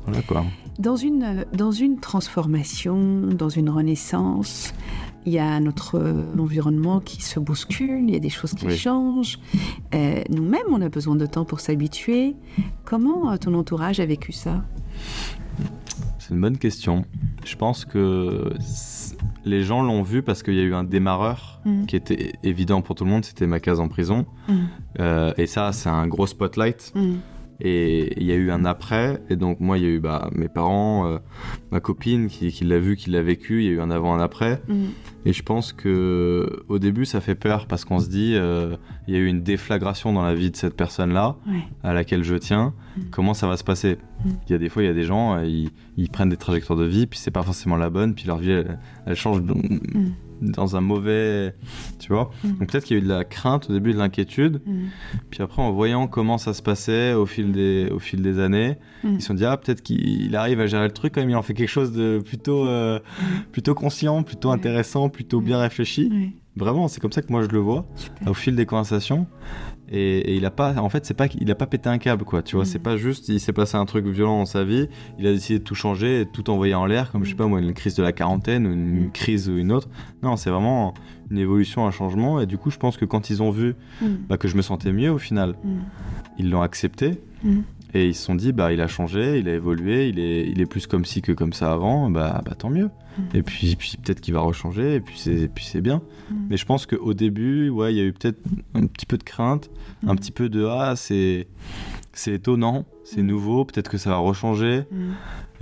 voilà 0.07 0.22
quoi. 0.22 0.45
Dans 0.79 0.97
une, 0.97 1.45
dans 1.53 1.73
une 1.73 2.01
transformation, 2.01 3.21
dans 3.27 3.51
une 3.51 3.68
renaissance, 3.68 4.73
il 5.27 5.33
y 5.33 5.39
a 5.39 5.61
notre 5.61 5.97
euh, 5.97 6.25
environnement 6.39 7.01
qui 7.01 7.23
se 7.23 7.39
bouscule, 7.39 8.05
il 8.09 8.14
y 8.14 8.16
a 8.16 8.21
des 8.21 8.31
choses 8.31 8.55
qui 8.55 8.71
changent. 8.71 9.39
Euh, 9.95 10.23
nous-mêmes, 10.31 10.66
on 10.71 10.81
a 10.81 10.89
besoin 10.89 11.16
de 11.16 11.27
temps 11.27 11.45
pour 11.45 11.61
s'habituer. 11.61 12.37
Comment 12.85 13.31
euh, 13.31 13.37
ton 13.37 13.55
entourage 13.55 14.01
a 14.01 14.07
vécu 14.07 14.33
ça? 14.33 14.64
C'est 16.18 16.35
une 16.35 16.41
bonne 16.41 16.59
question. 16.59 17.05
Je 17.45 17.57
pense 17.57 17.85
que 17.85 18.53
les 19.45 19.62
gens 19.62 19.83
l'ont 19.83 20.03
vu 20.03 20.23
parce 20.23 20.43
qu'il 20.43 20.55
y 20.55 20.61
a 20.61 20.62
eu 20.62 20.75
un 20.75 20.85
démarreur 20.85 21.61
mmh. 21.64 21.87
qui 21.87 21.97
était 21.97 22.33
évident 22.43 22.81
pour 22.81 22.95
tout 22.95 23.05
le 23.05 23.11
monde, 23.11 23.25
c'était 23.25 23.47
ma 23.47 23.61
case 23.61 23.81
en 23.81 23.89
prison. 23.89 24.27
Mmh. 24.49 25.03
et 25.37 25.47
ça, 25.47 25.73
c'est 25.73 25.89
un 25.89 26.07
gros 26.07 26.27
spotlight. 26.27 26.93
Mmh. 26.95 27.14
Et 27.61 28.14
il 28.20 28.26
y 28.26 28.32
a 28.32 28.36
eu 28.36 28.50
un 28.50 28.64
après, 28.64 29.22
et 29.28 29.36
donc 29.36 29.61
moi 29.61 29.78
il 29.78 29.84
y 29.84 29.86
a 29.86 29.90
eu 29.90 30.00
bah, 30.00 30.30
mes 30.32 30.48
parents, 30.48 31.06
euh, 31.06 31.18
ma 31.70 31.80
copine 31.80 32.28
qui, 32.28 32.50
qui 32.52 32.64
l'a 32.64 32.78
vu, 32.78 32.96
qui 32.96 33.11
l'a 33.11 33.22
vécu, 33.22 33.62
il 33.62 33.66
y 33.66 33.68
a 33.68 33.72
eu 33.72 33.80
un 33.80 33.90
avant, 33.90 34.14
un 34.14 34.20
après. 34.20 34.62
Mm. 34.68 34.84
Et 35.26 35.32
je 35.32 35.42
pense 35.42 35.72
que 35.72 36.64
au 36.68 36.78
début 36.78 37.04
ça 37.04 37.20
fait 37.20 37.34
peur 37.34 37.66
parce 37.66 37.84
qu'on 37.84 37.98
se 37.98 38.08
dit 38.08 38.34
euh, 38.34 38.76
il 39.06 39.14
y 39.14 39.16
a 39.16 39.20
eu 39.20 39.26
une 39.26 39.42
déflagration 39.42 40.12
dans 40.12 40.22
la 40.22 40.34
vie 40.34 40.50
de 40.50 40.56
cette 40.56 40.76
personne-là 40.76 41.36
à 41.82 41.92
laquelle 41.92 42.24
je 42.24 42.36
tiens. 42.36 42.72
Mm. 42.96 43.00
Comment 43.11 43.34
ça 43.34 43.46
va 43.46 43.56
se 43.56 43.64
passer? 43.64 43.98
Il 44.25 44.53
y 44.53 44.55
a 44.55 44.59
des 44.59 44.68
fois 44.68 44.83
il 44.83 44.87
y 44.87 44.91
a 44.91 44.95
des 44.95 45.05
gens 45.05 45.35
euh, 45.35 45.45
ils, 45.45 45.71
ils, 45.97 46.11
prennent 46.11 46.29
des 46.29 46.37
trajectoires 46.37 46.79
de 46.79 46.85
vie 46.85 47.07
puis 47.07 47.18
c'est 47.18 47.31
pas 47.31 47.43
forcément 47.43 47.77
la 47.77 47.91
bonne 47.91 48.14
puis 48.14 48.27
leur 48.27 48.39
vie 48.39 48.51
elle, 48.51 48.79
elle 49.07 49.16
change 49.16 49.43
dans 50.41 50.77
un 50.77 50.81
mauvais. 50.81 51.55
Tu 51.99 52.12
vois 52.12 52.31
mm. 52.45 52.49
Donc 52.59 52.71
peut-être 52.71 52.85
qu'il 52.85 52.97
y 52.97 53.01
a 53.01 53.03
eu 53.03 53.05
de 53.05 53.12
la 53.12 53.25
crainte 53.25 53.68
au 53.71 53.73
début, 53.73 53.93
de 53.93 53.99
l'inquiétude. 53.99 54.61
Mm. 54.66 54.87
Puis 55.31 55.43
après, 55.43 55.62
en 55.62 55.73
voyant 55.73 56.07
comment 56.07 56.39
ça 56.39 56.55
se 56.55 56.62
passait 56.62 57.12
au 57.12 57.27
fil 57.27 57.53
des, 57.53 57.89
au 57.91 57.99
fil 57.99 58.23
des 58.23 58.39
années, 58.39 58.77
mm. 59.05 59.14
ils 59.14 59.21
se 59.21 59.29
sont 59.29 59.35
dit, 59.35 59.45
ah, 59.45 59.57
peut-être 59.57 59.83
qu'il 59.83 60.35
arrive 60.37 60.61
à 60.61 60.66
gérer 60.66 60.85
le 60.85 60.93
truc 60.93 61.14
quand 61.14 61.21
même. 61.21 61.31
Il 61.31 61.37
en 61.37 61.43
fait 61.43 61.55
quelque 61.55 61.68
chose 61.68 61.93
de 61.93 62.21
plutôt, 62.25 62.66
euh, 62.66 63.01
plutôt 63.53 63.75
conscient, 63.75 64.23
plutôt 64.23 64.51
intéressant, 64.51 65.09
plutôt 65.09 65.41
bien 65.41 65.59
réfléchi. 65.59 66.35
Vraiment, 66.57 66.88
c'est 66.88 67.01
comme 67.01 67.12
ça 67.12 67.22
que 67.22 67.30
moi 67.30 67.42
je 67.42 67.48
le 67.48 67.59
vois 67.59 67.86
au 68.26 68.34
fil 68.34 68.57
des 68.57 68.66
conversations. 68.66 69.26
Et, 69.92 70.36
il 70.36 70.44
a 70.44 70.51
pas, 70.53 70.76
en 70.76 70.88
fait, 70.88 71.05
c'est 71.05 71.14
pas 71.14 71.26
qu'il 71.26 71.51
a 71.51 71.55
pas 71.57 71.66
pété 71.66 71.88
un 71.88 71.98
câble, 71.98 72.24
quoi. 72.24 72.42
Tu 72.42 72.55
vois, 72.55 72.64
c'est 72.64 72.78
mm. 72.78 72.82
pas 72.82 72.96
juste, 72.96 73.28
il 73.28 73.40
s'est 73.40 73.53
passé 73.53 73.76
un 73.76 73.84
truc 73.86 74.07
violent 74.07 74.38
dans 74.38 74.46
sa 74.46 74.62
vie, 74.62 74.88
il 75.18 75.26
a 75.26 75.32
décidé 75.32 75.59
de 75.59 75.64
tout 75.64 75.74
changer, 75.74 76.24
de 76.24 76.30
tout 76.30 76.48
envoyer 76.48 76.74
en 76.74 76.86
l'air, 76.86 77.11
comme 77.11 77.24
je 77.24 77.30
sais 77.30 77.36
pas 77.36 77.46
moi, 77.46 77.61
une 77.61 77.72
crise 77.72 77.96
de 77.96 78.03
la 78.03 78.12
quarantaine, 78.12 78.66
ou 78.66 78.72
une 78.72 79.07
mm. 79.07 79.11
crise 79.11 79.48
ou 79.48 79.57
une 79.57 79.72
autre. 79.72 79.88
Non, 80.22 80.36
c'est 80.36 80.51
vraiment 80.51 80.94
une 81.30 81.38
évolution, 81.38 81.86
un 81.86 81.90
changement. 81.90 82.40
Et 82.40 82.46
du 82.46 82.57
coup, 82.57 82.70
je 82.70 82.78
pense 82.78 82.96
que 82.96 83.05
quand 83.05 83.30
ils 83.30 83.42
ont 83.42 83.51
vu 83.51 83.74
mm. 84.01 84.07
bah, 84.28 84.36
que 84.36 84.46
je 84.46 84.57
me 84.57 84.62
sentais 84.62 84.92
mieux 84.92 85.11
au 85.11 85.18
final, 85.18 85.57
ils 86.38 86.51
l'ont 86.51 86.62
accepté. 86.62 87.20
Et 87.95 88.07
ils 88.09 88.14
se 88.14 88.24
sont 88.24 88.34
dit, 88.34 88.53
bah, 88.53 88.72
il 88.72 88.80
a 88.80 88.86
changé, 88.86 89.38
il 89.38 89.49
a 89.49 89.55
évolué, 89.55 90.09
il 90.09 90.18
est, 90.18 90.49
il 90.49 90.61
est 90.61 90.66
plus 90.66 90.86
comme 90.86 91.05
ci 91.05 91.22
que 91.22 91.32
comme 91.32 91.53
ça 91.53 91.72
avant, 91.72 92.11
bah, 92.11 92.41
bah 92.45 92.55
tant 92.55 92.70
mieux. 92.70 92.91
Mm. 93.18 93.22
Et 93.34 93.43
puis, 93.43 93.76
puis 93.76 93.97
peut-être 94.03 94.20
qu'il 94.20 94.34
va 94.34 94.41
rechanger, 94.41 94.97
et 94.97 95.01
puis 95.01 95.18
c'est, 95.18 95.49
puis 95.49 95.64
c'est 95.64 95.80
bien. 95.80 96.03
Mm. 96.30 96.34
Mais 96.51 96.57
je 96.57 96.64
pense 96.64 96.86
qu'au 96.86 97.14
début, 97.14 97.68
ouais, 97.68 97.93
il 97.93 97.97
y 97.97 98.01
a 98.01 98.05
eu 98.05 98.12
peut-être 98.12 98.41
un 98.74 98.86
petit 98.86 99.07
peu 99.07 99.18
de 99.18 99.24
crainte, 99.24 99.70
un 100.07 100.14
mm. 100.14 100.16
petit 100.16 100.32
peu 100.32 100.49
de, 100.49 100.64
ah, 100.64 100.95
c'est, 100.97 101.49
c'est 102.21 102.35
étonnant, 102.35 102.85
c'est 103.03 103.23
nouveau, 103.23 103.64
peut-être 103.64 103.91
que 103.91 103.97
ça 103.97 104.11
va 104.11 104.18
rechanger. 104.18 104.83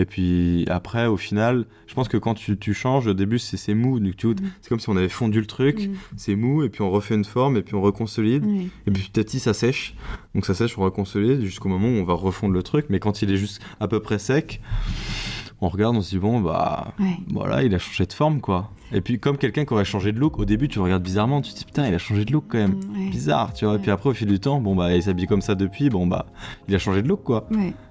Et 0.01 0.05
puis 0.05 0.65
après, 0.69 1.07
au 1.07 1.17
final, 1.17 1.67
je 1.87 1.95
pense 1.95 2.09
que 2.09 2.17
quand 2.17 2.35
tu, 2.35 2.59
tu 2.59 2.75
changes, 2.75 3.07
au 3.07 3.15
début, 3.15 3.39
c'est, 3.39 3.75
mou. 3.75 4.01
Tu, 4.01 4.35
c'est 4.61 4.69
comme 4.69 4.81
si 4.81 4.89
on 4.89 4.97
avait 4.97 5.09
fondu 5.09 5.39
le 5.39 5.47
truc, 5.47 5.89
c'est 6.17 6.35
mou, 6.35 6.65
et 6.65 6.69
puis 6.69 6.83
on 6.83 6.91
refait 6.91 7.15
une 7.15 7.25
forme, 7.25 7.57
et 7.57 7.63
puis 7.63 7.77
on 7.77 7.81
reconsolide. 7.81 8.45
Et 8.87 8.91
puis 8.91 9.05
petit 9.05 9.21
à 9.21 9.25
petit, 9.25 9.39
ça 9.39 9.55
sèche. 9.55 9.95
Donc 10.35 10.47
ça 10.47 10.55
sèche, 10.55 10.77
on 10.79 10.83
reconsolide 10.83 11.43
jusqu'au 11.43 11.69
moment 11.69 11.89
où 11.89 12.01
on 12.01 12.05
va 12.05 12.15
refondre 12.15 12.55
le 12.55 12.63
truc. 12.65 12.87
Mais 12.89 12.99
quand 12.99 13.23
il 13.23 13.31
est 13.31 13.37
juste 13.37 13.63
à 13.79 13.87
peu 13.87 14.01
près 14.01 14.19
sec, 14.19 14.61
on 15.61 15.69
regarde, 15.69 15.97
on 15.97 16.01
se 16.01 16.11
dit 16.11 16.19
bon 16.19 16.41
bah 16.41 16.95
voilà, 17.31 17.63
il 17.63 17.75
a 17.75 17.79
changé 17.79 18.07
de 18.07 18.13
forme 18.13 18.41
quoi. 18.41 18.71
Et 18.93 19.01
puis 19.01 19.19
comme 19.19 19.37
quelqu'un 19.37 19.65
qui 19.65 19.73
aurait 19.75 19.85
changé 19.85 20.13
de 20.13 20.19
look, 20.19 20.39
au 20.39 20.45
début 20.45 20.69
tu 20.69 20.79
regardes 20.79 21.03
bizarrement, 21.03 21.41
tu 21.43 21.53
te 21.53 21.59
dis 21.59 21.65
putain 21.65 21.87
il 21.87 21.95
a 21.95 21.99
changé 21.99 22.25
de 22.25 22.33
look 22.33 22.45
quand 22.49 22.59
même, 22.59 22.77
mm, 22.89 23.11
bizarre, 23.11 23.53
tu 23.53 23.65
vois. 23.65 23.75
Et 23.77 23.79
puis 23.79 23.91
après 23.91 24.11
au 24.11 24.15
fil 24.15 24.29
du 24.29 24.41
temps, 24.41 24.61
bon 24.61 24.75
bah 24.75 24.95
il 24.95 25.03
s'habille 25.03 25.27
comme 25.27 25.43
ça 25.43 25.55
depuis, 25.55 25.91
bon 25.91 26.07
bah 26.07 26.27
il 26.69 26.75
a 26.75 26.79
changé 26.79 27.03
de 27.03 27.09
look 27.09 27.23
quoi. 27.23 27.47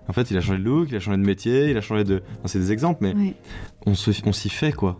En 0.08 0.14
fait 0.14 0.32
il 0.32 0.38
a 0.38 0.42
changé 0.42 0.60
de 0.60 0.64
look, 0.64 0.88
il 0.90 0.96
a 0.96 1.00
changé 1.00 1.18
de 1.18 1.24
métier, 1.24 1.70
il 1.70 1.78
a 1.78 1.82
changé 1.82 2.04
de, 2.04 2.24
c'est 2.46 2.60
des 2.60 2.72
exemples 2.72 3.00
mais 3.04 3.36
on 3.86 3.94
on 4.26 4.32
s'y 4.34 4.50
fait 4.50 4.72
quoi. 4.72 5.00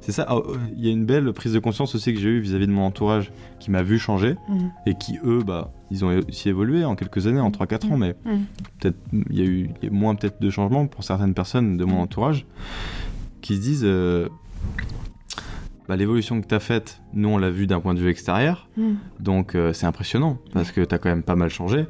C'est 0.00 0.12
ça. 0.12 0.26
Oh, 0.30 0.56
il 0.76 0.84
y 0.84 0.88
a 0.88 0.92
une 0.92 1.04
belle 1.04 1.32
prise 1.32 1.52
de 1.52 1.58
conscience 1.58 1.94
aussi 1.94 2.14
que 2.14 2.20
j'ai 2.20 2.28
eue 2.28 2.40
vis-à-vis 2.40 2.66
de 2.66 2.72
mon 2.72 2.86
entourage 2.86 3.32
qui 3.58 3.70
m'a 3.70 3.82
vu 3.82 3.98
changer 3.98 4.36
mm. 4.48 4.68
et 4.86 4.94
qui, 4.94 5.18
eux, 5.24 5.42
bah, 5.46 5.72
ils 5.90 6.04
ont 6.04 6.20
aussi 6.28 6.48
évolué 6.48 6.84
en 6.84 6.96
quelques 6.96 7.26
années, 7.26 7.40
en 7.40 7.50
3-4 7.50 7.92
ans, 7.92 7.96
mm. 7.96 8.00
mais 8.00 8.14
mm. 8.24 8.38
peut-être 8.78 8.98
il 9.12 9.38
y 9.38 9.42
a 9.42 9.44
eu 9.44 9.70
moins 9.90 10.14
peut-être 10.14 10.40
de 10.40 10.50
changements 10.50 10.86
pour 10.86 11.04
certaines 11.04 11.34
personnes 11.34 11.76
de 11.76 11.84
mon 11.84 12.00
entourage 12.00 12.46
qui 13.42 13.56
se 13.56 13.60
disent 13.60 13.84
euh, 13.84 14.28
bah, 15.90 15.96
l'évolution 15.96 16.40
que 16.40 16.46
tu 16.46 16.54
as 16.54 16.60
faite, 16.60 17.02
nous 17.14 17.30
on 17.30 17.36
l'a 17.36 17.50
vu 17.50 17.66
d'un 17.66 17.80
point 17.80 17.94
de 17.94 17.98
vue 17.98 18.10
extérieur, 18.10 18.68
hmm. 18.76 18.92
donc 19.18 19.56
euh, 19.56 19.72
c'est 19.72 19.86
impressionnant 19.86 20.38
parce 20.52 20.70
que 20.70 20.82
tu 20.82 20.94
as 20.94 20.98
quand 20.98 21.08
même 21.08 21.24
pas 21.24 21.34
mal 21.34 21.50
changé. 21.50 21.84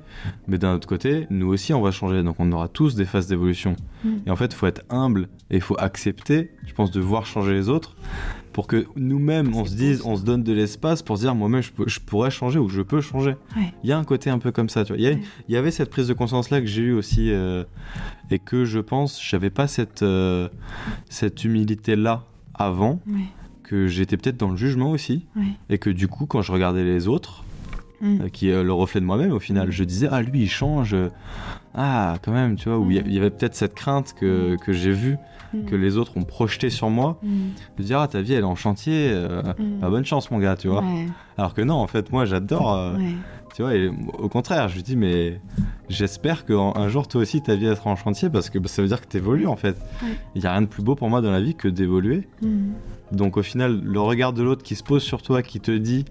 Mais 0.48 0.56
d'un 0.56 0.72
autre 0.72 0.88
côté, 0.88 1.26
nous 1.28 1.48
aussi 1.48 1.74
on 1.74 1.82
va 1.82 1.90
changer, 1.90 2.22
donc 2.22 2.36
on 2.38 2.50
aura 2.50 2.68
tous 2.68 2.94
des 2.94 3.04
phases 3.04 3.26
d'évolution. 3.26 3.76
Hmm. 4.02 4.20
Et 4.24 4.30
en 4.30 4.36
fait, 4.36 4.46
il 4.46 4.54
faut 4.54 4.66
être 4.66 4.84
humble 4.88 5.28
et 5.50 5.56
il 5.56 5.60
faut 5.60 5.76
accepter, 5.78 6.50
je 6.66 6.72
pense, 6.72 6.90
de 6.92 6.98
voir 6.98 7.26
changer 7.26 7.52
les 7.52 7.68
autres 7.68 7.94
pour 8.54 8.68
que 8.68 8.86
nous-mêmes 8.96 9.54
on 9.54 9.66
se 9.66 9.74
dise, 9.74 10.00
on 10.06 10.16
se 10.16 10.24
donne 10.24 10.44
de 10.44 10.54
l'espace 10.54 11.02
pour 11.02 11.18
se 11.18 11.24
dire 11.24 11.34
moi-même 11.34 11.60
je, 11.62 12.00
pourrais 12.00 12.30
changer 12.30 12.58
ou 12.58 12.70
je 12.70 12.80
peux 12.80 13.02
changer. 13.02 13.36
Il 13.84 13.90
y 13.90 13.92
a 13.92 13.98
un 13.98 14.04
côté 14.04 14.30
un 14.30 14.38
peu 14.38 14.50
comme 14.50 14.70
ça, 14.70 14.82
tu 14.86 14.94
vois. 14.94 15.02
Il 15.02 15.20
y, 15.50 15.56
avait 15.56 15.70
cette 15.70 15.90
prise 15.90 16.08
de 16.08 16.14
conscience 16.14 16.48
là 16.48 16.62
que 16.62 16.66
j'ai 16.66 16.84
eu 16.84 16.92
aussi 16.92 17.30
euh, 17.30 17.64
et 18.30 18.38
que 18.38 18.64
je 18.64 18.78
pense 18.78 19.22
j'avais 19.22 19.50
pas 19.50 19.66
cette 19.66 20.02
euh, 20.02 20.48
cette 21.10 21.44
humilité 21.44 21.96
là 21.96 22.24
avant 22.54 22.98
que 23.70 23.86
j'étais 23.86 24.16
peut-être 24.16 24.36
dans 24.36 24.50
le 24.50 24.56
jugement 24.56 24.90
aussi, 24.90 25.26
et 25.68 25.78
que 25.78 25.90
du 25.90 26.08
coup, 26.08 26.26
quand 26.26 26.42
je 26.42 26.52
regardais 26.52 26.84
les 26.84 27.08
autres, 27.08 27.44
mm. 28.00 28.30
qui 28.30 28.48
est 28.48 28.62
le 28.62 28.72
reflet 28.72 29.00
de 29.00 29.06
moi-même 29.06 29.32
au 29.32 29.40
final. 29.40 29.70
Je 29.70 29.84
disais, 29.84 30.08
ah 30.10 30.22
lui 30.22 30.42
il 30.42 30.50
change, 30.50 30.96
ah 31.74 32.16
quand 32.22 32.32
même, 32.32 32.56
tu 32.56 32.68
vois, 32.68 32.78
où 32.78 32.90
il 32.90 33.12
y 33.12 33.18
avait 33.18 33.30
peut-être 33.30 33.54
cette 33.54 33.74
crainte 33.74 34.14
que, 34.18 34.56
que 34.64 34.72
j'ai 34.72 34.92
vue 34.92 35.16
Mm. 35.52 35.64
que 35.64 35.74
les 35.74 35.96
autres 35.96 36.16
ont 36.16 36.22
projeté 36.22 36.70
sur 36.70 36.90
moi, 36.90 37.18
de 37.78 37.82
dire 37.82 37.98
ah 37.98 38.06
ta 38.06 38.20
vie 38.20 38.34
elle 38.34 38.40
est 38.40 38.44
en 38.44 38.54
chantier, 38.54 39.10
euh, 39.12 39.42
bah, 39.80 39.90
bonne 39.90 40.04
chance 40.04 40.30
mon 40.30 40.38
gars, 40.38 40.56
tu 40.56 40.68
vois. 40.68 40.84
Alors 41.36 41.54
que 41.54 41.62
non, 41.62 41.74
en 41.74 41.86
fait 41.86 42.12
moi 42.12 42.24
j'adore, 42.24 42.72
euh, 42.74 42.96
tu 43.54 43.62
vois, 43.62 43.74
et 43.74 43.90
au 44.18 44.28
contraire 44.28 44.68
je 44.68 44.76
lui 44.76 44.82
dis 44.82 44.96
mais 44.96 45.40
j'espère 45.90 46.46
qu'un 46.46 46.88
jour 46.88 47.08
toi 47.08 47.20
aussi 47.20 47.42
ta 47.42 47.56
vie 47.56 47.66
sera 47.76 47.90
en 47.90 47.96
chantier 47.96 48.30
parce 48.30 48.48
que 48.48 48.58
bah, 48.58 48.68
ça 48.68 48.80
veut 48.80 48.88
dire 48.88 49.00
que 49.00 49.08
tu 49.08 49.18
évolues 49.18 49.46
en 49.46 49.56
fait. 49.56 49.76
Il 50.34 50.40
n'y 50.40 50.46
a 50.46 50.52
rien 50.52 50.62
de 50.62 50.66
plus 50.66 50.82
beau 50.82 50.94
pour 50.94 51.10
moi 51.10 51.20
dans 51.20 51.30
la 51.30 51.40
vie 51.40 51.54
que 51.54 51.68
d'évoluer. 51.68 52.26
Donc 53.12 53.36
au 53.36 53.42
final 53.42 53.80
le 53.82 54.00
regard 54.00 54.32
de 54.32 54.42
l'autre 54.42 54.62
qui 54.62 54.76
se 54.76 54.82
pose 54.82 55.02
sur 55.02 55.20
toi, 55.20 55.42
qui 55.42 55.60
te 55.60 55.72
dit, 55.72 56.04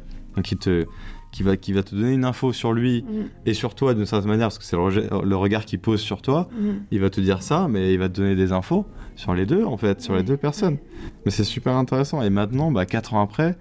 qui 0.43 0.57
te 0.57 0.85
qui 1.31 1.43
va, 1.43 1.57
qui 1.57 1.73
va 1.73 1.84
te 1.84 1.95
donner 1.95 2.14
une 2.14 2.26
info 2.26 2.53
sur 2.53 2.73
lui 2.73 3.03
mm. 3.03 3.26
et 3.45 3.53
sur 3.53 3.76
toi 3.76 3.93
d'une 3.93 4.06
certaine 4.06 4.30
manière, 4.30 4.47
parce 4.47 4.57
que 4.57 4.65
c'est 4.65 4.76
le, 4.76 5.35
regard 5.35 5.65
qu'il 5.65 5.80
pose 5.80 6.01
sur 6.01 6.22
toi, 6.22 6.49
mm. 6.51 6.69
il 6.91 6.99
va 6.99 7.10
te 7.10 7.22
dire 7.22 7.41
ça, 7.41 7.68
mais 7.69 7.93
il 7.93 7.99
va 7.99 8.10
te 8.10 8.15
donner 8.15 8.35
des 8.35 8.51
infos 8.51 8.85
sur 9.15 9.34
les 9.34 9.45
deux, 9.45 9.65
en 9.65 9.77
fait, 9.77 10.01
sur 10.01 10.15
les 10.15 10.23
deux 10.23 10.38
personnes. 10.38 10.77
Mais 11.26 11.31
c'est 11.31 11.43
super 11.43 11.76
intéressant. 11.76 12.22
Et 12.22 12.30
maintenant, 12.30 12.72
bah, 12.72 12.85
4 12.85 13.14
ans 13.14 13.22
après, 13.22 13.57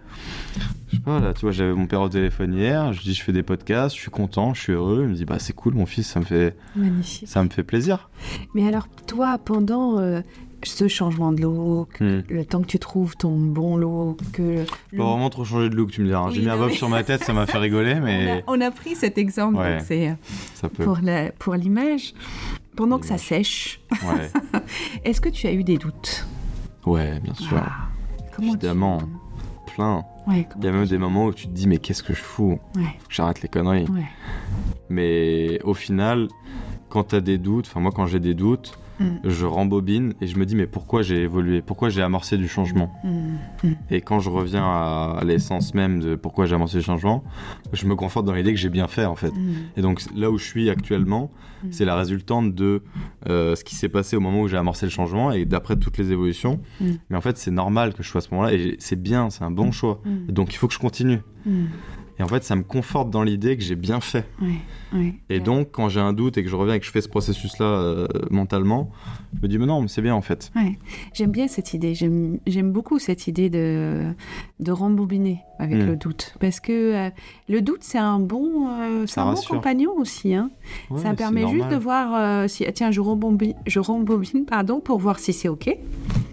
je 0.88 0.96
sais 0.96 1.02
pas, 1.02 1.18
là, 1.18 1.34
tu 1.34 1.42
vois, 1.42 1.50
j'avais 1.50 1.74
mon 1.74 1.86
père 1.86 2.00
au 2.00 2.08
téléphone 2.08 2.54
hier, 2.54 2.92
je 2.92 3.02
dis, 3.02 3.12
je 3.12 3.22
fais 3.22 3.32
des 3.32 3.42
podcasts, 3.42 3.94
je 3.94 4.00
suis 4.00 4.10
content, 4.10 4.54
je 4.54 4.60
suis 4.60 4.72
heureux. 4.72 5.00
Il 5.02 5.08
me 5.08 5.14
dit, 5.14 5.24
bah, 5.24 5.38
c'est 5.38 5.52
cool, 5.52 5.74
mon 5.74 5.86
fils, 5.86 6.06
ça 6.06 6.20
me 6.20 6.24
fait, 6.24 6.56
ça 7.02 7.42
me 7.42 7.50
fait 7.50 7.64
plaisir. 7.64 8.08
Mais 8.54 8.66
alors, 8.68 8.88
toi, 9.06 9.36
pendant 9.38 9.98
euh, 9.98 10.20
ce 10.62 10.88
changement 10.88 11.32
de 11.32 11.42
look, 11.42 12.00
hmm. 12.00 12.22
le 12.28 12.44
temps 12.44 12.62
que 12.62 12.66
tu 12.66 12.78
trouves 12.78 13.16
ton 13.16 13.36
bon 13.36 13.76
look. 13.76 14.18
Que 14.32 14.64
Pas 14.64 15.04
vraiment 15.04 15.30
trop 15.30 15.44
changer 15.44 15.68
de 15.68 15.74
look, 15.74 15.90
tu 15.90 16.02
me 16.02 16.06
diras. 16.06 16.30
J'ai 16.30 16.42
mis 16.42 16.48
un 16.48 16.56
bob 16.56 16.70
sur 16.70 16.88
ma 16.88 17.02
tête, 17.04 17.24
ça 17.24 17.32
m'a 17.32 17.46
fait 17.46 17.58
rigoler, 17.58 17.94
mais. 18.02 18.44
On 18.46 18.60
a, 18.60 18.70
pris 18.70 18.94
cet 18.94 19.18
exemple, 19.18 19.62
c'est 19.84 20.16
pour 20.82 20.98
la, 21.02 21.32
pour 21.32 21.54
l'image. 21.54 22.14
Pendant 22.76 22.98
que 22.98 23.06
ça 23.06 23.18
sèche, 23.18 23.80
est-ce 25.04 25.20
que 25.20 25.28
tu 25.28 25.48
as 25.48 25.52
eu 25.52 25.64
des 25.64 25.78
doutes? 25.78 26.26
Ouais, 26.86 27.18
bien 27.20 27.34
sûr. 27.34 27.56
Ah, 27.56 27.88
Évidemment, 28.40 29.00
plein. 29.74 30.04
Il 30.28 30.64
y 30.64 30.66
a 30.68 30.72
même 30.72 30.86
des 30.86 30.98
moments 30.98 31.26
où 31.26 31.32
tu 31.32 31.46
te 31.46 31.52
dis 31.52 31.66
mais 31.66 31.78
qu'est-ce 31.78 32.02
que 32.02 32.14
je 32.14 32.20
fous? 32.20 32.58
J'arrête 33.08 33.42
les 33.42 33.48
conneries. 33.48 33.86
Mais 34.90 35.60
au 35.64 35.74
final, 35.74 36.28
quand 36.88 37.08
tu 37.08 37.16
as 37.16 37.20
des 37.20 37.38
doutes, 37.38 37.66
enfin 37.66 37.80
moi 37.80 37.92
quand 37.94 38.06
j'ai 38.06 38.20
des 38.20 38.34
doutes, 38.34 38.78
mm. 39.00 39.18
je 39.24 39.46
rembobine 39.46 40.14
et 40.20 40.26
je 40.26 40.38
me 40.38 40.46
dis 40.46 40.56
mais 40.56 40.66
pourquoi 40.66 41.02
j'ai 41.02 41.22
évolué? 41.22 41.62
Pourquoi 41.62 41.88
j'ai 41.88 42.02
amorcé 42.02 42.36
du 42.36 42.48
changement? 42.48 42.92
Mm. 43.04 43.68
Mm. 43.68 43.74
Et 43.90 44.00
quand 44.00 44.20
je 44.20 44.30
reviens 44.30 44.64
à, 44.64 45.20
l'essence 45.24 45.74
même 45.74 46.00
de 46.00 46.14
pourquoi 46.14 46.46
j'ai 46.46 46.54
amorcé 46.54 46.78
du 46.78 46.84
changement, 46.84 47.24
je 47.72 47.86
me 47.86 47.94
conforte 47.94 48.26
dans 48.26 48.34
l'idée 48.34 48.52
que 48.52 48.58
j'ai 48.58 48.70
bien 48.70 48.88
fait 48.88 49.04
en 49.04 49.16
fait. 49.16 49.32
Et 49.76 49.82
donc 49.82 50.02
là 50.14 50.30
où 50.30 50.38
je 50.38 50.44
suis 50.44 50.70
actuellement, 50.70 51.30
c'est 51.70 51.84
la 51.84 51.96
résultante 51.96 52.54
de 52.54 52.82
euh, 53.28 53.56
ce 53.56 53.64
qui 53.64 53.74
s'est 53.74 53.88
passé 53.88 54.16
au 54.16 54.20
moment 54.20 54.42
où 54.42 54.48
j'ai 54.48 54.56
amorcé 54.56 54.86
le 54.86 54.90
changement 54.90 55.32
et 55.32 55.44
d'après 55.44 55.76
toutes 55.76 55.98
les 55.98 56.12
évolutions. 56.12 56.60
Mais 56.80 57.16
en 57.16 57.20
fait 57.20 57.36
c'est 57.38 57.50
normal 57.50 57.94
que 57.94 58.02
je 58.02 58.08
sois 58.08 58.20
à 58.20 58.22
ce 58.22 58.30
moment-là 58.32 58.52
et 58.54 58.76
c'est 58.78 59.00
bien, 59.00 59.30
c'est 59.30 59.44
un 59.44 59.50
bon 59.50 59.72
choix. 59.72 60.00
Donc 60.28 60.52
il 60.54 60.56
faut 60.56 60.68
que 60.68 60.74
je 60.74 60.78
continue. 60.78 61.20
Et 62.18 62.22
en 62.22 62.28
fait, 62.28 62.42
ça 62.42 62.56
me 62.56 62.64
conforte 62.64 63.10
dans 63.10 63.22
l'idée 63.22 63.56
que 63.56 63.62
j'ai 63.62 63.76
bien 63.76 64.00
fait. 64.00 64.26
et 65.30 65.40
donc, 65.40 65.68
quand 65.70 65.88
j'ai 65.88 66.00
un 66.00 66.12
doute 66.12 66.36
et 66.36 66.42
que 66.42 66.50
je 66.50 66.56
reviens 66.56 66.74
et 66.74 66.80
que 66.80 66.86
je 66.86 66.90
fais 66.90 67.00
ce 67.00 67.08
processus-là 67.08 67.66
euh, 67.66 68.08
mentalement, 68.30 68.90
je 69.36 69.42
me 69.42 69.48
dis, 69.48 69.58
mais 69.58 69.66
non, 69.66 69.86
c'est 69.86 70.02
bien 70.02 70.14
en 70.14 70.22
fait. 70.22 70.50
J'aime 71.12 71.30
bien 71.30 71.46
cette 71.46 71.74
idée. 71.74 71.94
J'aime 71.94 72.72
beaucoup 72.72 72.98
cette 72.98 73.28
idée 73.28 73.50
de, 73.50 74.12
de 74.58 74.72
rembobiner 74.72 75.40
avec 75.58 75.76
hmm. 75.76 75.86
le 75.86 75.96
doute. 75.96 76.34
Parce 76.40 76.58
que 76.60 76.72
euh, 76.72 77.10
le 77.48 77.62
doute, 77.62 77.82
c'est 77.82 77.98
un 77.98 78.18
bon, 78.18 78.68
euh, 78.68 79.06
un 79.16 79.34
bon 79.34 79.40
compagnon 79.42 79.92
aussi. 79.96 80.34
Hein. 80.34 80.50
ça 80.96 81.14
permet 81.14 81.46
juste 81.46 81.68
de 81.68 81.76
voir 81.76 82.48
si, 82.48 82.64
tiens, 82.74 82.90
je 82.90 83.00
rembobine, 83.00 83.54
je 83.66 83.78
rembobine 83.78 84.44
pardon, 84.44 84.80
pour 84.80 84.98
voir 84.98 85.20
si 85.20 85.32
c'est 85.32 85.48
OK. 85.48 85.70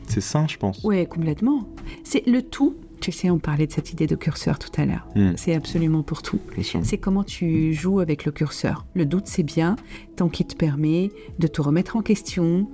C'est 0.07 0.21
sain, 0.21 0.47
je 0.47 0.57
pense. 0.57 0.81
Oui, 0.83 1.05
complètement. 1.07 1.67
C'est 2.03 2.25
le 2.25 2.41
tout 2.41 2.75
tu 2.99 3.11
sais, 3.11 3.29
on 3.29 3.39
parlait 3.39 3.67
de 3.67 3.71
cette 3.71 3.91
idée 3.91 4.07
de 4.07 4.15
curseur 4.15 4.59
tout 4.59 4.69
à 4.79 4.85
l'heure. 4.85 5.07
Hmm. 5.15 5.33
C'est 5.35 5.55
absolument 5.55 6.03
pour 6.03 6.21
tout. 6.21 6.39
C'est 6.83 6.97
comment 6.97 7.23
tu 7.23 7.73
joues 7.73 7.99
avec 7.99 8.25
le 8.25 8.31
curseur. 8.31 8.85
Le 8.95 9.05
doute, 9.05 9.27
c'est 9.27 9.43
bien, 9.43 9.75
tant 10.15 10.29
qu'il 10.29 10.47
te 10.47 10.55
permet 10.55 11.11
de 11.39 11.47
te 11.47 11.61
remettre 11.61 11.95
en 11.95 12.01
question, 12.01 12.67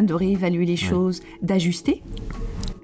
de 0.00 0.14
réévaluer 0.14 0.66
les 0.66 0.76
choses, 0.76 1.22
d'ajuster 1.42 2.02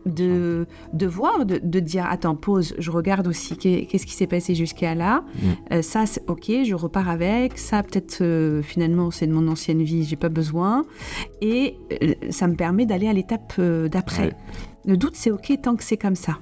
de, 0.08 0.66
de 0.92 1.06
voir, 1.06 1.44
de, 1.44 1.60
de, 1.62 1.80
dire 1.80 2.06
attends, 2.08 2.34
pause, 2.34 2.74
je 2.78 2.90
regarde 2.90 3.26
aussi 3.26 3.56
qu'est-ce 3.56 4.06
qui 4.06 4.14
s'est 4.14 4.26
passé 4.26 4.54
jusqu'à 4.54 4.94
là. 4.94 5.24
Hmm. 5.34 5.74
Euh, 5.74 5.82
ça, 5.82 6.06
c'est 6.06 6.28
ok, 6.28 6.50
je 6.64 6.74
repars 6.74 7.08
avec. 7.08 7.58
Ça, 7.58 7.82
peut-être 7.82 8.18
euh, 8.22 8.62
finalement, 8.62 9.10
c'est 9.10 9.26
de 9.26 9.32
mon 9.32 9.48
ancienne 9.48 9.82
vie, 9.82 10.04
j'ai 10.04 10.16
pas 10.16 10.28
besoin. 10.28 10.84
Et 11.40 11.76
euh, 12.02 12.14
ça 12.30 12.48
me 12.48 12.54
permet 12.54 12.86
d'aller 12.86 13.08
à 13.08 13.12
l'étape 13.12 13.60
d'après. 13.90 14.34
Le 14.84 14.96
doute, 14.96 15.16
c'est 15.16 15.30
ok 15.30 15.52
tant 15.62 15.76
que 15.76 15.82
c'est 15.82 15.96
comme 15.96 16.14
ça. 16.14 16.38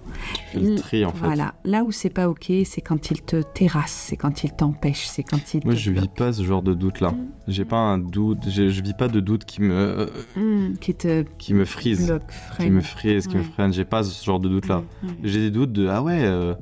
le 0.55 0.77
tri, 0.77 1.05
en 1.05 1.11
fait. 1.11 1.25
Voilà. 1.25 1.55
Là 1.65 1.85
où 1.85 1.91
c'est 1.91 2.11
pas 2.11 2.29
ok, 2.29 2.53
c'est 2.65 2.81
quand 2.81 3.11
il 3.11 3.23
te 3.23 3.43
terrasse, 3.43 3.91
c'est 3.91 4.17
quand 4.17 4.45
il 4.45 4.53
t'empêche, 4.53 5.07
c'est 5.07 5.23
quand 5.23 5.55
il. 5.55 5.63
Moi, 5.65 5.75
je 5.75 5.91
vis 5.91 6.09
pas 6.09 6.33
ce 6.33 6.43
genre 6.43 6.63
de 6.63 6.75
doute-là. 6.75 7.11
Mm. 7.11 7.29
J'ai 7.49 7.65
pas 7.65 7.79
un 7.79 7.99
doute, 7.99 8.49
je, 8.49 8.63
vis 8.63 8.95
pas 8.95 9.09
de 9.09 9.21
doute 9.21 9.45
qui 9.45 9.63
me. 9.63 10.11
Mm, 10.37 10.77
qui 10.79 10.95
te. 10.95 11.25
Qui 11.39 11.55
me 11.55 11.65
frise. 11.65 12.19
qui 12.59 12.71
me 12.71 12.81
frise, 12.81 13.27
qui 13.27 13.37
me 13.37 13.43
freine. 13.43 13.73
J'ai 13.73 13.85
pas 13.85 14.03
ce 14.03 14.25
genre 14.25 14.41
de 14.41 14.49
doute-là. 14.49 14.83
J'ai 15.25 15.41
des 15.41 15.51
doutes 15.51 15.73
de 15.73 15.89
ah 15.89 16.03
ouais. 16.03 16.21
Euh, 16.23 16.55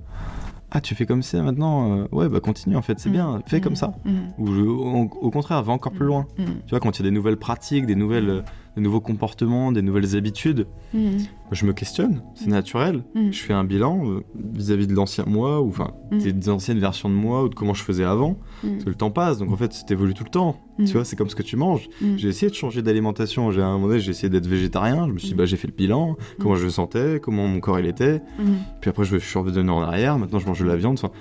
ah 0.70 0.80
tu 0.80 0.96
fais 0.96 1.06
comme 1.06 1.22
ça 1.22 1.40
maintenant 1.40 1.98
euh, 1.98 2.08
ouais 2.10 2.28
bah 2.28 2.40
continue 2.40 2.74
en 2.74 2.82
fait 2.82 2.98
c'est 2.98 3.08
mm. 3.08 3.12
bien 3.12 3.42
fais 3.46 3.60
comme 3.60 3.76
ça 3.76 3.94
ou 4.38 4.50
au, 4.50 5.30
contraire 5.30 5.62
va 5.62 5.72
encore 5.72 5.92
plus 5.92 6.04
loin 6.04 6.26
tu 6.36 6.70
vois 6.70 6.80
quand 6.80 6.98
il 6.98 7.02
y 7.02 7.06
a 7.06 7.08
des 7.08 7.14
nouvelles 7.14 7.36
pratiques 7.36 7.86
des 7.86 7.94
nouvelles 7.94 8.42
des 8.76 8.82
nouveaux 8.82 9.00
comportements, 9.00 9.72
des 9.72 9.82
nouvelles 9.82 10.16
habitudes, 10.16 10.66
mhm. 10.92 11.18
je 11.52 11.66
me 11.66 11.72
questionne, 11.72 12.22
c'est 12.34 12.48
naturel. 12.48 13.04
Mhm. 13.14 13.32
Je 13.32 13.40
fais 13.40 13.52
un 13.52 13.64
bilan 13.64 14.10
euh, 14.10 14.24
vis-à-vis 14.34 14.86
de 14.86 14.94
l'ancien 14.94 15.24
moi, 15.26 15.60
ou 15.60 15.68
enfin 15.68 15.92
des 16.10 16.48
anciennes 16.48 16.78
versions 16.78 17.08
de 17.08 17.14
moi, 17.14 17.44
ou 17.44 17.48
de 17.48 17.54
comment 17.54 17.74
je 17.74 17.82
faisais 17.82 18.04
avant. 18.04 18.36
Parce 18.62 18.84
que 18.84 18.88
le 18.88 18.94
temps 18.94 19.10
passe, 19.10 19.38
donc 19.38 19.50
en 19.50 19.56
fait, 19.56 19.72
c'est 19.72 19.90
évolue 19.90 20.14
tout 20.14 20.24
le 20.24 20.30
temps. 20.30 20.56
Tu 20.78 20.92
vois, 20.92 21.04
c'est 21.04 21.14
comme 21.14 21.28
ce 21.28 21.36
que 21.36 21.42
tu 21.42 21.56
manges. 21.56 21.88
J'ai 22.16 22.28
essayé 22.28 22.50
de 22.50 22.54
changer 22.56 22.82
d'alimentation. 22.82 23.50
J'ai 23.52 23.62
à 23.62 23.66
un 23.66 23.74
moment 23.74 23.88
donné, 23.88 24.00
j'ai 24.00 24.10
essayé 24.10 24.28
d'être 24.28 24.46
végétarien. 24.46 25.06
Je 25.06 25.12
me 25.12 25.18
suis 25.18 25.28
dit, 25.28 25.34
bah, 25.34 25.44
j'ai 25.44 25.56
fait 25.56 25.68
le 25.68 25.72
bilan, 25.72 26.16
comment 26.40 26.56
je 26.56 26.64
me 26.64 26.70
sentais, 26.70 27.20
comment 27.22 27.46
mon 27.46 27.60
corps 27.60 27.78
il 27.78 27.86
était. 27.86 28.22
Puis 28.80 28.90
après, 28.90 29.04
je 29.04 29.16
suis 29.18 29.38
revenu 29.38 29.70
en 29.70 29.82
arrière. 29.82 30.18
Maintenant, 30.18 30.38
je 30.38 30.46
mange 30.46 30.60
de 30.60 30.66
la 30.66 30.76
viande. 30.76 30.98
Enfin, 31.02 31.12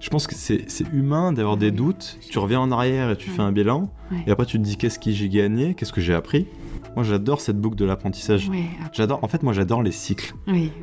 Je 0.00 0.10
pense 0.10 0.26
que 0.26 0.34
c'est 0.34 0.92
humain 0.92 1.32
d'avoir 1.32 1.56
des 1.56 1.70
doutes. 1.70 2.18
Tu 2.30 2.38
reviens 2.38 2.60
en 2.60 2.70
arrière 2.70 3.10
et 3.10 3.16
tu 3.16 3.30
fais 3.30 3.42
un 3.42 3.52
bilan. 3.52 3.90
Et 4.26 4.30
après, 4.30 4.46
tu 4.46 4.58
te 4.58 4.62
dis, 4.62 4.76
qu'est-ce 4.76 4.98
que 4.98 5.10
j'ai 5.10 5.28
gagné, 5.28 5.74
qu'est-ce 5.74 5.92
que 5.92 6.00
j'ai 6.00 6.14
appris? 6.14 6.46
Moi, 6.94 7.04
j'adore 7.04 7.40
cette 7.40 7.58
boucle 7.58 7.76
de 7.76 7.84
l'apprentissage. 7.84 8.50
j'adore. 8.92 9.22
En 9.22 9.28
fait, 9.28 9.42
moi, 9.42 9.52
j'adore 9.52 9.82
les 9.82 9.92
cycles. 9.92 10.34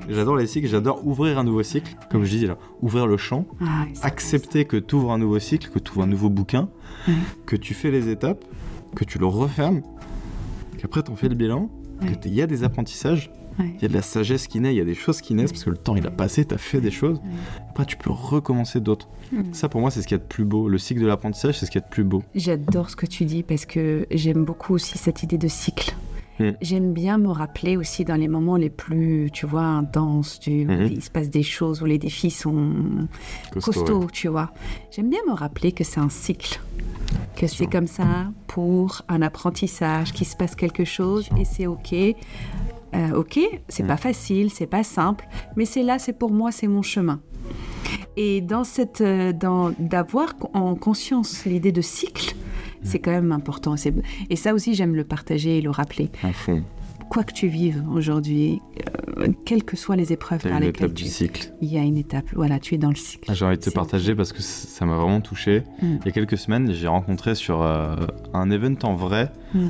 J'adore 0.10 0.38
les 0.38 0.48
cycles. 0.48 0.68
J'adore 0.68 1.06
ouvrir 1.06 1.38
un 1.38 1.44
nouveau 1.44 1.64
cycle, 1.64 1.96
comme 2.10 2.24
je 2.24 2.30
dis 2.38 2.48
là, 2.48 2.58
ouvrir 2.82 3.06
le 3.08 3.18
champ, 3.18 3.46
ah, 3.62 3.86
accepter 4.02 4.66
que 4.66 4.78
tu 4.78 4.96
ouvres 4.96 5.12
un 5.12 5.18
nouveau 5.18 5.40
cycle, 5.40 5.70
que 5.70 5.80
tu 5.80 5.92
ouvres 5.92 6.04
un 6.04 6.08
nouveau 6.08 6.30
bouquin, 6.30 6.70
que 7.46 7.56
tu 7.56 7.74
fais 7.74 7.92
les 7.92 8.10
étapes, 8.10 8.44
que 8.96 9.04
tu 9.04 9.20
le 9.20 9.26
refermes, 9.28 9.82
qu'après 10.78 11.04
tu 11.04 11.12
en 11.12 11.16
fais 11.16 11.30
le 11.30 11.36
bilan, 11.36 11.70
qu'il 12.22 12.34
y 12.34 12.42
a 12.42 12.48
des 12.48 12.64
apprentissages. 12.64 13.32
Il 13.60 13.82
y 13.82 13.86
a 13.86 13.88
de 13.88 13.94
la 13.94 14.02
sagesse 14.02 14.48
qui 14.48 14.60
naît, 14.60 14.74
il 14.74 14.78
y 14.78 14.82
a 14.82 14.86
des 14.86 14.96
choses 14.96 15.22
qui 15.22 15.34
naissent 15.34 15.52
parce 15.52 15.64
que 15.64 15.70
le 15.70 15.78
temps 15.78 15.96
il 15.96 16.06
a 16.08 16.12
passé, 16.12 16.46
tu 16.46 16.54
as 16.54 16.58
fait 16.58 16.82
des 16.82 16.92
choses. 16.92 17.20
Après, 17.70 17.86
tu 17.86 17.98
peux 17.98 18.12
recommencer 18.12 18.80
d'autres. 18.80 19.08
Hmm. 19.32 19.54
Ça, 19.54 19.70
pour 19.70 19.82
moi, 19.82 19.92
c'est 19.92 20.02
ce 20.02 20.08
qu'il 20.08 20.16
y 20.16 20.20
a 20.20 20.24
de 20.24 20.28
plus 20.28 20.46
beau. 20.46 20.68
Le 20.68 20.78
cycle 20.78 21.02
de 21.02 21.08
l'apprentissage, 21.08 21.60
c'est 21.60 21.66
ce 21.66 21.72
qu'il 21.72 21.82
y 21.82 21.84
a 21.84 21.88
de 21.88 21.92
plus 21.92 22.04
beau. 22.04 22.24
J'adore 22.36 22.90
ce 22.90 22.96
que 22.96 23.06
tu 23.06 23.26
dis 23.26 23.44
parce 23.44 23.66
que 23.66 24.06
j'aime 24.12 24.46
beaucoup 24.46 24.74
aussi 24.74 24.98
cette 24.98 25.24
idée 25.24 25.38
de 25.38 25.48
cycle. 25.48 25.94
Hmm. 26.40 26.52
J'aime 26.62 26.94
bien 26.94 27.18
me 27.18 27.30
rappeler 27.30 27.76
aussi 27.76 28.06
dans 28.06 28.16
les 28.16 28.30
moments 28.30 28.56
les 28.56 28.70
plus, 28.70 29.30
tu 29.32 29.46
vois, 29.46 29.64
intenses, 29.64 30.40
tu, 30.40 30.66
où 30.66 30.72
hmm. 30.72 30.88
il 30.92 31.04
se 31.04 31.10
passe 31.10 31.30
des 31.30 31.44
choses, 31.44 31.82
où 31.82 31.86
les 31.86 31.98
défis 31.98 32.32
sont 32.32 33.08
costauds, 33.62 34.08
tu 34.12 34.30
vois. 34.30 34.52
J'aime 34.92 35.10
bien 35.10 35.20
me 35.28 35.34
rappeler 35.34 35.74
que 35.74 35.84
c'est 35.84 36.00
un 36.00 36.10
cycle, 36.10 36.62
que 37.36 37.46
c'est 37.46 37.68
comme 37.68 37.88
ça 37.88 38.32
pour 38.48 39.02
un 39.10 39.22
apprentissage, 39.22 40.14
qu'il 40.14 40.28
se 40.28 40.38
passe 40.38 40.56
quelque 40.56 40.86
chose 40.86 41.30
et 41.38 41.44
c'est 41.44 41.68
ok. 41.68 41.94
Euh, 42.96 43.12
ok, 43.14 43.40
c'est 43.68 43.86
pas 43.86 43.98
facile, 43.98 44.50
c'est 44.50 44.68
pas 44.68 44.84
simple, 44.84 45.28
mais 45.56 45.66
c'est 45.66 45.84
là, 45.84 46.00
c'est 46.00 46.14
pour 46.14 46.32
moi, 46.32 46.52
c'est 46.52 46.68
mon 46.68 46.82
chemin. 46.82 47.22
Et 48.18 48.42
dans 48.42 48.64
cette, 48.64 49.02
euh, 49.02 49.32
dans, 49.32 49.72
d'avoir 49.80 50.34
en 50.54 50.76
conscience 50.76 51.46
l'idée 51.46 51.72
de 51.72 51.82
cycle, 51.82 52.36
c'est 52.84 53.00
quand 53.00 53.12
même 53.12 53.32
important. 53.32 53.76
Et 54.30 54.36
ça 54.36 54.54
aussi, 54.54 54.74
j'aime 54.74 54.96
le 54.96 55.04
partager 55.04 55.58
et 55.58 55.62
le 55.62 55.70
rappeler. 55.70 56.10
À 56.24 56.34
fond. 56.34 56.64
Quoi 57.10 57.24
que 57.24 57.34
tu 57.34 57.48
vives 57.48 57.84
aujourd'hui, 57.92 58.62
euh, 59.18 59.30
quelles 59.44 59.64
que 59.64 59.76
soient 59.76 59.96
les 59.96 60.14
épreuves 60.14 60.44
par 60.44 60.60
lesquelles 60.60 60.94
tu... 60.94 61.06
du 61.06 61.10
cycle. 61.10 61.52
Il 61.60 61.74
y 61.74 61.78
a 61.78 61.82
une 61.82 61.98
étape. 61.98 62.26
Voilà, 62.36 62.60
tu 62.60 62.76
es 62.76 62.78
dans 62.78 62.90
le 62.90 62.96
cycle. 62.96 63.26
Ah, 63.28 63.34
j'ai 63.34 63.46
envie 63.46 63.58
de 63.58 63.64
te 63.64 63.72
partager 63.72 64.14
parce 64.14 64.32
que 64.32 64.44
ça 64.44 64.86
m'a 64.86 64.96
vraiment 64.96 65.20
touché. 65.20 65.64
Mm. 65.82 65.96
Il 66.02 66.06
y 66.06 66.10
a 66.10 66.12
quelques 66.12 66.38
semaines, 66.38 66.72
j'ai 66.72 66.88
rencontré 66.88 67.34
sur 67.34 67.64
un 67.64 68.52
event 68.52 68.76
en 68.84 68.96
vrai. 68.96 69.32
Mm 69.54 69.70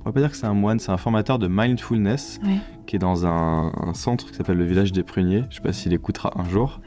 on 0.00 0.04
va 0.04 0.12
pas 0.12 0.20
dire 0.20 0.30
que 0.30 0.36
c'est 0.36 0.46
un 0.46 0.54
moine, 0.54 0.78
c'est 0.78 0.92
un 0.92 0.96
formateur 0.96 1.38
de 1.38 1.48
mindfulness 1.48 2.40
qui 2.86 2.96
est 2.96 2.98
dans 2.98 3.26
un, 3.26 3.72
centre 3.94 4.30
qui 4.30 4.36
s'appelle 4.36 4.58
le 4.58 4.64
village 4.64 4.92
des 4.92 5.02
pruniers. 5.02 5.44
Je 5.50 5.56
sais 5.56 5.62
pas 5.62 5.72
s'il 5.72 5.92
écoutera 5.92 6.32
un 6.36 6.48
jour. 6.48 6.80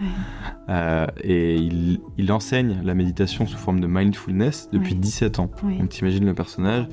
Euh, 0.70 1.06
et 1.24 1.56
il, 1.56 2.32
enseigne 2.32 2.82
la 2.84 2.96
méditation 2.96 3.46
sous 3.46 3.58
forme 3.58 3.80
de 3.80 3.88
mindfulness 3.88 4.70
depuis 4.72 4.96
17 4.96 5.40
ans. 5.40 5.50
Donc 5.64 5.90
t'imagines 5.90 6.26
le 6.26 6.34
personnage, 6.34 6.88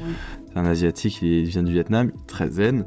c'est 0.49 0.59
un 0.59 0.67
asiatique, 0.67 1.23
il 1.23 1.45
vient 1.45 1.63
du 1.63 1.73
Vietnam, 1.73 2.13
très 2.27 2.49
zen. 2.51 2.85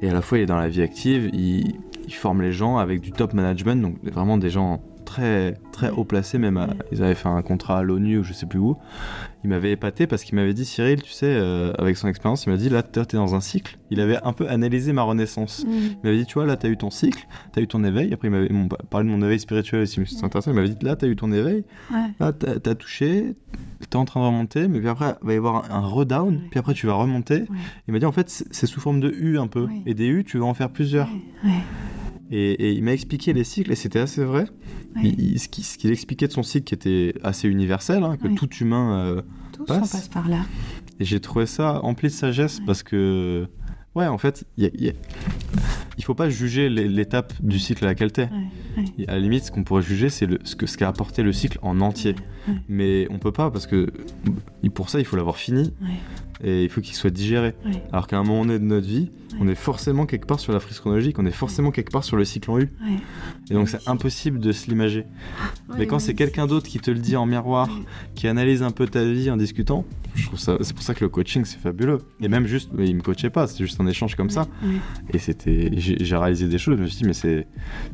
Et 0.00 0.08
à 0.08 0.12
la 0.12 0.22
fois 0.22 0.38
il 0.38 0.42
est 0.42 0.46
dans 0.46 0.56
la 0.56 0.68
vie 0.68 0.82
active, 0.82 1.30
il, 1.32 1.74
il 2.06 2.14
forme 2.14 2.42
les 2.42 2.52
gens 2.52 2.78
avec 2.78 3.00
du 3.00 3.12
top 3.12 3.32
management, 3.34 3.80
donc 3.80 3.96
vraiment 4.02 4.38
des 4.38 4.50
gens 4.50 4.82
très, 5.04 5.54
très 5.72 5.90
haut 5.90 6.04
placé, 6.04 6.38
même 6.38 6.74
ils 6.90 7.02
avaient 7.02 7.14
fait 7.14 7.28
un 7.28 7.42
contrat 7.42 7.78
à 7.78 7.82
l'ONU 7.82 8.18
ou 8.18 8.22
je 8.24 8.32
sais 8.32 8.46
plus 8.46 8.58
où. 8.58 8.76
Il 9.44 9.50
m'avait 9.50 9.72
épaté 9.72 10.06
parce 10.06 10.22
qu'il 10.22 10.36
m'avait 10.36 10.54
dit 10.54 10.64
Cyril, 10.64 11.02
tu 11.02 11.10
sais, 11.10 11.26
euh, 11.26 11.72
avec 11.78 11.96
son 11.96 12.06
expérience, 12.06 12.44
il 12.46 12.50
m'a 12.50 12.56
dit 12.56 12.68
là, 12.68 12.82
tu 12.82 13.00
es 13.00 13.04
dans 13.14 13.34
un 13.34 13.40
cycle. 13.40 13.76
Il 13.90 14.00
avait 14.00 14.18
un 14.22 14.32
peu 14.32 14.48
analysé 14.48 14.92
ma 14.92 15.02
renaissance. 15.02 15.64
Mm. 15.64 15.70
Il 15.70 15.98
m'avait 16.04 16.18
dit, 16.18 16.26
tu 16.26 16.34
vois, 16.34 16.46
là, 16.46 16.56
tu 16.56 16.66
as 16.66 16.70
eu 16.70 16.76
ton 16.76 16.90
cycle, 16.90 17.26
tu 17.52 17.58
as 17.58 17.62
eu 17.62 17.66
ton 17.66 17.82
éveil. 17.82 18.12
Après, 18.14 18.28
il 18.28 18.30
m'avait 18.30 18.48
parlé 18.88 19.08
de 19.08 19.14
mon 19.14 19.24
éveil 19.24 19.40
spirituel 19.40 19.82
aussi, 19.82 20.00
c'est 20.06 20.24
intéressant. 20.24 20.52
Il 20.52 20.54
m'avait 20.54 20.68
dit, 20.68 20.84
là, 20.84 20.94
tu 20.96 21.06
as 21.06 21.08
eu 21.08 21.16
ton 21.16 21.32
éveil, 21.32 21.64
là, 22.20 22.32
tu 22.32 22.46
as, 22.46 22.74
touché, 22.74 23.34
tu 23.80 23.88
es 23.90 23.96
en 23.96 24.04
train 24.04 24.20
de 24.20 24.26
remonter, 24.26 24.68
mais 24.68 24.78
puis 24.78 24.88
après, 24.88 25.14
il 25.22 25.26
va 25.26 25.34
y 25.34 25.36
avoir 25.36 25.70
un, 25.70 25.86
redown, 25.86 26.40
puis 26.50 26.60
après, 26.60 26.74
tu 26.74 26.86
vas 26.86 26.94
remonter. 26.94 27.44
Il 27.88 27.92
m'a 27.92 27.98
dit, 27.98 28.06
en 28.06 28.12
fait, 28.12 28.28
c'est 28.28 28.66
sous 28.66 28.80
forme 28.80 29.00
de 29.00 29.10
U 29.10 29.38
un 29.38 29.48
peu. 29.48 29.66
Et 29.86 29.94
des 29.94 30.06
U, 30.06 30.24
tu 30.24 30.38
vas 30.38 30.46
en 30.46 30.54
faire 30.54 30.70
plusieurs. 30.70 31.08
Et, 32.34 32.72
il 32.72 32.82
m'a 32.82 32.94
expliqué 32.94 33.34
les 33.34 33.44
cycles, 33.44 33.70
et 33.70 33.76
c'était 33.76 33.98
assez 33.98 34.24
vrai. 34.24 34.46
ce 34.96 35.48
qu'il 35.48 35.90
expliquait 35.90 36.26
de 36.26 36.32
son 36.32 36.42
cycle, 36.42 36.64
qui 36.64 36.74
était 36.74 37.14
assez 37.22 37.46
universel, 37.46 38.02
hein, 38.02 38.16
que 38.16 38.28
tout 38.28 38.48
humain 38.54 38.98
euh, 38.98 39.22
passe. 39.66 39.92
passe 39.92 40.08
par 40.08 40.28
là. 40.28 40.40
Et 40.98 41.04
j'ai 41.04 41.20
trouvé 41.20 41.46
ça 41.46 41.84
empli 41.84 42.08
de 42.08 42.12
sagesse 42.12 42.60
parce 42.64 42.82
que, 42.82 43.46
ouais, 43.94 44.06
en 44.06 44.18
fait, 44.18 44.44
il 44.56 44.64
y 44.64 44.92
il 45.98 46.04
faut 46.04 46.14
pas 46.14 46.30
juger 46.30 46.70
l'étape 46.70 47.34
du 47.42 47.58
cycle 47.58 47.84
à 47.84 47.88
laquelle 47.88 48.12
tu 48.12 48.22
es. 48.22 48.30
À 49.06 49.12
la 49.12 49.18
limite, 49.18 49.44
ce 49.44 49.50
qu'on 49.50 49.62
pourrait 49.62 49.82
juger, 49.82 50.08
c'est 50.08 50.26
ce 50.44 50.56
qu'a 50.56 50.66
ce 50.66 50.78
qu'a 50.78 50.88
apporté 50.88 51.22
le 51.22 51.32
cycle 51.32 51.58
en 51.60 51.80
entier. 51.80 52.16
Mais 52.68 53.06
on 53.10 53.18
peut 53.18 53.32
pas 53.32 53.50
parce 53.50 53.66
que 53.66 53.92
pour 54.74 54.88
ça, 54.88 55.00
il 55.00 55.04
faut 55.04 55.16
l'avoir 55.16 55.36
fini 55.36 55.74
et 56.42 56.64
il 56.64 56.68
faut 56.68 56.80
qu'il 56.80 56.94
soit 56.94 57.10
digéré. 57.10 57.54
Alors 57.92 58.06
qu'à 58.06 58.18
un 58.18 58.24
moment 58.24 58.44
donné 58.44 58.58
de 58.58 58.64
notre 58.64 58.86
vie, 58.86 59.10
on 59.40 59.48
est 59.48 59.54
forcément 59.54 60.06
quelque 60.06 60.26
part 60.26 60.40
sur 60.40 60.52
la 60.52 60.60
frise 60.60 60.80
chronologique, 60.80 61.18
on 61.18 61.26
est 61.26 61.30
forcément 61.30 61.70
quelque 61.70 61.90
part 61.90 62.04
sur 62.04 62.16
le 62.16 62.24
cycle 62.24 62.50
en 62.50 62.58
U. 62.58 62.72
Et 63.50 63.54
donc 63.54 63.68
c'est 63.68 63.88
impossible 63.88 64.38
de 64.38 64.52
se 64.52 64.68
l'imager. 64.68 65.04
Mais 65.76 65.86
quand 65.86 65.98
c'est 65.98 66.14
quelqu'un 66.14 66.46
d'autre 66.46 66.68
qui 66.68 66.78
te 66.80 66.90
le 66.90 66.98
dit 66.98 67.16
en 67.16 67.26
miroir, 67.26 67.68
qui 68.14 68.28
analyse 68.28 68.62
un 68.62 68.70
peu 68.70 68.86
ta 68.86 69.04
vie 69.04 69.30
en 69.30 69.36
discutant, 69.36 69.84
je 70.14 70.26
trouve 70.26 70.38
ça, 70.38 70.56
c'est 70.60 70.74
pour 70.74 70.82
ça 70.82 70.94
que 70.94 71.04
le 71.04 71.08
coaching 71.08 71.44
c'est 71.44 71.58
fabuleux. 71.58 71.98
Et 72.20 72.28
même 72.28 72.46
juste, 72.46 72.70
il 72.78 72.96
me 72.96 73.02
coachait 73.02 73.30
pas, 73.30 73.46
c'était 73.46 73.64
juste 73.64 73.80
un 73.80 73.86
échange 73.86 74.14
comme 74.16 74.30
ça. 74.30 74.46
Et 75.12 75.18
c'était, 75.18 75.70
j'ai 75.76 76.16
réalisé 76.16 76.48
des 76.48 76.58
choses, 76.58 76.76
je 76.76 76.82
me 76.82 76.88
suis 76.88 76.98
dit 76.98 77.04
mais 77.04 77.12
c'est, 77.14 77.46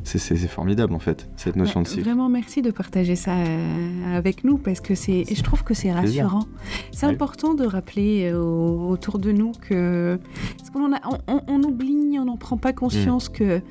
c'est, 0.03 0.39
formidable 0.49 0.93
en 0.93 0.99
fait 0.99 1.29
cette 1.35 1.55
notion 1.55 1.81
de 1.81 1.87
cycle. 1.87 2.03
Vraiment 2.03 2.29
merci 2.29 2.61
de 2.61 2.71
partager 2.71 3.15
ça 3.15 3.35
euh, 3.37 4.17
avec 4.17 4.43
nous 4.43 4.57
parce 4.57 4.79
que 4.79 4.95
c'est, 4.95 5.23
je 5.31 5.43
trouve 5.43 5.63
que 5.63 5.73
c'est 5.73 5.91
rassurant. 5.91 6.45
C'est 6.91 7.05
important 7.05 7.53
de 7.53 7.65
rappeler 7.65 8.31
autour 8.39 9.19
de 9.19 9.31
nous 9.31 9.51
que, 9.51 10.19
parce 10.57 10.69
qu'on 10.69 10.91
on, 11.27 11.41
on, 11.47 11.63
oublie, 11.63 12.17
on 12.19 12.25
n'en 12.25 12.37
prend 12.37 12.57
pas 12.57 12.73
conscience 12.73 13.29
mm. 13.29 13.33
que 13.33 13.61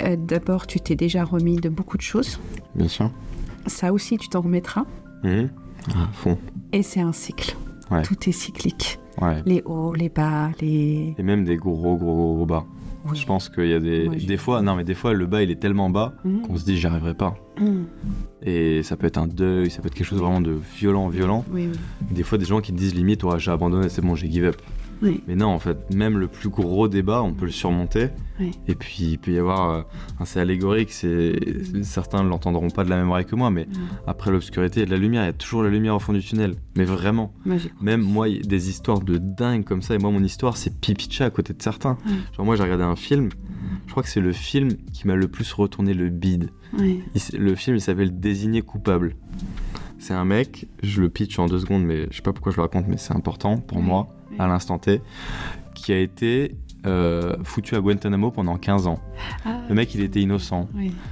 euh, 0.00 0.16
d'abord 0.16 0.66
tu 0.66 0.80
t'es 0.80 0.94
déjà 0.94 1.24
remis 1.24 1.56
de 1.56 1.68
beaucoup 1.68 1.96
de 1.96 2.02
choses. 2.02 2.38
Bien 2.74 2.88
sûr. 2.88 3.10
Ça 3.66 3.92
aussi 3.92 4.16
tu 4.18 4.28
t'en 4.28 4.40
remettras. 4.40 4.84
Mmh. 5.24 5.46
À 5.94 6.08
fond. 6.12 6.38
Et 6.72 6.82
c'est 6.82 7.00
un 7.00 7.12
cycle. 7.12 7.56
Tout 8.04 8.28
est 8.28 8.32
cyclique. 8.32 9.00
Les 9.46 9.62
hauts, 9.64 9.94
les 9.94 10.08
bas, 10.08 10.50
les. 10.60 11.14
Et 11.18 11.22
même 11.22 11.44
des 11.44 11.56
gros, 11.56 11.96
gros, 11.96 11.96
gros 11.96 12.46
bas. 12.46 12.64
Je 13.14 13.26
pense 13.26 13.48
qu'il 13.48 13.66
y 13.66 13.74
a 13.74 13.80
des, 13.80 14.08
des 14.08 14.36
fois, 14.36 14.62
non 14.62 14.74
mais 14.74 14.84
des 14.84 14.94
fois 14.94 15.12
le 15.12 15.26
bas 15.26 15.42
il 15.42 15.50
est 15.50 15.60
tellement 15.60 15.90
bas 15.90 16.14
mmh. 16.24 16.40
qu'on 16.42 16.56
se 16.56 16.64
dit 16.64 16.76
j'y 16.76 16.86
arriverai 16.86 17.14
pas. 17.14 17.34
Mmh. 17.58 17.82
Et 18.42 18.82
ça 18.82 18.96
peut 18.96 19.06
être 19.06 19.18
un 19.18 19.26
deuil, 19.26 19.70
ça 19.70 19.80
peut 19.82 19.88
être 19.88 19.94
quelque 19.94 20.06
chose 20.06 20.20
vraiment 20.20 20.40
de 20.40 20.56
violent, 20.76 21.08
violent. 21.08 21.44
Des 22.10 22.22
fois 22.22 22.38
des 22.38 22.44
gens 22.44 22.60
qui 22.60 22.72
te 22.72 22.78
disent 22.78 22.94
limite 22.94 23.24
ouais, 23.24 23.38
j'ai 23.38 23.50
abandonné, 23.50 23.88
c'est 23.88 24.02
bon, 24.02 24.14
j'ai 24.14 24.30
give 24.30 24.44
up. 24.44 24.56
Mais 25.02 25.36
non, 25.36 25.48
en 25.48 25.58
fait, 25.58 25.92
même 25.94 26.18
le 26.18 26.28
plus 26.28 26.48
gros 26.48 26.88
débat, 26.88 27.22
on 27.22 27.32
peut 27.32 27.46
le 27.46 27.52
surmonter. 27.52 28.08
Et 28.68 28.74
puis, 28.74 28.98
il 29.00 29.18
peut 29.18 29.32
y 29.32 29.38
avoir. 29.38 29.70
Euh, 29.70 29.82
c'est 30.24 30.40
allégorique, 30.40 30.90
certains 31.82 32.22
ne 32.22 32.28
l'entendront 32.28 32.70
pas 32.70 32.84
de 32.84 32.90
la 32.90 32.96
même 32.96 33.10
oreille 33.10 33.24
que 33.24 33.34
moi, 33.34 33.50
mais 33.50 33.66
après 34.06 34.30
l'obscurité, 34.30 34.80
il 34.80 34.82
y 34.82 34.82
a 34.84 34.86
de 34.86 34.90
la 34.92 34.96
lumière, 34.96 35.22
il 35.22 35.26
y 35.26 35.30
a 35.30 35.32
toujours 35.32 35.62
la 35.62 35.70
lumière 35.70 35.96
au 35.96 35.98
fond 35.98 36.12
du 36.12 36.20
tunnel. 36.20 36.54
Mais 36.76 36.84
vraiment. 36.84 37.32
Même 37.80 38.00
moi, 38.02 38.28
des 38.28 38.70
histoires 38.70 39.00
de 39.00 39.18
dingue 39.18 39.64
comme 39.64 39.82
ça, 39.82 39.94
et 39.94 39.98
moi, 39.98 40.10
mon 40.10 40.22
histoire, 40.22 40.56
c'est 40.56 40.78
Pipicha 40.78 41.24
à 41.24 41.30
côté 41.30 41.52
de 41.52 41.62
certains. 41.62 41.98
Genre, 42.36 42.46
moi, 42.46 42.56
j'ai 42.56 42.62
regardé 42.62 42.84
un 42.84 42.96
film, 42.96 43.30
je 43.86 43.90
crois 43.90 44.02
que 44.02 44.08
c'est 44.08 44.20
le 44.20 44.32
film 44.32 44.70
qui 44.92 45.06
m'a 45.06 45.16
le 45.16 45.28
plus 45.28 45.52
retourné 45.52 45.94
le 45.94 46.08
bide. 46.08 46.50
le 47.32 47.54
film, 47.54 47.76
il 47.76 47.80
s'appelle 47.80 48.20
Désigné 48.20 48.62
coupable. 48.62 49.16
C'est 49.98 50.14
un 50.14 50.24
mec, 50.24 50.66
je 50.82 51.00
le 51.00 51.08
pitch 51.08 51.38
en 51.38 51.46
deux 51.46 51.58
secondes, 51.58 51.84
mais 51.84 52.06
je 52.10 52.16
sais 52.16 52.22
pas 52.22 52.32
pourquoi 52.32 52.52
je 52.52 52.56
le 52.56 52.62
raconte, 52.62 52.86
mais 52.88 52.96
c'est 52.96 53.14
important 53.14 53.58
pour 53.58 53.80
moi 53.80 54.08
à 54.38 54.46
l'instant 54.46 54.78
T, 54.78 55.00
qui 55.74 55.92
a 55.92 55.98
été 55.98 56.54
euh, 56.86 57.36
foutu 57.42 57.74
à 57.74 57.80
Guantanamo 57.80 58.30
pendant 58.30 58.56
15 58.56 58.86
ans. 58.86 59.00
Ah. 59.44 59.60
le 59.68 59.74
mec, 59.74 59.94
il 59.94 60.00
était 60.00 60.20
innocent. 60.20 60.68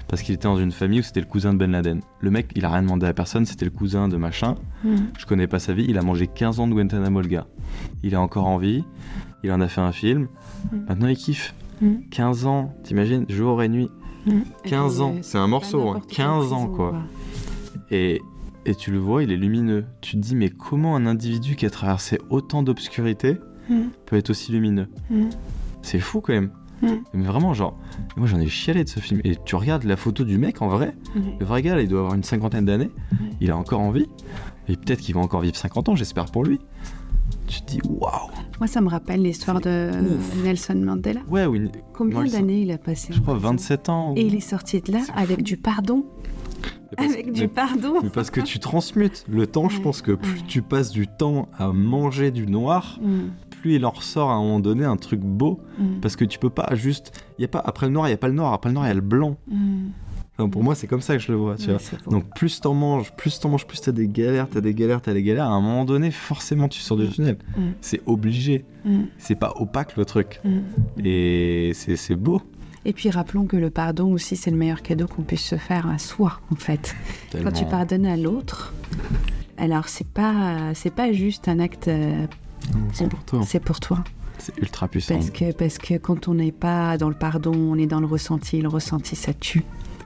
Parce 0.09 0.23
qu'il 0.23 0.35
était 0.35 0.45
dans 0.45 0.59
une 0.59 0.71
famille 0.71 1.01
où 1.01 1.03
c'était 1.03 1.21
le 1.21 1.27
cousin 1.27 1.53
de 1.53 1.59
Ben 1.59 1.73
Laden. 1.73 2.01
Le 2.21 2.31
mec, 2.31 2.53
il 2.55 2.65
a 2.65 2.71
rien 2.71 2.83
demandé 2.83 3.07
à 3.07 3.13
personne, 3.13 3.45
c'était 3.45 3.65
le 3.65 3.73
cousin 3.73 4.09
de 4.09 4.17
machin. 4.17 4.55
Hmm. 4.85 4.97
Je 5.19 5.27
connais 5.27 5.49
pas 5.49 5.59
sa 5.59 5.73
vie. 5.73 5.87
Il 5.89 5.99
a 5.99 6.03
mangé 6.03 6.29
15 6.29 6.61
ans 6.61 6.69
de 6.69 6.73
Guantanamo, 6.73 7.21
le 7.21 7.29
gars. 7.29 7.47
Il 8.03 8.15
est 8.15 8.19
encore 8.19 8.47
en 8.47 8.59
vie. 8.59 8.85
Il 9.43 9.53
en 9.53 9.61
a 9.61 9.69
fait 9.69 9.81
un 9.81 9.93
film. 9.93 10.29
Hmm. 10.71 10.85
Maintenant, 10.89 11.09
il 11.09 11.17
kiffe. 11.17 11.55
15 12.11 12.45
hmm. 12.45 12.49
ans, 12.49 12.75
t'imagines, 12.85 13.27
jour 13.29 13.63
et 13.63 13.69
nuit. 13.69 13.91
15 14.65 15.01
ans, 15.01 15.15
c'est 15.23 15.39
un 15.39 15.47
morceau, 15.47 15.95
15 16.09 16.53
hein. 16.53 16.57
ans 16.57 16.67
quoi. 16.67 16.95
Et, 17.91 18.21
et 18.67 18.75
tu 18.75 18.91
le 18.91 18.99
vois, 18.99 19.23
il 19.23 19.33
est 19.33 19.37
lumineux. 19.37 19.87
Tu 20.01 20.17
te 20.17 20.17
dis, 20.17 20.35
mais 20.35 20.51
comment 20.51 20.97
un 20.97 21.07
individu 21.07 21.55
qui 21.55 21.67
a 21.67 21.71
traversé 21.71 22.19
autant 22.31 22.63
d'obscurité 22.63 23.39
hmm. 23.71 23.89
peut 24.05 24.17
être 24.17 24.31
aussi 24.31 24.53
lumineux 24.53 24.89
hmm. 25.09 25.29
C'est 25.83 26.01
fou 26.01 26.21
quand 26.21 26.33
même. 26.33 26.51
Hmm. 26.83 26.97
Mais 27.15 27.25
vraiment, 27.25 27.55
genre, 27.55 27.79
moi 28.17 28.27
j'en 28.27 28.41
ai 28.41 28.49
chialé 28.49 28.83
de 28.85 28.89
ce 28.89 29.01
film. 29.01 29.21
Et 29.25 29.37
tu 29.45 29.55
regardes 29.55 29.85
la 29.85 29.97
photo 29.97 30.25
du 30.25 30.37
mec 30.37 30.61
en 30.61 30.69
vrai, 30.69 30.95
le 31.15 31.47
vrai 31.47 31.63
gars, 31.63 31.81
il 31.81 31.89
doit 31.89 32.01
avoir 32.01 32.15
une 32.15 32.25
cinquantaine 32.25 32.67
d'années, 32.67 32.91
il 33.41 33.51
a 33.51 33.57
encore 33.57 33.81
envie, 33.81 34.07
et 34.69 34.77
peut-être 34.77 35.01
qu'il 35.01 35.15
va 35.15 35.23
encore 35.23 35.41
vivre 35.41 35.57
50 35.57 35.89
ans, 35.89 35.97
j'espère 35.97 36.27
pour 36.27 36.45
lui. 36.45 36.59
Tu 37.47 37.61
te 37.63 37.71
dis, 37.71 37.81
waouh! 37.89 38.31
Moi, 38.59 38.67
ça 38.67 38.81
me 38.81 38.89
rappelle 38.89 39.23
l'histoire 39.23 39.61
de 39.61 39.91
Nelson 40.43 40.75
Mandela. 40.75 41.21
Ouais, 41.29 41.47
oui. 41.47 41.71
Combien 41.93 42.25
d'années 42.25 42.63
il 42.63 42.73
a 42.73 42.79
passé 42.79 43.13
Je 43.13 43.21
crois 43.21 43.37
27 43.37 43.89
ans. 43.89 44.15
Et 44.17 44.23
il 44.23 44.35
est 44.35 44.41
sorti 44.41 44.81
de 44.81 44.93
là 44.93 45.01
avec 45.15 45.43
du 45.43 45.57
pardon. 45.57 46.05
Avec 46.97 47.33
du 47.33 47.49
pardon. 47.49 48.01
Mais 48.03 48.11
parce 48.11 48.31
que 48.31 48.41
tu 48.41 48.59
transmutes. 48.59 49.25
Le 49.29 49.47
temps, 49.47 49.69
je 49.69 49.81
pense 49.81 50.03
que 50.03 50.13
plus 50.13 50.43
tu 50.45 50.63
passes 50.63 50.91
du 50.91 51.07
temps 51.07 51.49
à 51.59 51.73
manger 51.73 52.31
du 52.31 52.47
noir, 52.47 52.99
mm. 53.03 53.21
plus 53.51 53.75
il 53.77 53.87
en 53.87 53.91
ressort 53.91 54.31
à 54.31 54.35
un 54.35 54.43
moment 54.43 54.61
donné 54.61 54.85
un 54.85 54.97
truc 54.97 55.21
beau. 55.21 55.61
Mm. 55.79 56.01
Parce 56.01 56.17
que 56.17 56.25
tu 56.25 56.39
peux 56.39 56.51
pas 56.51 56.75
juste. 56.75 57.13
Y 57.39 57.45
a 57.45 57.49
pas, 57.49 57.63
après 57.65 57.87
le 57.87 57.93
noir, 57.93 58.07
il 58.07 58.11
n'y 58.11 58.15
a 58.15 58.19
pas 58.19 58.29
le 58.29 58.35
noir. 58.35 58.53
Après 58.53 58.71
le 58.71 58.75
noir, 58.75 58.87
il 58.87 58.89
y 58.89 58.93
a 58.93 58.95
le 58.95 59.01
blanc. 59.01 59.37
Mm. 59.49 60.49
pour 60.51 60.63
moi, 60.63 60.75
c'est 60.75 60.87
comme 60.87 61.01
ça 61.01 61.15
que 61.17 61.23
je 61.23 61.33
le 61.33 61.39
vois. 61.39 61.57
Tu 61.57 61.71
vois. 61.71 61.81
Donc 62.11 62.25
plus 62.35 62.61
t'en 62.61 62.75
manges, 62.75 63.13
plus 63.17 63.39
t'en 63.41 63.51
manges, 63.51 63.67
plus 63.67 63.81
t'as 63.81 63.93
des 63.93 64.09
galères, 64.09 64.49
t'as 64.49 64.61
des 64.61 64.75
galères, 64.75 65.03
t'as 65.03 65.13
des 65.13 65.23
galères. 65.23 65.47
À 65.47 65.55
un 65.55 65.61
moment 65.61 65.85
donné, 65.85 66.11
forcément, 66.11 66.69
tu 66.69 66.81
sors 66.81 66.97
du 66.97 67.09
tunnel. 67.09 67.39
C'est 67.81 68.01
obligé. 68.07 68.65
C'est 69.19 69.37
pas 69.37 69.53
opaque 69.57 69.97
le 69.97 70.05
truc. 70.05 70.41
Et 71.05 71.73
c'est 71.75 72.17
beau. 72.17 72.41
Et 72.89 72.93
puis 72.93 73.11
rappelons 73.11 73.47
que 73.47 73.57
le 73.57 73.69
pardon 73.69 74.13
aussi, 74.13 74.37
c'est 74.37 74.53
le 74.53 74.57
meilleur 74.57 74.81
cadeau 74.81 75.09
qu'on 75.09 75.23
puisse 75.23 75.43
se 75.43 75.57
faire 75.57 75.89
à 75.89 75.99
soi, 75.99 76.41
en 76.53 76.55
fait. 76.55 76.95
Quand 77.33 77.51
tu 77.51 77.65
pardonnes 77.65 78.07
à 78.07 78.17
l'autre, 78.17 78.73
alors 79.59 79.89
c'est 79.89 80.07
pas 80.07 80.73
c'est 80.75 80.95
pas 80.95 81.13
juste 81.13 81.49
un 81.49 81.59
acte. 81.59 81.91
C'est 82.93 83.09
pour 83.09 83.25
toi. 83.25 83.41
C'est 83.45 83.61
pour 83.61 83.81
toi. 83.81 84.05
C'est 84.39 84.57
ultra 84.59 84.87
puissant. 84.87 85.15
Parce 85.15 85.31
que, 85.31 85.53
parce 85.53 85.79
que 85.79 85.95
quand 85.95 86.29
on 86.29 86.35
n'est 86.35 86.53
pas 86.53 86.97
dans 86.97 87.09
le 87.09 87.15
pardon, 87.15 87.55
on 87.55 87.77
est 87.77 87.87
dans 87.87 88.01
le 88.01 88.07
ressenti. 88.07 88.61
Le 88.61 88.69
ressenti, 88.69 89.17
ça 89.17 89.33
tue. 89.33 89.65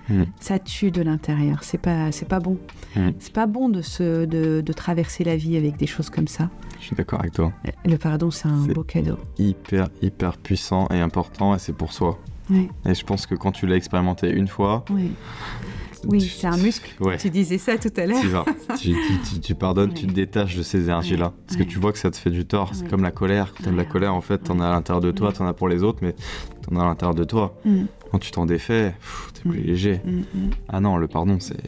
Hmm. 0.09 0.25
Ça 0.41 0.59
tue 0.59 0.91
de 0.91 1.03
l'intérieur. 1.03 1.63
C'est 1.63 1.79
pas, 1.79 2.11
c'est 2.13 2.29
pas 2.29 2.41
bon. 2.41 2.59
Hmm. 2.97 3.11
C'est 3.19 3.33
pas 3.33 3.47
bon 3.47 3.69
de, 3.69 3.83
se, 3.83 4.25
de, 4.25 4.61
de, 4.61 4.73
traverser 4.73 5.25
la 5.25 5.37
vie 5.37 5.57
avec 5.57 5.77
des 5.77 5.87
choses 5.87 6.11
comme 6.11 6.29
ça. 6.29 6.49
Je 6.81 6.87
suis 6.87 6.97
d'accord 6.97 7.21
avec 7.21 7.33
toi. 7.33 7.53
Le 7.85 7.97
pardon, 7.97 8.31
c'est 8.31 8.49
un 8.49 8.67
beau 8.67 8.83
cadeau. 8.83 9.19
Hyper, 9.39 9.89
hyper 10.01 10.39
puissant 10.39 10.89
et 10.91 11.01
important, 11.01 11.55
et 11.55 11.59
c'est 11.59 11.75
pour 11.75 11.93
soi. 11.93 12.19
Et 12.51 12.95
je 12.95 13.05
pense 13.05 13.27
que 13.27 13.35
quand 13.35 13.53
tu 13.53 13.67
l'as 13.67 13.77
expérimenté 13.77 14.31
une 14.31 14.49
fois, 14.49 14.85
oui. 14.91 16.21
c'est 16.21 16.47
un 16.47 16.57
muscle. 16.57 16.95
Tu 17.19 17.31
disais 17.31 17.59
ça 17.59 17.79
tout 17.79 17.93
à 17.97 18.07
l'heure. 18.07 18.45
Tu, 18.79 18.95
tu, 19.31 19.41
tu, 19.41 19.55
pardonnes, 19.55 19.93
tu 19.93 20.07
te 20.07 20.13
détaches 20.13 20.57
de 20.57 20.63
ces 20.63 20.85
énergies-là. 20.85 21.33
Parce 21.47 21.59
que 21.59 21.65
tu 21.65 21.79
vois 21.79 21.93
que 21.93 21.99
ça 21.99 22.11
te 22.11 22.17
fait 22.17 22.31
du 22.31 22.45
tort. 22.45 22.71
C'est 22.75 22.89
comme 22.89 23.03
la 23.03 23.11
colère. 23.11 23.53
Quand 23.57 23.65
tu 23.65 23.69
as 23.69 23.73
de 23.73 23.77
la 23.77 23.85
colère, 23.85 24.15
en 24.15 24.21
fait, 24.21 24.43
tu 24.43 24.51
en 24.51 24.61
as 24.61 24.69
à 24.69 24.71
l'intérieur 24.73 25.01
de 25.01 25.11
toi, 25.11 25.33
tu 25.33 25.43
en 25.43 25.47
as 25.47 25.53
pour 25.53 25.69
les 25.69 25.83
autres, 25.83 25.99
mais 26.03 26.15
tu 26.15 26.75
en 26.75 26.79
as 26.79 26.83
à 26.83 26.87
l'intérieur 26.87 27.15
de 27.15 27.25
toi. 27.25 27.59
Mm. 27.65 27.85
Quand 28.11 28.19
tu 28.19 28.31
t'en 28.31 28.47
défais, 28.47 28.95
tu 29.35 29.49
es 29.49 29.51
plus 29.51 29.61
mm. 29.61 29.67
léger. 29.67 30.01
Mm, 30.05 30.23
ah 30.69 30.81
non, 30.81 30.97
le 30.97 31.07
pardon, 31.07 31.39
c'est 31.41 31.63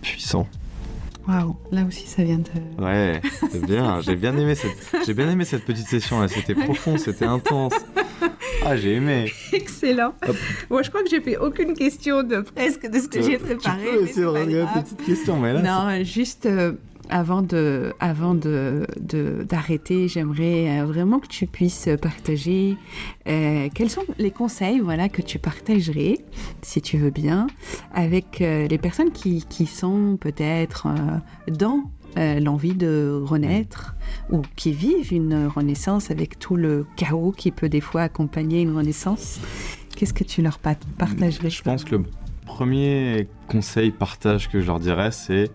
puissant. 0.00 0.46
Waouh, 1.28 1.54
là 1.70 1.84
aussi 1.84 2.06
ça 2.06 2.24
vient 2.24 2.38
de. 2.38 2.82
Ouais, 2.82 3.20
c'est 3.50 3.64
bien. 3.64 4.00
J'ai 4.04 4.16
bien 4.16 4.36
aimé 4.36 4.54
cette, 4.54 5.04
j'ai 5.06 5.14
bien 5.14 5.30
aimé 5.30 5.44
cette 5.44 5.64
petite 5.64 5.86
session 5.86 6.20
là. 6.20 6.28
C'était 6.28 6.54
profond, 6.54 6.96
c'était 6.96 7.26
intense. 7.26 7.74
Ah, 8.64 8.76
j'ai 8.76 8.94
aimé. 8.94 9.32
Excellent. 9.52 10.14
Moi, 10.68 10.82
je 10.82 10.90
crois 10.90 11.02
que 11.02 11.08
j'ai 11.08 11.20
fait 11.20 11.36
aucune 11.36 11.74
question 11.74 12.22
de 12.22 12.40
presque 12.40 12.88
de 12.88 12.98
ce 12.98 13.08
que 13.08 13.22
j'ai 13.22 13.38
préparé. 13.38 13.82
Tu 13.84 13.96
peux 13.96 14.02
essayer 14.04 14.22
de 14.22 14.26
regarder 14.26 14.64
tes 14.74 14.80
petites 14.80 15.06
questions, 15.06 15.38
mais 15.38 15.52
là. 15.54 15.62
Non, 15.62 16.04
juste. 16.04 16.46
Euh, 16.46 16.72
avant 17.12 17.42
de, 17.42 17.92
avant 17.98 18.34
de, 18.34 18.86
d'arrêter, 19.42 20.06
j'aimerais 20.06 20.78
euh, 20.78 20.84
vraiment 20.84 21.18
que 21.18 21.26
tu 21.26 21.48
puisses 21.48 21.88
partager 22.00 22.76
euh, 23.26 23.68
quels 23.74 23.90
sont 23.90 24.04
les 24.18 24.30
conseils, 24.30 24.78
voilà, 24.78 25.08
que 25.08 25.20
tu 25.20 25.40
partagerais, 25.40 26.18
si 26.62 26.80
tu 26.80 26.98
veux 26.98 27.10
bien, 27.10 27.48
avec 27.92 28.38
les 28.38 28.78
personnes 28.78 29.10
qui, 29.10 29.44
qui 29.48 29.66
sont 29.66 30.18
peut-être 30.20 30.86
dans 31.48 31.90
euh, 32.16 32.40
l'envie 32.40 32.74
de 32.74 33.20
renaître 33.24 33.94
ou 34.30 34.42
qui 34.56 34.72
vivent 34.72 35.12
une 35.12 35.46
renaissance 35.46 36.10
avec 36.10 36.38
tout 36.38 36.56
le 36.56 36.86
chaos 36.96 37.32
qui 37.36 37.50
peut 37.50 37.68
des 37.68 37.80
fois 37.80 38.02
accompagner 38.02 38.62
une 38.62 38.74
renaissance. 38.76 39.40
Qu'est-ce 39.96 40.14
que 40.14 40.24
tu 40.24 40.42
leur 40.42 40.58
partagerais 40.58 41.50
Je 41.50 41.62
pense 41.62 41.84
que 41.84 41.96
le 41.96 42.04
premier 42.46 43.28
conseil 43.48 43.90
partage 43.92 44.48
que 44.48 44.60
je 44.60 44.66
leur 44.66 44.80
dirais, 44.80 45.12
c'est 45.12 45.50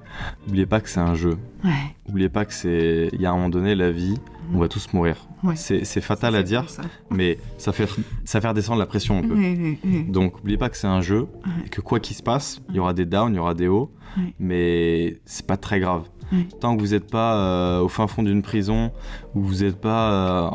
n'oubliez 0.45 0.65
pas 0.65 0.80
que 0.80 0.90
c'est 0.90 0.99
un 0.99 1.15
jeu. 1.15 1.38
Ouais. 1.64 1.72
N'oubliez 2.07 2.30
pas 2.30 2.45
que 2.45 2.53
c'est 2.53 3.10
il 3.11 3.22
y 3.22 3.26
a 3.26 3.32
un 3.32 3.36
moment 3.36 3.49
donné 3.49 3.76
la 3.76 3.91
vie, 3.91 4.15
on 4.53 4.60
va 4.60 4.68
tous 4.68 4.94
mourir. 4.94 5.27
C'est 5.56 6.02
fatal 6.02 6.36
à 6.36 6.44
dire, 6.44 6.65
mais 7.11 7.38
ça 7.57 7.73
fait 7.73 7.88
ça 8.23 8.40
fait 8.40 8.48
redescendre 8.48 8.80
la 8.80 8.86
pression 8.86 9.19
un 9.19 9.22
peu. 9.23 9.36
Donc 10.10 10.38
n'oubliez 10.38 10.57
pas 10.57 10.69
que 10.69 10.77
c'est 10.77 10.88
un 10.88 11.02
jeu 11.02 11.27
et 11.65 11.69
que 11.69 11.82
quoi 11.82 11.99
qu'il 11.99 12.15
se 12.15 12.23
passe, 12.23 12.61
il 12.69 12.76
y 12.76 12.80
aura 12.80 12.94
des 12.94 13.06
downs, 13.06 13.34
il 13.34 13.38
y 13.38 13.40
aura 13.40 13.53
des 13.53 13.68
hauts, 13.68 13.91
mais 14.40 15.18
c'est 15.26 15.45
pas 15.45 15.57
très 15.57 15.80
grave. 15.80 16.03
Tant 16.60 16.76
que 16.76 16.81
vous 16.81 16.89
n'êtes 16.89 17.10
pas 17.10 17.35
euh, 17.35 17.81
au 17.81 17.88
fin 17.88 18.07
fond 18.07 18.23
d'une 18.23 18.41
prison 18.41 18.91
ou 19.34 19.41
vous 19.41 19.64
n'êtes 19.64 19.80
pas 19.80 20.11
euh, 20.11 20.49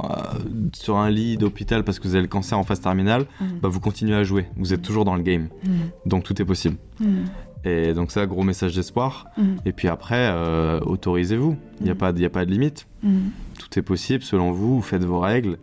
sur 0.73 0.97
un 0.97 1.11
lit 1.11 1.37
d'hôpital 1.37 1.85
parce 1.85 1.99
que 1.99 2.09
vous 2.09 2.15
avez 2.15 2.23
le 2.23 2.29
cancer 2.29 2.59
en 2.59 2.65
phase 2.65 2.81
terminale, 2.81 3.27
mm. 3.41 3.47
bah, 3.63 3.69
vous 3.69 3.81
continuez 3.81 4.15
à 4.15 4.25
jouer. 4.25 4.47
Vous 4.57 4.73
êtes 4.73 4.83
toujours 4.83 5.05
dans 5.05 5.15
le 5.15 5.23
game. 5.23 5.49
Mm. 5.65 5.71
Donc 6.07 6.25
tout 6.25 6.41
est 6.41 6.45
possible. 6.45 6.77
Mm. 6.99 7.25
Et 7.65 7.93
donc 7.93 8.11
ça, 8.11 8.27
gros 8.27 8.43
message 8.43 8.75
d'espoir. 8.75 9.27
Et 9.67 9.73
puis 9.73 9.89
après, 9.89 10.31
euh, 10.33 10.81
autorisez-vous. 10.81 11.57
Il 11.81 11.85
n'y 11.85 11.91
a, 11.91 11.95
pas, 11.95 12.09
a 12.09 12.29
pas 12.31 12.47
de 12.47 12.51
limite. 12.51 12.87
Tout 13.03 13.79
est 13.79 13.83
possible 13.83 14.23
selon 14.23 14.51
vous. 14.51 14.77
Vous 14.77 14.83
faites 14.83 15.05
vos 15.05 15.21
règles. 15.21 15.59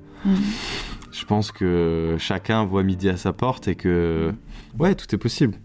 Je 1.12 1.26
pense 1.26 1.52
que 1.52 2.16
chacun 2.20 2.66
voit 2.66 2.84
midi 2.84 3.10
à 3.10 3.18
sa 3.18 3.34
porte 3.34 3.68
et 3.68 3.74
que 3.74 4.32
ouais, 4.78 4.94
tout 4.94 5.08
est 5.16 5.18
possible. 5.18 5.56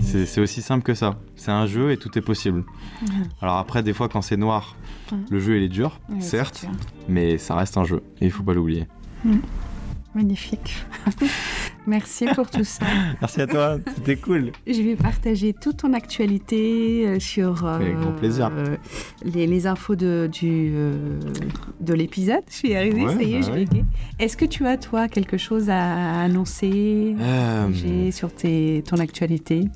C'est 0.00 0.40
aussi 0.40 0.62
simple 0.62 0.82
que 0.82 0.94
ça. 0.94 1.18
C'est 1.36 1.50
un 1.52 1.66
jeu 1.66 1.92
et 1.92 1.96
tout 1.96 2.16
est 2.18 2.22
possible. 2.22 2.64
Mhm. 3.02 3.28
Alors 3.40 3.58
après, 3.58 3.82
des 3.82 3.92
fois, 3.92 4.08
quand 4.08 4.22
c'est 4.22 4.36
noir, 4.36 4.76
le 5.30 5.38
jeu 5.38 5.56
il 5.56 5.62
est 5.62 5.68
dur, 5.68 6.00
certes, 6.18 6.66
mais 7.08 7.38
ça 7.38 7.54
reste 7.54 7.76
un 7.76 7.84
jeu 7.84 8.02
et 8.20 8.26
il 8.26 8.30
faut 8.32 8.42
pas 8.42 8.54
l'oublier. 8.54 8.86
Mhm. 9.24 9.40
Magnifique. 10.14 10.74
Merci 11.86 12.26
pour 12.34 12.50
tout 12.50 12.64
ça. 12.64 12.84
Merci 13.20 13.40
à 13.40 13.46
toi, 13.46 13.78
c'était 13.94 14.16
cool. 14.16 14.52
Je 14.66 14.82
vais 14.82 14.96
partager 14.96 15.52
toute 15.52 15.78
ton 15.78 15.92
actualité 15.92 17.06
euh, 17.06 17.20
sur 17.20 17.64
euh, 17.64 17.78
plaisir. 18.18 18.50
Euh, 18.52 18.76
les, 19.24 19.66
infos 19.66 19.96
de, 19.96 20.28
du, 20.30 20.72
de 21.80 21.94
l'épisode. 21.94 22.42
Je 22.48 22.54
suis 22.54 22.74
arrivée, 22.74 23.06
ça 23.06 23.22
y 23.22 23.34
est, 23.34 23.40
bah 23.40 23.56
je 23.72 24.24
Est-ce 24.24 24.36
que 24.36 24.44
tu 24.44 24.66
as, 24.66 24.76
toi, 24.78 25.08
quelque 25.08 25.36
chose 25.36 25.70
à 25.70 26.20
annoncer 26.20 27.14
sur 28.10 28.32
tes, 28.34 28.82
ton 28.86 28.98
actualité? 28.98 29.68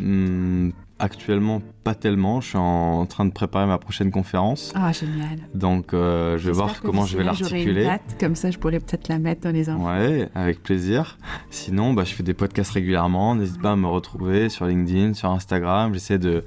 hmm, 0.00 0.70
Actuellement, 1.00 1.62
pas 1.84 1.94
tellement. 1.94 2.40
Je 2.40 2.48
suis 2.48 2.58
en 2.58 3.06
train 3.06 3.24
de 3.24 3.30
préparer 3.30 3.66
ma 3.66 3.78
prochaine 3.78 4.10
conférence. 4.10 4.72
Ah, 4.74 4.90
génial. 4.90 5.38
Donc, 5.54 5.94
euh, 5.94 6.36
je 6.38 6.46
vais 6.46 6.52
voir 6.52 6.80
comment 6.82 7.06
je 7.06 7.16
vais 7.16 7.24
l'articuler. 7.24 7.88
Comme 8.18 8.34
ça, 8.34 8.50
je 8.50 8.58
pourrais 8.58 8.80
peut-être 8.80 9.08
la 9.08 9.18
mettre 9.18 9.42
dans 9.42 9.52
les 9.52 9.68
infos. 9.68 9.86
Ouais, 9.86 10.28
avec 10.34 10.62
plaisir. 10.62 11.16
Sinon, 11.50 11.92
bah, 11.92 12.02
je 12.04 12.14
fais 12.14 12.24
des 12.24 12.34
podcasts 12.34 12.72
régulièrement. 12.72 13.36
N'hésite 13.36 13.62
pas 13.62 13.72
à 13.72 13.76
me 13.76 13.86
retrouver 13.86 14.48
sur 14.48 14.66
LinkedIn, 14.66 15.14
sur 15.14 15.30
Instagram. 15.30 15.94
J'essaie 15.94 16.18
de, 16.18 16.44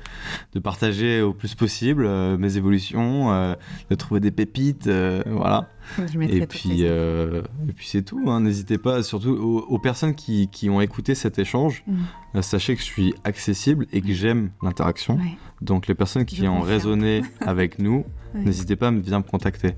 de 0.53 0.59
partager 0.59 1.21
au 1.21 1.33
plus 1.33 1.55
possible 1.55 2.05
euh, 2.05 2.37
mes 2.37 2.57
évolutions, 2.57 3.31
euh, 3.31 3.53
de 3.89 3.95
trouver 3.95 4.19
des 4.19 4.31
pépites. 4.31 4.89
voilà. 5.27 5.69
et, 6.29 6.45
puis, 6.47 6.83
et 6.83 7.73
puis 7.75 7.87
c'est 7.87 8.03
tout. 8.03 8.29
Hein. 8.29 8.41
N'hésitez 8.41 8.77
pas, 8.77 9.03
surtout 9.03 9.31
aux, 9.31 9.79
personnes 9.79 10.15
qui, 10.15 10.47
qui, 10.49 10.69
ont 10.69 10.81
écouté 10.81 11.15
cet 11.15 11.39
échange, 11.39 11.83
mm. 11.87 12.41
sachez 12.41 12.75
que 12.75 12.81
je 12.81 12.85
suis 12.85 13.13
accessible 13.23 13.87
et 13.91 14.01
que 14.01 14.13
j'aime 14.13 14.51
l'interaction. 14.61 15.19
Donc 15.61 15.87
les 15.87 15.95
personnes 15.95 16.25
qui 16.25 16.47
ont 16.47 16.61
raisonné 16.61 17.21
avec 17.41 17.79
nous, 17.79 18.05
n'hésitez 18.33 18.75
pas 18.75 18.87
à 18.87 18.91
venir 18.91 19.17
me 19.17 19.23
contacter. 19.23 19.73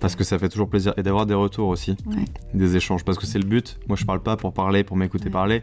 parce 0.00 0.16
que 0.16 0.24
ça 0.24 0.38
fait 0.38 0.48
toujours 0.48 0.68
plaisir. 0.68 0.94
Et 0.96 1.02
d'avoir 1.02 1.26
des 1.26 1.34
retours 1.34 1.68
aussi, 1.68 1.96
des 2.54 2.76
échanges. 2.76 3.04
Parce 3.04 3.18
que 3.18 3.26
c'est 3.26 3.38
le 3.38 3.44
but. 3.44 3.78
Moi, 3.88 3.96
je 3.96 4.04
parle 4.04 4.22
pas 4.22 4.36
pour 4.36 4.52
parler, 4.52 4.84
pour 4.84 4.96
m'écouter 4.96 5.30
parler. 5.30 5.62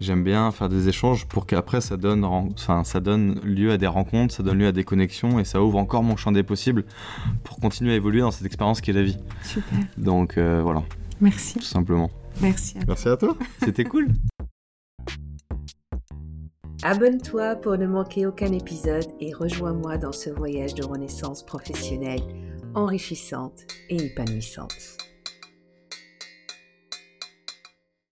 J'aime 0.00 0.24
bien 0.24 0.50
faire 0.52 0.68
des 0.68 0.88
échanges 0.88 1.26
pour 1.26 1.46
qu'après, 1.46 1.80
ça 1.80 1.96
donne, 1.96 2.24
enfin, 2.24 2.84
ça 2.84 3.00
donne 3.00 3.40
lieu 3.44 3.72
à 3.72 3.78
des 3.78 3.86
rencontres, 3.86 4.34
ça 4.34 4.42
donne 4.42 4.58
lieu 4.58 4.66
à 4.66 4.72
des 4.72 4.84
connexions 4.84 5.38
et 5.38 5.44
ça 5.44 5.62
ouvre 5.62 5.78
encore 5.78 6.02
mon 6.02 6.16
champ 6.16 6.32
des 6.32 6.42
possibles 6.42 6.84
pour 7.44 7.58
continuer 7.58 7.92
à 7.92 7.96
évoluer 7.96 8.20
dans 8.20 8.30
cette 8.30 8.46
expérience 8.46 8.80
qui 8.80 8.90
est 8.90 8.94
la 8.94 9.02
vie. 9.02 9.18
Super. 9.42 9.78
Donc 9.98 10.38
euh, 10.38 10.60
voilà. 10.62 10.82
Merci. 11.20 11.54
Tout 11.54 11.64
simplement. 11.64 12.10
Merci. 12.40 12.76
Merci 12.86 13.08
à 13.08 13.16
toi. 13.16 13.36
C'était 13.62 13.84
cool. 13.84 14.08
Abonne-toi 16.84 17.54
pour 17.56 17.78
ne 17.78 17.86
manquer 17.86 18.26
aucun 18.26 18.52
épisode 18.52 19.06
et 19.20 19.32
rejoins-moi 19.32 19.98
dans 19.98 20.10
ce 20.10 20.30
voyage 20.30 20.74
de 20.74 20.84
renaissance 20.84 21.44
professionnelle 21.44 22.22
enrichissante 22.74 23.60
et 23.88 24.06
épanouissante. 24.06 25.11